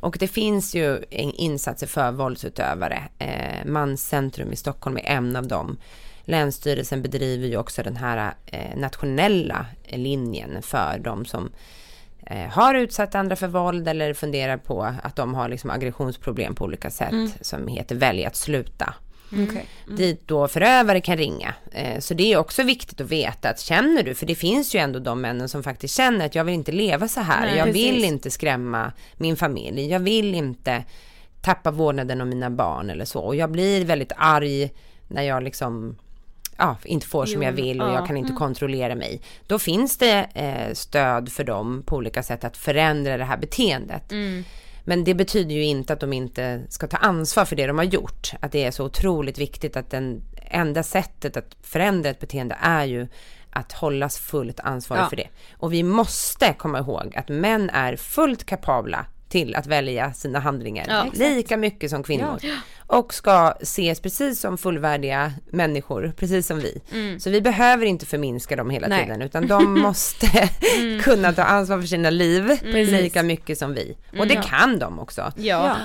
Och 0.00 0.16
det 0.20 0.28
finns 0.28 0.74
ju 0.74 1.02
insatser 1.10 1.86
för 1.86 2.10
våldsutövare. 2.12 3.02
Eh, 3.18 3.64
Manscentrum 3.66 4.52
i 4.52 4.56
Stockholm 4.56 4.96
är 4.96 5.02
en 5.04 5.36
av 5.36 5.46
dem. 5.48 5.76
Länsstyrelsen 6.24 7.02
bedriver 7.02 7.48
ju 7.48 7.56
också 7.56 7.82
den 7.82 7.96
här 7.96 8.34
eh, 8.46 8.76
nationella 8.76 9.66
linjen 9.88 10.62
för 10.62 10.98
de 10.98 11.24
som 11.24 11.50
eh, 12.26 12.48
har 12.50 12.74
utsatt 12.74 13.14
andra 13.14 13.36
för 13.36 13.48
våld 13.48 13.88
eller 13.88 14.14
funderar 14.14 14.56
på 14.56 14.82
att 15.02 15.16
de 15.16 15.34
har 15.34 15.48
liksom 15.48 15.70
aggressionsproblem 15.70 16.54
på 16.54 16.64
olika 16.64 16.90
sätt 16.90 17.12
Mm. 17.12 17.30
som 17.40 17.68
heter 17.68 17.94
Välj 17.94 18.24
att 18.24 18.36
sluta. 18.36 18.94
Okej. 19.32 19.66
Mm. 19.86 19.96
Dit 19.96 20.28
då 20.28 20.48
förövare 20.48 21.00
kan 21.00 21.16
ringa. 21.16 21.54
Eh, 21.72 22.00
Så 22.00 22.14
det 22.14 22.32
är 22.32 22.36
också 22.36 22.62
viktigt 22.62 23.00
att 23.00 23.10
veta 23.10 23.48
att 23.48 23.60
känner 23.60 24.02
du, 24.02 24.14
för 24.14 24.26
det 24.26 24.34
finns 24.34 24.74
ju 24.74 24.78
ändå 24.78 24.98
de 24.98 25.20
männen 25.20 25.48
som 25.48 25.62
faktiskt 25.62 25.96
känner 25.96 26.26
att 26.26 26.34
jag 26.34 26.44
vill 26.44 26.54
inte 26.54 26.72
leva 26.72 27.08
så 27.08 27.20
här. 27.20 27.46
Nej, 27.46 27.56
jag 27.56 27.66
precis. 27.66 27.82
vill 27.86 28.04
inte 28.04 28.30
skrämma 28.30 28.92
min 29.16 29.36
familj. 29.36 29.86
Jag 29.90 30.00
vill 30.00 30.34
inte 30.34 30.84
tappa 31.42 31.70
vårdnaden 31.70 32.20
om 32.20 32.28
mina 32.28 32.50
barn 32.50 32.90
eller 32.90 33.04
så. 33.04 33.20
Och 33.20 33.36
jag 33.36 33.50
blir 33.50 33.84
väldigt 33.84 34.12
arg 34.16 34.70
när 35.08 35.22
jag 35.22 35.42
liksom 35.42 35.96
ja, 36.58 36.76
inte 36.84 37.06
får 37.06 37.26
som 37.26 37.42
Jo, 37.42 37.48
jag 37.48 37.52
vill 37.52 37.80
och 37.82 37.88
ja. 37.88 37.94
jag 37.94 38.06
kan 38.06 38.16
inte 38.16 38.30
Mm. 38.30 38.38
kontrollera 38.38 38.94
mig. 38.94 39.20
Då 39.46 39.58
finns 39.58 39.98
det 39.98 40.26
eh, 40.34 40.74
stöd 40.74 41.32
för 41.32 41.44
dem 41.44 41.82
på 41.86 41.96
olika 41.96 42.22
sätt 42.22 42.44
att 42.44 42.56
förändra 42.56 43.16
det 43.16 43.24
här 43.24 43.36
beteendet. 43.36 44.12
Mm. 44.12 44.44
Men 44.88 45.04
det 45.04 45.14
betyder 45.14 45.54
ju 45.54 45.64
inte 45.64 45.92
att 45.92 46.00
de 46.00 46.12
inte 46.12 46.62
ska 46.68 46.86
ta 46.86 46.96
ansvar 46.96 47.44
för 47.44 47.56
det 47.56 47.66
de 47.66 47.78
har 47.78 47.84
gjort. 47.84 48.32
Att 48.40 48.52
det 48.52 48.64
är 48.64 48.70
så 48.70 48.84
otroligt 48.84 49.38
viktigt 49.38 49.76
att 49.76 49.90
den 49.90 50.22
enda 50.50 50.82
sättet 50.82 51.36
att 51.36 51.56
förändra 51.62 52.10
ett 52.10 52.20
beteende 52.20 52.56
är 52.60 52.84
ju 52.84 53.08
att 53.50 53.72
hållas 53.72 54.18
fullt 54.18 54.60
ansvarig 54.60 55.02
Ja. 55.02 55.08
för 55.08 55.16
det. 55.16 55.28
Och 55.56 55.72
vi 55.72 55.82
måste 55.82 56.54
komma 56.58 56.78
ihåg 56.78 57.16
att 57.16 57.28
män 57.28 57.70
är 57.70 57.96
fullt 57.96 58.46
kapabla 58.46 59.06
till 59.28 59.54
att 59.54 59.66
välja 59.66 60.12
sina 60.12 60.38
handlingar. 60.38 60.84
Ja, 60.88 61.06
lika 61.14 61.56
mycket 61.56 61.90
som 61.90 62.02
kvinnor. 62.02 62.38
Ja. 62.42 62.54
Och 62.86 63.14
ska 63.14 63.54
ses 63.60 64.00
precis 64.00 64.40
som 64.40 64.58
fullvärdiga 64.58 65.32
människor, 65.50 66.12
precis 66.16 66.46
som 66.46 66.58
vi. 66.60 66.82
Mm. 66.92 67.20
Så 67.20 67.30
vi 67.30 67.40
behöver 67.40 67.86
inte 67.86 68.06
förminska 68.06 68.56
dem 68.56 68.70
hela 68.70 68.88
Nej. 68.88 69.04
tiden, 69.04 69.22
utan 69.22 69.46
de 69.46 69.80
måste 69.80 70.48
Mm. 70.78 71.00
kunna 71.02 71.32
ta 71.32 71.42
ansvar 71.42 71.80
för 71.80 71.86
sina 71.86 72.10
liv 72.10 72.46
Precis. 72.62 72.90
lika 72.92 73.22
mycket 73.22 73.58
som 73.58 73.74
vi. 73.74 73.96
Och 74.08 74.14
Mm. 74.14 74.28
det 74.28 74.34
Ja. 74.34 74.42
kan 74.42 74.78
de 74.78 74.98
också. 74.98 75.32
Ja. 75.36 75.76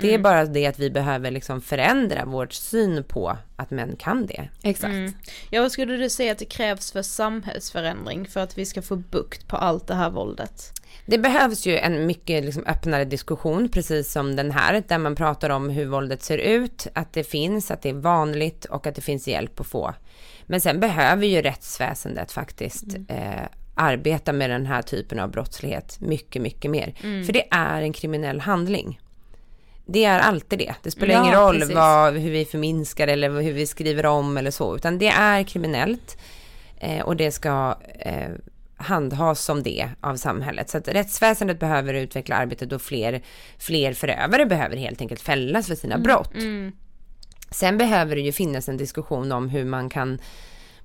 Det 0.00 0.14
är 0.14 0.18
bara 0.18 0.44
det 0.44 0.66
att 0.66 0.78
vi 0.78 0.90
behöver 0.90 1.30
liksom 1.30 1.60
förändra 1.60 2.24
vår 2.26 2.46
syn 2.50 3.04
på 3.04 3.36
att 3.56 3.70
män 3.70 3.96
kan 3.98 4.26
det. 4.26 4.48
Exakt. 4.62 4.92
Mm. 4.92 5.12
Ja, 5.50 5.62
vad 5.62 5.72
skulle 5.72 5.96
du 5.96 6.10
säga 6.10 6.32
att 6.32 6.38
det 6.38 6.44
krävs 6.44 6.92
för 6.92 7.02
samhällsförändring 7.02 8.26
för 8.26 8.40
att 8.40 8.58
vi 8.58 8.66
ska 8.66 8.82
få 8.82 8.96
bukt 8.96 9.48
på 9.48 9.56
allt 9.56 9.86
det 9.86 9.94
här 9.94 10.10
våldet? 10.10 10.72
Det 11.10 11.18
behövs 11.18 11.66
ju 11.66 11.78
en 11.78 12.06
mycket 12.06 12.44
liksom 12.44 12.64
öppnare 12.66 13.04
diskussion, 13.04 13.68
precis 13.68 14.12
som 14.12 14.36
den 14.36 14.50
här, 14.50 14.82
där 14.88 14.98
man 14.98 15.16
pratar 15.16 15.50
om 15.50 15.70
hur 15.70 15.86
våldet 15.86 16.22
ser 16.22 16.38
ut, 16.38 16.86
att 16.92 17.12
det 17.12 17.24
finns, 17.24 17.70
att 17.70 17.82
det 17.82 17.88
är 17.88 17.94
vanligt 17.94 18.64
och 18.64 18.86
att 18.86 18.94
det 18.94 19.00
finns 19.00 19.28
hjälp 19.28 19.60
att 19.60 19.66
få. 19.66 19.94
Men 20.46 20.60
sen 20.60 20.80
behöver 20.80 21.26
ju 21.26 21.42
rättsväsendet 21.42 22.32
faktiskt 22.32 22.84
eh, 23.08 23.46
arbeta 23.74 24.32
med 24.32 24.50
den 24.50 24.66
här 24.66 24.82
typen 24.82 25.18
av 25.18 25.30
brottslighet 25.30 26.00
mycket, 26.00 26.42
mycket 26.42 26.70
mer. 26.70 26.94
Mm. 27.02 27.24
För 27.24 27.32
det 27.32 27.44
är 27.50 27.82
en 27.82 27.92
kriminell 27.92 28.40
handling. 28.40 29.00
Det 29.86 30.04
är 30.04 30.18
alltid 30.18 30.58
det. 30.58 30.74
Det 30.82 30.90
spelar 30.90 31.14
Ja, 31.14 31.22
ingen 31.22 31.34
roll 31.34 31.74
vad, 31.74 32.14
hur 32.14 32.30
vi 32.30 32.44
förminskar 32.44 33.08
eller 33.08 33.40
hur 33.40 33.52
vi 33.52 33.66
skriver 33.66 34.06
om 34.06 34.36
eller 34.36 34.50
så, 34.50 34.76
utan 34.76 34.98
det 34.98 35.08
är 35.08 35.42
kriminellt. 35.42 36.18
Eh, 36.80 37.00
och 37.00 37.16
det 37.16 37.30
ska 37.30 37.78
eh, 37.98 38.28
handhas 38.78 39.44
som 39.44 39.62
det 39.62 39.88
av 40.00 40.16
samhället. 40.16 40.70
Så 40.70 40.78
att 40.78 40.88
rättsväsendet 40.88 41.60
behöver 41.60 41.94
utveckla 41.94 42.36
arbetet 42.36 42.72
och 42.72 42.82
fler, 42.82 43.22
fler 43.58 43.92
förövare 43.92 44.46
behöver 44.46 44.76
helt 44.76 45.00
enkelt 45.00 45.20
fällas 45.20 45.66
för 45.66 45.74
sina 45.74 45.98
brott. 45.98 46.34
Mm. 46.34 46.72
Sen 47.50 47.78
behöver 47.78 48.16
det 48.16 48.22
ju 48.22 48.32
finnas 48.32 48.68
en 48.68 48.76
diskussion 48.76 49.32
om 49.32 49.48
hur 49.48 49.64
man 49.64 49.88
kan 49.88 50.18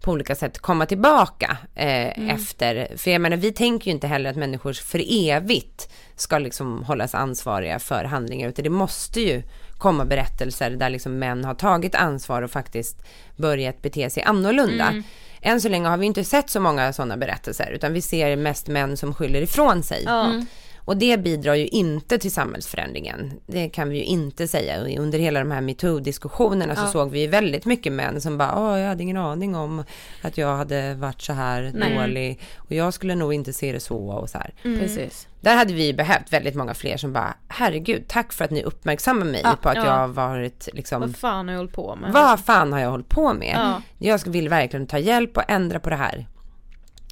på 0.02 0.12
olika 0.12 0.36
sätt 0.36 0.60
komma 0.60 0.86
tillbaka 0.86 1.58
eh, 1.76 2.04
Mm. 2.18 2.30
efter, 2.30 2.98
för 2.98 3.12
jag 3.12 3.22
menar 3.22 3.38
vi 3.38 3.52
tänker 3.52 3.88
ju 3.88 3.92
inte 3.92 4.08
heller 4.08 4.30
att 4.30 4.36
människor 4.36 4.74
för 4.74 5.02
evigt 5.30 5.90
ska 6.16 6.38
liksom 6.40 6.84
hållas 6.84 7.16
ansvariga 7.16 7.80
för 7.80 8.04
handlingar, 8.04 8.50
utan 8.50 8.64
det 8.64 8.70
måste 8.70 9.22
ju 9.22 9.44
komma 9.78 10.06
berättelser 10.06 10.72
där 10.72 10.90
liksom 10.90 11.20
män 11.20 11.46
har 11.46 11.54
tagit 11.54 11.96
ansvar 11.96 12.42
och 12.42 12.52
faktiskt 12.52 13.04
börjat 13.36 13.82
bete 13.82 14.10
sig 14.10 14.24
annorlunda. 14.24 14.88
Mm. 14.88 15.04
Än 15.46 15.62
så 15.62 15.70
länge 15.70 15.88
har 15.88 15.98
vi 15.98 16.06
inte 16.06 16.24
sett 16.24 16.50
så 16.50 16.60
många 16.60 16.94
sådana 16.94 17.18
berättelser, 17.18 17.72
utan 17.72 17.94
vi 17.94 18.02
ser 18.02 18.36
mest 18.36 18.68
män 18.68 18.98
som 18.98 19.14
skyller 19.14 19.42
ifrån 19.42 19.84
sig. 19.84 20.06
Mm. 20.06 20.46
Och 20.86 20.98
det 20.98 21.18
bidrar 21.18 21.54
ju 21.56 21.68
inte 21.68 22.18
till 22.18 22.32
samhällsförändringen. 22.32 23.34
Det 23.48 23.70
kan 23.70 23.90
vi 23.90 23.98
ju 23.98 24.04
inte 24.04 24.48
säga. 24.48 25.00
Under 25.00 25.20
hela 25.20 25.40
de 25.40 25.52
här 25.52 25.62
metoo-diskussionerna 25.62 26.76
så 26.76 26.82
Ja. 26.82 26.88
såg 26.88 27.12
vi 27.12 27.20
ju 27.22 27.28
väldigt 27.28 27.66
mycket 27.66 27.94
män 27.94 28.22
som 28.22 28.38
bara, 28.38 28.60
åh 28.60 28.80
jag 28.80 28.88
hade 28.88 29.04
ingen 29.04 29.18
aning 29.18 29.56
om 29.56 29.84
att 30.22 30.38
jag 30.38 30.58
hade 30.58 30.94
varit 30.94 31.22
så 31.22 31.34
här 31.34 31.72
Nej. 31.76 31.96
dålig. 31.98 32.40
Och 32.58 32.72
jag 32.72 32.94
skulle 32.94 33.16
nog 33.16 33.34
inte 33.34 33.54
se 33.54 33.72
det 33.72 33.80
så 33.80 33.98
och 33.98 34.30
så 34.30 34.38
här. 34.38 34.54
Mm. 34.64 34.80
Precis. 34.80 35.28
Där 35.42 35.56
hade 35.56 35.74
vi 35.74 35.94
behövt 35.94 36.34
väldigt 36.34 36.56
många 36.56 36.74
fler 36.74 36.98
som 36.98 37.14
bara, 37.14 37.34
herregud, 37.48 38.04
tack 38.08 38.34
för 38.34 38.46
att 38.46 38.52
ni 38.52 38.64
uppmärksammar 38.64 39.26
mig 39.26 39.42
Ja. 39.44 39.56
på 39.62 39.70
att 39.70 39.76
Ja. 39.76 39.86
jag 39.86 39.92
har 39.98 40.08
varit 40.08 40.70
liksom 40.74 41.02
Vad 41.02 41.16
fan 41.16 41.48
har 41.48 41.54
jag 41.54 41.60
hållit 41.60 41.74
på 41.76 41.96
med? 41.96 42.14
vad 42.14 42.40
fan 42.40 42.74
har 42.74 42.80
jag 42.80 42.92
hållit 42.92 43.10
på 43.10 43.34
med? 43.34 43.54
Ja. 43.60 43.82
Jag 43.98 44.28
vill 44.28 44.50
verkligen 44.50 44.88
ta 44.88 44.98
hjälp 45.00 45.38
och 45.38 45.44
ändra 45.48 45.80
på 45.80 45.90
det 45.90 45.96
här. 45.96 46.28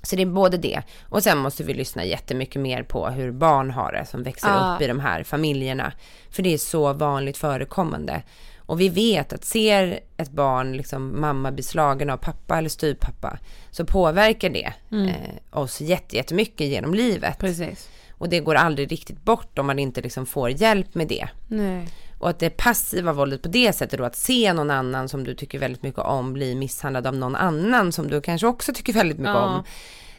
Så 0.04 0.16
det 0.16 0.22
är 0.22 0.26
både 0.26 0.58
det 0.58 0.82
och 1.10 1.24
sen 1.24 1.38
måste 1.38 1.64
vi 1.64 1.74
lyssna 1.74 2.06
jättemycket 2.06 2.62
mer 2.62 2.84
på 2.84 3.08
hur 3.10 3.32
barn 3.32 3.72
har 3.72 3.92
det 3.92 4.06
som 4.06 4.24
växer 4.24 4.48
Ja. 4.50 4.76
upp 4.76 4.82
i 4.82 4.88
de 4.88 5.00
här 5.00 5.24
familjerna. 5.24 5.94
För 6.30 6.44
det 6.44 6.54
är 6.54 6.58
så 6.58 6.94
vanligt 6.94 7.38
förekommande. 7.38 8.24
Och 8.58 8.82
vi 8.82 8.90
vet 8.90 9.34
att 9.34 9.46
ser 9.46 10.00
ett 10.18 10.32
barn, 10.32 10.74
liksom 10.78 11.22
mamma 11.22 11.52
bli 11.52 11.64
slagen 11.64 12.10
av 12.10 12.18
pappa 12.18 12.58
eller 12.58 12.70
styvpappa, 12.70 13.38
så 13.72 13.86
påverkar 13.86 14.50
det 14.50 14.74
Mm. 14.92 15.08
eh, 15.08 15.16
oss 15.60 15.82
jätte- 15.82 16.16
jättemycket 16.16 16.68
genom 16.68 16.94
livet. 16.94 17.38
Precis. 17.40 17.90
Och 18.12 18.30
det 18.30 18.40
går 18.40 18.56
aldrig 18.56 18.92
riktigt 18.92 19.24
bort 19.24 19.60
om 19.60 19.68
man 19.68 19.80
inte 19.80 20.02
liksom 20.02 20.26
får 20.26 20.50
hjälp 20.50 20.96
med 20.96 21.08
det. 21.08 21.28
Nej. 21.48 21.88
Och 22.22 22.30
att 22.30 22.40
det 22.40 22.50
passiva 22.50 23.14
våldet 23.14 23.42
på 23.42 23.48
det 23.50 23.74
sättet 23.74 23.98
då, 24.00 24.06
att 24.06 24.16
se 24.16 24.54
någon 24.54 24.72
annan 24.72 25.10
som 25.10 25.24
du 25.24 25.36
tycker 25.36 25.60
väldigt 25.60 25.84
mycket 25.84 26.00
om 26.00 26.34
bli 26.34 26.56
misshandlad 26.56 27.08
av 27.08 27.16
någon 27.16 27.36
annan 27.36 27.92
som 27.92 28.08
du 28.08 28.22
kanske 28.22 28.48
också 28.48 28.74
tycker 28.74 28.94
väldigt 28.94 29.18
mycket 29.18 29.34
Ja. 29.34 29.44
om. 29.56 29.64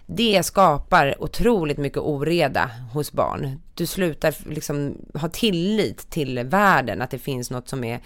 Det 0.07 0.43
skapar 0.43 1.23
otroligt 1.23 1.79
mycket 1.79 1.99
oreda 1.99 2.71
hos 2.93 3.13
barn. 3.13 3.61
Du 3.75 3.87
slutar 3.87 4.35
liksom 4.51 4.95
ha 5.15 5.29
tillit 5.29 6.11
till 6.11 6.39
världen, 6.45 7.03
att 7.03 7.11
det 7.11 7.19
finns 7.19 7.51
något 7.51 7.69
som 7.69 7.85
är 7.85 8.01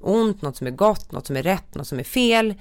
ont, 0.00 0.42
något 0.42 0.56
som 0.56 0.66
är 0.66 0.70
gott, 0.70 1.12
något 1.12 1.26
som 1.26 1.36
är 1.36 1.42
rätt, 1.42 1.74
något 1.74 1.86
som 1.88 1.98
är 1.98 2.04
fel. 2.04 2.54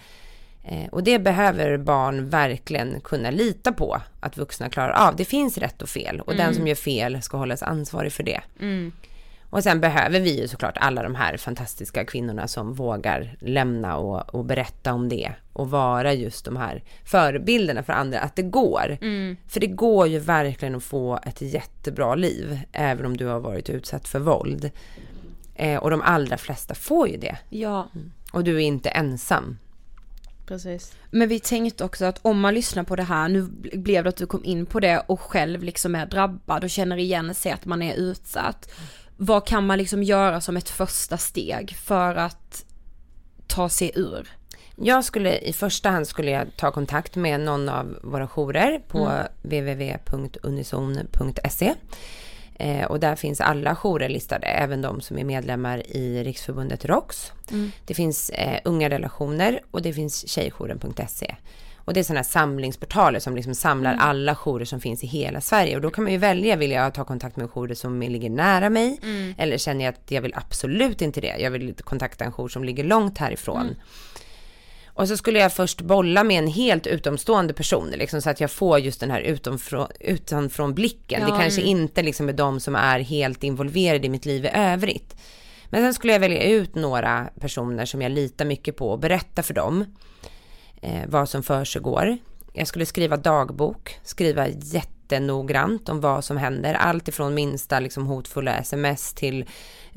Eh, 0.63 0.89
och 0.91 1.03
det 1.03 1.19
behöver 1.19 1.77
barn 1.77 2.29
verkligen 2.29 3.01
kunna 3.01 3.31
lita 3.31 3.71
på 3.71 4.01
att 4.19 4.37
vuxna 4.37 4.69
klarar 4.69 5.07
av. 5.07 5.15
Det 5.15 5.25
finns 5.25 5.57
rätt 5.57 5.81
och 5.81 5.89
fel 5.89 6.19
och 6.21 6.31
den 6.31 6.41
Mm. 6.41 6.55
som 6.55 6.67
gör 6.67 6.75
fel 6.75 7.21
ska 7.21 7.37
hållas 7.37 7.63
ansvarig 7.63 8.13
för 8.13 8.23
det. 8.23 8.41
Mm. 8.59 8.91
Och 9.51 9.63
sen 9.63 9.81
behöver 9.81 10.19
vi 10.19 10.41
ju 10.41 10.47
såklart 10.47 10.77
alla 10.77 11.03
de 11.03 11.15
här 11.15 11.37
fantastiska 11.37 12.05
kvinnorna 12.05 12.47
som 12.47 12.73
vågar 12.73 13.35
lämna 13.39 13.97
och, 13.97 14.35
och 14.35 14.45
berätta 14.45 14.93
om 14.93 15.09
det. 15.09 15.31
Och 15.53 15.69
vara 15.69 16.13
just 16.13 16.45
de 16.45 16.57
här 16.57 16.83
förebilderna 17.05 17.83
för 17.83 17.93
andra, 17.93 18.19
att 18.19 18.35
det 18.35 18.41
går. 18.41 18.97
Mm. 19.01 19.37
För 19.47 19.59
det 19.59 19.67
går 19.67 20.07
ju 20.07 20.19
verkligen 20.19 20.75
att 20.75 20.83
få 20.83 21.19
ett 21.23 21.41
jättebra 21.41 22.15
liv, 22.15 22.59
även 22.71 23.05
om 23.05 23.17
du 23.17 23.25
har 23.25 23.39
varit 23.39 23.69
utsatt 23.69 24.07
för 24.07 24.19
våld. 24.19 24.71
Eh, 25.55 25.77
och 25.77 25.89
de 25.89 26.01
allra 26.01 26.37
flesta 26.37 26.75
får 26.75 27.09
ju 27.09 27.17
det. 27.17 27.37
Ja. 27.49 27.87
Och 28.31 28.43
du 28.43 28.55
är 28.55 28.59
inte 28.59 28.89
ensam. 28.89 29.57
Precis. 30.45 30.93
Men 31.11 31.29
vi 31.29 31.39
tänkte 31.39 31.83
också 31.83 32.05
att 32.05 32.19
om 32.21 32.39
man 32.39 32.53
lyssnar 32.53 32.83
på 32.83 32.95
det 32.95 33.03
här, 33.03 33.29
nu 33.29 33.41
blev 33.73 34.03
det 34.03 34.09
att 34.09 34.15
du 34.15 34.25
kom 34.25 34.45
in 34.45 34.65
på 34.65 34.79
det 34.79 35.03
och 35.07 35.21
själv 35.21 35.63
liksom 35.63 35.95
är 35.95 36.05
drabbad 36.05 36.63
och 36.63 36.69
känner 36.69 36.97
igen 36.97 37.35
sig 37.35 37.51
att 37.51 37.65
man 37.65 37.81
är 37.81 37.95
utsatt. 37.95 38.71
Vad 39.23 39.47
kan 39.47 39.65
man 39.65 39.77
liksom 39.77 40.03
göra 40.03 40.41
som 40.41 40.57
ett 40.57 40.69
första 40.69 41.17
steg 41.17 41.75
för 41.75 42.15
att 42.15 42.65
ta 43.47 43.69
sig 43.69 43.91
ur? 43.95 44.29
Jag 44.75 45.05
skulle 45.05 45.37
i 45.37 45.53
första 45.53 45.89
hand 45.89 46.07
skulle 46.07 46.31
jag 46.31 46.47
ta 46.57 46.71
kontakt 46.71 47.15
med 47.15 47.39
någon 47.39 47.69
av 47.69 47.99
våra 48.03 48.27
jourer 48.27 48.79
på 48.87 48.97
Mm. 48.97 49.25
www.unison.se. 50.41 51.73
Eh, 52.55 52.85
och 52.85 52.99
där 52.99 53.15
finns 53.15 53.41
alla 53.41 53.75
jourer 53.75 54.09
listade, 54.09 54.47
även 54.47 54.81
de 54.81 55.01
som 55.01 55.17
är 55.17 55.23
medlemmar 55.23 55.87
i 55.87 56.23
Riksförbundet 56.23 56.85
ROX. 56.85 57.31
Mm. 57.51 57.71
Det 57.85 57.93
finns 57.93 58.29
eh, 58.29 58.59
unga 58.65 58.89
relationer 58.89 59.59
och 59.71 59.81
det 59.81 59.93
finns 59.93 60.27
tjejjouren.se. 60.29 61.35
Och 61.91 61.95
det 61.95 61.99
är 62.01 62.03
sådana 62.03 62.19
här 62.19 62.23
samlingsportaler 62.23 63.19
som 63.19 63.35
liksom 63.35 63.55
samlar 63.55 63.93
Mm. 63.93 64.05
alla 64.05 64.35
jourer 64.35 64.65
som 64.65 64.81
finns 64.81 65.03
i 65.03 65.07
hela 65.07 65.41
Sverige. 65.41 65.75
Och 65.75 65.81
då 65.81 65.89
kan 65.89 66.03
man 66.03 66.13
ju 66.13 66.17
välja, 66.17 66.55
vill 66.55 66.71
jag 66.71 66.93
ta 66.93 67.03
kontakt 67.03 67.35
med 67.35 67.43
en 67.43 67.49
jour 67.49 67.73
som 67.73 68.01
ligger 68.01 68.29
nära 68.29 68.69
mig? 68.69 68.99
Mm. 69.03 69.35
Eller 69.37 69.57
känner 69.57 69.85
jag 69.85 69.93
att 69.93 70.11
jag 70.11 70.21
vill 70.21 70.33
absolut 70.35 71.01
inte 71.01 71.21
det, 71.21 71.37
jag 71.39 71.51
vill 71.51 71.73
kontakta 71.83 72.25
en 72.25 72.31
jour 72.31 72.47
som 72.47 72.63
ligger 72.63 72.83
långt 72.83 73.17
härifrån. 73.17 73.61
Mm. 73.61 73.75
Och 74.85 75.07
så 75.07 75.17
skulle 75.17 75.39
jag 75.39 75.53
först 75.53 75.81
bolla 75.81 76.23
med 76.23 76.39
en 76.39 76.47
helt 76.47 76.87
utomstående 76.87 77.53
person, 77.53 77.89
liksom, 77.89 78.21
så 78.21 78.29
att 78.29 78.41
jag 78.41 78.51
får 78.51 78.79
just 78.79 78.99
den 78.99 79.11
här 79.11 79.21
utanfrån, 79.21 79.87
utanfrån 79.99 80.73
blicken. 80.73 81.21
Ja, 81.21 81.27
det 81.27 81.41
kanske 81.41 81.61
mm. 81.61 81.77
inte 81.77 82.03
liksom 82.03 82.29
är 82.29 82.33
de 82.33 82.59
som 82.59 82.75
är 82.75 82.99
helt 82.99 83.43
involverade 83.43 84.07
i 84.07 84.09
mitt 84.09 84.25
liv 84.25 84.45
i 84.45 84.49
övrigt. 84.53 85.15
Men 85.69 85.81
sen 85.81 85.93
skulle 85.93 86.13
jag 86.13 86.19
välja 86.19 86.43
ut 86.43 86.75
några 86.75 87.29
personer 87.39 87.85
som 87.85 88.01
jag 88.01 88.11
litar 88.11 88.45
mycket 88.45 88.77
på 88.77 88.89
och 88.89 88.99
berätta 88.99 89.43
för 89.43 89.53
dem 89.53 89.85
eh, 90.81 91.01
vad 91.07 91.29
som 91.29 91.43
försiggår. 91.43 92.17
Jag 92.53 92.67
skulle 92.67 92.85
skriva 92.85 93.17
dagbok, 93.17 93.99
skriva 94.03 94.47
jättenoggrant 94.47 95.89
om 95.89 96.01
vad 96.01 96.23
som 96.23 96.37
händer. 96.37 96.73
Allt 96.73 97.07
ifrån 97.07 97.33
minsta 97.33 97.79
liksom, 97.79 98.05
hotfulla 98.05 98.57
sms 98.57 99.13
till 99.13 99.45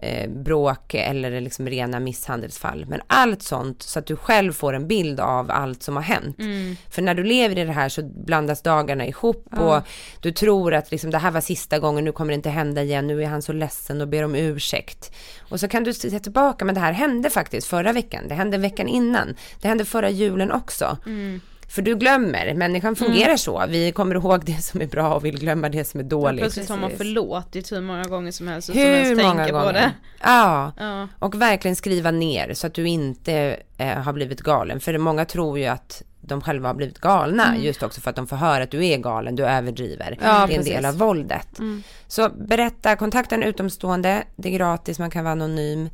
eh, 0.05 0.31
bråk 0.31 0.95
eller 0.95 1.41
liksom 1.41 1.69
rena 1.69 2.01
misshandelsfall. 2.01 2.87
Men 2.89 3.01
allt 3.07 3.43
sånt 3.43 3.83
så 3.83 3.99
att 3.99 4.07
du 4.07 4.17
själv 4.17 4.53
får 4.53 4.73
en 4.73 4.89
bild 4.89 5.21
av 5.21 5.51
allt 5.51 5.83
som 5.83 5.97
har 5.97 6.03
hänt. 6.03 6.39
Mm. 6.39 6.77
För 6.91 7.03
när 7.03 7.15
du 7.15 7.25
lever 7.25 7.59
i 7.59 7.65
det 7.65 7.73
här 7.73 7.89
så 7.89 8.03
blandas 8.03 8.63
dagarna 8.63 9.07
ihop 9.07 9.47
Ja. 9.51 9.59
och 9.77 9.83
du 10.21 10.33
tror 10.33 10.75
att 10.75 10.91
liksom, 10.91 11.11
det 11.11 11.19
här 11.19 11.31
var 11.31 11.41
sista 11.41 11.79
gången, 11.79 12.05
nu 12.05 12.13
kommer 12.13 12.33
det 12.33 12.35
inte 12.35 12.51
hända 12.51 12.83
igen, 12.83 13.07
nu 13.07 13.23
är 13.23 13.27
han 13.27 13.43
så 13.43 13.53
ledsen 13.53 14.01
och 14.01 14.09
ber 14.09 14.23
om 14.23 14.35
ursäkt. 14.35 15.13
Och 15.49 15.61
så 15.61 15.69
kan 15.69 15.85
du 15.85 15.93
se 15.95 16.21
tillbaka, 16.21 16.65
men 16.65 16.75
det 16.75 16.81
här 16.81 16.93
hände 16.93 17.31
faktiskt 17.31 17.67
förra 17.67 17.93
veckan, 17.93 18.29
det 18.29 18.35
hände 18.35 18.59
veckan 18.59 18.89
innan, 18.89 19.35
det 19.61 19.69
hände 19.69 19.85
förra 19.85 20.11
julen 20.11 20.53
också. 20.53 20.99
Mm. 21.07 21.41
För 21.75 21.83
du 21.83 21.97
glömmer, 21.97 22.55
människan 22.55 22.97
fungerar 22.97 23.37
så, 23.37 23.65
vi 23.69 23.93
kommer 23.93 24.15
ihåg 24.15 24.45
det 24.45 24.63
som 24.63 24.81
är 24.81 24.87
bra 24.87 25.15
och 25.15 25.25
vill 25.25 25.39
glömma 25.41 25.69
det 25.69 25.85
som 25.85 26.01
är 26.01 26.05
dåligt. 26.05 26.41
plötsligt 26.41 26.69
har 26.69 26.77
man 26.77 26.91
förlåtit 26.91 27.73
hur 27.73 27.81
många 27.81 28.03
gånger 28.05 28.31
som 28.33 28.49
helst 28.49 28.69
Hur 28.71 28.77
ens 28.87 29.23
många 29.23 29.35
tänka 29.45 29.53
gånger? 29.53 29.67
på 29.67 29.73
det. 29.73 29.93
Ja. 30.23 30.73
Ja. 30.79 31.09
och 31.19 31.35
verkligen 31.43 31.77
skriva 31.77 32.11
ner 32.11 32.55
så 32.55 32.67
att 32.67 32.75
du 32.75 32.89
inte 32.89 33.57
eh, 33.79 33.89
har 33.89 34.13
blivit 34.13 34.41
galen. 34.41 34.81
För 34.81 34.99
många 34.99 35.25
tror 35.25 35.59
ju 35.59 35.67
att 35.67 36.03
de 36.21 36.41
själva 36.41 36.69
har 36.69 36.75
blivit 36.75 36.99
galna 37.01 37.49
Mm. 37.49 37.63
just 37.63 37.83
också 37.83 38.01
för 38.01 38.11
att 38.11 38.17
de 38.17 38.27
får 38.27 38.37
höra 38.37 38.63
att 38.63 38.71
du 38.71 38.87
är 38.87 38.99
galen, 38.99 39.37
du 39.37 39.45
överdriver. 39.47 40.19
Ja, 40.23 40.27
det 40.27 40.31
är 40.31 40.41
en 40.43 40.49
precis. 40.49 40.73
del 40.75 40.85
av 40.85 40.95
våldet. 40.99 41.59
Mm. 41.59 41.83
Så 42.07 42.29
berätta, 42.29 42.97
kontakta 42.97 43.35
en 43.35 43.43
utomstående, 43.43 44.25
det 44.37 44.49
är 44.49 44.53
gratis, 44.59 44.99
man 44.99 45.11
kan 45.11 45.25
vara 45.25 45.33
anonym. 45.33 45.89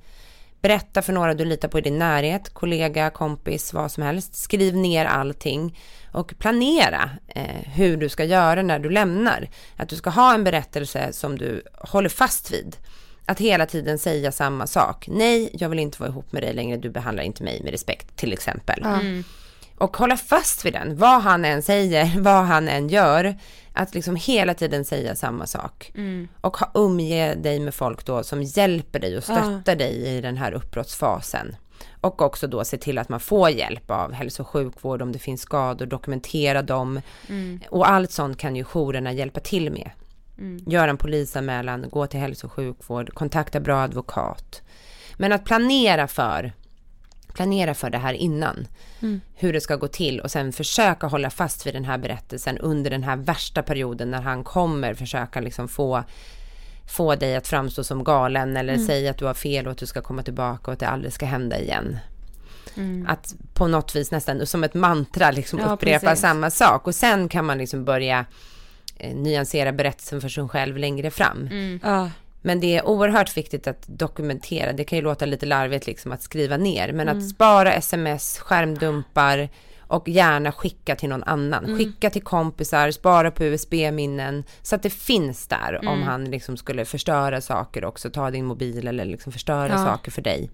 Berätta 0.61 1.03
för 1.03 1.13
några 1.13 1.35
du 1.35 1.45
litar 1.45 1.69
på 1.69 1.79
i 1.79 1.83
din 1.83 1.99
närhet, 1.99 2.55
kollega, 2.55 3.11
kompis, 3.11 3.73
vad 3.73 3.93
som 3.93 4.03
helst. 4.03 4.35
Skriv 4.35 4.77
ner 4.77 5.05
allting 5.05 5.79
och 6.13 6.35
planera 6.39 7.11
eh, 7.29 7.73
hur 7.75 7.97
du 7.97 8.09
ska 8.09 8.25
göra 8.25 8.63
när 8.63 8.79
du 8.79 8.91
lämnar. 8.91 9.49
Att 9.77 9.89
du 9.89 9.97
ska 9.97 10.11
ha 10.11 10.35
en 10.35 10.45
berättelse 10.45 11.13
som 11.13 11.39
du 11.39 11.63
håller 11.75 12.09
fast 12.09 12.51
vid. 12.51 12.77
Att 13.27 13.39
hela 13.39 13.67
tiden 13.67 13.99
säga 13.99 14.33
samma 14.33 14.67
sak. 14.67 15.09
Nej, 15.09 15.51
jag 15.53 15.69
vill 15.69 15.79
inte 15.79 16.01
vara 16.01 16.11
ihop 16.11 16.33
med 16.33 16.43
dig 16.43 16.53
längre, 16.53 16.77
du 16.77 16.91
behandlar 16.91 17.25
inte 17.25 17.43
mig 17.43 17.63
med 17.63 17.71
respekt 17.71 18.17
till 18.17 18.33
exempel. 18.33 18.83
Mm. 18.85 19.25
Och 19.81 19.97
hålla 19.97 20.17
fast 20.17 20.65
vid 20.65 20.73
den, 20.73 20.97
vad 20.97 21.23
han 21.23 21.45
än 21.45 21.63
säger, 21.63 22.13
vad 22.21 22.45
han 22.45 22.69
än 22.69 22.89
gör. 22.89 23.37
Att 23.73 23.95
liksom 23.95 24.17
hela 24.17 24.55
tiden 24.55 24.85
säga 24.85 25.15
samma 25.15 25.47
sak. 25.47 25.93
Mm. 25.95 26.29
Och 26.41 26.57
ha, 26.57 26.71
umge 26.75 27.35
dig 27.35 27.61
med 27.61 27.75
folk 27.75 28.05
då 28.05 28.23
som 28.23 28.43
hjälper 28.43 28.99
dig 28.99 29.17
och 29.17 29.25
stöttar 29.25 29.77
dig 29.77 30.07
i 30.07 30.21
den 30.21 30.37
här 30.37 30.53
uppbrottsfasen. 30.53 31.57
Och 32.01 32.23
också 32.23 32.47
då 32.47 32.65
se 32.65 32.77
till 32.77 32.99
att 32.99 33.09
man 33.09 33.21
får 33.21 33.51
hjälp 33.51 33.91
av 33.91 34.13
hälso 34.13 34.43
och 34.43 34.49
sjukvård 34.49 35.03
om 35.03 35.13
det 35.13 35.19
finns 35.19 35.41
skador, 35.41 35.87
dokumentera 35.87 36.63
dem. 36.63 37.01
Mm. 37.29 37.61
Och 37.71 37.91
allt 37.91 38.11
sånt 38.11 38.39
kan 38.39 38.57
ju 38.57 38.65
jourerna 38.65 39.13
hjälpa 39.13 39.41
till 39.41 39.73
med. 39.73 39.91
Mm. 40.39 40.65
Gör 40.67 40.89
en 40.89 40.97
polisanmälan, 40.97 41.87
gå 41.91 42.07
till 42.07 42.21
hälso 42.21 42.47
och 42.47 42.53
sjukvård, 42.53 43.15
kontakta 43.15 43.61
bra 43.61 43.81
advokat. 43.83 44.63
Men 45.17 45.33
att 45.33 45.45
planera 45.45 46.09
för, 46.09 46.53
planera 47.35 47.75
för 47.75 47.91
det 47.91 47.99
här 47.99 48.13
innan. 48.15 48.67
Mm. 49.03 49.21
Hur 49.35 49.53
det 49.53 49.61
ska 49.61 49.77
gå 49.77 49.89
till 49.89 50.21
och 50.21 50.31
sen 50.31 50.53
försöka 50.53 51.07
hålla 51.07 51.31
fast 51.31 51.67
vid 51.67 51.75
den 51.75 51.85
här 51.85 51.99
berättelsen 51.99 52.59
under 52.59 52.91
den 52.91 53.03
här 53.03 53.17
värsta 53.17 53.63
perioden 53.63 54.11
när 54.11 54.21
han 54.23 54.45
kommer 54.45 54.95
försöka 54.95 55.41
liksom 55.41 55.69
få 55.69 56.05
få 56.89 57.15
dig 57.15 57.37
att 57.37 57.49
framstå 57.49 57.85
som 57.85 58.05
galen 58.05 58.57
eller 58.57 58.73
Mm. 58.75 58.87
säga 58.87 59.11
att 59.11 59.19
du 59.19 59.25
har 59.25 59.35
fel 59.35 59.67
och 59.67 59.73
att 59.73 59.79
du 59.79 59.87
ska 59.87 60.03
komma 60.03 60.23
tillbaka 60.23 60.63
och 60.71 60.73
att 60.73 60.79
det 60.81 60.89
aldrig 60.89 61.13
ska 61.13 61.27
hända 61.27 61.59
igen. 61.61 61.99
Mm. 62.77 63.07
Att 63.09 63.35
på 63.55 63.67
något 63.67 63.97
vis 63.97 64.11
nästan 64.11 64.47
som 64.47 64.65
ett 64.65 64.75
mantra 64.75 65.31
liksom 65.31 65.59
Ja, 65.59 65.67
upprepa 65.73 66.07
precis. 66.07 66.21
samma 66.21 66.51
sak 66.51 66.87
och 66.87 66.95
sen 66.95 67.29
kan 67.29 67.45
man 67.45 67.59
liksom 67.59 67.85
börja 67.85 68.25
eh, 68.97 69.15
nyansera 69.17 69.73
berättelsen 69.73 70.21
för 70.21 70.29
sig 70.29 70.49
själv 70.49 70.77
längre 70.77 71.11
fram. 71.11 71.47
Mm. 71.51 71.81
Ja. 71.83 72.11
Men 72.43 72.61
det 72.61 72.77
är 72.77 72.87
oerhört 72.87 73.37
viktigt 73.37 73.67
att 73.67 73.85
dokumentera. 73.87 74.73
Det 74.73 74.85
kan 74.85 74.99
ju 74.99 75.03
låta 75.05 75.27
lite 75.27 75.47
larvigt 75.47 75.87
liksom 75.87 76.13
att 76.13 76.23
skriva 76.23 76.57
ner, 76.57 76.93
men 76.93 77.09
Mm. 77.09 77.19
att 77.19 77.29
spara 77.29 77.73
sms, 77.75 78.39
skärmdumpar 78.39 79.49
och 79.81 80.09
gärna 80.09 80.53
skicka 80.53 80.97
till 80.97 81.09
någon 81.09 81.23
annan. 81.25 81.65
Mm. 81.65 81.79
Skicka 81.79 82.11
till 82.11 82.23
kompisar, 82.23 82.91
spara 82.91 83.31
på 83.31 83.45
USB-minnen 83.45 84.45
så 84.63 84.75
att 84.75 84.83
det 84.83 84.91
finns 84.91 85.47
där 85.47 85.79
om 85.83 85.89
Mm. 85.89 86.03
han 86.03 86.25
liksom 86.25 86.57
skulle 86.57 86.85
förstöra 86.85 87.41
saker 87.41 87.85
också, 87.85 88.11
ta 88.11 88.31
din 88.31 88.45
mobil 88.45 88.89
eller 88.89 89.05
liksom 89.05 89.33
förstöra 89.33 89.69
Ja. 89.69 89.77
saker 89.85 90.11
för 90.11 90.23
dig. 90.23 90.51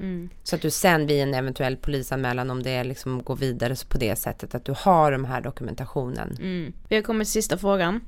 Mm. 0.00 0.28
Så 0.42 0.56
att 0.56 0.62
du 0.62 0.70
sen 0.70 1.06
vid 1.06 1.22
en 1.22 1.34
eventuell 1.34 1.76
polisanmälan 1.76 2.50
om 2.50 2.62
det 2.62 2.84
liksom 2.84 3.22
går 3.22 3.36
vidare 3.36 3.74
på 3.88 3.98
det 3.98 4.16
sättet 4.16 4.54
att 4.54 4.64
du 4.64 4.74
har 4.78 5.12
de 5.12 5.24
här 5.24 5.40
dokumentationen. 5.40 6.36
Mm. 6.40 6.72
Vi 6.88 6.96
har 6.96 7.02
kommit 7.02 7.26
till 7.28 7.32
sista 7.32 7.58
frågan. 7.58 8.00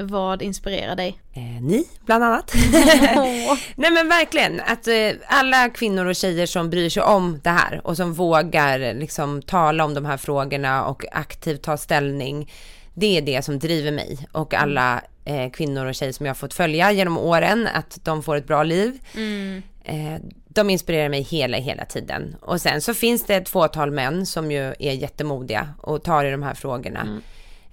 Vad 0.00 0.42
inspirerar 0.42 0.96
dig? 0.96 1.20
Eh, 1.32 1.62
ni, 1.62 1.84
bland 2.06 2.24
annat. 2.24 2.54
Nej 3.76 3.90
men 3.90 4.08
verkligen, 4.08 4.60
att 4.60 4.88
eh, 4.88 5.10
alla 5.26 5.68
kvinnor 5.68 6.06
och 6.06 6.16
tjejer 6.16 6.46
som 6.46 6.70
bryr 6.70 6.90
sig 6.90 7.02
om 7.02 7.40
det 7.44 7.50
här 7.50 7.80
och 7.84 7.96
som 7.96 8.14
vågar 8.14 8.80
eh, 8.80 8.94
liksom 8.94 9.42
tala 9.42 9.84
om 9.84 9.94
de 9.94 10.04
här 10.04 10.16
frågorna 10.16 10.84
och 10.84 11.04
aktivt 11.12 11.62
ta 11.62 11.76
ställning. 11.76 12.52
Det 12.94 13.18
är 13.18 13.22
det 13.22 13.44
som 13.44 13.58
driver 13.58 13.90
mig 13.90 14.18
och 14.32 14.54
alla 14.54 15.02
eh, 15.24 15.50
kvinnor 15.50 15.86
och 15.86 15.94
tjejer 15.94 16.12
som 16.12 16.26
jag 16.26 16.30
har 16.30 16.38
fått 16.38 16.54
följa 16.54 16.92
genom 16.92 17.18
åren, 17.18 17.68
att 17.74 17.98
de 18.04 18.22
får 18.22 18.36
ett 18.36 18.46
bra 18.46 18.62
liv. 18.62 18.98
Mm. 19.14 19.62
De 20.48 20.70
inspirerar 20.70 21.08
mig 21.08 21.22
hela, 21.22 21.56
hela 21.56 21.84
tiden. 21.84 22.36
Och 22.40 22.60
sen 22.60 22.80
så 22.80 22.94
finns 22.94 23.24
det 23.26 23.34
ett 23.34 23.48
fåtal 23.48 23.90
män 23.90 24.26
som 24.26 24.50
ju 24.50 24.74
är 24.78 24.92
jättemodiga 24.92 25.68
och 25.82 26.02
tar 26.02 26.24
i 26.24 26.30
de 26.30 26.42
här 26.42 26.54
frågorna. 26.54 27.00
Mm. 27.00 27.22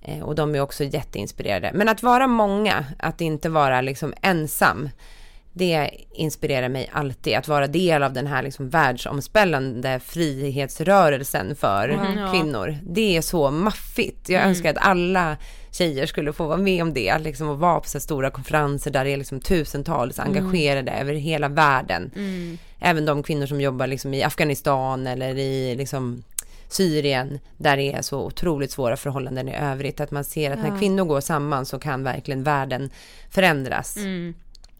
Eh, 0.07 0.23
och 0.23 0.35
de 0.35 0.55
är 0.55 0.61
också 0.61 0.83
jätteinspirerade. 0.83 1.71
Men 1.73 1.89
att 1.89 2.03
vara 2.03 2.27
många, 2.27 2.85
att 2.99 3.21
inte 3.21 3.49
vara 3.49 3.81
liksom 3.81 4.13
ensam, 4.21 4.89
det 5.53 5.89
inspirerar 6.13 6.69
mig 6.69 6.89
alltid. 6.93 7.35
Att 7.35 7.47
vara 7.47 7.67
del 7.67 8.03
av 8.03 8.13
den 8.13 8.27
här 8.27 8.43
liksom 8.43 8.69
världsomspännande 8.69 9.99
frihetsrörelsen 10.59 11.55
för 11.55 11.89
Mm, 11.89 12.31
kvinnor. 12.31 12.77
Det 12.83 13.17
är 13.17 13.21
så 13.21 13.51
maffigt. 13.51 14.29
Jag 14.29 14.37
Mm. 14.39 14.49
önskar 14.49 14.69
att 14.69 14.77
alla 14.87 15.37
tjejer 15.71 16.05
skulle 16.05 16.33
få 16.33 16.47
vara 16.47 16.57
med 16.57 16.81
om 16.81 16.93
det, 16.93 17.17
liksom 17.19 17.49
att 17.49 17.59
vara 17.59 17.79
på 17.79 17.89
så 17.89 17.99
stora 17.99 18.29
konferenser 18.29 18.91
där 18.91 19.03
det 19.05 19.11
är 19.11 19.17
liksom 19.17 19.39
tusentals 19.39 20.19
Mm. 20.19 20.29
engagerade 20.31 20.91
över 20.91 21.13
hela 21.13 21.47
världen. 21.47 22.11
Mm. 22.15 22.57
Även 22.79 23.05
de 23.05 23.23
kvinnor 23.23 23.45
som 23.45 23.61
jobbar 23.61 23.87
liksom 23.87 24.13
i 24.13 24.23
Afghanistan 24.23 25.07
eller 25.07 25.37
i 25.37 25.75
liksom 25.75 26.23
Syrien, 26.75 27.39
där 27.57 27.77
det 27.77 27.93
är 27.93 28.01
så 28.01 28.19
otroligt 28.25 28.71
svåra 28.71 28.97
förhållanden 28.97 29.49
i 29.49 29.55
övrigt. 29.55 29.99
Att 29.99 30.11
man 30.11 30.23
ser 30.23 30.51
att 30.51 30.59
Ja. 30.63 30.69
när 30.69 30.79
kvinnor 30.79 31.05
går 31.05 31.21
samman 31.21 31.65
så 31.65 31.79
kan 31.79 32.03
verkligen 32.03 32.43
världen 32.43 32.89
förändras. 33.29 33.97
Mm. 33.97 34.33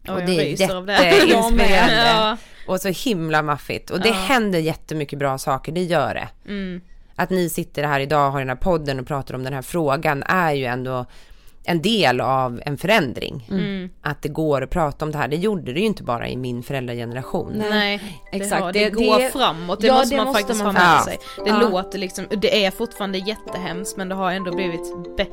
Och 0.08 0.20
jag 0.20 0.26
det 0.26 0.32
är 0.32 0.60
jätteinspirerande. 0.60 2.06
Ja. 2.06 2.36
Och 2.68 2.80
så 2.80 2.88
himla 2.88 3.42
maffigt. 3.42 3.90
Och 3.90 4.00
det 4.00 4.08
Ja. 4.08 4.14
händer 4.14 4.58
jättemycket 4.58 5.18
bra 5.18 5.38
saker, 5.38 5.72
det 5.72 5.82
gör 5.82 6.14
det. 6.14 6.28
Mm. 6.46 6.80
Att 7.14 7.30
ni 7.30 7.48
sitter 7.48 7.82
här 7.84 8.00
idag 8.00 8.26
och 8.26 8.32
har 8.32 8.38
den 8.38 8.48
här 8.48 8.56
podden 8.56 9.00
och 9.00 9.06
pratar 9.06 9.34
om 9.34 9.42
den 9.44 9.52
här 9.52 9.62
frågan 9.62 10.22
är 10.22 10.52
ju 10.52 10.64
ändå 10.64 11.06
en 11.66 11.82
del 11.82 12.20
av 12.20 12.60
en 12.66 12.76
förändring. 12.78 13.46
Mm. 13.50 13.90
Att 14.02 14.22
det 14.22 14.28
går 14.28 14.62
att 14.62 14.70
prata 14.70 15.04
om 15.04 15.12
det 15.12 15.18
här. 15.18 15.28
Det 15.28 15.36
gjorde 15.36 15.72
det 15.72 15.80
ju 15.80 15.86
inte 15.86 16.02
bara 16.02 16.28
i 16.28 16.36
min 16.36 16.62
föräldrageneration. 16.62 17.62
Nej, 17.70 18.00
det, 18.32 18.36
Exakt. 18.36 18.62
Har, 18.62 18.72
det, 18.72 18.84
Det- 18.84 18.90
går 18.90 19.18
det- 19.18 19.30
framåt, 19.30 19.80
det 19.80 19.86
Ja, 19.86 19.94
måste 19.94 20.10
det 20.10 20.16
man 20.16 20.26
måste 20.26 20.40
faktiskt 20.40 20.64
man 20.64 20.76
ha 20.76 20.82
med 20.82 20.98
faktiskt. 20.98 21.34
sig. 21.34 21.44
Det 21.44 21.50
Ja. 21.50 21.68
låter 21.68 21.98
liksom, 21.98 22.24
det 22.30 22.64
är 22.64 22.70
fortfarande 22.70 23.18
jättehemskt 23.18 23.96
men 23.96 24.08
det 24.08 24.14
har 24.14 24.32
ändå 24.32 24.52
blivit 24.52 25.16
bättre 25.16 25.32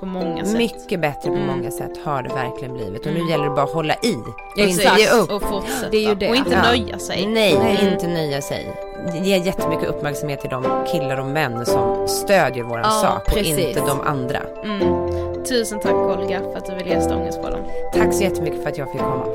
på 0.00 0.06
många 0.06 0.44
sätt. 0.44 0.58
Mycket 0.58 1.00
bättre 1.00 1.28
på 1.28 1.34
Mm. 1.34 1.46
många 1.46 1.70
sätt 1.70 1.90
har 2.04 2.22
det 2.22 2.28
verkligen 2.28 2.74
blivit. 2.74 3.00
Och 3.06 3.12
nu 3.12 3.18
Mm. 3.18 3.28
gäller 3.30 3.44
det 3.44 3.50
bara 3.50 3.62
att 3.62 3.72
hålla 3.72 3.94
i. 3.94 4.14
Och 4.54 4.58
inte 4.58 4.82
ge 4.98 5.08
upp. 5.10 5.30
Och 5.30 5.42
fortsätta. 5.42 5.90
Det 5.90 5.96
är 5.96 6.08
ju 6.08 6.14
det. 6.14 6.30
Och 6.30 6.36
inte 6.36 6.50
Ja. 6.50 6.62
nöja 6.62 6.98
sig. 6.98 7.26
Nej, 7.26 7.58
Nej. 7.58 7.90
inte 7.92 8.06
nöja 8.08 8.42
sig. 8.42 8.66
Ge 9.22 9.36
jättemycket 9.38 9.88
uppmärksamhet 9.88 10.40
till 10.40 10.50
de 10.50 10.64
killar 10.92 11.16
och 11.20 11.26
män 11.26 11.66
som 11.66 12.08
stödjer 12.08 12.64
våran 12.64 12.82
Ja, 12.84 12.90
sak 12.90 13.26
och 13.28 13.34
precis. 13.34 13.58
inte 13.58 13.80
de 13.80 14.00
andra. 14.00 14.38
Mm. 14.64 15.05
Tusen 15.48 15.80
tack 15.80 15.94
Olga 15.94 16.40
för 16.40 16.56
att 16.56 16.66
du 16.66 16.74
ville 16.74 16.90
gästa 16.90 17.16
Ångestpodden. 17.16 17.64
Tack 17.92 18.14
så 18.14 18.22
jättemycket 18.22 18.62
för 18.62 18.70
att 18.70 18.78
jag 18.78 18.92
fick 18.92 19.00
komma. 19.00 19.26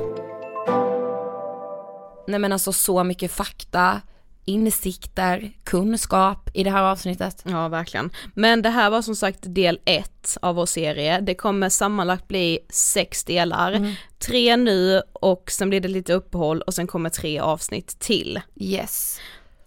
Nej 2.28 2.40
men 2.40 2.54
alltså 2.54 2.74
så 2.74 3.04
mycket 3.04 3.32
fakta 3.32 4.02
insikter, 4.46 5.52
kunskap 5.64 6.50
i 6.54 6.64
det 6.64 6.70
här 6.70 6.84
avsnittet. 6.84 7.44
Ja, 7.48 7.68
verkligen. 7.68 8.10
Men 8.34 8.62
det 8.62 8.70
här 8.70 8.90
var 8.90 9.02
som 9.02 9.16
sagt 9.16 9.40
del 9.42 9.80
ett 9.86 10.38
av 10.42 10.56
vår 10.56 10.66
serie. 10.66 11.20
Det 11.22 11.36
kommer 11.36 11.70
sammanlagt 11.70 12.28
bli 12.28 12.60
sex 12.70 13.24
delar. 13.24 13.72
Mm. 13.72 13.94
Tre 14.20 14.58
nu 14.58 15.02
och 15.14 15.52
sen 15.52 15.70
blir 15.70 15.80
det 15.80 15.88
lite 15.88 16.14
uppehåll 16.14 16.62
och 16.62 16.74
sen 16.74 16.88
kommer 16.88 17.10
tre 17.10 17.40
avsnitt 17.40 18.00
till. 18.00 18.40
Yes. 18.56 19.20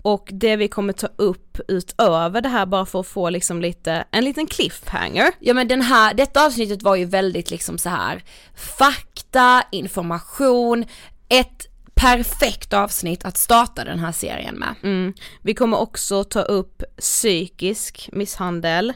Och 0.05 0.29
det 0.33 0.57
vi 0.57 0.69
kommer 0.69 0.93
ta 0.93 1.09
upp 1.17 1.59
utöver 1.69 2.41
det 2.41 2.49
här 2.49 2.67
bara 2.67 2.87
för 2.87 3.01
att 3.01 3.07
få 3.07 3.31
liksom 3.31 3.61
lite, 3.61 4.05
en 4.11 4.25
liten 4.25 4.47
cliffhanger. 4.47 5.33
Ja 5.41 5.55
men 5.55 5.69
den 5.69 5.83
här, 5.83 6.15
detta 6.15 6.47
avsnittet 6.47 6.83
var 6.83 6.97
ju 6.97 7.05
väldigt 7.05 7.51
liksom 7.51 7.79
så 7.79 7.89
här 7.89 8.23
fakta, 8.55 9.63
information, 9.71 10.85
ett 11.29 11.67
perfekt 11.95 12.73
avsnitt 12.73 13.25
att 13.25 13.37
starta 13.37 13.85
den 13.85 13.99
här 13.99 14.13
serien 14.13 14.55
med. 14.55 14.75
Mm. 14.83 15.15
Vi 15.43 15.55
kommer 15.55 15.81
också 15.81 16.25
ta 16.25 16.43
upp 16.43 16.83
psykisk 17.01 18.09
misshandel, 18.13 18.93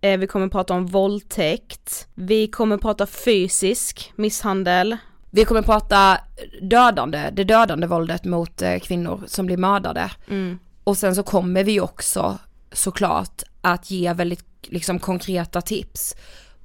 eh, 0.00 0.18
vi 0.18 0.26
kommer 0.26 0.48
prata 0.48 0.74
om 0.74 0.86
våldtäkt, 0.86 2.08
vi 2.14 2.46
kommer 2.46 2.76
prata 2.76 3.06
fysisk 3.06 4.12
misshandel. 4.16 4.96
Vi 5.34 5.44
kommer 5.44 5.62
prata 5.62 6.18
dödande, 6.62 7.30
det 7.32 7.44
dödande 7.44 7.86
våldet 7.86 8.24
mot 8.24 8.62
eh, 8.62 8.78
kvinnor 8.78 9.22
som 9.26 9.46
blir 9.46 9.56
mördade. 9.56 10.10
Mm. 10.28 10.58
Och 10.84 10.96
sen 10.96 11.14
så 11.14 11.22
kommer 11.22 11.64
vi 11.64 11.80
också 11.80 12.38
såklart 12.72 13.42
att 13.60 13.90
ge 13.90 14.12
väldigt 14.12 14.44
liksom 14.62 14.98
konkreta 14.98 15.60
tips 15.60 16.14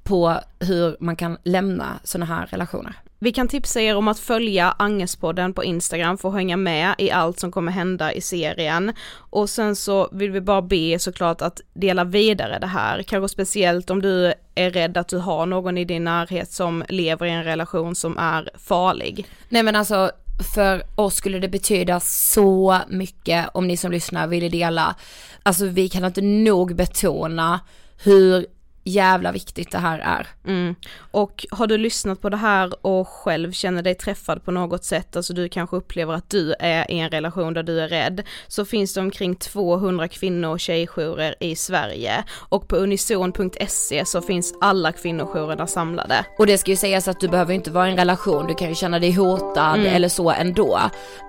på 0.03 0.39
hur 0.59 0.97
man 0.99 1.15
kan 1.15 1.37
lämna 1.43 1.99
sådana 2.03 2.25
här 2.25 2.45
relationer. 2.45 2.95
Vi 3.19 3.31
kan 3.31 3.47
tipsa 3.47 3.81
er 3.81 3.95
om 3.95 4.07
att 4.07 4.19
följa 4.19 4.75
Angespodden 4.79 5.53
på 5.53 5.63
Instagram 5.63 6.17
för 6.17 6.29
att 6.29 6.35
hänga 6.35 6.57
med 6.57 6.95
i 6.97 7.11
allt 7.11 7.39
som 7.39 7.51
kommer 7.51 7.71
hända 7.71 8.13
i 8.13 8.21
serien. 8.21 8.93
Och 9.15 9.49
sen 9.49 9.75
så 9.75 10.09
vill 10.11 10.31
vi 10.31 10.41
bara 10.41 10.61
be 10.61 10.99
såklart 10.99 11.41
att 11.41 11.61
dela 11.73 12.03
vidare 12.03 12.59
det 12.59 12.67
här, 12.67 13.03
kanske 13.03 13.29
speciellt 13.29 13.89
om 13.89 14.01
du 14.01 14.33
är 14.55 14.71
rädd 14.71 14.97
att 14.97 15.07
du 15.07 15.17
har 15.17 15.45
någon 15.45 15.77
i 15.77 15.85
din 15.85 16.03
närhet 16.03 16.51
som 16.51 16.83
lever 16.89 17.25
i 17.25 17.29
en 17.29 17.43
relation 17.43 17.95
som 17.95 18.17
är 18.17 18.49
farlig. 18.57 19.27
Nej 19.49 19.63
men 19.63 19.75
alltså 19.75 20.11
för 20.55 20.83
oss 20.95 21.15
skulle 21.15 21.39
det 21.39 21.49
betyda 21.49 21.99
så 21.99 22.77
mycket 22.89 23.49
om 23.53 23.67
ni 23.67 23.77
som 23.77 23.91
lyssnar 23.91 24.27
ville 24.27 24.49
dela. 24.49 24.95
Alltså 25.43 25.65
vi 25.65 25.89
kan 25.89 26.05
inte 26.05 26.21
nog 26.21 26.75
betona 26.75 27.59
hur 28.03 28.45
jävla 28.87 29.31
viktigt 29.31 29.71
det 29.71 29.77
här 29.77 29.99
är. 29.99 30.27
Mm. 30.47 30.75
Och 31.11 31.45
har 31.51 31.67
du 31.67 31.77
lyssnat 31.77 32.21
på 32.21 32.29
det 32.29 32.37
här 32.37 32.85
och 32.85 33.07
själv 33.07 33.51
känner 33.51 33.81
dig 33.81 33.95
träffad 33.95 34.43
på 34.45 34.51
något 34.51 34.83
sätt, 34.83 35.15
alltså 35.15 35.33
du 35.33 35.49
kanske 35.49 35.75
upplever 35.75 36.13
att 36.13 36.29
du 36.29 36.53
är 36.59 36.91
i 36.91 36.99
en 36.99 37.09
relation 37.09 37.53
där 37.53 37.63
du 37.63 37.81
är 37.81 37.87
rädd, 37.87 38.23
så 38.47 38.65
finns 38.65 38.93
det 38.93 39.01
omkring 39.01 39.35
200 39.35 40.07
kvinno 40.07 40.47
och 40.47 40.59
tjejjourer 40.59 41.35
i 41.39 41.55
Sverige 41.55 42.23
och 42.49 42.67
på 42.67 42.75
unison.se 42.75 44.05
så 44.05 44.21
finns 44.21 44.53
alla 44.61 44.91
kvinnojourerna 44.91 45.67
samlade. 45.67 46.25
Och 46.37 46.47
det 46.47 46.57
ska 46.57 46.71
ju 46.71 46.77
sägas 46.77 47.07
att 47.07 47.19
du 47.19 47.27
behöver 47.27 47.53
inte 47.53 47.71
vara 47.71 47.87
i 47.87 47.91
en 47.91 47.97
relation, 47.97 48.47
du 48.47 48.53
kan 48.55 48.69
ju 48.69 48.75
känna 48.75 48.99
dig 48.99 49.11
hotad 49.11 49.75
Mm. 49.79 49.95
eller 49.95 50.09
så 50.09 50.31
ändå. 50.31 50.79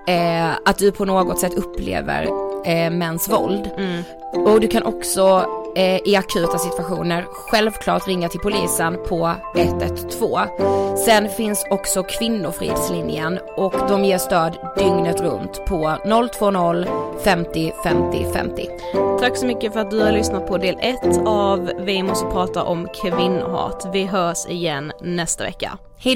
Eh, 0.07 0.49
att 0.65 0.77
du 0.77 0.91
på 0.91 1.05
något 1.05 1.39
sätt 1.39 1.53
upplever 1.53 2.23
eh, 2.65 2.91
mäns 2.91 3.29
våld. 3.29 3.69
Mm. 3.77 4.03
Och 4.45 4.59
du 4.61 4.67
kan 4.67 4.83
också 4.83 5.45
eh, 5.75 6.07
i 6.07 6.15
akuta 6.15 6.57
situationer 6.57 7.25
självklart 7.31 8.07
ringa 8.07 8.29
till 8.29 8.39
polisen 8.39 8.97
på 9.07 9.35
112. 9.55 10.97
Sen 11.05 11.29
finns 11.29 11.65
också 11.69 12.03
Kvinnofridslinjen 12.03 13.39
och 13.57 13.73
de 13.89 14.05
ger 14.05 14.17
stöd 14.17 14.57
dygnet 14.77 15.21
runt 15.21 15.65
på 15.65 15.97
020 16.39 16.85
50 17.23 17.73
50 17.83 18.25
50. 18.33 18.67
Tack 19.19 19.37
så 19.37 19.45
mycket 19.45 19.73
för 19.73 19.79
att 19.79 19.91
du 19.91 19.99
har 19.99 20.11
lyssnat 20.11 20.47
på 20.47 20.57
del 20.57 20.77
1 20.79 20.99
av 21.25 21.71
Vi 21.79 22.03
måste 22.03 22.25
prata 22.25 22.63
om 22.63 22.87
kvinnohat. 23.01 23.89
Vi 23.93 24.05
hörs 24.05 24.45
igen 24.47 24.91
nästa 25.01 25.43
vecka. 25.43 25.77
Hej 25.97 26.15